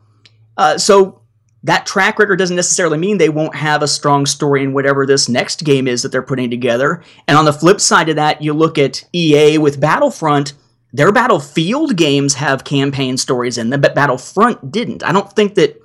Uh, 0.57 0.77
so 0.77 1.18
that 1.63 1.85
track 1.85 2.19
record 2.19 2.37
doesn't 2.37 2.55
necessarily 2.55 2.97
mean 2.97 3.17
they 3.17 3.29
won't 3.29 3.55
have 3.55 3.83
a 3.83 3.87
strong 3.87 4.25
story 4.25 4.63
in 4.63 4.73
whatever 4.73 5.05
this 5.05 5.27
next 5.27 5.63
game 5.63 5.87
is 5.87 6.01
that 6.01 6.11
they're 6.11 6.21
putting 6.21 6.49
together. 6.49 7.03
And 7.27 7.37
on 7.37 7.45
the 7.45 7.53
flip 7.53 7.81
side 7.81 8.09
of 8.09 8.15
that, 8.15 8.41
you 8.41 8.53
look 8.53 8.77
at 8.77 9.05
EA 9.13 9.57
with 9.57 9.79
Battlefront. 9.79 10.53
Their 10.93 11.11
Battlefield 11.11 11.97
games 11.97 12.35
have 12.35 12.63
campaign 12.63 13.17
stories 13.17 13.57
in 13.57 13.69
them, 13.69 13.81
but 13.81 13.93
Battlefront 13.93 14.71
didn't. 14.71 15.03
I 15.03 15.11
don't 15.11 15.31
think 15.33 15.55
that 15.55 15.79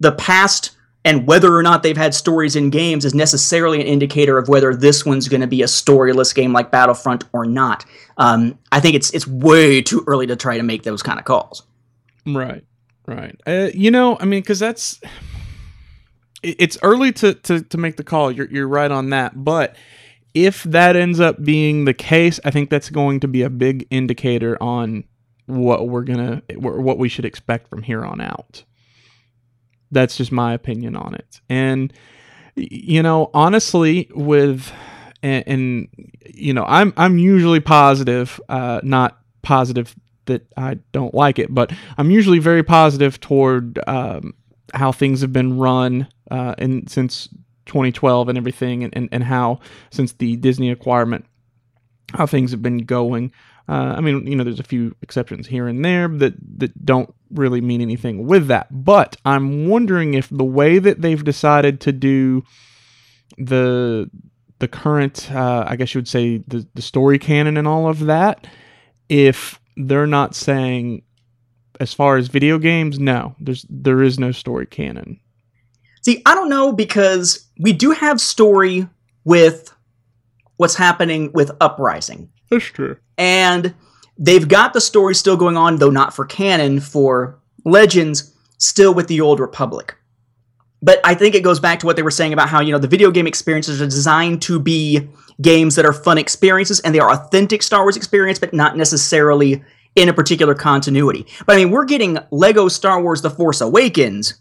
the 0.00 0.12
past 0.12 0.76
and 1.04 1.26
whether 1.26 1.54
or 1.54 1.62
not 1.62 1.82
they've 1.82 1.96
had 1.96 2.14
stories 2.14 2.56
in 2.56 2.70
games 2.70 3.04
is 3.04 3.14
necessarily 3.14 3.80
an 3.80 3.86
indicator 3.86 4.36
of 4.36 4.48
whether 4.48 4.74
this 4.74 5.06
one's 5.06 5.28
going 5.28 5.40
to 5.40 5.46
be 5.46 5.62
a 5.62 5.66
storyless 5.66 6.34
game 6.34 6.52
like 6.52 6.70
Battlefront 6.70 7.24
or 7.32 7.46
not. 7.46 7.84
Um, 8.16 8.58
I 8.72 8.80
think 8.80 8.94
it's 8.94 9.10
it's 9.10 9.26
way 9.26 9.80
too 9.80 10.04
early 10.06 10.26
to 10.26 10.36
try 10.36 10.56
to 10.56 10.62
make 10.62 10.82
those 10.82 11.02
kind 11.02 11.18
of 11.18 11.24
calls. 11.24 11.62
Right, 12.26 12.64
right. 13.08 13.40
Uh, 13.46 13.70
you 13.74 13.90
know, 13.90 14.18
I 14.20 14.24
mean, 14.24 14.40
because 14.40 14.58
that's 14.58 15.00
it's 16.42 16.78
early 16.82 17.12
to, 17.12 17.34
to 17.34 17.62
to 17.62 17.78
make 17.78 17.96
the 17.96 18.04
call. 18.04 18.30
You're 18.30 18.50
you're 18.50 18.68
right 18.68 18.90
on 18.90 19.10
that, 19.10 19.44
but 19.44 19.76
if 20.34 20.62
that 20.64 20.94
ends 20.94 21.20
up 21.20 21.42
being 21.42 21.84
the 21.84 21.94
case, 21.94 22.38
I 22.44 22.50
think 22.50 22.70
that's 22.70 22.90
going 22.90 23.20
to 23.20 23.28
be 23.28 23.42
a 23.42 23.50
big 23.50 23.86
indicator 23.90 24.56
on 24.62 25.04
what 25.46 25.88
we're 25.88 26.04
gonna 26.04 26.42
what 26.56 26.98
we 26.98 27.08
should 27.08 27.24
expect 27.24 27.68
from 27.68 27.82
here 27.82 28.04
on 28.04 28.20
out. 28.20 28.64
That's 29.90 30.16
just 30.16 30.30
my 30.30 30.52
opinion 30.52 30.94
on 30.94 31.14
it, 31.14 31.40
and 31.48 31.92
you 32.54 33.02
know, 33.02 33.30
honestly, 33.32 34.10
with 34.14 34.70
and, 35.22 35.44
and 35.46 35.88
you 36.26 36.52
know, 36.52 36.64
I'm 36.66 36.92
I'm 36.96 37.18
usually 37.18 37.60
positive, 37.60 38.40
uh, 38.48 38.80
not 38.82 39.18
positive 39.42 39.94
that 40.28 40.46
I 40.56 40.78
don't 40.92 41.12
like 41.12 41.38
it, 41.38 41.52
but 41.52 41.72
I'm 41.98 42.10
usually 42.10 42.38
very 42.38 42.62
positive 42.62 43.20
toward 43.20 43.78
um, 43.86 44.34
how 44.72 44.92
things 44.92 45.20
have 45.20 45.32
been 45.32 45.58
run 45.58 46.08
uh, 46.30 46.54
since 46.86 47.28
2012 47.66 48.28
and 48.28 48.38
everything, 48.38 48.84
and, 48.84 48.96
and, 48.96 49.08
and 49.12 49.24
how 49.24 49.60
since 49.90 50.12
the 50.12 50.36
Disney 50.36 50.70
acquirement, 50.70 51.26
how 52.14 52.26
things 52.26 52.50
have 52.52 52.62
been 52.62 52.78
going. 52.78 53.32
Uh, 53.68 53.94
I 53.96 54.00
mean, 54.00 54.26
you 54.26 54.34
know, 54.34 54.44
there's 54.44 54.60
a 54.60 54.64
few 54.64 54.96
exceptions 55.02 55.46
here 55.46 55.68
and 55.68 55.84
there 55.84 56.08
that 56.08 56.34
that 56.58 56.86
don't 56.86 57.14
really 57.30 57.60
mean 57.60 57.82
anything 57.82 58.26
with 58.26 58.46
that. 58.46 58.68
But 58.70 59.16
I'm 59.26 59.68
wondering 59.68 60.14
if 60.14 60.28
the 60.30 60.44
way 60.44 60.78
that 60.78 61.02
they've 61.02 61.22
decided 61.22 61.80
to 61.82 61.92
do 61.92 62.44
the 63.36 64.10
the 64.58 64.68
current, 64.68 65.30
uh, 65.30 65.64
I 65.68 65.76
guess 65.76 65.94
you 65.94 65.98
would 65.98 66.08
say, 66.08 66.38
the 66.48 66.66
the 66.74 66.82
story 66.82 67.18
canon 67.18 67.56
and 67.58 67.68
all 67.68 67.88
of 67.88 68.06
that, 68.06 68.46
if 69.08 69.60
they're 69.78 70.06
not 70.06 70.34
saying 70.34 71.02
as 71.80 71.94
far 71.94 72.16
as 72.16 72.28
video 72.28 72.58
games, 72.58 72.98
no, 72.98 73.34
there's 73.40 73.64
there 73.68 74.02
is 74.02 74.18
no 74.18 74.32
story 74.32 74.66
canon. 74.66 75.20
See, 76.02 76.22
I 76.26 76.34
don't 76.34 76.48
know 76.48 76.72
because 76.72 77.46
we 77.58 77.72
do 77.72 77.92
have 77.92 78.20
story 78.20 78.88
with 79.24 79.72
what's 80.56 80.74
happening 80.74 81.30
with 81.32 81.50
Uprising. 81.60 82.30
That's 82.50 82.64
true. 82.64 82.96
And 83.16 83.74
they've 84.18 84.48
got 84.48 84.72
the 84.72 84.80
story 84.80 85.14
still 85.14 85.36
going 85.36 85.56
on, 85.56 85.76
though 85.76 85.90
not 85.90 86.14
for 86.14 86.24
canon, 86.24 86.80
for 86.80 87.38
Legends, 87.64 88.34
still 88.58 88.94
with 88.94 89.08
the 89.08 89.20
Old 89.20 89.38
Republic. 89.38 89.94
But 90.80 91.00
I 91.04 91.14
think 91.14 91.34
it 91.34 91.42
goes 91.42 91.58
back 91.58 91.80
to 91.80 91.86
what 91.86 91.96
they 91.96 92.02
were 92.02 92.10
saying 92.10 92.32
about 92.32 92.48
how, 92.48 92.60
you 92.60 92.72
know, 92.72 92.78
the 92.78 92.88
video 92.88 93.10
game 93.10 93.26
experiences 93.26 93.82
are 93.82 93.86
designed 93.86 94.42
to 94.42 94.60
be 94.60 95.08
games 95.42 95.74
that 95.76 95.84
are 95.84 95.92
fun 95.92 96.18
experiences 96.18 96.80
and 96.80 96.94
they 96.94 97.00
are 97.00 97.10
authentic 97.10 97.62
Star 97.62 97.82
Wars 97.82 97.96
experience, 97.96 98.38
but 98.38 98.52
not 98.52 98.76
necessarily 98.76 99.62
in 99.96 100.08
a 100.08 100.12
particular 100.12 100.54
continuity. 100.54 101.26
But 101.46 101.56
I 101.56 101.58
mean, 101.58 101.70
we're 101.70 101.84
getting 101.84 102.18
Lego 102.30 102.68
Star 102.68 103.02
Wars 103.02 103.22
The 103.22 103.30
Force 103.30 103.60
Awakens 103.60 104.40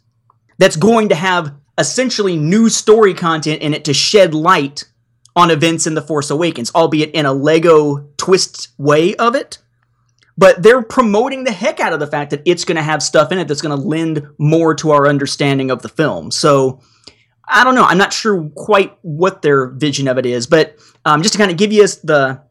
that's 0.60 0.76
going 0.76 1.10
to 1.10 1.16
have 1.16 1.54
essentially 1.78 2.38
new 2.38 2.70
story 2.70 3.14
content 3.14 3.62
in 3.62 3.74
it 3.74 3.86
to 3.86 3.94
shed 3.94 4.34
light 4.34 4.86
on 5.36 5.52
events 5.52 5.86
in 5.86 5.94
The 5.94 6.02
Force 6.02 6.30
Awakens, 6.30 6.72
albeit 6.74 7.12
in 7.12 7.26
a 7.26 7.34
Lego 7.34 8.08
twist 8.18 8.70
way 8.78 9.16
of 9.16 9.36
it. 9.36 9.60
But 10.38 10.62
they're 10.62 10.84
promoting 10.84 11.44
the 11.44 11.52
heck 11.52 11.80
out 11.80 11.94
of 11.94 12.00
the 12.00 12.08
fact 12.08 12.32
that 12.32 12.42
it's 12.46 12.64
going 12.64 12.76
to 12.76 12.84
have 12.84 13.02
stuff 13.02 13.32
in 13.32 13.40
it 13.40 13.48
that's 13.48 13.62
going 13.62 13.78
to 13.78 13.88
lend 13.88 14.28
more 14.38 14.76
to 14.76 14.92
our 14.92 15.08
understanding 15.08 15.72
of 15.72 15.82
the 15.82 15.90
film. 15.90 16.30
So 16.32 16.82
I 17.48 17.64
don't 17.64 17.76
know. 17.76 17.84
I'm 17.84 17.98
not 17.98 18.14
sure 18.14 18.50
quite 18.56 18.98
what 19.02 19.42
their 19.42 19.68
vision 19.68 20.08
of 20.08 20.18
it 20.18 20.26
is, 20.26 20.48
but 20.48 20.78
um, 21.06 21.22
just 21.22 21.34
to 21.34 21.40
kind 21.40 21.52
of 21.52 21.58
give 21.58 21.72
you 21.72 21.88
the 22.04 22.42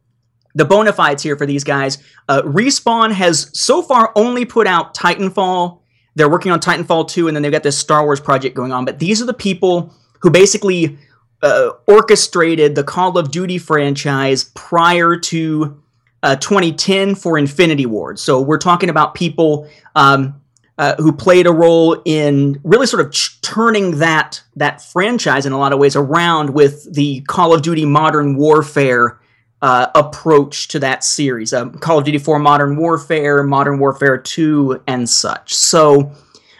the 0.54 0.64
bona 0.64 0.90
fides 0.90 1.22
here 1.22 1.36
for 1.36 1.44
these 1.44 1.64
guys, 1.64 1.98
uh, 2.30 2.40
Respawn 2.40 3.12
has 3.12 3.50
so 3.52 3.82
far 3.82 4.10
only 4.16 4.46
put 4.46 4.66
out 4.66 4.94
Titanfall. 4.94 5.80
They're 6.14 6.30
working 6.30 6.50
on 6.50 6.60
Titanfall 6.60 7.08
2, 7.08 7.28
and 7.28 7.36
then 7.36 7.42
they've 7.42 7.52
got 7.52 7.62
this 7.62 7.76
Star 7.76 8.02
Wars 8.02 8.20
project 8.20 8.56
going 8.56 8.72
on. 8.72 8.86
But 8.86 8.98
these 8.98 9.20
are 9.20 9.26
the 9.26 9.34
people 9.34 9.92
who 10.20 10.30
basically 10.30 10.96
uh, 11.42 11.72
orchestrated 11.86 12.74
the 12.74 12.84
Call 12.84 13.18
of 13.18 13.30
Duty 13.30 13.58
franchise 13.58 14.44
prior 14.54 15.18
to 15.18 15.82
uh, 16.22 16.36
2010 16.36 17.14
for 17.14 17.38
Infinity 17.38 17.86
Ward. 17.86 18.18
So 18.18 18.40
we're 18.40 18.58
talking 18.58 18.88
about 18.88 19.14
people 19.14 19.68
um, 19.94 20.40
uh, 20.78 20.94
who 20.96 21.12
played 21.12 21.46
a 21.46 21.52
role 21.52 22.00
in 22.04 22.60
really 22.64 22.86
sort 22.86 23.04
of 23.04 23.12
ch- 23.12 23.40
turning 23.40 23.98
that 23.98 24.42
that 24.56 24.82
franchise 24.82 25.46
in 25.46 25.52
a 25.52 25.58
lot 25.58 25.72
of 25.72 25.78
ways 25.78 25.96
around 25.96 26.50
with 26.50 26.92
the 26.94 27.20
Call 27.22 27.54
of 27.54 27.62
Duty 27.62 27.84
Modern 27.84 28.36
Warfare 28.36 29.18
uh, 29.62 29.88
approach 29.94 30.68
to 30.68 30.78
that 30.80 31.02
series. 31.02 31.52
Um, 31.52 31.72
Call 31.72 31.98
of 31.98 32.04
Duty 32.04 32.18
4 32.18 32.38
Modern 32.38 32.76
Warfare, 32.76 33.42
Modern 33.42 33.78
Warfare 33.78 34.18
2, 34.18 34.82
and 34.86 35.08
such. 35.08 35.54
So 35.54 36.12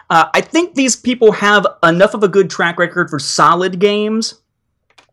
uh, 0.09 0.29
I 0.33 0.41
think 0.41 0.75
these 0.75 0.97
people 0.97 1.33
have 1.33 1.67
enough 1.83 2.15
of 2.15 2.23
a 2.23 2.29
good 2.29 2.49
track 2.49 2.79
record 2.79 3.11
for 3.11 3.19
solid 3.19 3.79
games 3.79 4.41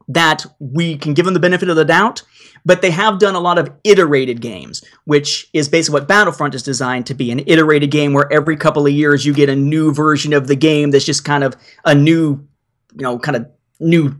that 0.07 0.45
we 0.59 0.97
can 0.97 1.13
give 1.13 1.25
them 1.25 1.33
the 1.33 1.39
benefit 1.39 1.69
of 1.69 1.75
the 1.75 1.85
doubt. 1.85 2.23
But 2.65 2.81
they 2.81 2.91
have 2.91 3.19
done 3.19 3.35
a 3.35 3.39
lot 3.39 3.57
of 3.57 3.69
iterated 3.83 4.39
games, 4.39 4.83
which 5.03 5.49
is 5.53 5.67
basically 5.67 5.99
what 5.99 6.07
Battlefront 6.07 6.55
is 6.55 6.63
designed 6.63 7.05
to 7.07 7.13
be 7.13 7.29
an 7.29 7.41
iterated 7.45 7.91
game 7.91 8.13
where 8.13 8.31
every 8.31 8.55
couple 8.55 8.85
of 8.85 8.93
years 8.93 9.25
you 9.25 9.33
get 9.33 9.49
a 9.49 9.55
new 9.55 9.93
version 9.93 10.31
of 10.31 10.47
the 10.47 10.55
game 10.55 10.91
that's 10.91 11.05
just 11.05 11.25
kind 11.25 11.43
of 11.43 11.57
a 11.83 11.93
new, 11.93 12.47
you 12.95 13.01
know, 13.01 13.19
kind 13.19 13.35
of 13.35 13.47
new 13.79 14.15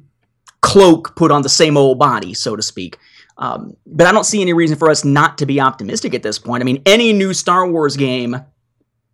cloak 0.62 1.16
put 1.16 1.32
on 1.32 1.42
the 1.42 1.50
same 1.50 1.78
old 1.78 2.00
body, 2.00 2.34
so 2.34 2.56
to 2.56 2.62
speak. 2.62 2.98
Um, 3.38 3.76
but 3.86 4.08
I 4.08 4.12
don't 4.12 4.26
see 4.26 4.42
any 4.42 4.54
reason 4.54 4.78
for 4.78 4.90
us 4.90 5.04
not 5.04 5.38
to 5.40 5.46
be 5.46 5.60
optimistic 5.60 6.14
at 6.14 6.24
this 6.24 6.38
point. 6.38 6.62
I 6.62 6.66
mean, 6.66 6.82
any 6.86 7.14
new 7.14 7.34
Star 7.34 7.70
Wars 7.70 7.98
game 7.98 8.38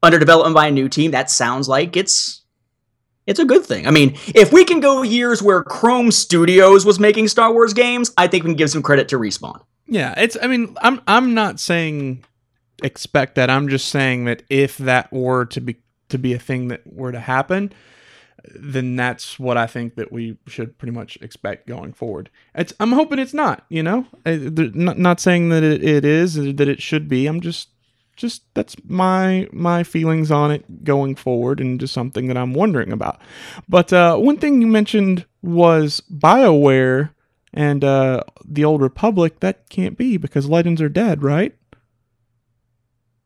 under 0.04 0.20
development 0.20 0.56
by 0.56 0.68
a 0.68 0.72
new 0.72 0.90
team, 0.90 1.12
that 1.12 1.30
sounds 1.30 1.70
like 1.70 1.96
it's 1.96 2.39
it's 3.30 3.40
a 3.40 3.46
good 3.46 3.64
thing. 3.64 3.88
I 3.88 3.92
mean, 3.92 4.18
if 4.34 4.52
we 4.52 4.66
can 4.66 4.80
go 4.80 5.04
years 5.04 5.42
where 5.44 5.64
Krome 5.64 6.12
Studios 6.12 6.84
was 6.84 7.00
making 7.00 7.28
Star 7.28 7.54
Wars 7.54 7.74
games, 7.74 8.12
I 8.18 8.28
think 8.28 8.44
we 8.44 8.50
can 8.50 8.58
give 8.58 8.72
some 8.72 8.82
credit 8.82 9.08
to 9.10 9.20
Respawn. 9.20 9.62
Yeah, 9.86 10.16
it's. 10.18 10.36
I 10.42 10.48
mean, 10.48 10.76
I'm. 10.82 11.02
I'm 11.08 11.34
not 11.36 11.60
saying 11.60 12.26
expect 12.82 13.36
that. 13.36 13.50
I'm 13.50 13.70
just 13.70 13.90
saying 13.90 14.26
that 14.26 14.44
if 14.50 14.78
that 14.80 15.14
were 15.14 15.46
to 15.46 15.62
be 15.62 15.78
to 16.10 16.18
be 16.18 16.34
a 16.34 16.40
thing 16.40 16.70
that 16.70 16.82
were 16.92 17.12
to 17.12 17.20
happen, 17.20 17.72
then 18.56 18.96
that's 18.96 19.40
what 19.40 19.58
I 19.58 19.68
think 19.68 19.96
that 19.96 20.12
we 20.12 20.38
should 20.48 20.78
pretty 20.78 20.92
much 20.92 21.18
expect 21.22 21.68
going 21.68 21.94
forward. 21.94 22.32
It's, 22.56 22.74
I'm 22.80 22.94
hoping 22.94 23.20
it's 23.20 23.34
not, 23.34 23.66
you 23.70 23.84
know, 23.84 24.08
I, 24.26 24.38
not, 24.38 24.98
not 24.98 25.20
saying 25.20 25.50
that 25.50 25.62
it, 25.62 25.84
it 25.84 26.04
is, 26.04 26.34
that 26.34 26.68
it 26.68 26.82
should 26.82 27.08
be. 27.08 27.28
I'm 27.28 27.42
just, 27.42 27.70
just 28.20 28.44
that's 28.54 28.76
my 28.84 29.48
my 29.52 29.84
feelings 29.84 30.30
on 30.30 30.52
it 30.52 30.84
going 30.84 31.16
forward, 31.16 31.60
and 31.60 31.80
just 31.80 31.94
something 31.94 32.28
that 32.28 32.38
I'm 32.38 32.54
wondering 32.54 32.92
about. 32.92 33.20
But 33.68 33.92
uh, 33.94 34.18
one 34.18 34.38
thing 34.38 34.62
you 34.62 34.68
mentioned 34.68 35.26
was 35.42 36.04
Bioware 36.12 37.12
and 37.54 37.84
uh, 37.84 38.24
the 38.44 38.66
Old 38.66 38.82
Republic. 38.82 39.40
That 39.40 39.70
can't 39.70 39.98
be 39.98 40.18
because 40.18 40.48
Legends 40.50 40.82
are 40.82 40.90
dead, 40.90 41.24
right? 41.24 41.56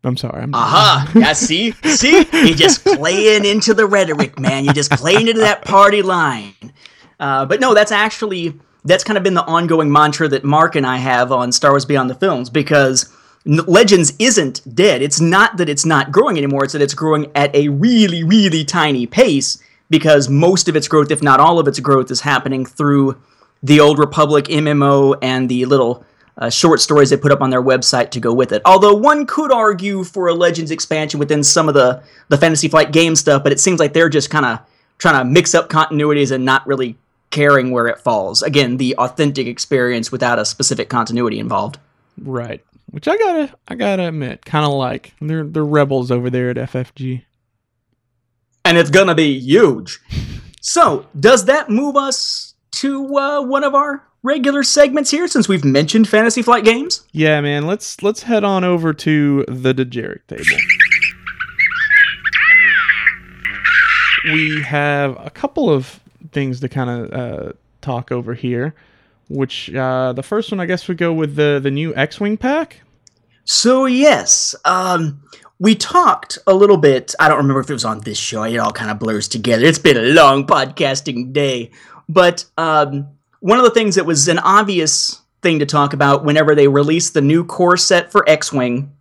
I'm 0.04 0.18
sorry. 0.18 0.44
I'm 0.44 0.54
Aha! 0.54 1.06
Uh-huh. 1.08 1.20
Yeah, 1.20 1.34
see, 1.34 1.72
see, 1.84 2.26
you're 2.32 2.56
just 2.56 2.84
playing 2.86 3.46
into 3.46 3.74
the 3.74 3.88
rhetoric, 3.88 4.40
man. 4.40 4.66
You're 4.66 4.74
just 4.74 4.92
playing 4.92 5.28
into 5.28 5.42
that 5.42 5.64
party 5.64 6.02
line. 6.02 6.54
Uh, 7.20 7.46
but 7.46 7.60
no, 7.60 7.74
that's 7.74 7.92
actually 7.92 8.54
that's 8.86 9.04
kind 9.04 9.18
of 9.18 9.24
been 9.24 9.34
the 9.34 9.46
ongoing 9.46 9.92
mantra 9.92 10.28
that 10.28 10.44
Mark 10.44 10.76
and 10.76 10.86
I 10.86 10.98
have 10.98 11.32
on 11.32 11.52
Star 11.52 11.72
Wars 11.72 11.86
Beyond 11.86 12.10
the 12.10 12.16
Films 12.16 12.50
because 12.50 13.12
Legends 13.46 14.14
isn't 14.20 14.62
dead. 14.76 15.02
It's 15.02 15.20
not 15.20 15.58
that 15.58 15.68
it's 15.68 15.86
not 15.86 16.12
growing 16.12 16.38
anymore. 16.38 16.64
It's 16.64 16.74
that 16.74 16.82
it's 16.82 16.94
growing 16.94 17.30
at 17.36 17.54
a 17.56 17.68
really, 17.70 18.24
really 18.24 18.64
tiny 18.64 19.06
pace 19.06 19.62
because 19.90 20.30
most 20.30 20.70
of 20.70 20.76
its 20.76 20.88
growth, 20.88 21.12
if 21.12 21.22
not 21.22 21.40
all 21.40 21.60
of 21.60 21.68
its 21.68 21.80
growth, 21.80 22.10
is 22.10 22.22
happening 22.22 22.66
through 22.66 23.18
the 23.62 23.80
Old 23.80 24.00
Republic 24.00 24.46
MMO 24.46 25.18
and 25.22 25.50
the 25.50 25.66
little 25.66 26.06
uh, 26.38 26.50
short 26.50 26.82
stories 26.82 27.10
they 27.10 27.18
put 27.18 27.32
up 27.32 27.42
on 27.42 27.50
their 27.50 27.62
website 27.62 28.12
to 28.12 28.20
go 28.20 28.34
with 28.34 28.52
it. 28.52 28.62
Although 28.66 28.96
one 28.96 29.26
could 29.26 29.52
argue 29.52 30.04
for 30.04 30.28
a 30.28 30.34
Legends 30.34 30.72
expansion 30.72 31.20
within 31.20 31.44
some 31.44 31.68
of 31.68 31.74
the 31.74 32.02
the 32.30 32.38
Fantasy 32.38 32.68
Flight 32.68 32.92
game 32.92 33.16
stuff, 33.16 33.44
but 33.44 33.52
it 33.52 33.60
seems 33.60 33.80
like 33.80 33.94
they're 33.94 34.10
just 34.10 34.30
kind 34.30 34.46
of 34.46 34.60
trying 34.98 35.20
to 35.20 35.26
mix 35.26 35.54
up 35.54 35.70
continuities 35.70 36.32
and 36.32 36.46
not 36.46 36.66
really 36.66 36.98
caring 37.30 37.72
where 37.72 37.88
it 37.88 38.00
falls. 38.00 38.42
Again, 38.42 38.78
the 38.78 38.96
authentic 38.98 39.48
experience 39.48 40.12
without 40.12 40.40
a 40.40 40.46
specific 40.46 40.90
continuity 40.90 41.40
involved. 41.40 41.78
Right. 42.22 42.64
Which 42.94 43.08
I 43.08 43.18
gotta 43.18 43.56
I 43.68 43.74
gotta 43.74 44.08
admit, 44.08 44.46
kind 44.46 44.64
of 44.64 44.74
like 44.74 45.16
they're 45.20 45.44
they're 45.44 45.66
rebels 45.66 46.12
over 46.12 46.30
there 46.30 46.52
at 46.52 46.58
FFG. 46.58 47.24
And 48.64 48.78
it's 48.78 48.92
gonna 48.92 49.16
be 49.16 49.40
huge. 49.40 50.00
So, 50.62 51.08
does 51.20 51.46
that 51.46 51.72
move 51.72 51.98
us 51.98 52.54
to 52.74 53.18
uh, 53.18 53.42
one 53.42 53.64
of 53.64 53.74
our 53.74 54.04
regular 54.22 54.62
segments 54.62 55.10
here 55.10 55.28
since 55.28 55.48
we've 55.48 55.66
mentioned 55.66 56.08
Fantasy 56.08 56.44
Flight 56.44 56.66
games? 56.66 57.04
Yeah, 57.12 57.42
man. 57.42 57.66
Let's 57.66 58.04
let's 58.04 58.22
head 58.22 58.44
on 58.44 58.64
over 58.64 58.94
to 58.94 59.44
the 59.48 59.74
Dejarik 59.74 60.28
table. 60.28 60.46
We 64.26 64.62
have 64.62 65.18
a 65.20 65.32
couple 65.32 65.68
of 65.68 66.00
things 66.32 66.60
to 66.60 66.70
kind 66.70 66.90
of 66.92 67.12
uh, 67.12 67.54
talk 67.82 68.12
over 68.12 68.36
here. 68.36 68.76
Which 69.30 69.74
uh, 69.74 70.14
the 70.14 70.24
first 70.24 70.52
one, 70.52 70.60
I 70.60 70.66
guess, 70.66 70.88
would 70.88 70.98
go 70.98 71.14
with 71.14 71.36
the 71.36 71.60
the 71.62 71.72
new 71.72 71.96
X-wing 71.96 72.38
pack. 72.38 72.82
So 73.46 73.86
yes, 73.86 74.56
um, 74.66 75.24
we 75.60 75.76
talked 75.76 76.38
a 76.46 76.54
little 76.54 76.78
bit. 76.78 77.16
I 77.20 77.30
don't 77.30 77.38
remember 77.38 77.62
if 77.62 77.70
it 77.70 77.74
was 77.74 77.86
on 77.86 78.02
this 78.02 78.18
show. 78.18 78.44
It 78.44 78.58
all 78.58 78.72
kind 78.72 78.92
of 78.92 79.00
blurs 79.00 79.28
together. 79.28 79.66
It's 79.66 79.80
been 79.80 79.98
a 79.98 80.14
long 80.14 80.46
podcasting 80.46 81.34
day, 81.34 81.72
but 82.08 82.46
um, 82.58 83.08
one 83.40 83.58
of 83.58 83.64
the 83.64 83.72
things 83.72 83.96
that 83.96 84.06
was 84.06 84.28
an 84.28 84.40
obvious 84.40 85.22
thing 85.42 85.60
to 85.60 85.66
talk 85.66 85.94
about 85.94 86.24
whenever 86.24 86.56
they 86.56 86.68
released 86.68 87.14
the 87.14 87.22
new 87.22 87.44
core 87.44 87.78
set 87.78 88.12
for 88.12 88.28
X-wing, 88.30 88.94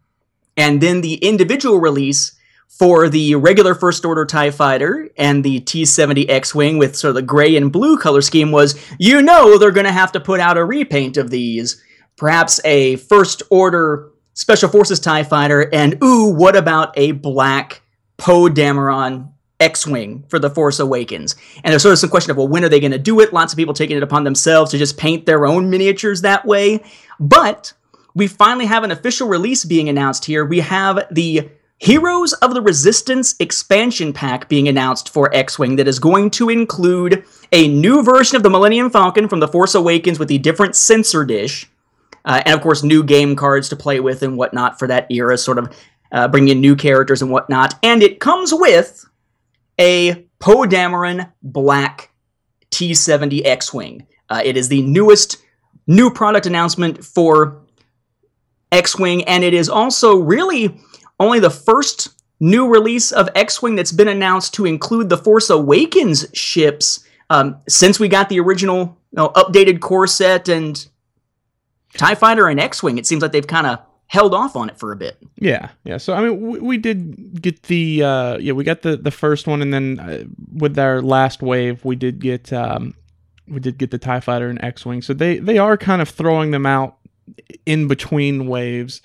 and 0.57 0.81
then 0.81 1.01
the 1.01 1.14
individual 1.14 1.79
release 1.79 2.33
for 2.79 3.09
the 3.09 3.35
regular 3.35 3.75
First 3.75 4.05
Order 4.05 4.25
TIE 4.25 4.51
Fighter 4.51 5.11
and 5.16 5.45
the 5.45 5.61
T 5.61 5.85
70 5.85 6.29
X 6.29 6.55
Wing 6.55 6.79
with 6.79 6.97
sort 6.97 7.11
of 7.11 7.14
the 7.16 7.23
gray 7.23 7.55
and 7.57 7.70
blue 7.70 7.99
color 7.99 8.23
scheme 8.23 8.51
was 8.51 8.81
you 8.99 9.20
know 9.20 9.59
they're 9.59 9.70
going 9.70 9.87
to 9.87 9.93
have 9.93 10.12
to 10.12 10.20
put 10.20 10.41
out 10.41 10.57
a 10.57 10.64
repaint 10.64 11.16
of 11.16 11.31
these. 11.31 11.83
Perhaps 12.16 12.61
a 12.64 12.97
First 12.97 13.43
Order 13.51 14.11
Special 14.35 14.68
Forces 14.68 15.01
TIE 15.01 15.23
Fighter, 15.23 15.68
and 15.73 16.03
ooh, 16.03 16.33
what 16.33 16.57
about 16.57 16.97
a 16.97 17.12
black 17.12 17.83
Poe 18.16 18.49
Dameron 18.49 19.31
X 19.61 19.87
Wing 19.87 20.25
for 20.29 20.39
The 20.39 20.51
Force 20.51 20.81
Awakens? 20.81 21.37
And 21.62 21.73
there's 21.73 21.83
sort 21.83 21.93
of 21.93 21.99
some 21.99 22.11
question 22.11 22.31
of, 22.31 22.37
well, 22.39 22.49
when 22.49 22.64
are 22.64 22.68
they 22.68 22.81
going 22.81 22.93
to 22.93 22.99
do 22.99 23.20
it? 23.20 23.33
Lots 23.33 23.53
of 23.53 23.59
people 23.59 23.75
taking 23.75 23.97
it 23.97 24.03
upon 24.03 24.25
themselves 24.25 24.70
to 24.70 24.79
just 24.79 24.97
paint 24.97 25.27
their 25.27 25.47
own 25.47 25.68
miniatures 25.68 26.23
that 26.23 26.47
way. 26.47 26.83
But 27.20 27.75
we 28.14 28.27
finally 28.27 28.66
have 28.66 28.85
an 28.85 28.91
official 28.91 29.29
release 29.29 29.64
being 29.64 29.89
announced 29.89 30.25
here. 30.25 30.45
We 30.45 30.61
have 30.61 31.07
the 31.11 31.51
Heroes 31.83 32.33
of 32.35 32.55
the 32.55 32.62
Resistance 32.62 33.35
expansion 33.41 34.12
pack 34.12 34.49
being 34.49 34.68
announced 34.68 35.09
for 35.09 35.35
X 35.35 35.59
Wing 35.59 35.74
that 35.74 35.89
is 35.89 35.99
going 35.99 36.30
to 36.30 36.49
include 36.49 37.24
a 37.51 37.66
new 37.66 38.05
version 38.05 38.37
of 38.37 38.45
the 38.45 38.51
Millennium 38.51 38.89
Falcon 38.89 39.26
from 39.26 39.41
The 39.41 39.49
Force 39.49 39.74
Awakens 39.74 40.20
with 40.20 40.30
a 40.30 40.39
different 40.39 40.76
sensor 40.76 41.24
dish, 41.24 41.68
uh, 42.24 42.41
and 42.47 42.55
of 42.55 42.61
course, 42.61 42.85
new 42.85 43.03
game 43.03 43.35
cards 43.35 43.68
to 43.70 43.74
play 43.74 43.99
with 43.99 44.22
and 44.22 44.37
whatnot 44.37 44.78
for 44.78 44.87
that 44.87 45.11
era, 45.11 45.37
sort 45.37 45.59
of 45.59 45.76
uh, 46.12 46.28
bringing 46.28 46.51
in 46.51 46.61
new 46.61 46.76
characters 46.76 47.20
and 47.20 47.33
whatnot. 47.33 47.74
And 47.83 48.01
it 48.01 48.20
comes 48.20 48.55
with 48.55 49.05
a 49.76 50.28
Poe 50.39 50.68
Dameron 50.68 51.33
Black 51.43 52.12
T 52.70 52.95
70 52.95 53.45
X 53.45 53.74
Wing. 53.74 54.07
Uh, 54.30 54.41
it 54.45 54.57
is 54.57 54.68
the 54.68 54.83
newest 54.83 55.39
new 55.89 56.12
product 56.12 56.47
announcement 56.47 57.05
for 57.05 57.61
X 58.70 58.97
Wing, 58.97 59.24
and 59.24 59.43
it 59.43 59.53
is 59.53 59.68
also 59.68 60.16
really 60.16 60.80
only 61.21 61.41
the 61.41 61.51
first 61.51 62.11
new 62.41 62.69
release 62.69 63.13
of 63.13 63.29
X-wing 63.35 63.77
that's 63.77 63.93
been 63.93 64.09
announced 64.09 64.55
to 64.55 64.67
include 64.67 65.09
the 65.09 65.17
Force 65.17 65.49
Awakens 65.49 66.27
ships 66.33 67.05
um, 67.31 67.57
since 67.69 68.01
we 68.01 68.09
got 68.09 68.29
the 68.29 68.41
original 68.41 68.99
you 69.13 69.17
know, 69.17 69.29
updated 69.31 69.81
core 69.81 70.07
set 70.07 70.49
and 70.49 70.87
Tie 71.97 72.15
Fighter 72.15 72.49
and 72.49 72.59
X-wing. 72.59 72.99
It 72.99 73.07
seems 73.07 73.23
like 73.23 73.33
they've 73.33 73.47
kind 73.47 73.67
of 73.67 73.79
held 74.07 74.35
off 74.35 74.57
on 74.57 74.69
it 74.69 74.79
for 74.79 74.93
a 74.93 74.97
bit. 74.97 75.17
Yeah, 75.37 75.71
yeah. 75.85 75.97
So 75.97 76.13
I 76.13 76.23
mean, 76.23 76.41
we, 76.41 76.59
we 76.59 76.79
did 76.79 77.41
get 77.41 77.63
the 77.65 78.03
uh, 78.03 78.39
yeah, 78.39 78.53
we 78.53 78.65
got 78.65 78.83
the 78.83 78.97
the 78.97 79.11
first 79.11 79.47
one, 79.47 79.63
and 79.63 79.73
then 79.73 80.01
uh, 80.01 80.25
with 80.53 80.79
our 80.79 81.01
last 81.01 81.43
wave, 81.43 81.85
we 81.85 81.97
did 81.97 82.19
get 82.19 82.53
um, 82.53 82.95
we 83.49 83.61
did 83.61 83.79
get 83.79 83.91
the 83.91 83.99
Tie 83.99 84.21
Fighter 84.21 84.49
and 84.49 84.63
X-wing. 84.63 85.03
So 85.03 85.15
they 85.15 85.39
they 85.39 85.59
are 85.59 85.77
kind 85.77 86.03
of 86.03 86.09
throwing 86.09 86.51
them 86.51 86.67
out 86.67 86.97
in 87.67 87.89
between 87.89 88.47
waves. 88.47 89.01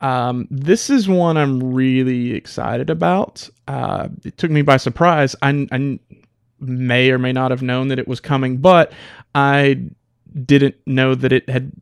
Um, 0.00 0.46
this 0.50 0.90
is 0.90 1.08
one 1.08 1.36
I'm 1.36 1.74
really 1.74 2.34
excited 2.34 2.90
about. 2.90 3.48
Uh, 3.66 4.08
it 4.24 4.38
took 4.38 4.50
me 4.50 4.62
by 4.62 4.76
surprise. 4.76 5.34
I, 5.42 5.66
I 5.72 5.98
may 6.60 7.10
or 7.10 7.18
may 7.18 7.32
not 7.32 7.50
have 7.50 7.62
known 7.62 7.88
that 7.88 7.98
it 7.98 8.08
was 8.08 8.20
coming, 8.20 8.58
but 8.58 8.92
I 9.34 9.80
didn't 10.44 10.76
know 10.86 11.14
that 11.14 11.32
it 11.32 11.48
had 11.48 11.72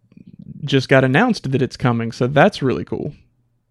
just 0.64 0.88
got 0.88 1.04
announced 1.04 1.50
that 1.50 1.62
it's 1.62 1.76
coming. 1.76 2.12
So 2.12 2.26
that's 2.26 2.62
really 2.62 2.84
cool. 2.84 3.12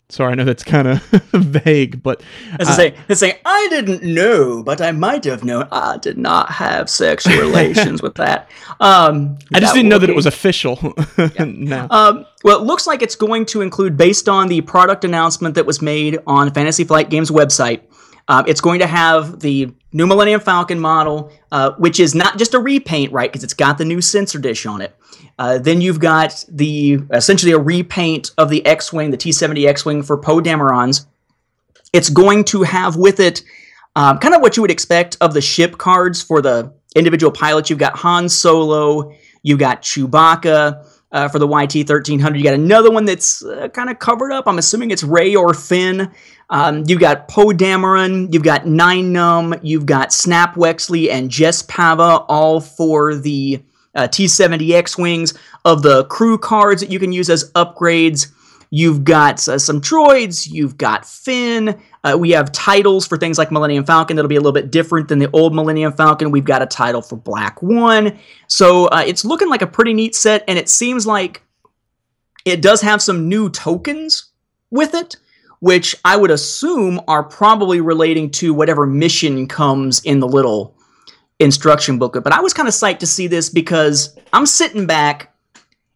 Sorry, 0.10 0.32
I 0.32 0.36
know 0.36 0.44
that's 0.46 0.64
kind 0.64 0.88
of 0.88 1.02
vague, 1.34 2.04
but 2.04 2.22
As 2.60 2.70
I 2.70 2.74
say, 2.76 2.96
it's 3.10 3.20
saying 3.20 3.36
I 3.44 3.68
didn't 3.72 4.04
know, 4.04 4.62
but 4.62 4.80
I 4.80 4.92
might 4.92 5.24
have 5.24 5.44
known. 5.44 5.68
I 5.72 5.98
did 5.98 6.16
not 6.18 6.52
have 6.52 6.90
sexual 6.92 7.38
relations 7.42 8.04
with 8.04 8.14
that. 8.16 8.50
Um, 8.80 9.38
I 9.54 9.60
just 9.60 9.74
didn't 9.74 9.90
know 9.90 9.98
that 9.98 10.10
it 10.10 10.16
was 10.16 10.28
official. 10.28 10.78
now, 11.40 11.88
Um, 11.90 12.26
well, 12.44 12.62
it 12.62 12.66
looks 12.66 12.86
like 12.86 13.02
it's 13.02 13.16
going 13.16 13.48
to 13.48 13.62
include, 13.62 13.98
based 13.98 14.30
on 14.30 14.48
the 14.48 14.62
product 14.62 15.04
announcement 15.04 15.56
that 15.56 15.66
was 15.66 15.82
made 15.82 16.20
on 16.28 16.54
Fantasy 16.54 16.84
Flight 16.84 17.10
Games 17.10 17.32
website, 17.32 17.82
uh, 18.28 18.44
it's 18.48 18.62
going 18.62 18.80
to 18.80 18.88
have 18.88 19.40
the 19.40 19.72
new 19.94 20.08
Millennium 20.08 20.42
Falcon 20.42 20.80
model, 20.80 21.32
uh, 21.52 21.72
which 21.78 22.00
is 22.00 22.16
not 22.16 22.38
just 22.38 22.54
a 22.54 22.60
repaint, 22.60 23.12
right? 23.12 23.32
Because 23.32 23.44
it's 23.44 23.54
got 23.54 23.78
the 23.78 23.86
new 23.86 24.02
sensor 24.02 24.40
dish 24.40 24.66
on 24.66 24.82
it. 24.82 24.96
Uh, 25.38 25.58
then 25.58 25.82
you've 25.82 26.00
got 26.00 26.44
the 26.50 27.00
essentially 27.12 27.52
a 27.52 27.60
repaint 27.60 28.32
of 28.38 28.50
the 28.50 28.66
X-wing, 28.66 29.12
the 29.12 29.18
T-70 29.18 29.68
X-wing 29.68 30.02
for 30.02 30.18
Poe 30.18 30.42
Damerons. 30.42 31.06
It's 31.94 32.10
going 32.10 32.44
to 32.46 32.64
have 32.64 32.96
with 32.96 33.20
it 33.20 33.44
um, 33.96 34.18
kind 34.18 34.34
of 34.34 34.42
what 34.42 34.58
you 34.58 34.62
would 34.62 34.72
expect 34.72 35.18
of 35.22 35.34
the 35.34 35.42
ship 35.42 35.78
cards 35.78 36.22
for 36.22 36.42
the 36.42 36.74
individual 36.96 37.32
pilots. 37.32 37.70
You've 37.70 37.80
got 37.80 37.98
Han 37.98 38.28
Solo, 38.28 39.14
you've 39.44 39.60
got 39.60 39.82
Chewbacca 39.82 40.86
uh, 41.16 41.30
for 41.30 41.40
the 41.40 41.48
YT 41.48 41.90
1300. 41.90 42.38
You 42.38 42.44
got 42.44 42.54
another 42.54 42.92
one 42.92 43.06
that's 43.06 43.44
uh, 43.44 43.70
kind 43.70 43.90
of 43.90 44.00
covered 44.00 44.34
up. 44.34 44.48
I'm 44.48 44.58
assuming 44.60 44.92
it's 44.92 45.02
Rey 45.02 45.34
or 45.34 45.54
Finn. 45.54 46.12
Um, 46.50 46.84
you've 46.88 47.00
got 47.00 47.30
Poe 47.30 47.48
Dameron, 47.48 48.32
you've 48.32 48.44
got 48.44 48.68
Nien 48.68 49.14
Nunb, 49.14 49.58
you've 49.64 49.86
got 49.86 50.14
Snap 50.14 50.56
Wexley 50.56 51.10
and 51.10 51.32
Jess 51.32 51.64
Pava, 51.64 52.26
all 52.28 52.60
for 52.60 53.16
the 53.16 53.64
uh, 53.96 54.08
T70 54.10 54.72
X 54.72 54.98
Wings. 54.98 55.34
Of 55.64 55.82
the 55.82 56.04
crew 56.06 56.38
cards 56.38 56.82
that 56.82 56.92
you 56.92 57.00
can 57.00 57.14
use 57.14 57.30
as 57.30 57.50
upgrades, 57.54 58.32
You've 58.70 59.04
got 59.04 59.48
uh, 59.48 59.58
some 59.58 59.82
droids. 59.82 60.50
You've 60.50 60.78
got 60.78 61.06
Finn. 61.06 61.80
Uh, 62.04 62.16
we 62.18 62.32
have 62.32 62.52
titles 62.52 63.08
for 63.08 63.18
things 63.18 63.38
like 63.38 63.52
Millennium 63.52 63.86
Falcon 63.86 64.16
that'll 64.16 64.30
be 64.30 64.36
a 64.36 64.40
little 64.40 64.52
bit 64.52 64.72
different 64.72 65.08
than 65.08 65.20
the 65.20 65.30
old 65.32 65.56
Millennium 65.56 65.94
Falcon. 65.94 66.32
We've 66.32 66.46
got 66.46 66.62
a 66.62 66.66
title 66.66 67.02
for 67.02 67.16
Black 67.16 67.62
One. 67.62 68.18
So 68.48 68.86
uh, 68.88 69.04
it's 69.06 69.26
looking 69.26 69.50
like 69.50 69.62
a 69.62 69.68
pretty 69.68 69.94
neat 69.94 70.16
set, 70.16 70.44
and 70.48 70.60
it 70.60 70.70
seems 70.70 71.08
like 71.08 71.42
it 72.46 72.62
does 72.62 72.82
have 72.82 73.02
some 73.02 73.28
new 73.28 73.50
tokens 73.50 74.32
with 74.70 74.94
it, 74.94 75.16
which 75.60 75.96
I 76.06 76.16
would 76.16 76.32
assume 76.32 77.02
are 77.08 77.24
probably 77.24 77.82
relating 77.82 78.30
to 78.32 78.54
whatever 78.54 78.86
mission 78.86 79.48
comes 79.48 80.00
in 80.04 80.20
the 80.20 80.28
little 80.28 80.76
instruction 81.40 81.98
booklet. 81.98 82.24
But 82.24 82.34
I 82.34 82.42
was 82.42 82.54
kind 82.54 82.68
of 82.68 82.74
psyched 82.74 83.00
to 83.00 83.08
see 83.08 83.28
this 83.28 83.50
because 83.50 84.18
I'm 84.32 84.46
sitting 84.46 84.86
back, 84.86 85.34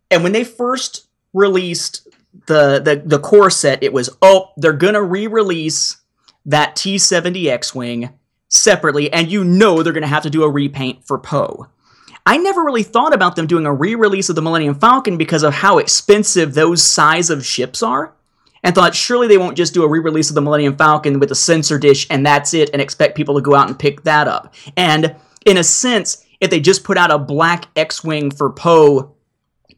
and 0.10 0.24
when 0.24 0.32
they 0.32 0.44
first 0.44 1.08
released 1.34 2.08
the 2.48 2.80
the 2.80 3.02
the 3.06 3.20
core 3.20 3.50
set, 3.50 3.84
it 3.84 3.94
was 3.94 4.10
oh 4.22 4.52
they're 4.58 4.74
gonna 4.74 5.04
re-release 5.04 5.98
that 6.46 6.76
T70 6.76 7.48
X-wing 7.48 8.10
separately, 8.48 9.12
and 9.12 9.32
you 9.32 9.44
know 9.44 9.84
they're 9.84 9.94
gonna 9.94 10.08
have 10.08 10.24
to 10.24 10.30
do 10.30 10.44
a 10.44 10.50
repaint 10.50 11.06
for 11.06 11.18
Poe. 11.18 11.68
I 12.26 12.38
never 12.38 12.62
really 12.62 12.84
thought 12.84 13.14
about 13.14 13.36
them 13.36 13.48
doing 13.48 13.66
a 13.66 13.74
re-release 13.74 14.30
of 14.30 14.36
the 14.36 14.42
Millennium 14.42 14.76
Falcon 14.76 15.18
because 15.18 15.44
of 15.44 15.54
how 15.54 15.78
expensive 15.80 16.54
those 16.54 16.84
size 16.84 17.30
of 17.30 17.46
ships 17.46 17.82
are. 17.82 18.14
And 18.62 18.76
thought 18.76 18.94
surely 18.94 19.28
they 19.28 19.38
won't 19.38 19.58
just 19.58 19.74
do 19.74 19.84
a 19.84 19.90
re-release 19.90 20.30
of 20.30 20.36
the 20.36 20.42
Millennium 20.42 20.76
Falcon 20.76 21.20
with 21.20 21.32
a 21.32 21.36
sensor 21.36 21.80
dish 21.80 22.06
and 22.10 22.26
that's 22.26 22.54
it 22.54 22.70
and 22.72 22.82
expect 22.82 23.16
people 23.16 23.36
to 23.36 23.42
go 23.42 23.56
out 23.56 23.68
and 23.68 23.80
pick 23.80 24.04
that 24.04 24.28
up. 24.28 24.54
And 24.76 25.16
in 25.46 25.58
a 25.58 25.64
sense, 25.64 26.26
if 26.40 26.50
they 26.50 26.60
just 26.60 26.84
put 26.84 26.98
out 26.98 27.10
a 27.10 27.18
black 27.18 27.66
X-wing 27.76 28.32
for 28.32 28.52
Poe 28.52 29.16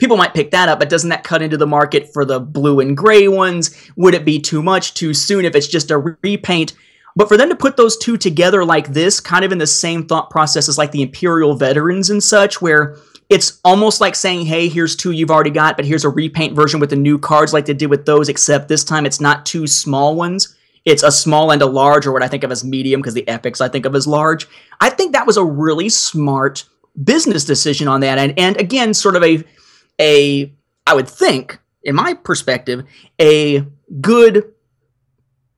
people 0.02 0.18
might 0.18 0.34
pick 0.34 0.50
that 0.50 0.68
up, 0.68 0.80
but 0.80 0.90
doesn't 0.90 1.12
that 1.12 1.24
cut 1.24 1.44
into 1.44 1.58
the 1.58 1.68
market 1.68 2.12
for 2.12 2.26
the 2.26 2.40
blue 2.40 2.80
and 2.80 2.98
gray 2.98 3.28
ones? 3.28 3.70
Would 3.98 4.16
it 4.16 4.26
be 4.26 4.40
too 4.40 4.64
much 4.64 4.96
too 4.96 5.14
soon 5.14 5.46
if 5.46 5.56
it's 5.56 5.68
just 5.68 5.92
a 5.92 6.00
repaint? 6.24 6.74
But 7.16 7.28
for 7.28 7.38
them 7.38 7.50
to 7.50 7.56
put 7.56 7.78
those 7.78 7.98
two 7.98 8.18
together 8.18 8.66
like 8.66 8.94
this, 8.94 9.20
kind 9.20 9.46
of 9.46 9.52
in 9.52 9.60
the 9.60 9.68
same 9.68 10.08
thought 10.08 10.32
process 10.32 10.68
as 10.68 10.80
like 10.80 10.92
the 10.92 11.04
Imperial 11.04 11.54
veterans 11.54 12.10
and 12.10 12.24
such, 12.24 12.64
where 12.64 12.98
it's 13.30 13.60
almost 13.64 14.02
like 14.02 14.16
saying, 14.16 14.48
hey, 14.48 14.70
here's 14.70 14.96
two 14.96 15.12
you've 15.12 15.30
already 15.30 15.52
got, 15.52 15.76
but 15.76 15.86
here's 15.86 16.04
a 16.04 16.10
repaint 16.10 16.56
version 16.56 16.80
with 16.80 16.90
the 16.90 16.96
new 16.96 17.20
cards 17.20 17.54
like 17.54 17.68
they 17.68 17.74
did 17.76 17.92
with 17.92 18.08
those, 18.08 18.28
except 18.28 18.70
this 18.70 18.84
time 18.84 19.06
it's 19.06 19.22
not 19.22 19.46
two 19.46 19.68
small 19.68 20.16
ones. 20.16 20.56
It's 20.84 21.04
a 21.04 21.12
small 21.12 21.52
and 21.52 21.62
a 21.62 21.68
large, 21.68 22.08
or 22.08 22.12
what 22.12 22.24
I 22.24 22.28
think 22.28 22.44
of 22.44 22.52
as 22.52 22.64
medium, 22.64 23.02
because 23.02 23.14
the 23.14 23.28
epics 23.28 23.62
I 23.62 23.70
think 23.70 23.86
of 23.86 23.94
as 23.94 24.08
large. 24.08 24.48
I 24.80 24.90
think 24.90 25.14
that 25.14 25.28
was 25.28 25.38
a 25.38 25.46
really 25.46 25.90
smart 25.90 26.64
business 27.04 27.46
decision 27.46 27.88
on 27.88 28.02
that. 28.02 28.18
And, 28.18 28.34
and 28.40 28.60
again, 28.60 28.96
sort 28.96 29.16
of 29.16 29.24
a 29.24 29.44
a 30.02 30.52
I 30.88 30.96
would 30.96 31.08
think, 31.08 31.60
in 31.84 31.96
my 31.96 32.14
perspective, 32.16 32.84
a 33.20 33.66
good 34.02 34.52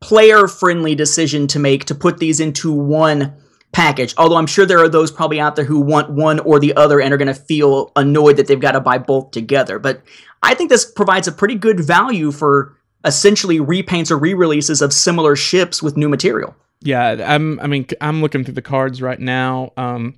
player 0.02 0.48
friendly 0.48 0.96
decision 0.96 1.48
to 1.48 1.60
make 1.60 1.86
to 1.86 1.96
put 1.96 2.18
these 2.18 2.40
into 2.40 2.72
one 2.72 3.34
package. 3.72 4.14
Although 4.18 4.36
I'm 4.36 4.48
sure 4.48 4.66
there 4.66 4.84
are 4.84 4.90
those 4.90 5.12
probably 5.12 5.40
out 5.40 5.56
there 5.56 5.66
who 5.66 5.80
want 5.80 6.12
one 6.12 6.40
or 6.40 6.60
the 6.60 6.76
other 6.76 7.02
and 7.02 7.14
are 7.14 7.18
going 7.18 7.34
to 7.34 7.34
feel 7.34 7.92
annoyed 7.96 8.38
that 8.38 8.48
they've 8.48 8.60
got 8.60 8.74
to 8.74 8.82
buy 8.82 8.98
both 8.98 9.32
together. 9.32 9.80
But 9.80 10.04
I 10.44 10.54
think 10.54 10.70
this 10.70 10.86
provides 10.86 11.28
a 11.28 11.32
pretty 11.32 11.56
good 11.56 11.80
value 11.80 12.32
for 12.32 12.78
essentially 13.06 13.60
repaints 13.60 14.12
or 14.12 14.18
re-releases 14.18 14.82
of 14.82 14.94
similar 14.94 15.36
ships 15.36 15.82
with 15.82 15.98
new 15.98 16.10
material. 16.10 16.56
Yeah, 16.82 17.34
I'm. 17.34 17.62
I 17.62 17.68
mean, 17.68 17.88
I'm 18.02 18.22
looking 18.22 18.44
through 18.44 18.56
the 18.56 18.62
cards 18.62 19.02
right 19.02 19.20
now. 19.20 19.72
Um, 19.78 20.16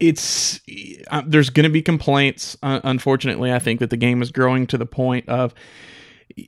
it's 0.00 0.60
uh, 1.10 1.22
there's 1.26 1.50
going 1.50 1.64
to 1.64 1.70
be 1.70 1.82
complaints. 1.82 2.56
Uh, 2.62 2.80
unfortunately, 2.82 3.52
I 3.52 3.58
think 3.58 3.80
that 3.80 3.90
the 3.90 3.96
game 3.96 4.22
is 4.22 4.32
growing 4.32 4.66
to 4.68 4.78
the 4.78 4.86
point 4.86 5.28
of 5.28 5.54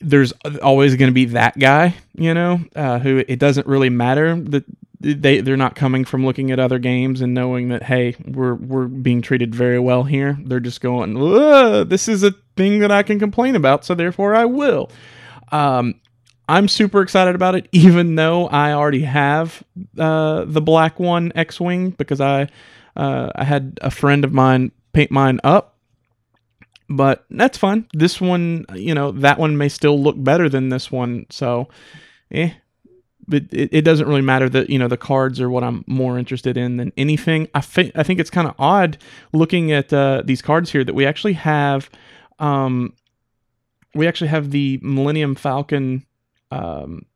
there's 0.00 0.32
always 0.62 0.96
going 0.96 1.10
to 1.10 1.14
be 1.14 1.26
that 1.26 1.58
guy, 1.58 1.94
you 2.14 2.32
know, 2.34 2.60
uh, 2.74 2.98
who 2.98 3.22
it 3.28 3.38
doesn't 3.38 3.66
really 3.66 3.90
matter 3.90 4.36
that 4.36 4.64
they 5.00 5.40
they're 5.40 5.56
not 5.56 5.74
coming 5.74 6.04
from 6.04 6.24
looking 6.24 6.50
at 6.50 6.60
other 6.60 6.78
games 6.78 7.20
and 7.20 7.34
knowing 7.34 7.68
that 7.68 7.82
hey, 7.82 8.16
we're 8.24 8.54
we're 8.54 8.86
being 8.86 9.20
treated 9.20 9.54
very 9.54 9.78
well 9.78 10.04
here. 10.04 10.38
They're 10.44 10.60
just 10.60 10.80
going, 10.80 11.14
this 11.88 12.08
is 12.08 12.22
a 12.22 12.32
thing 12.56 12.78
that 12.80 12.90
I 12.90 13.02
can 13.02 13.18
complain 13.18 13.56
about, 13.56 13.84
so 13.84 13.94
therefore 13.94 14.34
I 14.34 14.44
will. 14.44 14.90
Um, 15.50 15.96
I'm 16.48 16.68
super 16.68 17.02
excited 17.02 17.34
about 17.34 17.54
it, 17.54 17.68
even 17.72 18.14
though 18.14 18.46
I 18.46 18.72
already 18.72 19.02
have 19.02 19.62
uh, 19.98 20.44
the 20.46 20.60
black 20.60 20.98
one 21.00 21.32
X-wing 21.34 21.90
because 21.90 22.20
I 22.20 22.48
uh, 22.96 23.30
I 23.34 23.44
had 23.44 23.78
a 23.82 23.90
friend 23.90 24.24
of 24.24 24.32
mine 24.32 24.72
paint 24.92 25.10
mine 25.10 25.40
up, 25.44 25.78
but 26.88 27.24
that's 27.30 27.58
fine. 27.58 27.86
This 27.92 28.20
one, 28.20 28.66
you 28.74 28.94
know, 28.94 29.12
that 29.12 29.38
one 29.38 29.56
may 29.56 29.68
still 29.68 30.00
look 30.00 30.22
better 30.22 30.48
than 30.48 30.68
this 30.68 30.90
one, 30.90 31.26
so 31.30 31.68
eh. 32.30 32.52
But 33.28 33.44
it, 33.52 33.70
it 33.72 33.82
doesn't 33.82 34.08
really 34.08 34.20
matter 34.20 34.48
that 34.48 34.68
you 34.68 34.78
know 34.78 34.88
the 34.88 34.96
cards 34.96 35.40
are 35.40 35.48
what 35.48 35.62
I'm 35.62 35.84
more 35.86 36.18
interested 36.18 36.56
in 36.56 36.76
than 36.76 36.92
anything. 36.96 37.48
I 37.54 37.60
think 37.60 37.92
I 37.94 38.02
think 38.02 38.18
it's 38.20 38.30
kind 38.30 38.48
of 38.48 38.54
odd 38.58 38.98
looking 39.32 39.70
at 39.72 39.92
uh, 39.92 40.22
these 40.24 40.42
cards 40.42 40.72
here 40.72 40.84
that 40.84 40.94
we 40.94 41.06
actually 41.06 41.34
have, 41.34 41.88
um, 42.40 42.94
we 43.94 44.08
actually 44.08 44.28
have 44.28 44.50
the 44.50 44.80
Millennium 44.82 45.34
Falcon. 45.36 46.04
Um, 46.50 47.06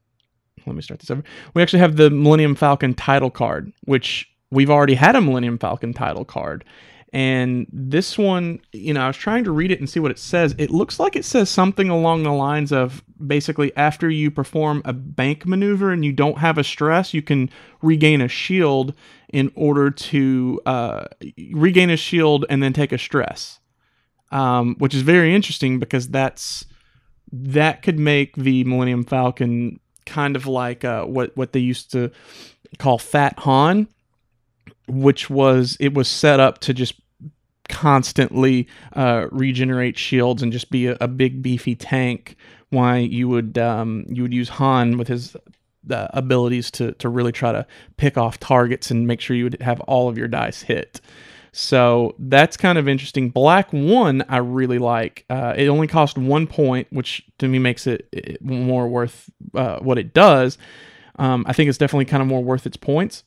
let 0.64 0.76
me 0.76 0.82
start 0.82 1.00
this 1.00 1.10
over. 1.10 1.22
We 1.54 1.62
actually 1.62 1.80
have 1.80 1.96
the 1.96 2.08
Millennium 2.08 2.54
Falcon 2.54 2.94
title 2.94 3.30
card, 3.30 3.72
which 3.84 4.30
we've 4.50 4.70
already 4.70 4.94
had 4.94 5.16
a 5.16 5.20
Millennium 5.20 5.58
Falcon 5.58 5.92
title 5.92 6.24
card. 6.24 6.64
And 7.12 7.66
this 7.72 8.18
one, 8.18 8.60
you 8.72 8.92
know, 8.92 9.00
I 9.00 9.06
was 9.06 9.16
trying 9.16 9.44
to 9.44 9.52
read 9.52 9.70
it 9.70 9.78
and 9.78 9.88
see 9.88 10.00
what 10.00 10.10
it 10.10 10.18
says. 10.18 10.54
It 10.58 10.70
looks 10.70 10.98
like 10.98 11.16
it 11.16 11.24
says 11.24 11.48
something 11.48 11.88
along 11.88 12.24
the 12.24 12.32
lines 12.32 12.72
of 12.72 13.02
basically 13.24 13.74
after 13.76 14.10
you 14.10 14.30
perform 14.30 14.82
a 14.84 14.92
bank 14.92 15.46
maneuver 15.46 15.92
and 15.92 16.04
you 16.04 16.12
don't 16.12 16.38
have 16.38 16.58
a 16.58 16.64
stress, 16.64 17.14
you 17.14 17.22
can 17.22 17.48
regain 17.80 18.20
a 18.20 18.28
shield 18.28 18.94
in 19.32 19.50
order 19.54 19.90
to 19.90 20.60
uh, 20.66 21.04
regain 21.52 21.90
a 21.90 21.96
shield 21.96 22.44
and 22.50 22.62
then 22.62 22.72
take 22.72 22.92
a 22.92 22.98
stress, 22.98 23.60
um, 24.30 24.74
which 24.78 24.94
is 24.94 25.02
very 25.02 25.34
interesting 25.34 25.78
because 25.78 26.08
that's 26.08 26.66
that 27.32 27.82
could 27.82 27.98
make 27.98 28.36
the 28.36 28.62
Millennium 28.64 29.04
Falcon 29.04 29.80
kind 30.04 30.36
of 30.36 30.46
like 30.46 30.84
uh, 30.84 31.04
what 31.04 31.36
what 31.36 31.52
they 31.52 31.60
used 31.60 31.92
to 31.92 32.10
call 32.78 32.98
Fat 32.98 33.38
Han, 33.40 33.88
which 34.88 35.30
was 35.30 35.76
it 35.80 35.94
was 35.94 36.08
set 36.08 36.40
up 36.40 36.58
to 36.60 36.74
just 36.74 36.94
constantly 37.68 38.68
uh, 38.94 39.26
regenerate 39.30 39.98
shields 39.98 40.42
and 40.42 40.52
just 40.52 40.70
be 40.70 40.86
a, 40.86 40.96
a 41.00 41.08
big 41.08 41.42
beefy 41.42 41.74
tank. 41.74 42.36
Why 42.70 42.98
you 42.98 43.28
would 43.28 43.58
um, 43.58 44.06
you 44.08 44.22
would 44.22 44.34
use 44.34 44.48
Han 44.50 44.98
with 44.98 45.08
his 45.08 45.36
uh, 45.90 46.08
abilities 46.10 46.70
to 46.72 46.92
to 46.92 47.08
really 47.08 47.32
try 47.32 47.52
to 47.52 47.66
pick 47.96 48.16
off 48.16 48.40
targets 48.40 48.90
and 48.90 49.06
make 49.06 49.20
sure 49.20 49.36
you 49.36 49.44
would 49.44 49.60
have 49.62 49.80
all 49.80 50.08
of 50.08 50.18
your 50.18 50.28
dice 50.28 50.62
hit. 50.62 51.00
So 51.52 52.14
that's 52.18 52.56
kind 52.56 52.76
of 52.76 52.86
interesting. 52.86 53.30
Black 53.30 53.72
One, 53.72 54.22
I 54.28 54.38
really 54.38 54.78
like. 54.78 55.24
Uh, 55.30 55.54
it 55.56 55.68
only 55.68 55.86
cost 55.86 56.18
one 56.18 56.46
point, 56.46 56.86
which 56.90 57.24
to 57.38 57.48
me 57.48 57.58
makes 57.58 57.86
it, 57.86 58.06
it 58.12 58.44
more 58.44 58.86
worth 58.86 59.30
uh, 59.54 59.78
what 59.78 59.96
it 59.96 60.12
does. 60.12 60.58
Um, 61.18 61.46
I 61.48 61.54
think 61.54 61.70
it's 61.70 61.78
definitely 61.78 62.04
kind 62.04 62.22
of 62.22 62.28
more 62.28 62.44
worth 62.44 62.66
its 62.66 62.76
points. 62.76 63.24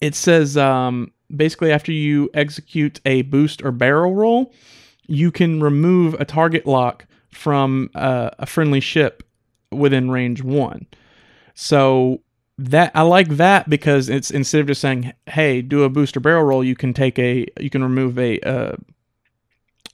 It 0.00 0.14
says 0.14 0.56
um, 0.56 1.12
basically 1.34 1.72
after 1.72 1.92
you 1.92 2.30
execute 2.34 3.00
a 3.04 3.22
boost 3.22 3.62
or 3.62 3.72
barrel 3.72 4.14
roll, 4.14 4.52
you 5.06 5.30
can 5.30 5.60
remove 5.60 6.14
a 6.14 6.24
target 6.24 6.66
lock 6.66 7.06
from 7.32 7.90
uh, 7.94 8.30
a 8.38 8.46
friendly 8.46 8.80
ship 8.80 9.22
within 9.70 10.10
range 10.10 10.42
one. 10.42 10.86
So 11.54 12.22
that 12.58 12.92
I 12.94 13.02
like 13.02 13.28
that 13.30 13.70
because 13.70 14.08
it's 14.08 14.30
instead 14.30 14.60
of 14.60 14.66
just 14.66 14.80
saying, 14.80 15.12
"Hey, 15.26 15.62
do 15.62 15.82
a 15.84 15.88
booster 15.88 16.20
barrel 16.20 16.44
roll," 16.44 16.62
you 16.62 16.76
can 16.76 16.92
take 16.92 17.18
a 17.18 17.46
you 17.58 17.70
can 17.70 17.82
remove 17.82 18.18
a 18.18 18.38
uh, 18.40 18.76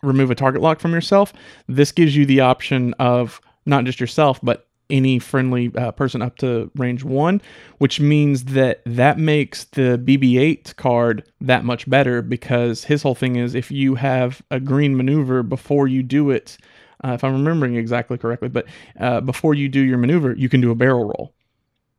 remove 0.02 0.30
a 0.30 0.34
target 0.34 0.62
lock 0.62 0.80
from 0.80 0.92
yourself. 0.92 1.32
This 1.68 1.92
gives 1.92 2.16
you 2.16 2.26
the 2.26 2.40
option 2.40 2.94
of 2.94 3.40
not 3.66 3.84
just 3.84 4.00
yourself, 4.00 4.40
but 4.42 4.66
any 4.88 5.18
friendly 5.18 5.72
uh, 5.76 5.92
person 5.92 6.22
up 6.22 6.36
to 6.38 6.70
range 6.76 7.04
one, 7.04 7.40
which 7.78 8.00
means 8.00 8.44
that 8.44 8.82
that 8.86 9.18
makes 9.18 9.64
the 9.64 10.00
BB-8 10.02 10.76
card 10.76 11.24
that 11.40 11.64
much 11.64 11.88
better 11.88 12.22
because 12.22 12.84
his 12.84 13.02
whole 13.02 13.14
thing 13.14 13.36
is 13.36 13.54
if 13.54 13.70
you 13.70 13.96
have 13.96 14.42
a 14.50 14.60
green 14.60 14.96
maneuver 14.96 15.42
before 15.42 15.88
you 15.88 16.02
do 16.02 16.30
it, 16.30 16.56
uh, 17.04 17.12
if 17.12 17.24
I'm 17.24 17.32
remembering 17.32 17.76
exactly 17.76 18.18
correctly, 18.18 18.48
but 18.48 18.66
uh, 18.98 19.20
before 19.20 19.54
you 19.54 19.68
do 19.68 19.80
your 19.80 19.98
maneuver, 19.98 20.34
you 20.34 20.48
can 20.48 20.60
do 20.60 20.70
a 20.70 20.74
barrel 20.74 21.04
roll. 21.04 21.34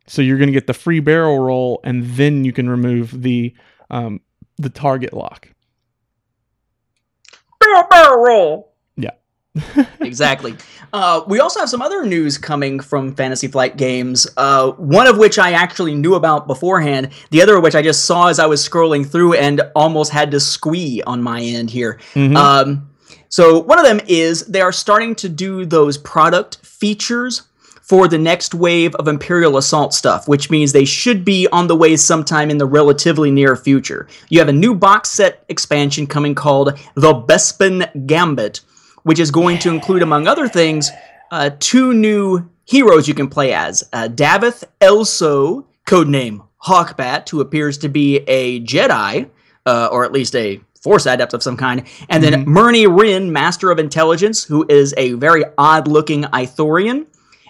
So 0.08 0.22
you're 0.22 0.38
going 0.38 0.48
to 0.48 0.54
get 0.54 0.68
the 0.68 0.74
free 0.74 1.02
barrel 1.02 1.40
roll, 1.40 1.82
and 1.84 2.04
then 2.04 2.46
you 2.46 2.54
can 2.54 2.70
remove 2.70 3.22
the 3.22 3.54
um, 3.90 4.22
the 4.58 4.70
target 4.70 5.14
lock. 5.14 5.50
Barrel 7.60 8.24
roll. 8.24 8.74
Exactly. 10.00 10.56
Uh, 10.94 11.22
we 11.28 11.40
also 11.40 11.60
have 11.60 11.70
some 11.70 11.82
other 11.82 12.06
news 12.06 12.38
coming 12.38 12.80
from 12.80 13.14
Fantasy 13.14 13.48
Flight 13.48 13.76
Games. 13.76 14.28
Uh, 14.38 14.72
one 14.72 15.06
of 15.06 15.18
which 15.18 15.38
I 15.38 15.52
actually 15.52 15.96
knew 15.96 16.16
about 16.16 16.48
beforehand. 16.48 17.10
The 17.32 17.42
other 17.42 17.58
of 17.58 17.64
which 17.64 17.76
I 17.76 17.82
just 17.82 18.06
saw 18.06 18.28
as 18.28 18.40
I 18.40 18.46
was 18.46 18.68
scrolling 18.68 19.06
through 19.06 19.34
and 19.34 19.62
almost 19.76 20.12
had 20.12 20.32
to 20.32 20.40
squee 20.40 21.04
on 21.06 21.22
my 21.22 21.42
end 21.42 21.70
here. 21.70 22.00
Um, 22.38 22.90
so 23.30 23.60
one 23.60 23.80
of 23.80 23.86
them 23.86 24.00
is 24.08 24.46
they 24.46 24.62
are 24.62 24.72
starting 24.72 25.14
to 25.16 25.30
do 25.30 25.66
those 25.66 25.98
product 25.98 26.66
features 26.66 27.44
for 27.82 28.08
the 28.10 28.18
next 28.18 28.54
wave 28.54 28.94
of 28.96 29.08
Imperial 29.08 29.58
Assault 29.58 29.94
stuff, 29.94 30.28
which 30.28 30.50
means 30.50 30.72
they 30.74 30.84
should 30.84 31.24
be 31.24 31.48
on 31.54 31.68
the 31.68 31.76
way 31.76 31.96
sometime 31.96 32.50
in 32.50 32.58
the 32.58 32.66
relatively 32.66 33.32
near 33.32 33.56
future. 33.56 34.08
You 34.30 34.40
have 34.40 34.50
a 34.50 34.54
new 34.54 34.76
box 34.76 35.10
set 35.10 35.46
expansion 35.48 36.06
coming 36.06 36.36
called 36.36 36.78
The 36.96 37.14
Bespin 37.14 37.90
Gambit, 38.06 38.60
which 39.08 39.20
is 39.20 39.32
going 39.32 39.58
to 39.60 39.70
include, 39.70 40.04
among 40.04 40.28
other 40.28 40.50
things, 40.50 40.92
uh, 41.32 41.50
two 41.60 41.94
new 41.94 42.50
heroes 42.66 43.08
you 43.08 43.14
can 43.14 43.30
play 43.30 43.54
as 43.54 43.82
uh, 43.94 44.10
Davith 44.10 44.66
Elso, 44.82 45.64
codename 45.86 46.46
Hawkbat, 46.66 47.30
who 47.30 47.40
appears 47.40 47.78
to 47.78 47.88
be 47.88 48.18
a 48.28 48.60
Jedi, 48.60 49.30
uh, 49.66 49.88
or 49.94 50.04
at 50.04 50.12
least 50.12 50.36
a 50.36 50.60
Force 50.82 51.06
adept 51.06 51.34
of 51.34 51.42
some 51.42 51.58
kind, 51.58 51.88
and 52.10 52.24
then 52.24 52.46
Murne 52.46 52.88
Rin, 52.88 53.32
Master 53.32 53.72
of 53.72 53.80
Intelligence, 53.80 54.44
who 54.44 54.66
is 54.70 54.94
a 54.96 55.14
very 55.14 55.44
odd 55.58 55.88
looking 55.88 56.24
Ithorian. 56.24 57.08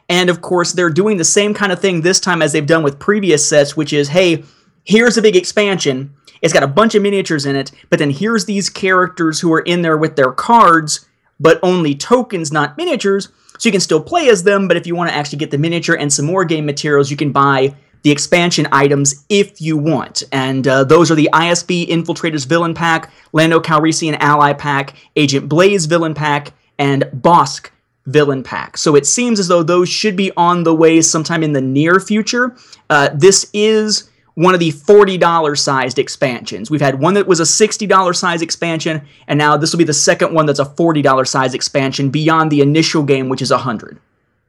And 0.07 0.29
of 0.29 0.41
course, 0.41 0.71
they're 0.73 0.89
doing 0.89 1.17
the 1.17 1.25
same 1.25 1.53
kind 1.53 1.71
of 1.71 1.79
thing 1.79 2.01
this 2.01 2.19
time 2.19 2.41
as 2.41 2.53
they've 2.53 2.65
done 2.65 2.83
with 2.83 2.99
previous 2.99 3.47
sets, 3.47 3.75
which 3.75 3.93
is 3.93 4.09
hey, 4.09 4.43
here's 4.85 5.17
a 5.17 5.21
big 5.21 5.35
expansion. 5.35 6.13
It's 6.41 6.53
got 6.53 6.63
a 6.63 6.67
bunch 6.67 6.95
of 6.95 7.01
miniatures 7.01 7.45
in 7.45 7.55
it, 7.55 7.71
but 7.89 7.99
then 7.99 8.11
here's 8.11 8.45
these 8.45 8.69
characters 8.69 9.39
who 9.39 9.51
are 9.53 9.61
in 9.61 9.81
there 9.81 9.97
with 9.97 10.15
their 10.15 10.31
cards, 10.31 11.06
but 11.39 11.59
only 11.63 11.95
tokens, 11.95 12.51
not 12.51 12.77
miniatures. 12.77 13.29
So 13.59 13.67
you 13.67 13.71
can 13.71 13.81
still 13.81 14.01
play 14.01 14.29
as 14.29 14.43
them, 14.43 14.67
but 14.67 14.77
if 14.77 14.85
you 14.85 14.95
want 14.95 15.09
to 15.09 15.15
actually 15.15 15.39
get 15.39 15.51
the 15.51 15.57
miniature 15.57 15.95
and 15.95 16.11
some 16.11 16.25
more 16.25 16.45
game 16.45 16.65
materials, 16.65 17.09
you 17.09 17.17
can 17.17 17.31
buy 17.31 17.75
the 18.03 18.11
expansion 18.11 18.67
items 18.71 19.25
if 19.29 19.59
you 19.59 19.77
want. 19.77 20.23
And 20.31 20.67
uh, 20.67 20.83
those 20.83 21.11
are 21.11 21.15
the 21.15 21.29
ISB 21.33 21.87
Infiltrators 21.87 22.45
Villain 22.45 22.73
Pack, 22.73 23.11
Lando 23.33 23.59
Calrissian 23.59 24.15
Ally 24.19 24.53
Pack, 24.53 24.95
Agent 25.15 25.49
Blaise 25.49 25.87
Villain 25.87 26.13
Pack, 26.13 26.53
and 26.77 27.03
Bossk 27.05 27.69
Villain 28.05 28.43
Pack. 28.43 28.77
So 28.77 28.95
it 28.95 29.05
seems 29.05 29.39
as 29.39 29.47
though 29.47 29.63
those 29.63 29.89
should 29.89 30.15
be 30.15 30.31
on 30.37 30.63
the 30.63 30.73
way 30.73 31.01
sometime 31.01 31.43
in 31.43 31.53
the 31.53 31.61
near 31.61 31.99
future. 31.99 32.55
Uh, 32.89 33.09
this 33.13 33.49
is 33.53 34.09
one 34.37 34.53
of 34.53 34.59
the 34.59 34.71
$40 34.71 35.57
sized 35.57 35.97
expansions. 35.97 36.69
We've 36.69 36.79
had 36.79 36.99
one 36.99 37.15
that 37.15 37.25
was 37.25 37.39
a 37.39 37.43
$60 37.43 38.15
size 38.15 38.43
expansion, 38.43 39.01
and 39.27 39.39
now 39.39 39.57
this 39.57 39.73
will 39.73 39.79
be 39.79 39.83
the 39.83 39.93
second 39.93 40.31
one 40.31 40.45
that's 40.45 40.59
a 40.59 40.65
$40 40.65 41.27
size 41.27 41.55
expansion 41.55 42.11
beyond 42.11 42.51
the 42.51 42.61
initial 42.61 43.01
game, 43.01 43.29
which 43.29 43.41
is 43.41 43.49
100 43.49 43.99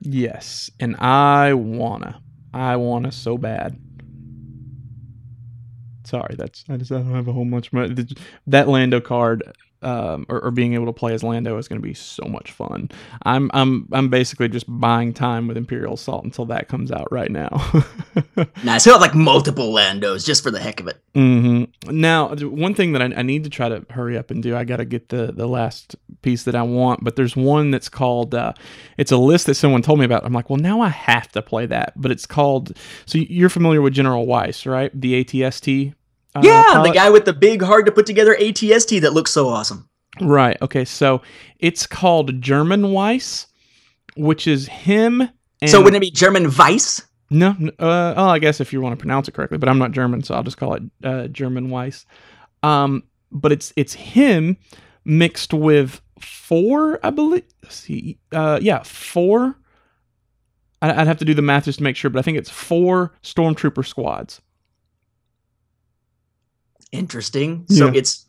Yes, 0.00 0.70
and 0.78 0.94
I 0.96 1.54
wanna, 1.54 2.20
I 2.52 2.76
wanna 2.76 3.10
so 3.10 3.38
bad. 3.38 3.78
Sorry, 6.04 6.34
that's 6.36 6.64
I 6.68 6.76
just 6.76 6.92
I 6.92 6.96
don't 6.96 7.14
have 7.14 7.28
a 7.28 7.32
whole 7.32 7.46
much 7.46 7.72
money. 7.72 8.06
That 8.46 8.68
Lando 8.68 9.00
card, 9.00 9.42
um, 9.82 10.26
or, 10.28 10.40
or 10.40 10.50
being 10.50 10.74
able 10.74 10.86
to 10.86 10.92
play 10.92 11.14
as 11.14 11.22
Lando 11.22 11.56
is 11.58 11.68
going 11.68 11.80
to 11.80 11.86
be 11.86 11.94
so 11.94 12.24
much 12.24 12.52
fun. 12.52 12.90
I'm 13.22 13.50
I'm 13.54 13.88
I'm 13.92 14.08
basically 14.08 14.48
just 14.48 14.66
buying 14.68 15.12
time 15.14 15.46
with 15.48 15.56
Imperial 15.56 15.94
Assault 15.94 16.24
until 16.24 16.44
that 16.46 16.68
comes 16.68 16.90
out 16.92 17.08
right 17.10 17.30
now. 17.30 17.48
Nice. 18.64 18.84
He'll 18.84 18.94
have 18.94 19.00
like 19.00 19.14
multiple 19.14 19.72
Landos 19.72 20.24
just 20.24 20.42
for 20.42 20.50
the 20.50 20.60
heck 20.60 20.80
of 20.80 20.86
it. 20.86 21.00
hmm 21.14 21.64
Now, 21.88 22.34
one 22.36 22.74
thing 22.74 22.92
that 22.92 23.02
I, 23.02 23.06
I 23.06 23.22
need 23.22 23.44
to 23.44 23.50
try 23.50 23.68
to 23.68 23.84
hurry 23.90 24.16
up 24.16 24.30
and 24.30 24.42
do, 24.42 24.56
I 24.56 24.64
got 24.64 24.76
to 24.76 24.84
get 24.84 25.08
the 25.08 25.32
the 25.32 25.46
last 25.46 25.96
piece 26.22 26.44
that 26.44 26.54
I 26.54 26.62
want. 26.62 27.02
But 27.02 27.16
there's 27.16 27.34
one 27.36 27.70
that's 27.70 27.88
called. 27.88 28.34
Uh, 28.34 28.52
it's 28.96 29.12
a 29.12 29.16
list 29.16 29.46
that 29.46 29.54
someone 29.54 29.82
told 29.82 29.98
me 29.98 30.04
about. 30.04 30.24
I'm 30.24 30.32
like, 30.32 30.50
well, 30.50 30.58
now 30.58 30.80
I 30.80 30.88
have 30.88 31.28
to 31.32 31.42
play 31.42 31.66
that. 31.66 31.94
But 31.96 32.10
it's 32.10 32.26
called. 32.26 32.76
So 33.06 33.18
you're 33.18 33.48
familiar 33.48 33.82
with 33.82 33.92
General 33.94 34.26
Weiss, 34.26 34.66
right? 34.66 34.90
The 34.98 35.24
ATST. 35.24 35.94
Uh, 36.34 36.40
Yeah, 36.44 36.82
the 36.84 36.92
guy 36.92 37.10
with 37.10 37.24
the 37.24 37.32
big, 37.32 37.62
hard 37.62 37.86
to 37.86 37.92
put 37.92 38.06
together 38.06 38.36
ATST 38.36 39.00
that 39.00 39.12
looks 39.12 39.30
so 39.30 39.48
awesome. 39.48 39.88
Right. 40.20 40.56
Okay. 40.62 40.84
So 40.84 41.22
it's 41.58 41.86
called 41.86 42.40
German 42.40 42.92
Weiss, 42.92 43.46
which 44.16 44.46
is 44.46 44.66
him. 44.66 45.28
And 45.60 45.70
so 45.70 45.78
wouldn't 45.82 45.96
it 45.96 46.06
be 46.06 46.10
German 46.10 46.48
Vice? 46.48 47.02
No, 47.30 47.50
uh, 47.78 48.14
oh, 48.16 48.28
I 48.28 48.38
guess 48.38 48.58
if 48.60 48.72
you 48.72 48.80
want 48.80 48.94
to 48.94 48.96
pronounce 48.96 49.28
it 49.28 49.34
correctly, 49.34 49.58
but 49.58 49.68
I'm 49.68 49.78
not 49.78 49.92
German, 49.92 50.22
so 50.22 50.34
I'll 50.34 50.42
just 50.42 50.56
call 50.56 50.74
it 50.74 50.82
uh, 51.04 51.26
German 51.28 51.68
Weiss. 51.68 52.06
Um, 52.62 53.02
but 53.30 53.52
it's 53.52 53.72
it's 53.76 53.92
him 53.92 54.56
mixed 55.04 55.52
with 55.52 56.00
four, 56.20 56.98
I 57.04 57.10
believe. 57.10 57.44
see, 57.68 58.18
uh, 58.32 58.58
yeah, 58.62 58.82
four. 58.82 59.56
I'd 60.80 61.08
have 61.08 61.18
to 61.18 61.24
do 61.24 61.34
the 61.34 61.42
math 61.42 61.64
just 61.64 61.78
to 61.78 61.84
make 61.84 61.96
sure, 61.96 62.08
but 62.08 62.20
I 62.20 62.22
think 62.22 62.38
it's 62.38 62.48
four 62.48 63.12
stormtrooper 63.22 63.84
squads. 63.84 64.40
Interesting. 66.92 67.64
So 67.68 67.86
Yeah. 67.86 67.92
it's 67.94 68.24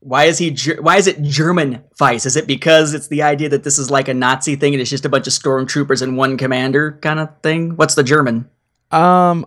why 0.00 0.24
is 0.24 0.38
he? 0.38 0.56
Why 0.80 0.96
is 0.96 1.06
it 1.08 1.20
German 1.22 1.82
Vice? 1.98 2.24
Is 2.24 2.36
it 2.36 2.46
because 2.46 2.94
it's 2.94 3.08
the 3.08 3.22
idea 3.22 3.48
that 3.48 3.64
this 3.64 3.78
is 3.78 3.90
like 3.90 4.06
a 4.08 4.14
Nazi 4.14 4.54
thing 4.54 4.72
and 4.72 4.80
it's 4.80 4.90
just 4.90 5.04
a 5.04 5.08
bunch 5.08 5.26
of 5.26 5.32
stormtroopers 5.32 6.02
and 6.02 6.16
one 6.16 6.36
commander 6.36 6.98
kind 7.02 7.18
of 7.18 7.28
thing? 7.42 7.70
What's 7.76 7.96
the 7.96 8.04
German? 8.04 8.48
Um, 8.92 9.44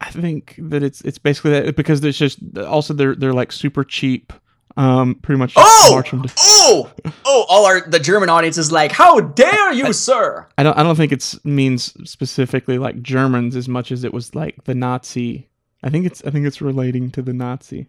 I 0.00 0.10
think 0.10 0.54
that 0.58 0.82
it's 0.82 1.02
it's 1.02 1.18
basically 1.18 1.50
that 1.52 1.76
because 1.76 2.00
there's 2.00 2.18
just 2.18 2.38
also 2.56 2.94
they're 2.94 3.14
they're 3.14 3.34
like 3.34 3.52
super 3.52 3.84
cheap. 3.84 4.32
Um, 4.78 5.16
pretty 5.16 5.38
much. 5.38 5.52
Oh! 5.56 5.88
march 5.92 6.14
'em 6.14 6.22
to- 6.22 6.32
Oh, 6.38 6.90
oh! 7.26 7.44
All 7.50 7.66
our 7.66 7.82
the 7.82 7.98
German 7.98 8.30
audience 8.30 8.56
is 8.56 8.72
like, 8.72 8.92
"How 8.92 9.20
dare 9.20 9.72
you, 9.74 9.92
sir!" 9.92 10.46
I 10.56 10.62
don't 10.62 10.78
I 10.78 10.82
don't 10.82 10.94
think 10.96 11.12
it's 11.12 11.44
means 11.44 11.92
specifically 12.10 12.78
like 12.78 13.02
Germans 13.02 13.56
as 13.56 13.68
much 13.68 13.92
as 13.92 14.04
it 14.04 14.14
was 14.14 14.34
like 14.34 14.64
the 14.64 14.74
Nazi. 14.74 15.48
I 15.82 15.90
think 15.90 16.06
it's 16.06 16.22
I 16.24 16.30
think 16.30 16.46
it's 16.46 16.60
relating 16.60 17.10
to 17.12 17.22
the 17.22 17.32
Nazi. 17.32 17.88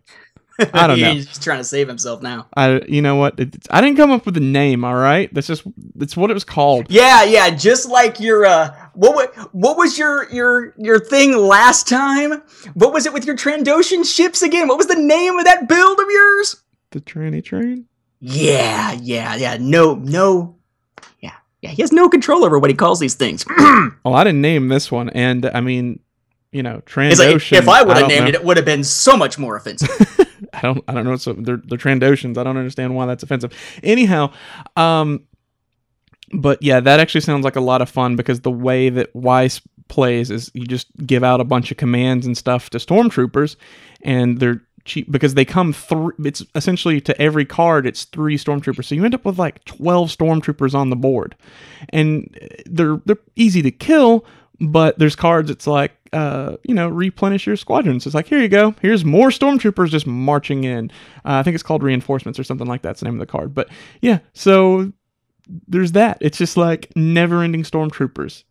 I 0.74 0.88
don't 0.88 1.00
know. 1.00 1.14
He's 1.14 1.26
just 1.26 1.44
trying 1.44 1.58
to 1.58 1.64
save 1.64 1.88
himself 1.88 2.22
now. 2.22 2.48
I 2.56 2.82
you 2.88 3.02
know 3.02 3.16
what? 3.16 3.39
I 3.70 3.82
didn't 3.82 3.98
come 3.98 4.12
up 4.12 4.26
with 4.26 4.38
a 4.38 4.42
name. 4.42 4.84
All 4.84 4.96
right, 4.96 5.34
that's 5.34 5.48
just 5.48 5.64
that's 5.96 6.16
what 6.16 6.30
it 6.30 6.34
was 6.34 6.44
called. 6.44 6.88
Yeah, 6.89 7.24
yeah, 7.24 7.50
just 7.50 7.89
like 7.89 8.20
your 8.20 8.46
uh 8.46 8.74
what 8.94 9.34
what 9.54 9.78
was 9.78 9.98
your 9.98 10.30
your 10.32 10.74
your 10.78 11.00
thing 11.00 11.36
last 11.38 11.88
time? 11.88 12.42
What 12.74 12.94
was 12.94 13.06
it 13.06 13.14
with 13.14 13.26
your 13.26 13.36
Trandoshan 13.36 14.06
ships 14.06 14.42
again? 14.42 14.68
What 14.68 14.78
was 14.78 14.88
the 14.88 14.96
name 14.96 15.38
of 15.38 15.46
that 15.46 15.68
build 15.68 16.00
of 16.00 16.06
yours? 16.10 16.64
The 16.92 17.02
tranny 17.02 17.44
train. 17.44 17.88
Yeah, 18.20 18.92
yeah, 19.02 19.36
yeah. 19.36 19.58
No, 19.60 19.96
no. 19.96 20.56
Yeah. 21.20 21.34
Yeah, 21.62 21.72
he 21.72 21.82
has 21.82 21.92
no 21.92 22.10
control 22.10 22.44
over 22.44 22.60
what 22.60 22.70
he 22.70 22.76
calls 22.76 23.00
these 23.00 23.16
things. 23.16 23.46
Well, 23.48 23.92
I 24.16 24.24
didn't 24.24 24.42
name 24.42 24.68
this 24.68 24.92
one, 24.92 25.10
and 25.10 25.46
I 25.46 25.62
mean, 25.62 26.00
you 26.52 26.64
know, 26.64 26.82
Trandoshan. 26.86 27.18
like 27.18 27.54
if 27.54 27.70
I 27.70 27.82
would 27.82 27.97
have 27.97 28.08
named 28.08 28.24
know. 28.24 28.30
it, 28.30 28.36
it 28.36 28.43
would 28.43 28.58
have 28.58 28.66
been 28.66 28.84
so 28.84 29.16
much 29.16 29.38
more 29.38 29.56
offensive. 29.56 29.89
I 30.54 30.62
don't 30.62 30.84
I 30.88 30.93
don't 30.93 31.06
know. 31.06 31.16
So 31.16 31.34
they're 31.34 31.62
they're 31.64 31.78
Trandoshans. 31.78 32.38
I 32.38 32.43
don't 32.43 32.58
understand 32.58 32.95
why 32.95 33.06
that's 33.06 33.24
offensive. 33.24 33.54
Anyhow, 33.84 34.34
um, 34.76 35.26
but 36.34 36.62
yeah, 36.62 36.80
that 36.80 36.99
actually 36.99 37.22
sounds 37.22 37.45
like 37.45 37.56
a 37.56 37.62
lot 37.62 37.82
of 37.82 37.89
fun 37.89 38.16
because 38.16 38.41
the 38.41 38.52
way 38.52 38.89
that 38.89 39.16
Weiss 39.16 39.62
plays 39.88 40.32
is 40.32 40.52
you 40.54 40.66
just 40.66 40.88
give 41.06 41.24
out 41.24 41.41
a 41.41 41.45
bunch 41.45 41.72
of 41.72 41.78
commands 41.78 42.26
and 42.26 42.38
stuff 42.38 42.70
to 42.72 42.80
stormtroopers, 42.80 43.56
and 44.02 44.39
they're 44.39 44.62
cheap 44.84 45.10
because 45.10 45.36
they 45.36 45.45
come 45.45 45.72
through. 45.72 46.14
It's 46.24 46.43
essentially 46.54 46.99
to 47.02 47.22
every 47.22 47.45
card, 47.45 47.88
it's 47.88 48.04
three 48.06 48.38
stormtroopers. 48.38 48.86
So 48.86 48.95
you 48.95 49.06
end 49.06 49.16
up 49.16 49.24
with 49.24 49.39
like 49.39 49.64
twelve 49.64 50.10
stormtroopers 50.10 50.74
on 50.74 50.89
the 50.89 50.97
board, 50.97 51.36
and 51.89 52.38
they're 52.66 53.02
they're 53.06 53.18
easy 53.38 53.62
to 53.62 53.72
kill. 53.72 54.26
But 54.60 54.99
there's 54.99 55.16
cards. 55.16 55.49
It's 55.49 55.66
like 55.66 55.91
uh, 56.14 56.57
you 56.64 56.74
know, 56.74 56.89
replenish 56.89 57.45
your 57.47 57.55
squadrons. 57.55 58.05
It's 58.05 58.16
like 58.16 58.28
here 58.28 58.39
you 58.39 58.49
go. 58.49 58.76
Here's 58.82 59.05
more 59.05 59.30
stormtroopers 59.30 59.89
just 59.89 60.07
marching 60.07 60.64
in. 60.64 60.91
Uh, 61.18 61.39
I 61.39 61.43
think 61.43 61.55
it's 61.55 61.64
called 61.64 61.84
reinforcements 61.84 62.38
or 62.39 62.43
something 62.43 62.68
like 62.68 62.82
that's 62.82 62.99
the 62.99 63.05
name 63.05 63.16
of 63.16 63.20
the 63.20 63.32
card. 63.32 63.53
But 63.53 63.70
yeah, 64.01 64.20
so 64.34 64.91
there's 65.68 65.93
that. 65.93 66.18
It's 66.22 66.38
just 66.38 66.57
like 66.57 66.91
never-ending 66.95 67.64
stormtroopers. 67.64 68.43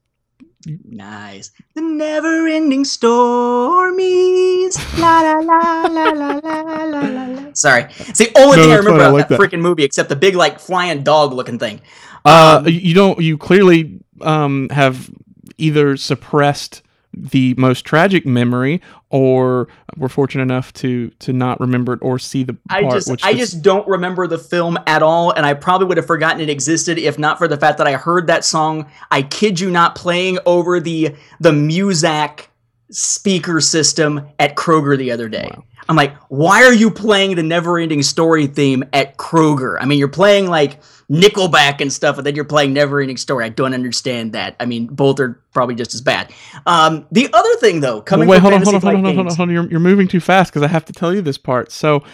Nice. 0.84 1.52
The 1.74 1.80
never 1.80 2.46
ending 2.46 2.84
stormies. 2.84 4.76
La 4.98 5.22
la 5.22 5.38
la 5.38 5.86
la 5.86 6.10
la 6.10 6.40
la 6.42 6.82
la 6.84 7.06
la. 7.06 7.52
Sorry. 7.54 7.84
It's 7.84 8.18
the 8.18 8.30
only 8.36 8.58
No, 8.58 8.62
thing 8.64 8.72
I 8.72 8.76
remember 8.76 9.00
about 9.00 9.12
like 9.14 9.28
that, 9.28 9.38
that. 9.38 9.50
freaking 9.50 9.60
movie, 9.60 9.84
except 9.84 10.10
the 10.10 10.16
big, 10.16 10.34
like, 10.34 10.60
flying 10.60 11.02
dog 11.02 11.32
looking 11.32 11.58
thing. 11.58 11.80
Uh, 12.26 12.62
you 12.66 12.92
don't. 12.92 13.18
You 13.20 13.38
clearly 13.38 14.00
um, 14.20 14.68
have 14.68 15.10
either 15.56 15.96
suppressed 15.96 16.82
the 17.12 17.54
most 17.54 17.84
tragic 17.84 18.24
memory, 18.24 18.80
or 19.10 19.68
were 19.96 20.08
fortunate 20.08 20.42
enough 20.42 20.72
to 20.74 21.10
to 21.18 21.32
not 21.32 21.60
remember 21.60 21.94
it 21.94 21.98
or 22.02 22.18
see 22.18 22.44
the 22.44 22.56
I 22.68 22.82
just 22.82 23.24
I 23.24 23.34
just 23.34 23.62
don't 23.62 23.86
remember 23.88 24.26
the 24.26 24.38
film 24.38 24.78
at 24.86 25.02
all, 25.02 25.32
and 25.32 25.44
I 25.44 25.54
probably 25.54 25.86
would 25.88 25.96
have 25.96 26.06
forgotten 26.06 26.40
it 26.40 26.48
existed 26.48 26.98
if 26.98 27.18
not 27.18 27.38
for 27.38 27.48
the 27.48 27.56
fact 27.56 27.78
that 27.78 27.86
I 27.86 27.94
heard 27.94 28.26
that 28.28 28.44
song. 28.44 28.90
I 29.10 29.22
kid 29.22 29.58
you 29.60 29.70
not, 29.70 29.94
playing 29.94 30.38
over 30.46 30.78
the 30.80 31.14
the 31.40 31.50
Muzak 31.50 32.46
speaker 32.90 33.60
system 33.60 34.28
at 34.38 34.56
Kroger 34.56 34.96
the 34.96 35.10
other 35.10 35.28
day. 35.28 35.50
I'm 35.88 35.96
like, 35.96 36.16
why 36.28 36.62
are 36.64 36.72
you 36.72 36.90
playing 36.90 37.36
the 37.36 37.42
Never 37.42 37.78
Ending 37.78 38.02
Story 38.02 38.46
theme 38.46 38.84
at 38.92 39.16
Kroger? 39.16 39.76
I 39.80 39.86
mean, 39.86 39.98
you're 39.98 40.08
playing 40.08 40.48
like 40.48 40.80
Nickelback 41.10 41.80
and 41.80 41.92
stuff, 41.92 42.18
and 42.18 42.26
then 42.26 42.36
you're 42.36 42.44
playing 42.44 42.72
Never 42.72 43.00
Ending 43.00 43.16
Story. 43.16 43.44
I 43.44 43.48
don't 43.48 43.74
understand 43.74 44.32
that. 44.32 44.54
I 44.60 44.66
mean, 44.66 44.86
both 44.86 45.18
are 45.18 45.42
probably 45.52 45.74
just 45.74 45.92
as 45.94 46.00
bad. 46.00 46.32
Um, 46.66 47.06
the 47.10 47.28
other 47.32 47.56
thing, 47.56 47.80
though, 47.80 48.00
coming 48.00 48.28
Wait, 48.28 48.36
from 48.36 48.42
hold 48.42 48.54
on, 48.54 48.60
Fantasy 48.60 48.70
hold 48.70 48.84
on, 48.84 48.94
hold 48.94 49.06
on, 49.06 49.14
hold 49.14 49.26
on, 49.26 49.36
hold 49.36 49.48
on. 49.48 49.54
You're, 49.54 49.70
you're 49.70 49.80
moving 49.80 50.06
too 50.06 50.20
fast 50.20 50.52
because 50.52 50.62
I 50.62 50.68
have 50.68 50.84
to 50.84 50.92
tell 50.92 51.12
you 51.12 51.22
this 51.22 51.38
part. 51.38 51.72
So, 51.72 52.04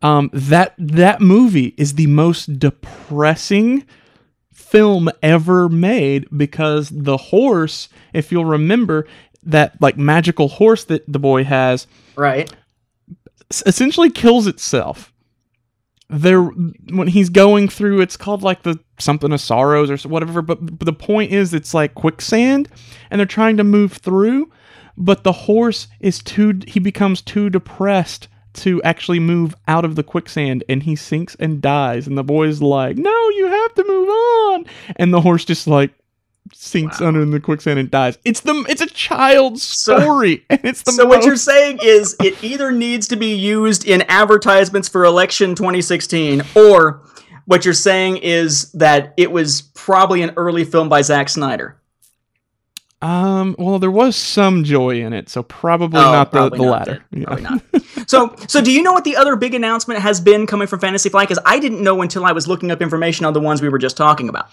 um, 0.00 0.30
that 0.32 0.74
that 0.78 1.20
movie 1.20 1.74
is 1.76 1.94
the 1.94 2.06
most 2.06 2.58
depressing 2.58 3.84
film 4.52 5.10
ever 5.22 5.68
made 5.68 6.26
because 6.34 6.90
the 6.90 7.16
horse, 7.16 7.88
if 8.12 8.30
you'll 8.30 8.44
remember, 8.44 9.06
that 9.42 9.80
like 9.80 9.96
magical 9.96 10.48
horse 10.48 10.84
that 10.84 11.10
the 11.10 11.18
boy 11.18 11.44
has, 11.44 11.86
right? 12.16 12.52
Essentially 13.50 14.10
kills 14.10 14.46
itself. 14.46 15.12
There, 16.10 16.42
when 16.42 17.08
he's 17.08 17.28
going 17.28 17.68
through, 17.68 18.00
it's 18.00 18.16
called 18.16 18.42
like 18.42 18.62
the 18.62 18.78
something 18.98 19.30
of 19.30 19.40
sorrows 19.40 19.90
or 19.90 20.08
whatever. 20.08 20.40
But, 20.40 20.78
but 20.78 20.86
the 20.86 20.92
point 20.92 21.32
is, 21.32 21.52
it's 21.52 21.74
like 21.74 21.94
quicksand, 21.94 22.68
and 23.10 23.18
they're 23.18 23.26
trying 23.26 23.58
to 23.58 23.64
move 23.64 23.92
through, 23.92 24.50
but 24.96 25.22
the 25.22 25.32
horse 25.32 25.86
is 26.00 26.22
too. 26.22 26.60
He 26.66 26.80
becomes 26.80 27.20
too 27.20 27.50
depressed 27.50 28.28
to 28.54 28.82
actually 28.82 29.20
move 29.20 29.54
out 29.68 29.84
of 29.84 29.96
the 29.96 30.02
quicksand, 30.02 30.64
and 30.68 30.82
he 30.82 30.96
sinks 30.96 31.36
and 31.38 31.60
dies. 31.60 32.06
And 32.06 32.16
the 32.16 32.24
boy's 32.24 32.62
like, 32.62 32.96
"No, 32.96 33.28
you 33.30 33.46
have 33.46 33.74
to 33.74 33.84
move 33.86 34.08
on," 34.08 34.64
and 34.96 35.12
the 35.12 35.20
horse 35.20 35.44
just 35.44 35.66
like 35.66 35.92
sinks 36.60 37.00
under 37.00 37.22
in 37.22 37.30
the 37.30 37.38
quicksand 37.40 37.78
and 37.78 37.90
dies. 37.90 38.18
It's 38.24 38.40
the 38.40 38.64
it's 38.68 38.80
a 38.82 38.86
child's 38.86 39.62
So- 39.62 39.98
story, 40.00 40.44
and 40.50 40.60
it's 40.64 40.82
the 40.82 40.92
so 40.92 41.06
what 41.06 41.24
you're 41.24 41.36
saying 41.36 41.78
is 41.82 42.16
it 42.22 42.42
either 42.42 42.72
needs 42.72 43.06
to 43.08 43.16
be 43.16 43.34
used 43.34 43.86
in 43.86 44.02
advertisements 44.08 44.88
for 44.88 45.04
election 45.04 45.54
2016 45.54 46.42
or 46.54 47.02
what 47.46 47.64
you're 47.64 47.72
saying 47.74 48.18
is 48.18 48.70
that 48.72 49.14
it 49.16 49.30
was 49.32 49.62
probably 49.74 50.20
an 50.22 50.32
early 50.36 50.64
film 50.64 50.88
by 50.88 51.00
Zack 51.02 51.28
Snyder. 51.28 51.76
Um. 53.00 53.54
Well, 53.58 53.78
there 53.78 53.92
was 53.92 54.16
some 54.16 54.64
joy 54.64 55.00
in 55.00 55.12
it, 55.12 55.28
so 55.28 55.44
probably 55.44 56.00
Oh, 56.00 56.02
not 56.12 56.32
the, 56.32 56.38
probably 56.38 56.58
the 56.58 56.64
not 56.64 56.70
latter. 56.72 57.04
Yeah. 57.12 57.24
Probably 57.24 57.42
not. 57.44 57.62
So, 58.06 58.34
so 58.46 58.62
do 58.62 58.72
you 58.72 58.82
know 58.82 58.92
what 58.94 59.04
the 59.04 59.16
other 59.16 59.36
big 59.36 59.52
announcement 59.54 60.00
has 60.00 60.18
been 60.18 60.46
coming 60.46 60.66
from 60.66 60.80
Fantasy 60.80 61.10
Flight? 61.10 61.28
Because 61.28 61.42
I 61.44 61.58
didn't 61.58 61.82
know 61.82 62.00
until 62.00 62.24
I 62.24 62.32
was 62.32 62.48
looking 62.48 62.70
up 62.70 62.80
information 62.80 63.26
on 63.26 63.34
the 63.34 63.40
ones 63.40 63.60
we 63.60 63.68
were 63.68 63.76
just 63.78 63.98
talking 63.98 64.30
about. 64.30 64.48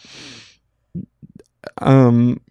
Um, 1.81 2.41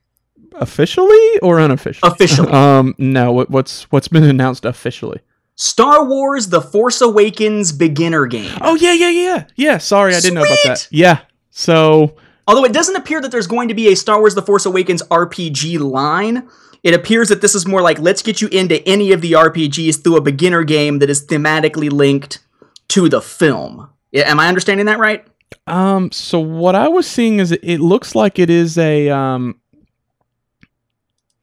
officially 0.55 1.39
or 1.41 1.59
unofficially? 1.59 2.11
Officially. 2.11 2.53
um. 2.53 2.95
No. 2.99 3.33
What, 3.33 3.51
what's 3.51 3.85
what's 3.91 4.09
been 4.09 4.25
announced 4.25 4.65
officially? 4.65 5.21
Star 5.57 6.05
Wars: 6.05 6.49
The 6.49 6.61
Force 6.61 7.01
Awakens 7.01 7.73
beginner 7.73 8.27
game. 8.27 8.57
Oh 8.61 8.75
yeah, 8.75 8.93
yeah, 8.93 9.11
yeah, 9.11 9.45
yeah. 9.57 9.79
Sorry, 9.79 10.15
I 10.15 10.21
didn't 10.21 10.35
know 10.35 10.45
about 10.45 10.59
that. 10.65 10.89
Yeah. 10.91 11.21
So 11.51 12.17
Although 12.47 12.65
it 12.65 12.73
doesn't 12.73 12.97
appear 12.97 13.21
that 13.21 13.31
there's 13.31 13.47
going 13.47 13.69
to 13.69 13.75
be 13.75 13.89
a 13.89 13.97
Star 13.97 14.19
Wars 14.19 14.35
The 14.35 14.43
Force 14.43 14.67
Awakens 14.67 15.03
RPG 15.05 15.79
line, 15.81 16.49
it 16.83 16.93
appears 16.93 17.29
that 17.31 17.41
this 17.41 17.55
is 17.55 17.67
more 17.67 17.81
like 17.81 17.99
let's 17.99 18.23
get 18.23 18.43
you 18.43 18.49
into 18.49 18.87
any 18.87 19.13
of 19.13 19.23
the 19.23 19.33
RPGs 19.33 20.03
through 20.03 20.17
a 20.17 20.21
beginner 20.21 20.63
game 20.65 20.99
that 20.99 21.09
is 21.09 21.27
thematically 21.27 21.91
linked 21.91 22.41
to 22.89 23.09
the 23.09 23.23
film. 23.23 23.89
Yeah, 24.13 24.31
Am 24.31 24.39
I 24.39 24.49
understanding 24.49 24.87
that 24.87 24.99
right? 24.99 25.27
Um, 25.67 26.11
so 26.13 26.39
what 26.41 26.75
I 26.75 26.89
was 26.89 27.07
seeing 27.07 27.39
is 27.41 27.53
it, 27.53 27.81
looks 27.81 28.15
like 28.15 28.39
it 28.39 28.51
is 28.51 28.77
a 28.79 29.09
um 29.11 29.59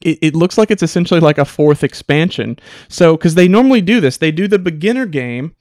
it, 0.01 0.17
it 0.21 0.35
looks 0.35 0.57
like 0.57 0.71
it's 0.71 0.83
essentially 0.83 1.19
like 1.19 1.37
a 1.37 1.45
fourth 1.45 1.83
expansion. 1.83 2.57
So 2.87 3.15
because 3.17 3.35
they 3.35 3.47
normally 3.47 3.81
do 3.81 4.01
this, 4.01 4.17
they 4.17 4.31
do 4.31 4.47
the 4.47 4.59
beginner 4.59 5.05
game 5.05 5.55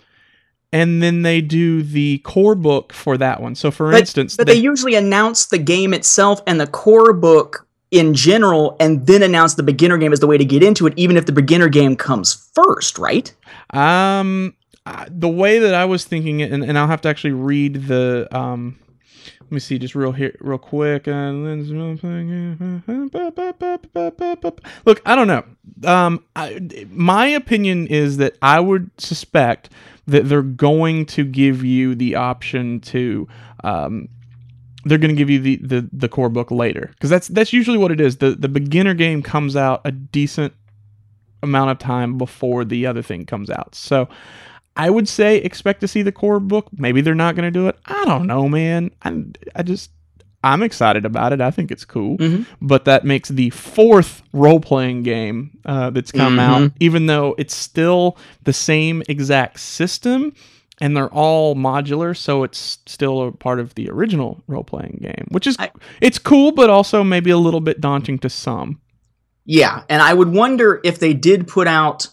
and 0.73 1.03
then 1.03 1.23
they 1.23 1.41
do 1.41 1.83
the 1.83 2.19
core 2.19 2.55
book 2.55 2.93
for 2.93 3.19
that 3.19 3.43
one. 3.43 3.55
So 3.55 3.71
for 3.71 3.91
But- 3.91 4.01
instance, 4.01 4.37
But 4.37 4.47
they- 4.47 4.55
they 4.55 4.61
usually 4.61 4.95
announce 4.95 5.47
the 5.47 5.59
game 5.59 5.93
itself 5.93 6.41
and 6.47 6.61
the 6.61 6.67
core 6.67 7.13
book 7.13 7.67
in 7.91 8.15
general 8.15 8.77
and 8.79 9.05
then 9.07 9.23
announce 9.23 9.55
the 9.55 9.65
beginner 9.65 9.99
game 9.99 10.13
as 10.13 10.21
the 10.21 10.27
way 10.29 10.39
to 10.39 10.45
get 10.45 10.63
into 10.63 10.87
it, 10.87 10.93
even 10.97 11.17
if 11.17 11.27
the 11.27 11.33
beginner 11.33 11.69
game 11.69 11.97
comes 11.97 12.49
first, 12.55 12.99
right? 12.99 13.33
Um, 13.75 14.55
The 15.11 15.28
way 15.28 15.59
that 15.59 15.74
I 15.74 15.84
was 15.84 16.05
thinking 16.05 16.41
it, 16.41 16.53
and, 16.53 16.64
and 16.64 16.78
I'll 16.78 16.86
have 16.86 17.01
to 17.03 17.09
actually 17.09 17.32
read 17.32 17.86
the 17.86 18.28
um. 18.32 18.78
Let 19.43 19.53
me 19.53 19.61
see, 19.61 19.78
just 19.80 19.97
real 19.97 20.12
here, 20.12 20.36
real 20.41 20.59
quick. 20.59 21.09
Look, 21.09 21.12
I 25.05 25.16
don't 25.16 25.26
know. 25.26 25.45
Um, 25.84 26.24
I, 26.36 26.86
my 26.88 27.26
opinion 27.26 27.88
is 27.88 28.18
that 28.18 28.36
I 28.43 28.61
would 28.61 28.93
suspect 28.97 29.70
that 30.07 30.28
they're 30.28 30.43
going 30.43 31.07
to 31.07 31.24
give 31.24 31.64
you 31.64 31.97
the 31.97 32.14
option 32.14 32.80
to 32.80 33.26
um, 33.64 34.09
they're 34.84 34.99
going 34.99 35.14
to 35.14 35.16
give 35.16 35.30
you 35.30 35.41
the, 35.41 35.57
the, 35.57 35.88
the 35.93 36.09
core 36.09 36.28
book 36.28 36.51
later 36.51 36.91
because 36.95 37.11
that's 37.11 37.28
that's 37.28 37.53
usually 37.53 37.78
what 37.78 37.91
it 37.91 38.01
is. 38.01 38.18
the 38.18 38.30
The 38.32 38.49
beginner 38.49 38.95
game 38.95 39.22
comes 39.22 39.57
out 39.57 39.80
a 39.84 39.93
decent 39.93 40.55
amount 41.43 41.70
of 41.70 41.78
time 41.78 42.18
before 42.18 42.64
the 42.64 42.86
other 42.86 43.03
thing 43.03 43.26
comes 43.26 43.51
out. 43.51 43.74
So 43.74 44.09
I 44.87 44.89
would 44.91 45.09
say 45.09 45.37
expect 45.39 45.81
to 45.81 45.89
see 45.89 46.03
the 46.03 46.12
core 46.12 46.41
book. 46.41 46.66
Maybe 46.76 47.01
they're 47.01 47.14
not 47.14 47.35
going 47.37 47.45
to 47.53 47.59
do 47.61 47.68
it. 47.68 47.76
I 47.87 48.05
don't 48.07 48.26
know, 48.26 48.49
man. 48.49 48.91
I 49.03 49.24
I 49.55 49.62
just 49.62 49.91
I'm 50.43 50.62
excited 50.62 51.05
about 51.05 51.33
it. 51.35 51.41
I 51.43 51.51
think 51.51 51.70
it's 51.70 51.85
cool. 51.85 52.16
Mhm. 52.16 52.47
But 52.62 52.87
that 52.87 53.05
makes 53.05 53.28
the 53.28 53.51
fourth 53.51 54.22
role 54.33 54.59
playing 54.61 55.03
game 55.03 55.51
uh, 55.66 55.91
that's 55.91 56.11
come 56.12 56.39
out, 56.39 56.62
Mhm. 56.62 56.72
even 56.81 57.07
though 57.07 57.35
it's 57.37 57.55
still 57.55 58.16
the 58.45 58.53
same 58.55 59.03
exact 59.09 59.61
system 59.61 60.33
and 60.81 60.97
they're 60.97 61.12
all 61.12 61.55
modular, 61.57 62.16
so 62.16 62.43
it's 62.43 62.78
still 62.87 63.28
a 63.28 63.33
part 63.33 63.61
of 63.61 63.74
the 63.74 63.91
original 63.91 64.43
role 64.49 64.64
playing 64.64 64.99
game, 65.03 65.26
which 65.31 65.47
is 65.47 65.57
I- 65.59 65.72
it's 66.01 66.18
cool, 66.18 66.53
but 66.53 66.70
also 66.70 67.05
maybe 67.05 67.28
a 67.31 67.37
little 67.37 67.61
bit 67.61 67.83
daunting 67.83 68.18
to 68.20 68.31
some. 68.31 68.78
Yeah, 69.45 69.83
and 69.91 70.01
I 70.01 70.14
would 70.14 70.33
wonder 70.33 70.81
if 70.85 70.99
they 70.99 71.12
did 71.12 71.47
put 71.49 71.66
out. 71.66 72.09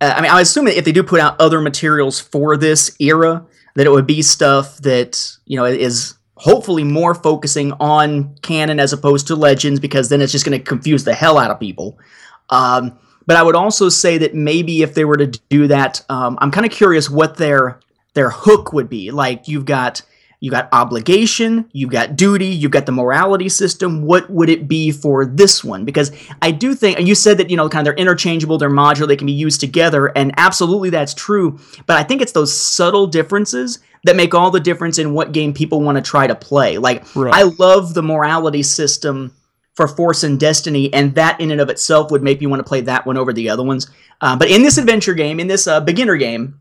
Uh, 0.00 0.14
I 0.16 0.20
mean, 0.20 0.30
I 0.30 0.40
assume 0.40 0.64
that 0.66 0.78
if 0.78 0.84
they 0.84 0.92
do 0.92 1.02
put 1.02 1.20
out 1.20 1.40
other 1.40 1.60
materials 1.60 2.20
for 2.20 2.56
this 2.56 2.94
era, 2.98 3.44
that 3.74 3.86
it 3.86 3.90
would 3.90 4.06
be 4.06 4.22
stuff 4.22 4.78
that 4.78 5.36
you 5.46 5.56
know 5.56 5.64
is 5.64 6.14
hopefully 6.36 6.84
more 6.84 7.14
focusing 7.14 7.72
on 7.74 8.34
canon 8.36 8.80
as 8.80 8.92
opposed 8.92 9.26
to 9.26 9.36
legends, 9.36 9.78
because 9.78 10.08
then 10.08 10.20
it's 10.20 10.32
just 10.32 10.44
going 10.44 10.58
to 10.58 10.64
confuse 10.64 11.04
the 11.04 11.14
hell 11.14 11.38
out 11.38 11.50
of 11.50 11.60
people. 11.60 11.98
Um, 12.48 12.98
but 13.26 13.36
I 13.36 13.42
would 13.42 13.54
also 13.54 13.88
say 13.88 14.18
that 14.18 14.34
maybe 14.34 14.82
if 14.82 14.94
they 14.94 15.04
were 15.04 15.18
to 15.18 15.26
do 15.26 15.68
that, 15.68 16.04
um, 16.08 16.38
I'm 16.40 16.50
kind 16.50 16.66
of 16.66 16.72
curious 16.72 17.08
what 17.10 17.36
their 17.36 17.80
their 18.14 18.30
hook 18.30 18.72
would 18.72 18.88
be. 18.88 19.10
Like 19.10 19.48
you've 19.48 19.66
got 19.66 20.02
you 20.40 20.50
got 20.50 20.70
obligation, 20.72 21.68
you've 21.72 21.90
got 21.90 22.16
duty, 22.16 22.46
you've 22.46 22.70
got 22.70 22.86
the 22.86 22.92
morality 22.92 23.48
system. 23.48 24.02
What 24.02 24.30
would 24.30 24.48
it 24.48 24.66
be 24.66 24.90
for 24.90 25.26
this 25.26 25.62
one? 25.62 25.84
Because 25.84 26.10
I 26.40 26.50
do 26.50 26.74
think, 26.74 26.98
and 26.98 27.06
you 27.06 27.14
said 27.14 27.36
that, 27.38 27.50
you 27.50 27.56
know, 27.58 27.68
kind 27.68 27.86
of 27.86 27.94
they're 27.94 28.02
interchangeable, 28.02 28.56
they're 28.56 28.70
modular, 28.70 29.06
they 29.06 29.16
can 29.16 29.26
be 29.26 29.32
used 29.32 29.60
together, 29.60 30.06
and 30.16 30.32
absolutely 30.38 30.88
that's 30.88 31.12
true. 31.12 31.58
But 31.86 31.98
I 31.98 32.02
think 32.02 32.22
it's 32.22 32.32
those 32.32 32.58
subtle 32.58 33.06
differences 33.06 33.80
that 34.04 34.16
make 34.16 34.32
all 34.34 34.50
the 34.50 34.60
difference 34.60 34.98
in 34.98 35.12
what 35.12 35.32
game 35.32 35.52
people 35.52 35.82
want 35.82 35.96
to 35.96 36.02
try 36.02 36.26
to 36.26 36.34
play. 36.34 36.78
Like, 36.78 37.04
Right. 37.14 37.34
I 37.34 37.42
love 37.42 37.92
the 37.92 38.02
morality 38.02 38.62
system 38.62 39.34
for 39.74 39.86
Force 39.86 40.24
and 40.24 40.40
Destiny, 40.40 40.92
and 40.92 41.14
that 41.16 41.38
in 41.40 41.50
and 41.50 41.60
of 41.60 41.68
itself 41.68 42.10
would 42.10 42.22
make 42.22 42.40
me 42.40 42.46
want 42.46 42.60
to 42.60 42.68
play 42.68 42.80
that 42.82 43.06
one 43.06 43.18
over 43.18 43.32
the 43.32 43.50
other 43.50 43.62
ones. 43.62 43.90
Uh, 44.22 44.36
but 44.36 44.50
in 44.50 44.62
this 44.62 44.78
adventure 44.78 45.14
game, 45.14 45.38
in 45.38 45.48
this 45.48 45.66
uh, 45.66 45.80
beginner 45.80 46.16
game, 46.16 46.58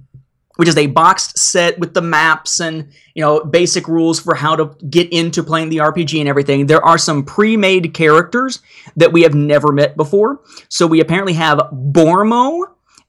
which 0.59 0.67
is 0.67 0.75
a 0.75 0.87
boxed 0.87 1.37
set 1.39 1.79
with 1.79 1.93
the 1.93 2.01
maps 2.01 2.59
and 2.59 2.91
you 3.15 3.23
know 3.23 3.39
basic 3.45 3.87
rules 3.87 4.19
for 4.19 4.35
how 4.35 4.57
to 4.57 4.75
get 4.89 5.09
into 5.13 5.41
playing 5.41 5.69
the 5.69 5.77
RPG 5.77 6.19
and 6.19 6.27
everything. 6.27 6.65
There 6.65 6.83
are 6.83 6.97
some 6.97 7.23
pre-made 7.23 7.93
characters 7.93 8.59
that 8.97 9.13
we 9.13 9.21
have 9.21 9.33
never 9.33 9.71
met 9.71 9.95
before. 9.95 10.41
So 10.67 10.85
we 10.85 10.99
apparently 10.99 11.31
have 11.31 11.59
Bormo 11.71 12.65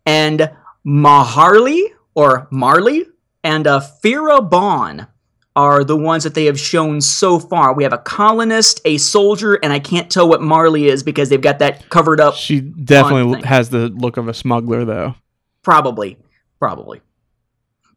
and 0.06 0.48
Maharley 0.86 1.86
or 2.14 2.46
Marley 2.52 3.06
and 3.42 3.66
uh, 3.66 3.80
Fira 4.00 4.48
Bon 4.48 5.08
are 5.56 5.82
the 5.82 5.96
ones 5.96 6.22
that 6.22 6.34
they 6.34 6.44
have 6.44 6.60
shown 6.60 7.00
so 7.00 7.40
far. 7.40 7.74
We 7.74 7.82
have 7.82 7.92
a 7.92 7.98
colonist, 7.98 8.80
a 8.84 8.96
soldier, 8.96 9.54
and 9.54 9.72
I 9.72 9.80
can't 9.80 10.08
tell 10.08 10.28
what 10.28 10.40
Marley 10.40 10.86
is 10.86 11.02
because 11.02 11.28
they've 11.30 11.40
got 11.40 11.58
that 11.58 11.88
covered 11.88 12.20
up. 12.20 12.34
She 12.34 12.60
definitely 12.60 13.42
has 13.42 13.70
the 13.70 13.88
look 13.88 14.18
of 14.18 14.28
a 14.28 14.34
smuggler, 14.34 14.84
though. 14.84 15.16
Probably, 15.64 16.16
probably. 16.60 17.00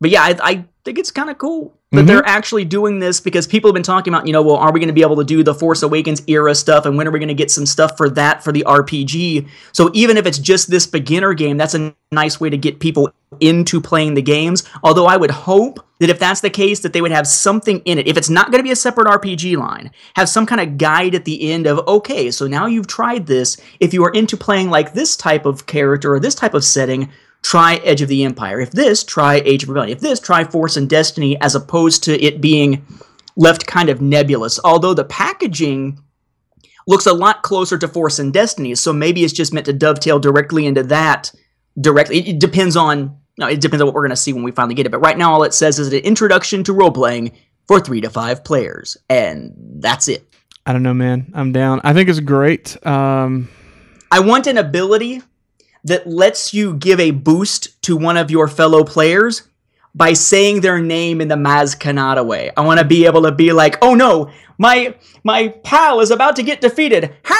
But 0.03 0.11
yeah, 0.11 0.21
I, 0.21 0.37
I 0.43 0.65
think 0.83 0.99
it's 0.99 1.11
kind 1.11 1.29
of 1.29 1.37
cool 1.37 1.73
that 1.91 1.99
mm-hmm. 1.99 2.07
they're 2.07 2.27
actually 2.27 2.65
doing 2.65 2.99
this 2.99 3.21
because 3.21 3.47
people 3.47 3.69
have 3.69 3.73
been 3.73 3.83
talking 3.83 4.13
about, 4.13 4.27
you 4.27 4.33
know, 4.33 4.41
well, 4.41 4.57
are 4.57 4.73
we 4.73 4.81
going 4.81 4.89
to 4.89 4.93
be 4.93 5.01
able 5.01 5.15
to 5.15 5.23
do 5.23 5.43
the 5.43 5.53
Force 5.53 5.81
Awakens 5.81 6.21
era 6.27 6.53
stuff, 6.53 6.85
and 6.85 6.97
when 6.97 7.07
are 7.07 7.11
we 7.11 7.19
going 7.19 7.29
to 7.29 7.33
get 7.33 7.49
some 7.49 7.65
stuff 7.65 7.95
for 7.95 8.09
that 8.09 8.43
for 8.43 8.51
the 8.51 8.65
RPG? 8.67 9.47
So 9.71 9.89
even 9.93 10.17
if 10.17 10.25
it's 10.25 10.39
just 10.39 10.69
this 10.69 10.85
beginner 10.85 11.33
game, 11.33 11.55
that's 11.55 11.73
a 11.73 11.95
nice 12.11 12.41
way 12.41 12.49
to 12.49 12.57
get 12.57 12.81
people 12.81 13.13
into 13.39 13.79
playing 13.79 14.15
the 14.15 14.21
games. 14.21 14.65
Although 14.83 15.05
I 15.05 15.15
would 15.15 15.31
hope 15.31 15.79
that 15.99 16.09
if 16.09 16.19
that's 16.19 16.41
the 16.41 16.49
case, 16.49 16.81
that 16.81 16.91
they 16.91 17.01
would 17.01 17.13
have 17.13 17.25
something 17.25 17.79
in 17.85 17.97
it. 17.97 18.05
If 18.05 18.17
it's 18.17 18.29
not 18.29 18.51
going 18.51 18.59
to 18.59 18.63
be 18.63 18.71
a 18.71 18.75
separate 18.75 19.07
RPG 19.07 19.55
line, 19.55 19.89
have 20.17 20.27
some 20.27 20.45
kind 20.45 20.59
of 20.59 20.77
guide 20.77 21.15
at 21.15 21.23
the 21.23 21.49
end 21.49 21.65
of, 21.65 21.87
okay, 21.87 22.29
so 22.29 22.45
now 22.45 22.65
you've 22.65 22.87
tried 22.87 23.25
this. 23.25 23.55
If 23.79 23.93
you 23.93 24.03
are 24.03 24.11
into 24.11 24.35
playing 24.35 24.69
like 24.69 24.91
this 24.91 25.15
type 25.15 25.45
of 25.45 25.65
character 25.65 26.13
or 26.13 26.19
this 26.19 26.35
type 26.35 26.55
of 26.55 26.65
setting, 26.65 27.09
try 27.43 27.75
Edge 27.83 28.01
of 28.01 28.07
the 28.07 28.23
Empire. 28.23 28.59
If 28.59 28.71
this, 28.71 29.03
try 29.03 29.35
Age 29.35 29.63
of 29.63 29.69
Rebellion. 29.69 29.95
If 29.95 30.01
this, 30.01 30.19
try 30.19 30.43
Force 30.43 30.77
and 30.77 30.89
Destiny, 30.89 31.39
as 31.41 31.53
opposed 31.53 32.03
to 32.05 32.19
it 32.19 32.41
being 32.41 32.85
left 33.35 33.67
kind 33.67 33.89
of 33.89 34.01
nebulous. 34.01 34.59
Although 34.63 34.93
the 34.93 35.03
packaging 35.03 35.99
looks 36.87 37.05
a 37.05 37.13
lot 37.13 37.43
closer 37.43 37.77
to 37.77 37.87
Force 37.87 38.17
and 38.17 38.33
Destiny, 38.33 38.73
so 38.75 38.91
maybe 38.91 39.23
it's 39.23 39.33
just 39.33 39.53
meant 39.53 39.67
to 39.67 39.73
dovetail 39.73 40.19
directly 40.19 40.65
into 40.65 40.83
that 40.83 41.31
directly. 41.79 42.19
It, 42.19 42.27
it 42.29 42.39
depends 42.39 42.75
on 42.75 43.19
no, 43.37 43.47
it 43.47 43.61
depends 43.61 43.81
on 43.81 43.87
what 43.87 43.95
we're 43.95 44.03
gonna 44.03 44.15
see 44.15 44.33
when 44.33 44.43
we 44.43 44.51
finally 44.51 44.75
get 44.75 44.85
it. 44.85 44.91
But 44.91 44.99
right 44.99 45.17
now, 45.17 45.33
all 45.33 45.43
it 45.43 45.53
says 45.53 45.79
is 45.79 45.91
an 45.91 45.99
introduction 45.99 46.63
to 46.65 46.73
role 46.73 46.91
playing 46.91 47.31
for 47.67 47.79
three 47.79 48.01
to 48.01 48.09
five 48.09 48.43
players, 48.43 48.97
and 49.09 49.53
that's 49.79 50.07
it. 50.07 50.27
I 50.65 50.71
don't 50.71 50.83
know, 50.83 50.93
man. 50.93 51.31
I'm 51.33 51.51
down. 51.51 51.81
I 51.83 51.93
think 51.93 52.09
it's 52.09 52.19
great. 52.19 52.77
Um, 52.85 53.49
I 54.11 54.21
want 54.21 54.47
an 54.47 54.57
ability 54.57 55.21
that 55.83 56.07
lets 56.07 56.53
you 56.53 56.73
give 56.75 56.99
a 56.99 57.11
boost 57.11 57.81
to 57.83 57.97
one 57.97 58.17
of 58.17 58.31
your 58.31 58.47
fellow 58.47 58.83
players 58.83 59.43
by 59.95 60.13
saying 60.13 60.61
their 60.61 60.79
name 60.79 61.21
in 61.21 61.27
the 61.27 61.35
Maz 61.35 61.77
Kanata 61.77 62.25
way. 62.25 62.51
I 62.57 62.61
want 62.61 62.79
to 62.79 62.85
be 62.85 63.05
able 63.05 63.23
to 63.23 63.31
be 63.31 63.51
like, 63.53 63.77
"Oh 63.81 63.93
no, 63.93 64.31
my 64.57 64.95
my 65.23 65.49
pal 65.63 65.99
is 65.99 66.11
about 66.11 66.35
to 66.37 66.43
get 66.43 66.61
defeated." 66.61 67.15
Han 67.23 67.39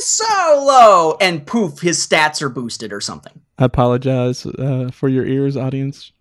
Solo, 0.00 1.16
and 1.20 1.46
poof, 1.46 1.80
his 1.80 2.04
stats 2.06 2.42
are 2.42 2.48
boosted 2.48 2.92
or 2.92 3.00
something. 3.00 3.40
I 3.58 3.64
apologize 3.64 4.44
uh, 4.46 4.90
for 4.92 5.08
your 5.08 5.24
ears, 5.26 5.56
audience. 5.56 6.12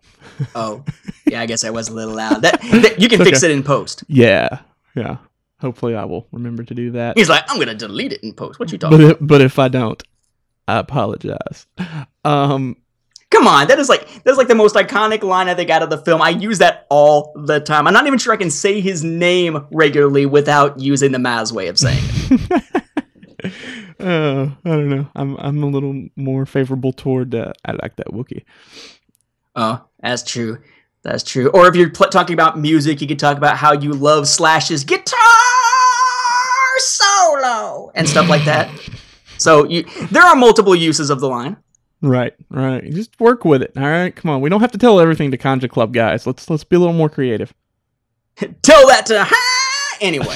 Oh, 0.55 0.83
yeah, 1.27 1.41
I 1.41 1.45
guess 1.45 1.63
I 1.63 1.69
was 1.69 1.89
a 1.89 1.93
little 1.93 2.15
loud. 2.15 2.41
That, 2.43 2.61
that- 2.61 2.99
you 2.99 3.09
can 3.09 3.23
fix 3.23 3.43
okay. 3.43 3.51
it 3.51 3.55
in 3.55 3.63
post. 3.63 4.03
Yeah, 4.07 4.59
yeah. 4.95 5.17
Hopefully, 5.64 5.95
I 5.95 6.03
will 6.03 6.28
remember 6.34 6.64
to 6.64 6.76
do 6.76 6.91
that. 6.91 7.18
He's 7.18 7.30
like, 7.30 7.45
"I'm 7.47 7.57
gonna 7.57 7.74
delete 7.74 8.11
it 8.11 8.22
in 8.22 8.34
post." 8.34 8.59
What 8.59 8.72
you 8.72 8.78
talking? 8.78 8.97
But 8.97 9.11
if, 9.11 9.18
but 9.22 9.41
if 9.41 9.57
I 9.57 9.70
don't, 9.70 10.03
I 10.68 10.78
apologize. 10.78 11.66
Um, 12.26 12.76
Come 13.30 13.47
on, 13.47 13.68
that 13.68 13.80
is 13.80 13.89
like 13.89 14.07
that's 14.24 14.38
like 14.38 14.47
the 14.47 14.55
most 14.55 14.76
iconic 14.76 15.24
line 15.24 15.47
I 15.47 15.55
think 15.55 15.72
out 15.72 15.82
of 15.82 15.89
the 15.89 15.97
film. 15.97 16.22
I 16.22 16.30
use 16.30 16.59
that 16.59 16.86
all 16.89 17.34
the 17.36 17.59
time. 17.59 17.88
I'm 17.88 17.93
not 17.93 18.05
even 18.05 18.20
sure 18.20 18.32
I 18.32 18.38
can 18.38 18.51
say 18.51 18.80
his 18.80 19.03
name 19.03 19.66
regularly 19.72 20.28
without 20.28 20.80
using 20.80 21.14
the 21.14 21.18
Maz 21.18 21.51
way 21.51 21.68
of 21.68 21.80
saying 21.80 22.03
it. 22.03 22.64
uh, 23.99 24.49
I 24.64 24.70
don't 24.70 24.89
know. 24.89 25.07
I'm 25.16 25.36
I'm 25.38 25.64
a 25.64 25.68
little 25.68 26.09
more 26.16 26.45
favorable 26.45 26.93
toward. 26.93 27.34
Uh, 27.34 27.53
I 27.66 27.72
like 27.72 27.95
that 27.95 28.09
Wookiee. 28.09 28.43
Oh, 29.55 29.84
that's 29.99 30.24
true. 30.24 30.59
That's 31.01 31.24
true. 31.24 31.49
Or 31.49 31.68
if 31.68 31.76
you're 31.76 31.89
pl- 31.89 32.09
talking 32.09 32.36
about 32.36 32.59
music, 32.59 33.01
you 33.01 33.07
could 33.07 33.20
talk 33.20 33.38
about 33.38 33.57
how 33.57 33.74
you 33.74 33.93
love 33.93 34.28
Slash's 34.28 34.84
guitar 34.84 35.52
solo 37.34 37.91
and 37.95 38.07
stuff 38.07 38.29
like 38.29 38.45
that. 38.45 38.69
So 39.38 39.65
you, 39.65 39.84
there 40.11 40.23
are 40.23 40.36
multiple 40.36 40.75
uses 40.75 41.09
of 41.09 41.19
the 41.19 41.27
line. 41.27 41.57
Right, 42.01 42.34
right. 42.49 42.84
Just 42.91 43.17
work 43.19 43.45
with 43.45 43.61
it. 43.61 43.73
All 43.77 43.84
right, 43.84 44.13
come 44.13 44.29
on. 44.29 44.41
We 44.41 44.49
don't 44.49 44.61
have 44.61 44.73
to 44.73 44.77
tell 44.77 44.99
everything 44.99 45.31
to 45.31 45.38
Kanjiklub 45.38 45.93
guys. 45.93 46.27
Let's 46.27 46.49
let's 46.49 46.63
be 46.63 46.75
a 46.75 46.79
little 46.79 46.93
more 46.93 47.09
creative. 47.09 47.53
Tell 48.61 48.88
that 48.88 49.05
to 49.05 49.23
ha! 49.23 49.97
Anyway, 50.01 50.25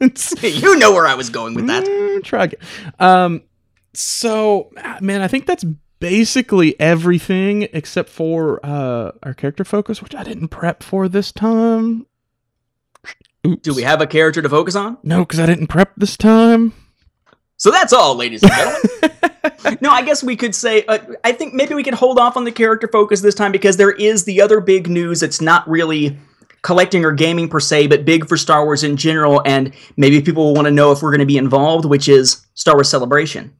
you 0.42 0.78
know 0.78 0.92
where 0.92 1.06
I 1.06 1.14
was 1.14 1.30
going 1.30 1.54
with 1.54 1.66
that. 1.68 1.84
Mm, 1.84 2.24
try 2.24 2.44
again. 2.44 2.60
Um, 2.98 3.42
so 3.92 4.70
man, 5.00 5.20
I 5.20 5.28
think 5.28 5.46
that's 5.46 5.64
basically 6.00 6.78
everything 6.80 7.68
except 7.72 8.08
for 8.08 8.58
uh 8.66 9.12
our 9.22 9.34
character 9.34 9.64
focus, 9.64 10.02
which 10.02 10.14
I 10.14 10.24
didn't 10.24 10.48
prep 10.48 10.82
for 10.82 11.08
this 11.08 11.30
time. 11.30 12.06
Oops. 13.46 13.62
Do 13.62 13.74
we 13.74 13.82
have 13.82 14.00
a 14.00 14.06
character 14.06 14.40
to 14.40 14.48
focus 14.48 14.74
on? 14.74 14.98
No, 15.02 15.20
because 15.20 15.38
I 15.38 15.46
didn't 15.46 15.66
prep 15.66 15.92
this 15.96 16.16
time. 16.16 16.72
So 17.56 17.70
that's 17.70 17.92
all, 17.92 18.14
ladies 18.14 18.42
and 18.42 18.52
gentlemen. 18.52 19.78
no, 19.80 19.90
I 19.90 20.02
guess 20.02 20.22
we 20.22 20.36
could 20.36 20.54
say, 20.54 20.84
uh, 20.86 20.98
I 21.22 21.32
think 21.32 21.54
maybe 21.54 21.74
we 21.74 21.82
could 21.82 21.94
hold 21.94 22.18
off 22.18 22.36
on 22.36 22.44
the 22.44 22.52
character 22.52 22.88
focus 22.88 23.20
this 23.20 23.34
time 23.34 23.52
because 23.52 23.76
there 23.76 23.92
is 23.92 24.24
the 24.24 24.40
other 24.40 24.60
big 24.60 24.88
news 24.88 25.20
that's 25.20 25.40
not 25.40 25.68
really 25.68 26.18
collecting 26.62 27.04
or 27.04 27.12
gaming 27.12 27.48
per 27.48 27.60
se, 27.60 27.86
but 27.86 28.04
big 28.04 28.26
for 28.28 28.36
Star 28.36 28.64
Wars 28.64 28.82
in 28.82 28.96
general. 28.96 29.42
And 29.44 29.72
maybe 29.96 30.20
people 30.20 30.44
will 30.44 30.54
want 30.54 30.66
to 30.66 30.72
know 30.72 30.90
if 30.92 31.02
we're 31.02 31.10
going 31.10 31.20
to 31.20 31.26
be 31.26 31.36
involved, 31.36 31.84
which 31.84 32.08
is 32.08 32.44
Star 32.54 32.74
Wars 32.74 32.88
Celebration. 32.88 33.54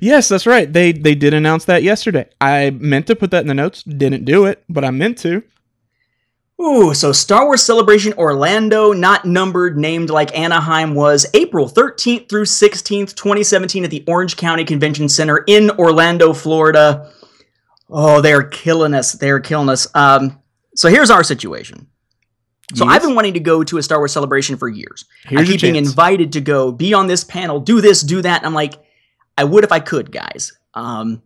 Yes, 0.00 0.28
that's 0.28 0.46
right. 0.46 0.72
They 0.72 0.90
they 0.90 1.14
did 1.14 1.34
announce 1.34 1.64
that 1.66 1.84
yesterday. 1.84 2.28
I 2.40 2.70
meant 2.70 3.06
to 3.06 3.14
put 3.14 3.30
that 3.30 3.42
in 3.42 3.46
the 3.46 3.54
notes, 3.54 3.84
didn't 3.84 4.24
do 4.24 4.44
it, 4.44 4.64
but 4.68 4.84
I 4.84 4.90
meant 4.90 5.18
to. 5.18 5.44
Ooh, 6.60 6.92
so 6.92 7.12
Star 7.12 7.44
Wars 7.44 7.62
Celebration 7.62 8.12
Orlando, 8.14 8.92
not 8.92 9.24
numbered, 9.24 9.78
named 9.78 10.10
like 10.10 10.36
Anaheim 10.36 10.94
was 10.94 11.24
April 11.32 11.68
13th 11.68 12.28
through 12.28 12.46
16th, 12.46 13.14
2017 13.14 13.84
at 13.84 13.90
the 13.90 14.02
Orange 14.08 14.36
County 14.36 14.64
Convention 14.64 15.08
Center 15.08 15.44
in 15.46 15.70
Orlando, 15.72 16.32
Florida. 16.32 17.12
Oh, 17.88 18.20
they're 18.20 18.42
killing 18.42 18.92
us. 18.92 19.12
They're 19.12 19.38
killing 19.38 19.68
us. 19.68 19.86
Um, 19.94 20.42
so 20.74 20.88
here's 20.88 21.10
our 21.10 21.22
situation. 21.22 21.86
So 22.74 22.84
Yes. 22.84 22.94
I've 22.96 23.02
been 23.02 23.14
wanting 23.14 23.34
to 23.34 23.40
go 23.40 23.62
to 23.62 23.78
a 23.78 23.82
Star 23.82 23.98
Wars 23.98 24.12
celebration 24.12 24.56
for 24.56 24.68
years. 24.68 25.04
Here's 25.26 25.42
I 25.42 25.44
keep 25.44 25.60
being 25.60 25.76
invited 25.76 26.32
to 26.32 26.40
go, 26.40 26.72
be 26.72 26.92
on 26.92 27.06
this 27.06 27.22
panel, 27.22 27.60
do 27.60 27.80
this, 27.80 28.02
do 28.02 28.20
that. 28.20 28.38
And 28.38 28.46
I'm 28.46 28.52
like, 28.52 28.74
I 29.38 29.44
would 29.44 29.62
if 29.64 29.70
I 29.72 29.78
could, 29.78 30.10
guys. 30.10 30.58
Um, 30.74 31.22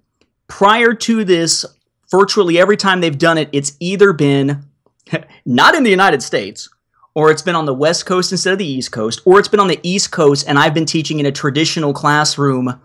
prior 0.46 0.92
to 0.92 1.24
this, 1.24 1.64
virtually 2.10 2.58
every 2.58 2.76
time 2.76 3.00
they've 3.00 3.16
done 3.16 3.38
it, 3.38 3.48
it's 3.52 3.76
either 3.80 4.12
been 4.12 4.64
not 5.46 5.74
in 5.74 5.82
the 5.82 5.90
United 5.90 6.22
States, 6.22 6.68
or 7.14 7.30
it's 7.30 7.42
been 7.42 7.54
on 7.54 7.66
the 7.66 7.74
West 7.74 8.06
Coast 8.06 8.32
instead 8.32 8.52
of 8.52 8.58
the 8.58 8.66
East 8.66 8.92
Coast, 8.92 9.20
or 9.24 9.38
it's 9.38 9.48
been 9.48 9.60
on 9.60 9.68
the 9.68 9.80
East 9.82 10.10
Coast, 10.10 10.46
and 10.48 10.58
I've 10.58 10.74
been 10.74 10.86
teaching 10.86 11.20
in 11.20 11.26
a 11.26 11.32
traditional 11.32 11.92
classroom, 11.92 12.80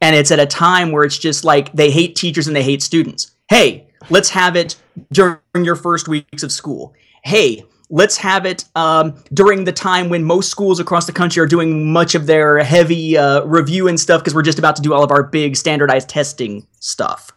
and 0.00 0.16
it's 0.16 0.30
at 0.30 0.40
a 0.40 0.46
time 0.46 0.92
where 0.92 1.04
it's 1.04 1.18
just 1.18 1.44
like 1.44 1.72
they 1.72 1.90
hate 1.90 2.16
teachers 2.16 2.46
and 2.46 2.56
they 2.56 2.62
hate 2.62 2.82
students. 2.82 3.32
Hey, 3.48 3.88
let's 4.10 4.30
have 4.30 4.56
it 4.56 4.76
during 5.12 5.38
your 5.62 5.76
first 5.76 6.08
weeks 6.08 6.42
of 6.42 6.52
school. 6.52 6.94
Hey, 7.22 7.64
let's 7.90 8.16
have 8.18 8.46
it 8.46 8.64
um, 8.74 9.14
during 9.32 9.64
the 9.64 9.72
time 9.72 10.08
when 10.08 10.24
most 10.24 10.50
schools 10.50 10.80
across 10.80 11.06
the 11.06 11.12
country 11.12 11.42
are 11.42 11.46
doing 11.46 11.90
much 11.90 12.14
of 12.14 12.26
their 12.26 12.58
heavy 12.58 13.16
uh, 13.16 13.44
review 13.44 13.88
and 13.88 13.98
stuff 13.98 14.20
because 14.20 14.34
we're 14.34 14.42
just 14.42 14.58
about 14.58 14.76
to 14.76 14.82
do 14.82 14.92
all 14.92 15.02
of 15.02 15.10
our 15.10 15.22
big 15.22 15.56
standardized 15.56 16.08
testing 16.08 16.66
stuff. 16.80 17.30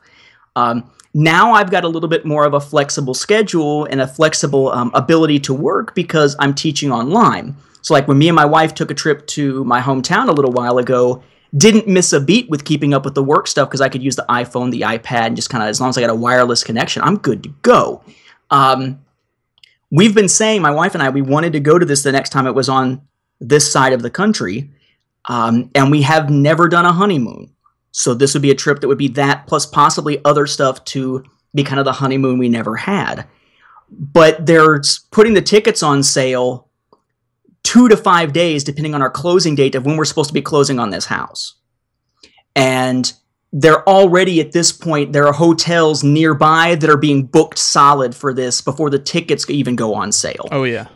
Um, 0.55 0.91
now 1.13 1.53
I've 1.53 1.71
got 1.71 1.83
a 1.83 1.87
little 1.87 2.09
bit 2.09 2.25
more 2.25 2.45
of 2.45 2.53
a 2.53 2.59
flexible 2.59 3.13
schedule 3.13 3.85
and 3.85 4.01
a 4.01 4.07
flexible 4.07 4.71
um, 4.71 4.91
ability 4.93 5.39
to 5.41 5.53
work 5.53 5.93
because 5.93 6.35
I'm 6.39 6.53
teaching 6.53 6.91
online. 6.91 7.55
So, 7.81 7.93
like 7.93 8.07
when 8.07 8.17
me 8.17 8.29
and 8.29 8.35
my 8.35 8.45
wife 8.45 8.73
took 8.73 8.91
a 8.91 8.93
trip 8.93 9.27
to 9.27 9.63
my 9.65 9.81
hometown 9.81 10.29
a 10.29 10.31
little 10.31 10.51
while 10.51 10.77
ago, 10.77 11.23
didn't 11.57 11.87
miss 11.87 12.13
a 12.13 12.21
beat 12.21 12.49
with 12.49 12.63
keeping 12.63 12.93
up 12.93 13.03
with 13.03 13.15
the 13.15 13.23
work 13.23 13.47
stuff 13.47 13.67
because 13.67 13.81
I 13.81 13.89
could 13.89 14.03
use 14.03 14.15
the 14.15 14.25
iPhone, 14.29 14.71
the 14.71 14.81
iPad, 14.81 15.27
and 15.27 15.35
just 15.35 15.49
kind 15.49 15.63
of 15.63 15.69
as 15.69 15.81
long 15.81 15.89
as 15.89 15.97
I 15.97 16.01
got 16.01 16.09
a 16.09 16.15
wireless 16.15 16.63
connection, 16.63 17.01
I'm 17.01 17.17
good 17.17 17.43
to 17.43 17.49
go. 17.61 18.03
Um, 18.49 19.03
we've 19.89 20.15
been 20.15 20.29
saying, 20.29 20.61
my 20.61 20.71
wife 20.71 20.93
and 20.93 21.03
I, 21.03 21.09
we 21.09 21.21
wanted 21.21 21.53
to 21.53 21.59
go 21.59 21.77
to 21.77 21.85
this 21.85 22.03
the 22.03 22.11
next 22.11 22.29
time 22.29 22.47
it 22.47 22.55
was 22.55 22.69
on 22.69 23.01
this 23.39 23.69
side 23.69 23.91
of 23.91 24.01
the 24.01 24.09
country, 24.09 24.69
um, 25.25 25.69
and 25.75 25.91
we 25.91 26.03
have 26.03 26.29
never 26.29 26.69
done 26.69 26.85
a 26.85 26.93
honeymoon. 26.93 27.51
So 27.91 28.13
this 28.13 28.33
would 28.33 28.41
be 28.41 28.51
a 28.51 28.55
trip 28.55 28.79
that 28.79 28.87
would 28.87 28.97
be 28.97 29.09
that 29.09 29.47
plus 29.47 29.65
possibly 29.65 30.23
other 30.23 30.47
stuff 30.47 30.83
to 30.85 31.23
be 31.53 31.63
kind 31.63 31.79
of 31.79 31.85
the 31.85 31.91
honeymoon 31.91 32.39
we 32.39 32.49
never 32.49 32.75
had. 32.75 33.27
But 33.89 34.45
they're 34.45 34.81
putting 35.11 35.33
the 35.33 35.41
tickets 35.41 35.83
on 35.83 36.01
sale 36.03 36.69
two 37.63 37.89
to 37.89 37.97
five 37.97 38.33
days, 38.33 38.63
depending 38.63 38.95
on 38.95 39.01
our 39.01 39.09
closing 39.09 39.55
date 39.55 39.75
of 39.75 39.85
when 39.85 39.97
we're 39.97 40.05
supposed 40.05 40.29
to 40.29 40.33
be 40.33 40.41
closing 40.41 40.79
on 40.79 40.89
this 40.89 41.05
house. 41.05 41.55
And 42.55 43.11
they're 43.53 43.87
already 43.87 44.39
at 44.39 44.53
this 44.53 44.71
point, 44.71 45.11
there 45.11 45.27
are 45.27 45.33
hotels 45.33 46.03
nearby 46.03 46.75
that 46.75 46.89
are 46.89 46.97
being 46.97 47.25
booked 47.25 47.57
solid 47.57 48.15
for 48.15 48.33
this 48.33 48.61
before 48.61 48.89
the 48.89 48.99
tickets 48.99 49.49
even 49.49 49.75
go 49.75 49.93
on 49.93 50.11
sale. 50.11 50.47
Oh 50.51 50.63
yeah. 50.63 50.87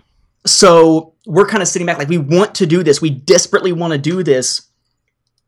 So 0.46 1.16
we're 1.26 1.48
kind 1.48 1.62
of 1.62 1.68
sitting 1.68 1.86
back 1.86 1.98
like, 1.98 2.08
we 2.08 2.18
want 2.18 2.56
to 2.56 2.66
do 2.66 2.82
this. 2.82 3.02
We 3.02 3.10
desperately 3.10 3.74
want 3.74 3.92
to 3.92 3.98
do 4.00 4.24
this. 4.24 4.70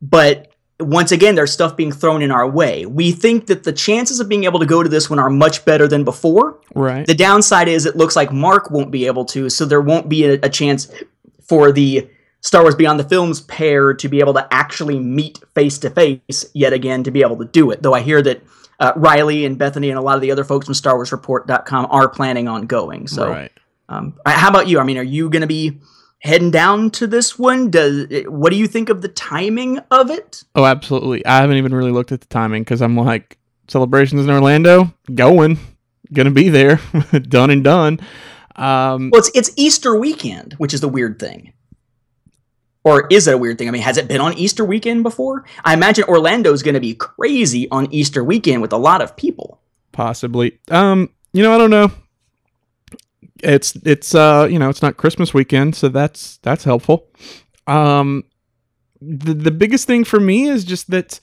But 0.02 0.52
once 0.80 1.12
again, 1.12 1.36
there's 1.36 1.52
stuff 1.52 1.76
being 1.76 1.92
thrown 1.92 2.22
in 2.22 2.32
our 2.32 2.48
way. 2.48 2.86
We 2.86 3.12
think 3.12 3.48
that 3.48 3.64
the 3.64 3.74
chances 3.74 4.20
of 4.20 4.30
being 4.30 4.44
able 4.44 4.60
to 4.60 4.66
go 4.66 4.84
to 4.84 4.90
this 4.90 5.10
one 5.10 5.18
are 5.18 5.30
much 5.30 5.66
better 5.66 5.88
than 5.88 6.04
before. 6.04 6.60
Right. 6.76 7.06
The 7.06 7.16
downside 7.16 7.68
is 7.68 7.86
it 7.86 7.96
looks 7.96 8.16
like 8.16 8.32
Mark 8.32 8.70
won't 8.70 8.92
be 8.92 9.08
able 9.08 9.26
to, 9.26 9.50
so 9.50 9.66
there 9.66 9.82
won't 9.82 10.08
be 10.08 10.26
a, 10.26 10.34
a 10.44 10.50
chance 10.50 10.92
for 11.42 11.72
the 11.72 12.08
Star 12.42 12.62
Wars 12.62 12.76
Beyond 12.76 13.00
the 13.00 13.04
Films 13.04 13.42
pair 13.42 13.94
to 13.96 14.08
be 14.08 14.20
able 14.20 14.34
to 14.36 14.48
actually 14.52 15.00
meet 15.00 15.40
face 15.56 15.80
to 15.80 15.90
face 15.90 16.46
yet 16.54 16.74
again 16.74 17.04
to 17.04 17.12
be 17.12 17.22
able 17.22 17.38
to 17.38 17.46
do 17.46 17.72
it. 17.72 17.82
Though 17.82 17.94
I 17.94 18.02
hear 18.02 18.22
that 18.22 18.44
uh, 18.80 18.94
Riley 18.96 19.46
and 19.46 19.58
Bethany 19.58 19.90
and 19.90 19.98
a 19.98 20.02
lot 20.02 20.16
of 20.16 20.22
the 20.22 20.32
other 20.32 20.44
folks 20.44 20.68
from 20.68 20.76
StarWarsReport.com 20.76 21.88
are 21.90 22.08
planning 22.08 22.48
on 22.48 22.68
going. 22.68 23.08
So, 23.08 23.28
right. 23.28 23.52
um, 23.90 24.14
how 24.26 24.50
about 24.50 24.68
you? 24.68 24.80
I 24.80 24.84
mean, 24.84 25.00
are 25.00 25.04
you 25.04 25.30
going 25.32 25.42
to 25.42 25.48
be 25.48 25.80
heading 26.28 26.52
down 26.52 26.92
to 26.92 27.08
this 27.08 27.40
one? 27.40 27.70
Does 27.72 28.08
what 28.28 28.52
do 28.52 28.58
you 28.58 28.68
think 28.68 28.90
of 28.90 29.02
the 29.02 29.08
timing 29.08 29.80
of 29.92 30.10
it? 30.12 30.44
Oh, 30.56 30.66
absolutely. 30.66 31.26
I 31.26 31.38
haven't 31.42 31.58
even 31.58 31.74
really 31.74 31.92
looked 31.92 32.12
at 32.12 32.22
the 32.22 32.28
timing 32.28 32.64
because 32.64 32.82
I'm 32.82 32.96
like, 32.96 33.38
celebrations 33.68 34.24
in 34.24 34.30
Orlando, 34.30 34.94
going, 35.14 35.58
gonna 36.14 36.32
be 36.32 36.50
there, 36.50 36.80
done 37.28 37.50
and 37.50 37.64
done. 37.64 38.00
Um, 38.56 39.10
Well, 39.12 39.20
it's 39.20 39.32
it's 39.34 39.52
Easter 39.56 39.96
weekend, 39.96 40.54
which 40.54 40.74
is 40.74 40.82
the 40.82 40.90
weird 40.90 41.20
thing. 41.20 41.54
Or 42.84 43.06
is 43.10 43.28
it 43.28 43.34
a 43.34 43.38
weird 43.38 43.58
thing? 43.58 43.68
I 43.68 43.72
mean, 43.72 43.82
has 43.82 43.98
it 43.98 44.08
been 44.08 44.22
on 44.22 44.34
Easter 44.38 44.64
weekend 44.64 45.04
before? 45.04 45.44
I 45.66 45.74
imagine 45.74 46.06
Orlando's 46.06 46.64
going 46.64 46.74
to 46.76 46.80
be 46.80 46.96
crazy 46.96 47.70
on 47.70 47.92
Easter 47.94 48.24
weekend 48.24 48.62
with 48.62 48.72
a 48.72 48.78
lot 48.78 49.02
of 49.02 49.18
people. 49.18 49.60
possibly. 49.92 50.58
Um, 50.72 51.10
you 51.34 51.44
know, 51.44 51.54
I 51.54 51.58
don't 51.58 51.70
know. 51.70 51.92
It's 53.44 53.76
it's 53.84 54.16
uh, 54.16 54.48
you 54.50 54.60
know, 54.60 54.70
it's 54.70 54.82
not 54.82 54.98
Christmas 54.98 55.34
weekend, 55.34 55.76
so 55.76 55.88
that's 55.90 56.38
that's 56.38 56.64
helpful. 56.64 57.08
Um, 57.68 58.24
the 59.02 59.34
the 59.34 59.52
biggest 59.52 59.86
thing 59.88 60.04
for 60.04 60.20
me 60.20 60.48
is 60.48 60.64
just 60.64 60.90
that 60.92 61.20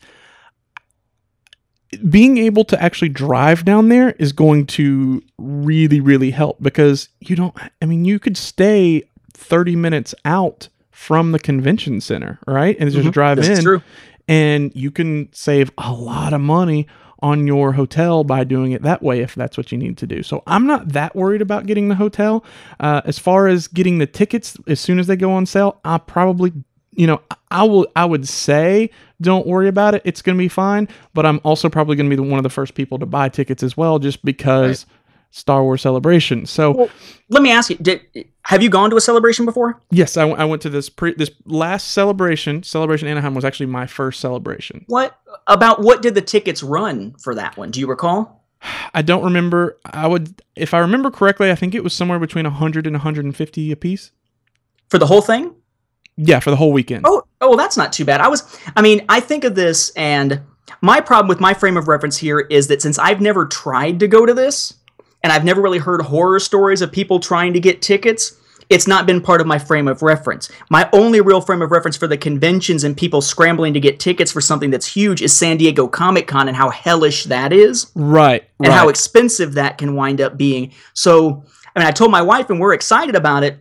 being 2.09 2.39
able 2.39 2.65
to 2.65 2.83
actually 2.83 3.09
drive 3.09 3.65
down 3.65 3.89
there 3.89 4.11
is 4.13 4.33
going 4.33 4.67
to 4.67 5.23
really 5.39 6.01
really 6.01 6.31
help 6.33 6.61
because 6.61 7.09
you 7.21 7.37
don't 7.37 7.55
I 7.81 7.87
mean 7.87 8.05
you 8.05 8.19
could 8.19 8.37
stay 8.37 9.05
30 9.33 9.77
minutes 9.77 10.15
out 10.25 10.69
from 10.91 11.33
the 11.33 11.39
convention 11.39 12.01
center, 12.01 12.39
right? 12.47 12.77
And 12.81 12.91
just 12.91 13.11
drive 13.13 13.37
This 13.37 13.59
in 13.59 13.65
true. 13.65 13.83
and 14.27 14.73
you 14.75 14.91
can 14.91 15.29
save 15.33 15.71
a 15.79 15.93
lot 15.93 16.33
of 16.33 16.41
money 16.41 16.87
on 17.25 17.47
your 17.47 17.73
hotel 17.73 18.23
by 18.23 18.45
doing 18.45 18.73
it 18.73 18.83
that 18.83 19.03
way 19.03 19.21
if 19.21 19.35
that's 19.35 19.57
what 19.57 19.73
you 19.73 19.79
need 19.79 19.97
to 19.97 20.07
do. 20.07 20.23
So 20.23 20.43
I'm 20.47 20.67
not 20.67 20.91
that 20.91 21.17
worried 21.17 21.41
about 21.41 21.65
getting 21.65 21.89
the 21.89 21.95
hotel. 21.95 22.45
Uh, 22.79 23.01
as 23.07 23.19
far 23.19 23.49
as 23.49 23.67
getting 23.67 23.97
the 23.97 24.07
tickets 24.07 24.59
as 24.67 24.79
soon 24.79 24.99
as 24.99 25.07
they 25.07 25.17
go 25.17 25.33
on 25.33 25.47
sale, 25.47 25.81
I 25.87 25.97
probably, 25.97 26.53
you 26.93 27.07
know, 27.07 27.23
I 27.51 27.65
will. 27.65 27.87
I 27.97 28.05
would 28.05 28.29
say 28.29 28.91
don't 29.23 29.47
worry 29.47 29.69
about 29.69 29.95
it. 29.95 30.03
It's 30.05 30.21
going 30.21 30.37
to 30.37 30.39
be 30.39 30.49
fine. 30.49 30.87
But 31.15 31.25
I'm 31.25 31.41
also 31.45 31.71
probably 31.71 31.97
going 31.97 32.11
to 32.11 32.15
be 32.15 32.23
the, 32.23 32.29
one 32.29 32.39
of 32.39 32.43
the 32.43 32.51
first 32.51 32.75
people 32.75 32.99
to 32.99 33.07
buy 33.07 33.31
tickets 33.31 33.63
as 33.63 33.75
well, 33.75 33.99
just 33.99 34.23
because 34.23 34.85
Star 35.35 35.65
Wars 35.65 35.83
Celebration. 35.83 36.47
So 36.47 36.71
Well, 36.71 36.89
let 37.29 37.43
me 37.43 37.51
ask 37.51 37.69
you: 37.69 37.77
did, 37.77 38.01
Have 38.43 38.63
you 38.63 38.71
gone 38.71 38.89
to 38.91 38.97
a 38.97 39.01
celebration 39.01 39.45
before? 39.45 39.81
yes, 39.91 40.17
I, 40.17 40.21
w- 40.21 40.41
I 40.41 40.45
went 40.45 40.63
to 40.63 40.71
this 40.71 40.89
pre 40.89 41.13
this 41.15 41.31
last 41.45 41.91
celebration. 41.91 42.63
Celebration 42.63 43.09
Anaheim 43.09 43.35
was 43.35 43.45
actually 43.45 43.67
my 43.67 43.87
first 43.87 44.21
celebration. 44.21 44.85
What 44.87 45.19
about 45.49 45.83
what 45.83 46.03
did 46.03 46.15
the 46.15 46.23
tickets 46.23 46.63
run 46.63 47.15
for 47.21 47.35
that 47.35 47.57
one? 47.57 47.73
Do 47.73 47.81
you 47.81 47.89
recall? 47.89 48.45
I 48.95 49.03
don't 49.03 49.25
remember. 49.25 49.77
I 49.85 50.07
would, 50.07 50.41
if 50.55 50.73
I 50.73 50.79
remember 50.79 51.11
correctly, 51.11 51.51
I 51.51 51.57
think 51.57 51.75
it 51.75 51.83
was 51.83 51.93
somewhere 51.93 52.21
between 52.21 52.45
100 52.45 52.87
and 52.87 52.95
150 52.95 53.73
a 53.73 53.77
piece. 53.77 54.13
For 54.89 54.99
the 54.99 55.07
whole 55.07 55.21
thing? 55.21 55.53
Yeah, 56.17 56.39
for 56.39 56.51
the 56.51 56.57
whole 56.57 56.73
weekend. 56.73 57.05
Oh, 57.07 57.25
oh, 57.41 57.49
well, 57.49 57.57
that's 57.59 57.77
not 57.77 57.93
too 57.93 58.05
bad. 58.05 58.21
I 58.21 58.29
was, 58.29 58.57
I 58.77 58.83
mean, 58.83 59.05
I 59.09 59.19
think 59.19 59.43
of 59.43 59.57
this, 59.57 59.91
and 59.97 60.41
my 60.81 61.01
problem 61.01 61.29
with 61.29 61.41
my 61.41 61.53
frame 61.55 61.77
of 61.77 61.89
reference 61.89 62.17
here 62.17 62.39
is 62.39 62.69
that 62.69 62.81
since 62.81 62.99
I've 63.01 63.21
never 63.21 63.45
tried 63.47 63.99
to 64.01 64.07
go 64.09 64.25
to 64.25 64.33
this, 64.33 64.75
and 65.25 65.33
I've 65.33 65.45
never 65.45 65.61
really 65.63 65.79
heard 65.79 66.03
horror 66.03 66.39
stories 66.39 66.83
of 66.83 66.93
people 66.93 67.19
trying 67.19 67.55
to 67.55 67.61
get 67.61 67.81
tickets, 67.81 68.37
it's 68.69 68.87
not 68.87 69.07
been 69.07 69.21
part 69.21 69.41
of 69.41 69.47
my 69.47 69.59
frame 69.59 69.89
of 69.89 70.03
reference. 70.03 70.51
My 70.71 70.89
only 70.93 71.21
real 71.23 71.41
frame 71.41 71.63
of 71.63 71.71
reference 71.71 71.97
for 71.97 72.07
the 72.07 72.17
conventions 72.17 72.85
and 72.85 72.95
people 72.95 73.23
scrambling 73.23 73.73
to 73.73 73.81
get 73.81 73.99
tickets 73.99 74.31
for 74.31 74.43
something 74.43 74.71
that's 74.71 74.87
huge 74.87 75.23
is 75.23 75.35
San 75.35 75.57
Diego 75.57 75.89
Comic 75.89 76.27
Con 76.27 76.47
and 76.47 76.57
how 76.57 76.69
hellish 76.69 77.25
that 77.25 77.53
is 77.53 77.91
Right. 77.95 78.45
and 78.59 78.69
right. 78.69 78.77
how 78.77 78.89
expensive 78.89 79.55
that 79.55 79.79
can 79.79 79.95
wind 79.95 80.21
up 80.21 80.37
being. 80.37 80.73
So, 80.93 81.45
I 81.75 81.81
mean, 81.81 81.89
I 81.89 81.91
told 81.91 82.11
my 82.11 82.23
wife, 82.23 82.51
and 82.51 82.61
we're 82.61 82.75
excited 82.75 83.15
about 83.17 83.45
it, 83.45 83.59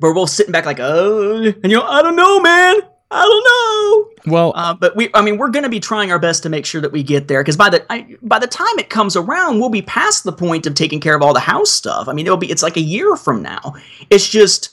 but 0.00 0.08
we're 0.08 0.14
both 0.14 0.30
sitting 0.30 0.52
back 0.52 0.64
like, 0.64 0.80
oh, 0.80 1.42
and 1.42 1.70
you 1.70 1.76
know, 1.76 1.82
I 1.82 2.00
don't 2.02 2.16
know, 2.16 2.40
man, 2.40 2.80
I 3.14 3.22
don't 3.22 4.26
know. 4.26 4.32
well, 4.32 4.52
Uh, 4.56 4.74
but 4.74 4.96
we, 4.96 5.08
I 5.14 5.22
mean, 5.22 5.38
we're 5.38 5.50
going 5.50 5.62
to 5.62 5.68
be 5.68 5.80
trying 5.80 6.10
our 6.10 6.18
best 6.18 6.42
to 6.42 6.48
make 6.48 6.66
sure 6.66 6.80
that 6.80 6.92
we 6.92 7.02
get 7.02 7.28
there 7.28 7.42
because 7.42 7.56
by 7.56 7.70
the 7.70 7.84
I, 7.92 8.16
by 8.22 8.38
the 8.38 8.46
time 8.46 8.78
it 8.78 8.90
comes 8.90 9.14
around, 9.16 9.60
we'll 9.60 9.68
be 9.70 9.82
past 9.82 10.24
the 10.24 10.32
point 10.32 10.66
of 10.66 10.74
taking 10.74 11.00
care 11.00 11.14
of 11.14 11.22
all 11.22 11.32
the 11.32 11.40
house 11.40 11.70
stuff. 11.70 12.08
I 12.08 12.12
mean, 12.12 12.26
it'll 12.26 12.36
be 12.38 12.50
it's 12.50 12.62
like 12.62 12.76
a 12.76 12.80
year 12.80 13.16
from 13.16 13.42
now. 13.42 13.74
It's 14.10 14.28
just 14.28 14.70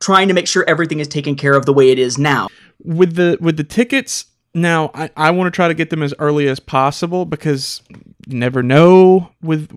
trying 0.00 0.28
to 0.28 0.34
make 0.34 0.46
sure 0.48 0.64
everything 0.68 1.00
is 1.00 1.08
taken 1.08 1.34
care 1.36 1.54
of 1.54 1.66
the 1.66 1.72
way 1.72 1.90
it 1.90 1.98
is 1.98 2.18
now. 2.18 2.48
with 2.84 3.14
the 3.16 3.36
with 3.40 3.56
the 3.56 3.64
tickets 3.64 4.26
now 4.54 4.90
i, 4.94 5.08
I 5.16 5.30
want 5.30 5.46
to 5.46 5.50
try 5.54 5.68
to 5.68 5.74
get 5.74 5.88
them 5.90 6.02
as 6.02 6.12
early 6.18 6.46
as 6.48 6.58
possible 6.60 7.24
because 7.24 7.80
you 8.26 8.36
never 8.36 8.62
know 8.62 9.30
with 9.40 9.68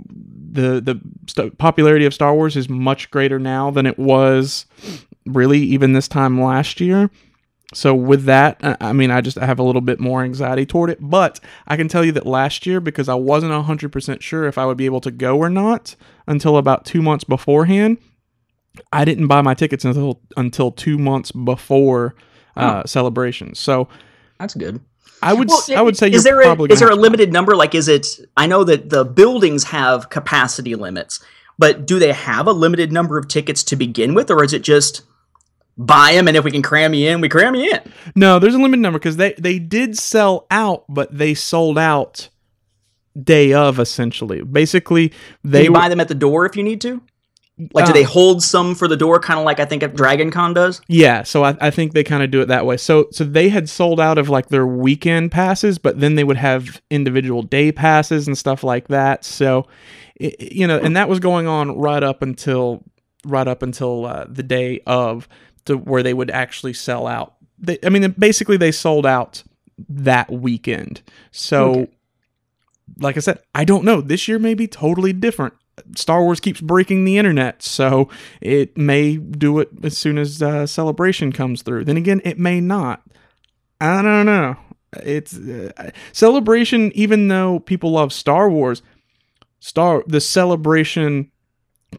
the 0.53 0.81
the 0.81 0.99
st- 1.27 1.57
popularity 1.59 2.05
of 2.05 2.13
star 2.13 2.33
wars 2.33 2.57
is 2.57 2.67
much 2.67 3.09
greater 3.11 3.37
now 3.39 3.69
than 3.71 3.85
it 3.85 3.97
was 3.99 4.65
really 5.27 5.59
even 5.59 5.93
this 5.93 6.07
time 6.07 6.41
last 6.41 6.81
year 6.81 7.09
so 7.75 7.93
with 7.93 8.23
that 8.25 8.57
I- 8.63 8.77
i 8.89 8.93
mean 8.93 9.11
i 9.11 9.21
just 9.21 9.37
I 9.37 9.45
have 9.45 9.59
a 9.59 9.63
little 9.63 9.81
bit 9.81 9.99
more 9.99 10.23
anxiety 10.23 10.65
toward 10.65 10.89
it 10.89 10.97
but 11.01 11.39
i 11.67 11.75
can 11.77 11.87
tell 11.87 12.03
you 12.05 12.11
that 12.13 12.25
last 12.25 12.65
year 12.65 12.79
because 12.79 13.09
i 13.09 13.13
wasn't 13.15 13.51
100% 13.51 14.21
sure 14.21 14.45
if 14.45 14.57
i 14.57 14.65
would 14.65 14.77
be 14.77 14.85
able 14.85 15.01
to 15.01 15.11
go 15.11 15.37
or 15.37 15.49
not 15.49 15.95
until 16.27 16.57
about 16.57 16.85
two 16.85 17.01
months 17.01 17.23
beforehand 17.23 17.97
i 18.93 19.03
didn't 19.05 19.27
buy 19.27 19.41
my 19.41 19.53
tickets 19.53 19.83
until 19.85 20.21
until 20.37 20.71
two 20.71 20.97
months 20.97 21.31
before 21.31 22.15
uh, 22.57 22.83
celebrations 22.85 23.59
so 23.59 23.87
That's 24.39 24.53
good. 24.53 24.79
I 25.21 25.33
would 25.33 25.49
Well, 25.49 25.57
s- 25.57 25.69
I 25.71 25.81
would 25.81 25.97
say 25.97 26.07
is 26.07 26.13
you're 26.13 26.35
there 26.35 26.41
probably 26.43 26.69
a, 26.69 26.73
is 26.73 26.79
there 26.79 26.87
a 26.89 26.91
have 26.91 26.97
to- 26.97 27.01
limited 27.01 27.33
number? 27.33 27.55
Like, 27.55 27.73
is 27.75 27.87
it? 27.87 28.07
I 28.37 28.47
know 28.47 28.63
that 28.65 28.89
the 28.89 29.03
buildings 29.05 29.63
have 29.65 30.09
capacity 30.09 30.75
limits, 30.75 31.19
but 31.57 31.85
do 31.87 31.99
they 31.99 32.11
have 32.13 32.47
a 32.47 32.51
limited 32.51 32.91
number 32.91 33.17
of 33.17 33.27
tickets 33.27 33.63
to 33.65 33.75
begin 33.75 34.13
with, 34.13 34.29
or 34.29 34.43
is 34.43 34.53
it 34.53 34.61
just 34.61 35.01
buy 35.77 36.13
them 36.13 36.27
and 36.27 36.37
if 36.37 36.43
we 36.43 36.51
can 36.51 36.61
cram 36.61 36.93
you 36.93 37.09
in, 37.09 37.21
we 37.21 37.29
cram 37.29 37.55
you 37.55 37.71
in? 37.71 37.79
No, 38.15 38.39
there's 38.39 38.55
a 38.55 38.59
limited 38.59 38.81
number 38.81 38.99
because 38.99 39.17
they 39.17 39.33
they 39.33 39.59
did 39.59 39.97
sell 39.97 40.45
out, 40.51 40.85
but 40.89 41.15
they 41.17 41.33
sold 41.33 41.77
out 41.77 42.29
day 43.21 43.53
of 43.53 43.79
essentially. 43.79 44.41
Basically, 44.43 45.11
they 45.43 45.67
buy 45.67 45.89
them 45.89 45.99
at 45.99 46.07
the 46.07 46.15
door 46.15 46.45
if 46.45 46.55
you 46.55 46.63
need 46.63 46.81
to? 46.81 47.01
Like, 47.73 47.85
do 47.85 47.91
Uh, 47.91 47.93
they 47.93 48.03
hold 48.03 48.43
some 48.43 48.75
for 48.75 48.85
the 48.85 48.97
door, 48.97 49.17
kind 49.17 49.39
of 49.39 49.45
like 49.45 49.61
I 49.61 49.65
think 49.65 49.93
Dragon 49.95 50.29
Con 50.29 50.53
does? 50.53 50.81
yeah. 50.89 51.23
So 51.23 51.45
I, 51.45 51.55
I 51.61 51.71
think 51.71 51.93
they 51.93 52.03
kind 52.03 52.21
of 52.21 52.29
do 52.29 52.41
it 52.41 52.47
that 52.47 52.65
way. 52.65 52.75
So 52.75 53.07
so 53.11 53.23
they 53.23 53.47
had 53.47 53.69
sold 53.69 53.99
out 53.99 54.17
of 54.17 54.27
like 54.27 54.49
their 54.49 54.67
weekend 54.67 55.31
passes, 55.31 55.77
but 55.77 56.01
then 56.01 56.15
they 56.15 56.25
would 56.25 56.35
have 56.35 56.81
individual 56.89 57.43
day 57.43 57.71
passes 57.71 58.27
and 58.27 58.37
stuff 58.37 58.61
like 58.63 58.89
that. 58.89 59.23
So 59.23 59.67
i 60.21 60.33
you 60.39 60.67
know, 60.67 60.77
and 60.77 60.97
that 60.97 61.07
was 61.07 61.19
going 61.21 61.47
on 61.47 61.77
right 61.77 62.03
up 62.03 62.21
until 62.21 62.83
right 63.25 63.47
up 63.47 63.61
until 63.63 64.05
uh, 64.05 64.25
the 64.27 64.43
day 64.43 64.81
of 64.85 65.29
to 65.65 65.75
where 65.77 66.03
they 66.03 66.13
would 66.13 66.31
actually 66.31 66.73
sell 66.73 67.07
out. 67.07 67.35
They, 67.57 67.77
I 67.83 67.89
mean, 67.89 68.13
basically 68.17 68.57
they 68.57 68.71
sold 68.71 69.05
out 69.05 69.43
that 69.89 70.31
weekend. 70.31 71.01
So, 71.31 71.71
Okay. 71.71 71.91
like 72.99 73.17
I 73.17 73.19
said, 73.19 73.39
I 73.53 73.65
don't 73.65 73.83
know. 73.83 74.01
This 74.01 74.27
year 74.27 74.39
may 74.39 74.53
be 74.53 74.67
totally 74.67 75.13
different. 75.13 75.53
Star 75.95 76.21
Wars 76.23 76.39
keeps 76.39 76.61
breaking 76.61 77.03
the 77.03 77.17
internet, 77.17 77.61
so 77.61 78.07
it 78.39 78.77
may 78.77 79.17
do 79.17 79.59
it 79.59 79.69
as 79.83 79.97
soon 79.97 80.17
as 80.17 80.41
uh, 80.41 80.65
Celebration 80.65 81.33
comes 81.33 81.61
through. 81.63 81.83
Then 81.83 81.97
again, 81.97 82.21
it 82.23 82.39
may 82.39 82.61
not. 82.61 83.01
I 83.81 84.01
don't 84.01 84.25
know. 84.25 84.55
It's 85.03 85.37
uh, 85.37 85.91
Celebration, 86.13 86.93
even 86.95 87.27
though 87.27 87.59
people 87.59 87.91
love 87.91 88.13
Star 88.13 88.49
Wars, 88.49 88.81
Star 89.59 90.01
the 90.07 90.21
Celebration 90.21 91.29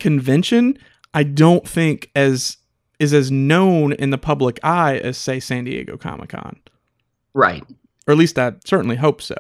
convention, 0.01 0.79
I 1.13 1.23
don't 1.25 1.69
think 1.69 2.11
as 2.15 2.57
is 2.99 3.13
as 3.13 3.31
known 3.31 3.93
in 3.95 4.11
the 4.11 4.19
public 4.19 4.59
eye 4.65 4.97
as 4.99 5.17
say 5.19 5.39
San 5.41 5.65
Diego 5.65 5.97
Comic 5.97 6.31
Con 6.31 6.57
Right. 7.35 7.63
or 8.07 8.13
at 8.13 8.19
least 8.19 8.39
I 8.39 8.55
certainly 8.65 8.97
hope 8.97 9.21
so. 9.21 9.35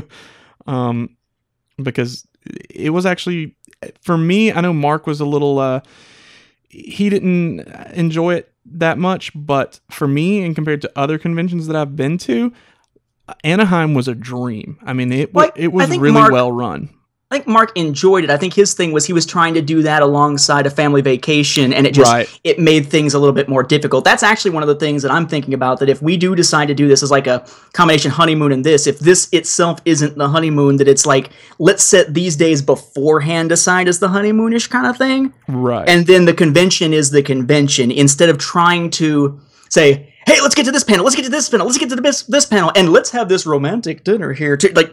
um, 0.66 1.16
because 1.82 2.26
it 2.68 2.90
was 2.90 3.06
actually 3.06 3.56
for 4.02 4.18
me. 4.18 4.52
I 4.52 4.60
know 4.60 4.72
Mark 4.72 5.06
was 5.06 5.20
a 5.20 5.24
little. 5.24 5.58
Uh, 5.58 5.80
he 6.68 7.08
didn't 7.10 7.60
enjoy 7.94 8.34
it 8.34 8.52
that 8.66 8.98
much, 8.98 9.32
but 9.34 9.80
for 9.90 10.06
me, 10.06 10.42
and 10.44 10.54
compared 10.54 10.82
to 10.82 10.92
other 10.96 11.18
conventions 11.18 11.66
that 11.66 11.76
I've 11.76 11.96
been 11.96 12.18
to, 12.18 12.52
Anaheim 13.44 13.94
was 13.94 14.06
a 14.08 14.14
dream. 14.14 14.78
I 14.84 14.92
mean, 14.92 15.12
it 15.12 15.32
wa- 15.32 15.42
Well, 15.42 15.52
I- 15.56 15.60
it 15.60 15.72
was 15.72 15.88
really 15.98 16.12
Mark- 16.12 16.32
well 16.32 16.52
run. 16.52 16.90
I 17.32 17.36
think 17.36 17.46
Mark 17.46 17.70
enjoyed 17.76 18.24
it. 18.24 18.30
I 18.30 18.36
think 18.36 18.54
his 18.54 18.74
thing 18.74 18.90
was 18.90 19.04
he 19.06 19.12
was 19.12 19.24
trying 19.24 19.54
to 19.54 19.62
do 19.62 19.82
that 19.82 20.02
alongside 20.02 20.66
a 20.66 20.70
family 20.70 21.00
vacation, 21.00 21.72
and 21.72 21.86
it 21.86 21.94
just 21.94 22.10
Right. 22.10 22.28
it 22.42 22.58
made 22.58 22.86
things 22.88 23.14
a 23.14 23.20
little 23.20 23.32
bit 23.32 23.48
more 23.48 23.62
difficult. 23.62 24.04
That's 24.04 24.24
actually 24.24 24.50
one 24.50 24.64
of 24.64 24.68
the 24.68 24.74
things 24.74 25.02
that 25.02 25.12
I'm 25.12 25.28
thinking 25.28 25.54
about. 25.54 25.78
That 25.78 25.88
if 25.88 26.02
we 26.02 26.16
do 26.16 26.34
decide 26.34 26.66
to 26.68 26.74
do 26.74 26.88
this 26.88 27.04
as 27.04 27.10
like 27.12 27.28
a 27.28 27.46
combination 27.72 28.10
honeymoon 28.10 28.50
and 28.50 28.64
this, 28.64 28.88
if 28.88 28.98
this 28.98 29.28
itself 29.30 29.78
isn't 29.84 30.18
the 30.18 30.28
honeymoon, 30.28 30.78
that 30.78 30.88
it's 30.88 31.06
like 31.06 31.30
let's 31.60 31.84
set 31.84 32.14
these 32.14 32.34
days 32.34 32.62
beforehand 32.62 33.52
aside 33.52 33.86
as 33.86 34.00
the 34.00 34.08
honeymoonish 34.08 34.68
kind 34.68 34.88
of 34.88 34.96
thing, 34.96 35.32
Right. 35.46 35.88
and 35.88 36.08
then 36.08 36.24
the 36.24 36.34
convention 36.34 36.92
is 36.92 37.10
the 37.12 37.22
convention 37.22 37.92
instead 37.92 38.28
of 38.28 38.38
trying 38.38 38.90
to 38.90 39.38
say 39.68 40.12
hey 40.26 40.40
let's 40.42 40.56
get 40.56 40.64
to 40.64 40.72
this 40.72 40.82
panel 40.84 41.04
let's 41.04 41.14
get 41.16 41.22
to 41.24 41.30
this 41.30 41.48
panel 41.48 41.64
let's 41.64 41.78
get 41.78 41.88
to 41.90 41.96
this 41.96 42.22
this 42.24 42.44
panel 42.44 42.72
and 42.74 42.92
let's 42.92 43.10
have 43.10 43.28
this 43.28 43.46
romantic 43.46 44.02
dinner 44.02 44.32
here 44.32 44.56
too 44.56 44.68
like 44.74 44.92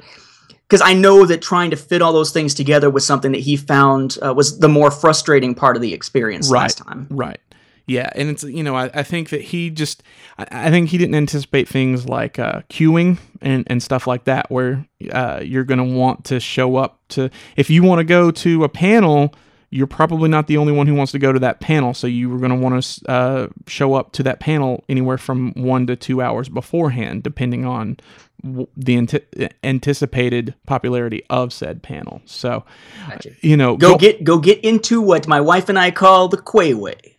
because 0.68 0.81
i 0.81 0.94
know 0.94 1.26
that 1.26 1.41
trying 1.41 1.69
to 1.69 1.77
fit 1.77 2.02
all 2.02 2.14
those 2.14 2.31
things 2.31 2.53
together 2.53 2.89
was 2.89 3.06
something 3.06 3.31
that 3.31 3.41
he 3.41 3.56
found 3.56 4.18
uh, 4.22 4.34
was 4.34 4.60
the 4.60 4.69
more 4.69 4.91
frustrating 4.91 5.56
part 5.56 5.76
of 5.76 5.81
the 5.81 5.94
experience 5.94 6.49
right. 6.49 6.61
last 6.61 6.77
time 6.77 7.07
Right. 7.10 7.39
Yeah, 7.88 8.10
and 8.15 8.30
it's 8.30 8.44
you 8.44 8.64
know 8.64 8.76
I, 8.76 8.91
I 8.94 9.03
think 9.03 9.30
that 9.30 9.41
he 9.41 9.69
just 9.69 10.03
I, 10.38 10.48
I 10.52 10.69
think 10.69 10.89
he 10.89 10.98
didn't 10.98 11.15
anticipate 11.15 11.69
things 11.69 12.06
like 12.06 12.38
uh, 12.38 12.61
queuing 12.69 13.18
and 13.41 13.64
and 13.68 13.81
stuff 13.81 14.07
like 14.07 14.26
that 14.26 14.52
where 14.52 14.85
uh, 15.10 15.39
you're 15.41 15.64
gonna 15.64 15.85
want 15.85 16.26
to 16.26 16.41
show 16.41 16.76
up 16.76 16.99
to 17.10 17.30
if 17.56 17.69
you 17.69 17.84
want 17.84 17.99
to 17.99 18.03
go 18.03 18.30
to 18.30 18.65
a 18.65 18.69
panel 18.69 19.34
you're 19.69 19.88
probably 19.88 20.30
not 20.30 20.48
the 20.48 20.57
only 20.57 20.72
one 20.72 20.88
who 20.88 20.95
wants 20.95 21.11
to 21.11 21.19
go 21.19 21.31
to 21.34 21.39
that 21.39 21.60
panel 21.60 21.94
so 21.94 22.07
you 22.07 22.30
were 22.30 22.38
going 22.38 22.52
to 22.52 22.56
want 22.56 22.84
to 22.84 23.11
uh, 23.11 23.48
show 23.68 23.94
up 23.94 24.11
to 24.14 24.23
that 24.23 24.39
panel 24.39 24.84
anywhere 24.88 25.18
from 25.18 25.52
one 25.53 25.85
to 25.88 25.95
two 25.95 26.22
hours 26.22 26.49
beforehand 26.49 27.23
depending 27.23 27.65
on 27.65 27.98
the 28.44 29.49
anticipated 29.64 30.53
popularity 30.65 31.23
of 31.30 31.52
said 31.52 31.81
panel 31.81 32.22
so 32.26 32.64
Gotcha. 33.07 33.31
you 33.41 33.57
know 33.57 33.76
go 33.76 33.98
get 33.98 34.23
go 34.23 34.38
get 34.38 34.64
into 34.64 35.02
what 35.02 35.27
my 35.27 35.41
wife 35.41 35.69
and 35.69 35.80
i 35.80 35.91
call 35.91 36.27
the 36.27 36.38
quayway 36.38 37.16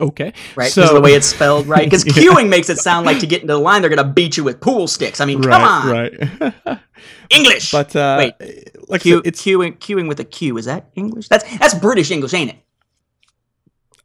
okay 0.00 0.32
right 0.56 0.70
so 0.70 0.82
because 0.82 0.94
the 0.94 1.00
way 1.00 1.14
it's 1.14 1.26
spelled 1.26 1.66
right 1.74 1.84
because 1.84 2.04
Yeah. 2.04 2.12
queuing 2.12 2.48
makes 2.48 2.68
it 2.68 2.78
sound 2.78 3.06
like 3.06 3.18
to 3.20 3.26
get 3.26 3.42
into 3.42 3.54
the 3.54 3.58
line 3.60 3.80
they're 3.80 3.88
gonna 3.90 4.04
beat 4.12 4.36
you 4.36 4.44
with 4.44 4.60
pool 4.60 4.86
sticks 4.86 5.20
i 5.20 5.24
mean 5.24 5.42
come 5.42 5.62
on 5.62 5.88
right 5.90 6.12
right 6.40 6.78
english 7.30 7.70
But 7.72 7.94
uh, 7.96 8.16
Wait, 8.38 8.72
like 8.88 9.00
Q, 9.02 9.22
it's 9.24 9.42
queuing, 9.42 9.78
queuing 9.78 10.06
with 10.08 10.20
a 10.20 10.24
Q. 10.24 10.58
Is 10.58 10.66
that 10.66 10.90
English? 10.94 11.28
That's 11.28 11.44
that's 11.58 11.74
British 11.74 12.10
English, 12.12 12.32
ain't 12.34 12.50
it? 12.50 12.56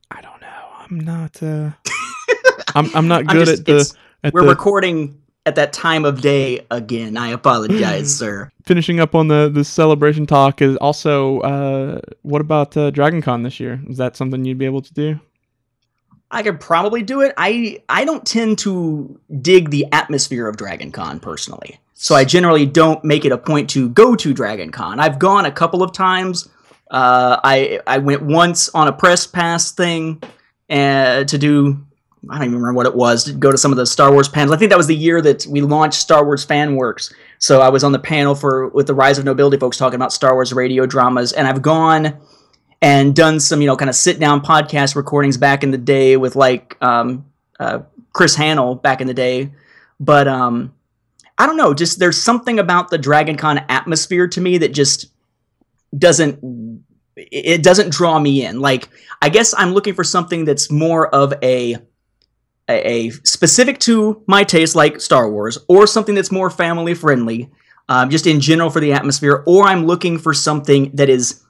I 0.09 0.21
don't 0.21 0.41
know. 0.41 0.47
I'm 0.79 0.99
not. 0.99 1.41
Uh, 1.43 1.71
I'm 2.75 2.89
I'm 2.95 3.07
not 3.07 3.21
I'm 3.29 3.37
good 3.37 3.45
just- 3.47 3.59
at 3.59 3.65
the 3.65 3.93
at 4.23 4.33
We're 4.33 4.41
the 4.43 4.49
recording 4.49 5.21
at 5.45 5.55
that 5.55 5.71
time 5.73 6.03
of 6.05 6.21
day 6.21 6.65
again. 6.71 7.15
I 7.17 7.29
apologize, 7.29 8.15
sir. 8.15 8.51
finishing 8.63 8.99
up 8.99 9.13
on 9.15 9.27
the 9.27 9.49
the 9.53 9.63
celebration 9.63 10.25
talk. 10.25 10.61
Is 10.61 10.77
also 10.77 11.39
uh, 11.41 12.01
what 12.23 12.41
about 12.41 12.75
uh, 12.75 12.89
Dragon 12.91 13.21
Con 13.21 13.43
this 13.43 13.59
year? 13.59 13.79
Is 13.87 13.97
that 13.97 14.15
something 14.15 14.43
you'd 14.45 14.57
be 14.57 14.65
able 14.65 14.81
to 14.81 14.93
do? 14.93 15.19
I 16.31 16.43
could 16.43 16.59
probably 16.59 17.01
do 17.01 17.21
it. 17.21 17.33
I 17.37 17.83
I 17.89 18.05
don't 18.05 18.25
tend 18.25 18.57
to 18.59 19.19
dig 19.41 19.69
the 19.69 19.85
atmosphere 19.91 20.47
of 20.47 20.57
Dragon 20.57 20.91
Con 20.91 21.19
personally. 21.19 21.79
So 21.93 22.15
I 22.15 22.23
generally 22.23 22.65
don't 22.65 23.03
make 23.03 23.25
it 23.25 23.31
a 23.31 23.37
point 23.37 23.69
to 23.71 23.89
go 23.89 24.15
to 24.15 24.33
Dragon 24.33 24.71
Con. 24.71 24.99
I've 24.99 25.19
gone 25.19 25.45
a 25.45 25.51
couple 25.51 25.83
of 25.83 25.93
times. 25.93 26.49
Uh, 26.89 27.39
I 27.43 27.79
I 27.85 27.99
went 27.99 28.21
once 28.23 28.69
on 28.69 28.87
a 28.87 28.93
press 28.93 29.27
pass 29.27 29.71
thing 29.71 30.23
uh, 30.69 31.25
to 31.25 31.37
do 31.37 31.85
I 32.29 32.35
don't 32.37 32.47
even 32.47 32.55
remember 32.55 32.77
what 32.77 32.85
it 32.85 32.95
was 32.95 33.23
to 33.25 33.33
go 33.33 33.51
to 33.51 33.57
some 33.57 33.71
of 33.71 33.77
the 33.77 33.85
Star 33.85 34.11
Wars 34.11 34.29
panels. 34.29 34.55
I 34.55 34.57
think 34.57 34.69
that 34.69 34.77
was 34.77 34.87
the 34.87 34.95
year 34.95 35.21
that 35.21 35.45
we 35.47 35.61
launched 35.61 35.99
Star 35.99 36.23
Wars 36.23 36.43
Fan 36.43 36.75
Works. 36.75 37.11
So 37.39 37.61
I 37.61 37.69
was 37.69 37.83
on 37.83 37.91
the 37.91 37.99
panel 37.99 38.35
for 38.35 38.67
with 38.69 38.87
the 38.87 38.93
Rise 38.93 39.17
of 39.17 39.25
Nobility 39.25 39.57
folks 39.57 39.77
talking 39.77 39.95
about 39.95 40.13
Star 40.13 40.33
Wars 40.35 40.53
radio 40.53 40.85
dramas, 40.85 41.33
and 41.33 41.47
I've 41.47 41.61
gone 41.61 42.17
and 42.81 43.15
done 43.15 43.39
some 43.39 43.61
you 43.61 43.67
know 43.67 43.77
kind 43.77 43.89
of 43.89 43.95
sit 43.95 44.19
down 44.19 44.41
podcast 44.41 44.95
recordings 44.95 45.37
back 45.37 45.63
in 45.63 45.71
the 45.71 45.77
day 45.77 46.17
with 46.17 46.35
like 46.35 46.77
um, 46.81 47.25
uh, 47.59 47.79
Chris 48.13 48.35
Hannell 48.35 48.75
back 48.75 49.01
in 49.01 49.07
the 49.07 49.13
day, 49.13 49.51
but 49.99 50.27
um, 50.27 50.73
I 51.37 51.45
don't 51.45 51.57
know, 51.57 51.73
just 51.73 51.99
there's 51.99 52.21
something 52.21 52.59
about 52.59 52.89
the 52.89 52.97
Dragon 52.97 53.37
Con 53.37 53.59
atmosphere 53.69 54.27
to 54.29 54.41
me 54.41 54.59
that 54.59 54.73
just 54.73 55.07
doesn't 55.97 56.83
it 57.15 57.63
doesn't 57.63 57.91
draw 57.91 58.19
me 58.19 58.45
in. 58.45 58.61
Like 58.61 58.89
I 59.21 59.29
guess 59.29 59.53
I'm 59.57 59.73
looking 59.73 59.93
for 59.93 60.03
something 60.03 60.45
that's 60.45 60.71
more 60.71 61.07
of 61.13 61.33
a 61.43 61.77
a, 62.69 63.09
specific 63.09 63.79
to 63.79 64.23
my 64.27 64.43
taste, 64.43 64.75
like 64.75 65.01
Star 65.01 65.29
Wars, 65.29 65.57
or 65.67 65.85
something 65.85 66.15
that's 66.15 66.31
more 66.31 66.49
family 66.49 66.93
friendly, 66.93 67.49
um, 67.89 68.09
just 68.09 68.25
in 68.25 68.39
general 68.39 68.69
for 68.69 68.79
the 68.79 68.93
atmosphere. 68.93 69.43
Or 69.45 69.65
I'm 69.65 69.85
looking 69.85 70.17
for 70.17 70.33
something 70.33 70.91
that 70.95 71.09
is 71.09 71.43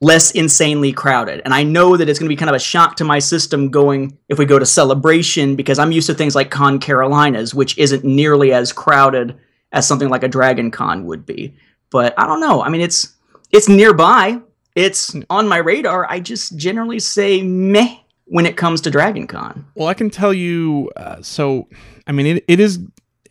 less 0.00 0.30
insanely 0.32 0.92
crowded. 0.92 1.42
And 1.44 1.54
I 1.54 1.62
know 1.62 1.96
that 1.96 2.08
it's 2.08 2.18
going 2.18 2.28
to 2.28 2.32
be 2.32 2.38
kind 2.38 2.50
of 2.50 2.56
a 2.56 2.60
shock 2.60 2.96
to 2.96 3.04
my 3.04 3.18
system 3.18 3.70
going 3.70 4.18
if 4.28 4.38
we 4.38 4.44
go 4.44 4.58
to 4.58 4.66
Celebration 4.66 5.56
because 5.56 5.78
I'm 5.78 5.92
used 5.92 6.06
to 6.08 6.14
things 6.14 6.34
like 6.34 6.50
Con 6.50 6.78
Carolinas, 6.78 7.54
which 7.54 7.76
isn't 7.78 8.04
nearly 8.04 8.52
as 8.52 8.72
crowded 8.72 9.38
as 9.72 9.86
something 9.86 10.08
like 10.08 10.22
a 10.22 10.28
Dragon 10.28 10.70
Con 10.70 11.06
would 11.06 11.26
be. 11.26 11.54
But 11.90 12.14
I 12.18 12.26
don't 12.26 12.40
know. 12.40 12.62
I 12.62 12.68
mean, 12.68 12.80
it's 12.80 13.14
it's 13.50 13.68
nearby. 13.68 14.40
It's 14.74 15.14
on 15.30 15.46
my 15.46 15.58
radar. 15.58 16.10
I 16.10 16.20
just 16.20 16.56
generally 16.56 16.98
say 16.98 17.42
meh 17.42 17.96
when 18.24 18.46
it 18.46 18.56
comes 18.56 18.80
to 18.82 18.90
Dragon 18.90 19.26
Con. 19.26 19.66
Well, 19.74 19.88
I 19.88 19.94
can 19.94 20.10
tell 20.10 20.34
you. 20.34 20.90
Uh, 20.96 21.22
so, 21.22 21.68
I 22.06 22.12
mean, 22.12 22.26
it, 22.26 22.44
it 22.48 22.60
is. 22.60 22.80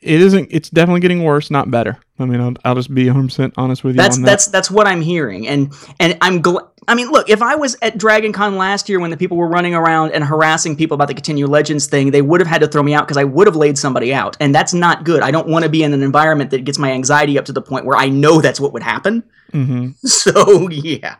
It 0.03 0.21
isn't. 0.21 0.49
It's 0.51 0.69
definitely 0.69 1.01
getting 1.01 1.23
worse, 1.23 1.49
not 1.49 1.71
better. 1.71 1.97
I 2.19 2.25
mean, 2.25 2.39
I'll, 2.41 2.53
I'll 2.63 2.75
just 2.75 2.93
be 2.93 3.05
100 3.07 3.27
percent 3.27 3.53
honest 3.57 3.83
with 3.83 3.95
you 3.95 4.01
That's 4.01 4.17
on 4.17 4.21
that. 4.23 4.29
that's 4.29 4.45
that's 4.47 4.71
what 4.71 4.87
I'm 4.87 5.01
hearing, 5.01 5.47
and 5.47 5.73
and 5.99 6.17
I'm 6.21 6.41
glad. 6.41 6.65
I 6.85 6.95
mean, 6.95 7.09
look, 7.11 7.29
if 7.29 7.41
I 7.41 7.55
was 7.55 7.77
at 7.81 7.97
Dragon 7.97 8.33
Con 8.33 8.57
last 8.57 8.89
year 8.89 8.99
when 8.99 9.09
the 9.09 9.15
people 9.15 9.37
were 9.37 9.47
running 9.47 9.73
around 9.73 10.11
and 10.11 10.21
harassing 10.21 10.75
people 10.75 10.95
about 10.95 11.07
the 11.07 11.13
Continue 11.13 11.47
Legends 11.47 11.87
thing, 11.87 12.11
they 12.11 12.21
would 12.21 12.41
have 12.41 12.47
had 12.47 12.59
to 12.59 12.67
throw 12.67 12.83
me 12.83 12.93
out 12.93 13.05
because 13.07 13.15
I 13.15 13.23
would 13.23 13.47
have 13.47 13.55
laid 13.55 13.77
somebody 13.77 14.13
out, 14.13 14.35
and 14.41 14.53
that's 14.53 14.73
not 14.73 15.05
good. 15.05 15.21
I 15.23 15.31
don't 15.31 15.47
want 15.47 15.63
to 15.63 15.69
be 15.69 15.81
in 15.83 15.93
an 15.93 16.03
environment 16.03 16.51
that 16.51 16.65
gets 16.65 16.77
my 16.77 16.91
anxiety 16.91 17.39
up 17.39 17.45
to 17.45 17.53
the 17.53 17.61
point 17.61 17.85
where 17.85 17.97
I 17.97 18.09
know 18.09 18.41
that's 18.41 18.59
what 18.59 18.73
would 18.73 18.83
happen. 18.83 19.23
hmm 19.51 19.91
So 20.05 20.69
yeah, 20.69 21.15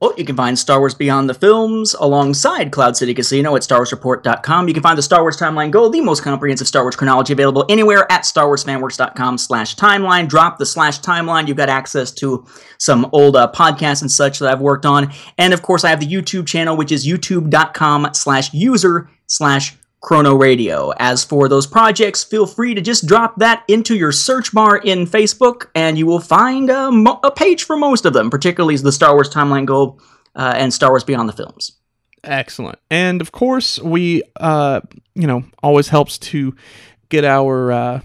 Well, 0.02 0.14
you 0.18 0.26
can 0.26 0.36
find 0.36 0.60
Star 0.60 0.80
Wars 0.80 0.94
Beyond 0.94 1.30
the 1.30 1.34
Films 1.34 1.96
alongside 1.96 2.72
Cloud 2.72 2.98
City 2.98 3.14
Casino 3.14 3.56
at 3.56 3.62
StarWarsReport.com. 3.62 4.68
You 4.68 4.74
can 4.74 4.84
find 4.84 4.98
the 4.98 5.02
Star 5.02 5.22
Wars 5.22 5.38
Timeline 5.38 5.72
Gold, 5.72 5.94
the 5.94 6.02
most 6.02 6.22
comprehensive 6.22 6.68
Star 6.68 6.84
Wars 6.84 6.98
chronology 6.98 7.32
available 7.32 7.66
anywhere 7.70 8.06
at 8.12 8.24
StarWarsFanWorks.com 8.24 9.38
slash 9.38 9.76
timeline. 9.78 10.28
Drop 10.28 10.58
the 10.58 10.66
slash 10.66 11.00
timeline. 11.00 11.48
You've 11.48 11.56
got 11.56 11.70
access 11.70 12.12
to 12.16 12.46
some 12.78 13.10
old 13.14 13.38
uh, 13.38 13.50
podcasts 13.56 14.02
and 14.02 14.12
such 14.12 14.40
that 14.40 14.52
I've 14.52 14.60
worked 14.60 14.86
on. 14.86 15.14
And 15.38 15.54
of 15.54 15.62
course, 15.62 15.86
I 15.86 15.90
have 15.92 16.02
the 16.02 16.08
YouTube 16.08 16.46
channel, 16.46 16.76
which 16.76 16.92
is 16.92 17.08
youtube.com 17.08 18.10
slash 18.14 18.54
user 18.54 19.10
slash 19.28 19.78
Chrono 20.06 20.36
Radio. 20.36 20.94
As 20.98 21.24
for 21.24 21.50
those 21.50 21.66
projects, 21.66 22.24
feel 22.24 22.46
free 22.46 22.76
to 22.76 22.82
just 22.82 23.08
drop 23.08 23.38
that 23.38 23.64
into 23.68 23.96
your 23.96 24.12
search 24.12 24.54
bar 24.54 24.78
in 24.78 25.08
Facebook, 25.08 25.70
and 25.74 25.98
you 25.98 26.06
will 26.06 26.20
find 26.20 26.70
a, 26.70 26.92
mo- 26.92 27.20
a 27.24 27.32
page 27.32 27.64
for 27.64 27.76
most 27.76 28.06
of 28.06 28.14
them, 28.14 28.30
particularly 28.30 28.78
the 28.78 28.92
Star 28.92 29.16
Wars 29.16 29.32
Timeline 29.32 29.66
Gold 29.66 30.00
uh, 30.36 30.54
and 30.56 30.72
Star 30.72 30.92
Wars 30.92 31.04
Beyond 31.04 31.28
the 31.28 31.34
Films. 31.34 31.80
Excellent. 32.24 32.78
And 32.92 33.20
of 33.20 33.32
course, 33.32 33.80
we, 33.80 34.22
uh, 34.36 34.82
you 35.16 35.26
know, 35.26 35.44
always 35.64 35.88
helps 35.88 36.20
to 36.20 36.56
get 37.10 37.26
our, 37.26 37.72
uh, 37.72 38.02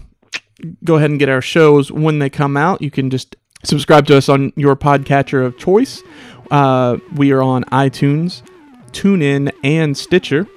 go 0.83 0.95
ahead 0.95 1.11
and 1.11 1.19
get 1.19 1.29
our 1.29 1.41
shows 1.41 1.91
when 1.91 2.17
they 2.17 2.31
come 2.31 2.57
out. 2.57 2.81
You 2.81 2.89
can 2.89 3.11
just 3.11 3.35
subscribe 3.63 4.07
to 4.07 4.17
us 4.17 4.27
on 4.27 4.53
your 4.55 4.75
podcatcher 4.75 5.45
of 5.45 5.55
choice. 5.59 6.01
Uh, 6.49 6.97
we 7.15 7.31
are 7.31 7.43
on 7.43 7.63
iTunes, 7.65 8.41
TuneIn, 8.91 9.51
and 9.63 9.95
Stitcher. 9.95 10.47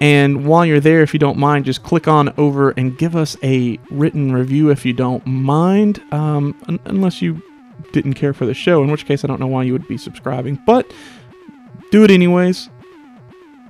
And 0.00 0.46
while 0.46 0.66
you're 0.66 0.80
there, 0.80 1.02
if 1.02 1.14
you 1.14 1.18
don't 1.18 1.38
mind, 1.38 1.64
just 1.64 1.82
click 1.82 2.06
on 2.06 2.32
over 2.36 2.70
and 2.70 2.96
give 2.98 3.16
us 3.16 3.36
a 3.42 3.78
written 3.90 4.30
review 4.32 4.70
if 4.70 4.84
you 4.84 4.92
don't 4.92 5.26
mind, 5.26 6.02
um, 6.12 6.54
un- 6.68 6.80
unless 6.84 7.22
you 7.22 7.42
didn't 7.92 8.14
care 8.14 8.34
for 8.34 8.44
the 8.44 8.52
show, 8.54 8.82
in 8.82 8.90
which 8.90 9.06
case 9.06 9.24
I 9.24 9.26
don't 9.28 9.40
know 9.40 9.46
why 9.46 9.62
you 9.62 9.72
would 9.72 9.88
be 9.88 9.96
subscribing. 9.96 10.58
But 10.66 10.92
do 11.90 12.04
it 12.04 12.10
anyways. 12.10 12.68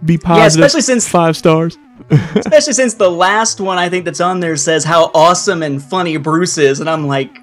Be 0.05 0.19
positive. 0.19 0.61
Yeah, 0.61 0.67
especially 0.67 0.83
since- 0.83 1.09
five 1.09 1.37
stars. 1.37 1.79
Especially 2.35 2.75
since 2.75 2.93
the 2.95 3.11
last 3.11 3.59
one 3.59 3.79
I 3.79 3.89
think 3.89 4.05
that's 4.05 4.21
on 4.21 4.41
there 4.41 4.57
says 4.57 4.85
how 4.85 5.11
awesome 5.15 5.63
and 5.63 5.83
funny 5.83 6.19
Bruce 6.19 6.59
is, 6.59 6.79
and 6.79 6.91
I'm 6.91 7.07
like, 7.07 7.39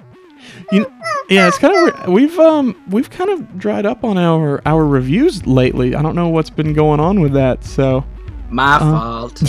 You 0.72 0.82
know, 0.82 0.92
yeah, 1.28 1.48
it's 1.48 1.58
kind 1.58 1.90
of 1.90 2.08
we've 2.08 2.38
um 2.38 2.76
we've 2.88 3.10
kind 3.10 3.32
of 3.32 3.58
dried 3.58 3.88
up 3.88 4.04
on 4.04 4.18
our 4.20 4.62
our 4.68 4.86
reviews 4.86 5.46
lately. 5.48 5.96
I 5.96 6.04
don't 6.04 6.16
know 6.16 6.30
what's 6.30 6.52
been 6.52 6.74
going 6.74 7.00
on 7.00 7.20
with 7.20 7.34
that. 7.34 7.64
So 7.64 8.06
my 8.54 8.76
Uh-huh. 8.76 9.28
fault. 9.28 9.44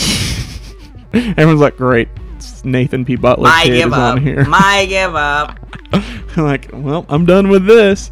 everyone's 1.14 1.60
like, 1.60 1.76
great, 1.76 2.09
it's 2.36 2.64
Nathan 2.64 3.05
P. 3.05 3.16
Butler 3.16 3.48
I 3.52 3.64
give 3.68 3.93
up. 3.93 4.16
on 4.16 4.22
here. 4.22 4.44
I 4.48 4.86
give 4.86 5.14
up. 5.14 5.59
like, 6.36 6.70
well, 6.72 7.06
I'm 7.09 7.24
done 7.26 7.48
with 7.48 7.64
this. 7.66 8.10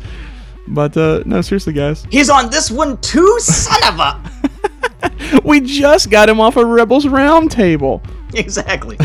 But 0.68 0.96
uh, 0.96 1.22
no, 1.26 1.40
seriously, 1.40 1.72
guys, 1.72 2.06
He's 2.10 2.30
on 2.30 2.48
this 2.48 2.70
one 2.70 2.96
too, 2.98 3.38
son 3.40 3.82
of 3.92 3.98
a. 3.98 5.40
we 5.44 5.60
just 5.60 6.08
got 6.08 6.28
him 6.28 6.38
off 6.40 6.56
a 6.56 6.64
Rebels 6.64 7.04
Roundtable. 7.04 8.00
Exactly. 8.34 8.96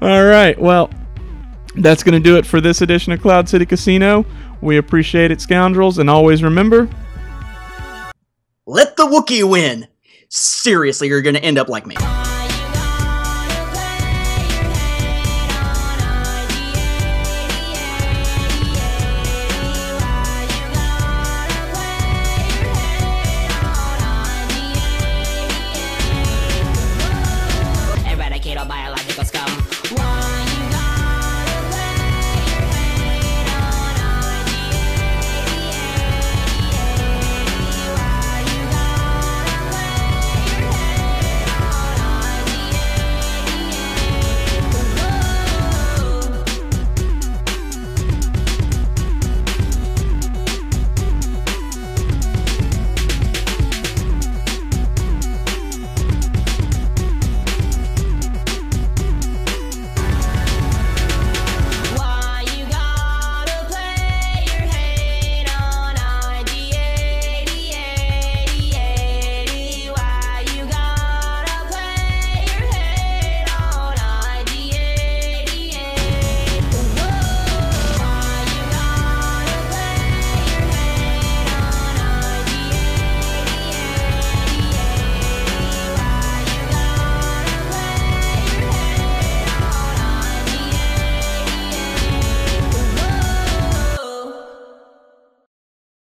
All 0.00 0.24
right, 0.24 0.58
well, 0.58 0.90
that's 1.76 2.02
gonna 2.04 2.20
do 2.20 2.36
it 2.36 2.46
for 2.46 2.60
this 2.60 2.82
edition 2.82 3.12
of 3.12 3.20
Cloud 3.20 3.48
City 3.48 3.66
Casino. 3.66 4.24
We 4.60 4.76
appreciate 4.76 5.30
it, 5.32 5.40
scoundrels, 5.40 5.98
and 5.98 6.08
always 6.08 6.42
remember. 6.42 6.88
Let 8.66 8.96
the 8.96 9.04
Wookiee 9.04 9.48
win. 9.48 9.88
Seriously, 10.36 11.06
you're 11.06 11.22
gonna 11.22 11.38
end 11.38 11.58
up 11.58 11.68
like 11.68 11.86
me. 11.86 11.94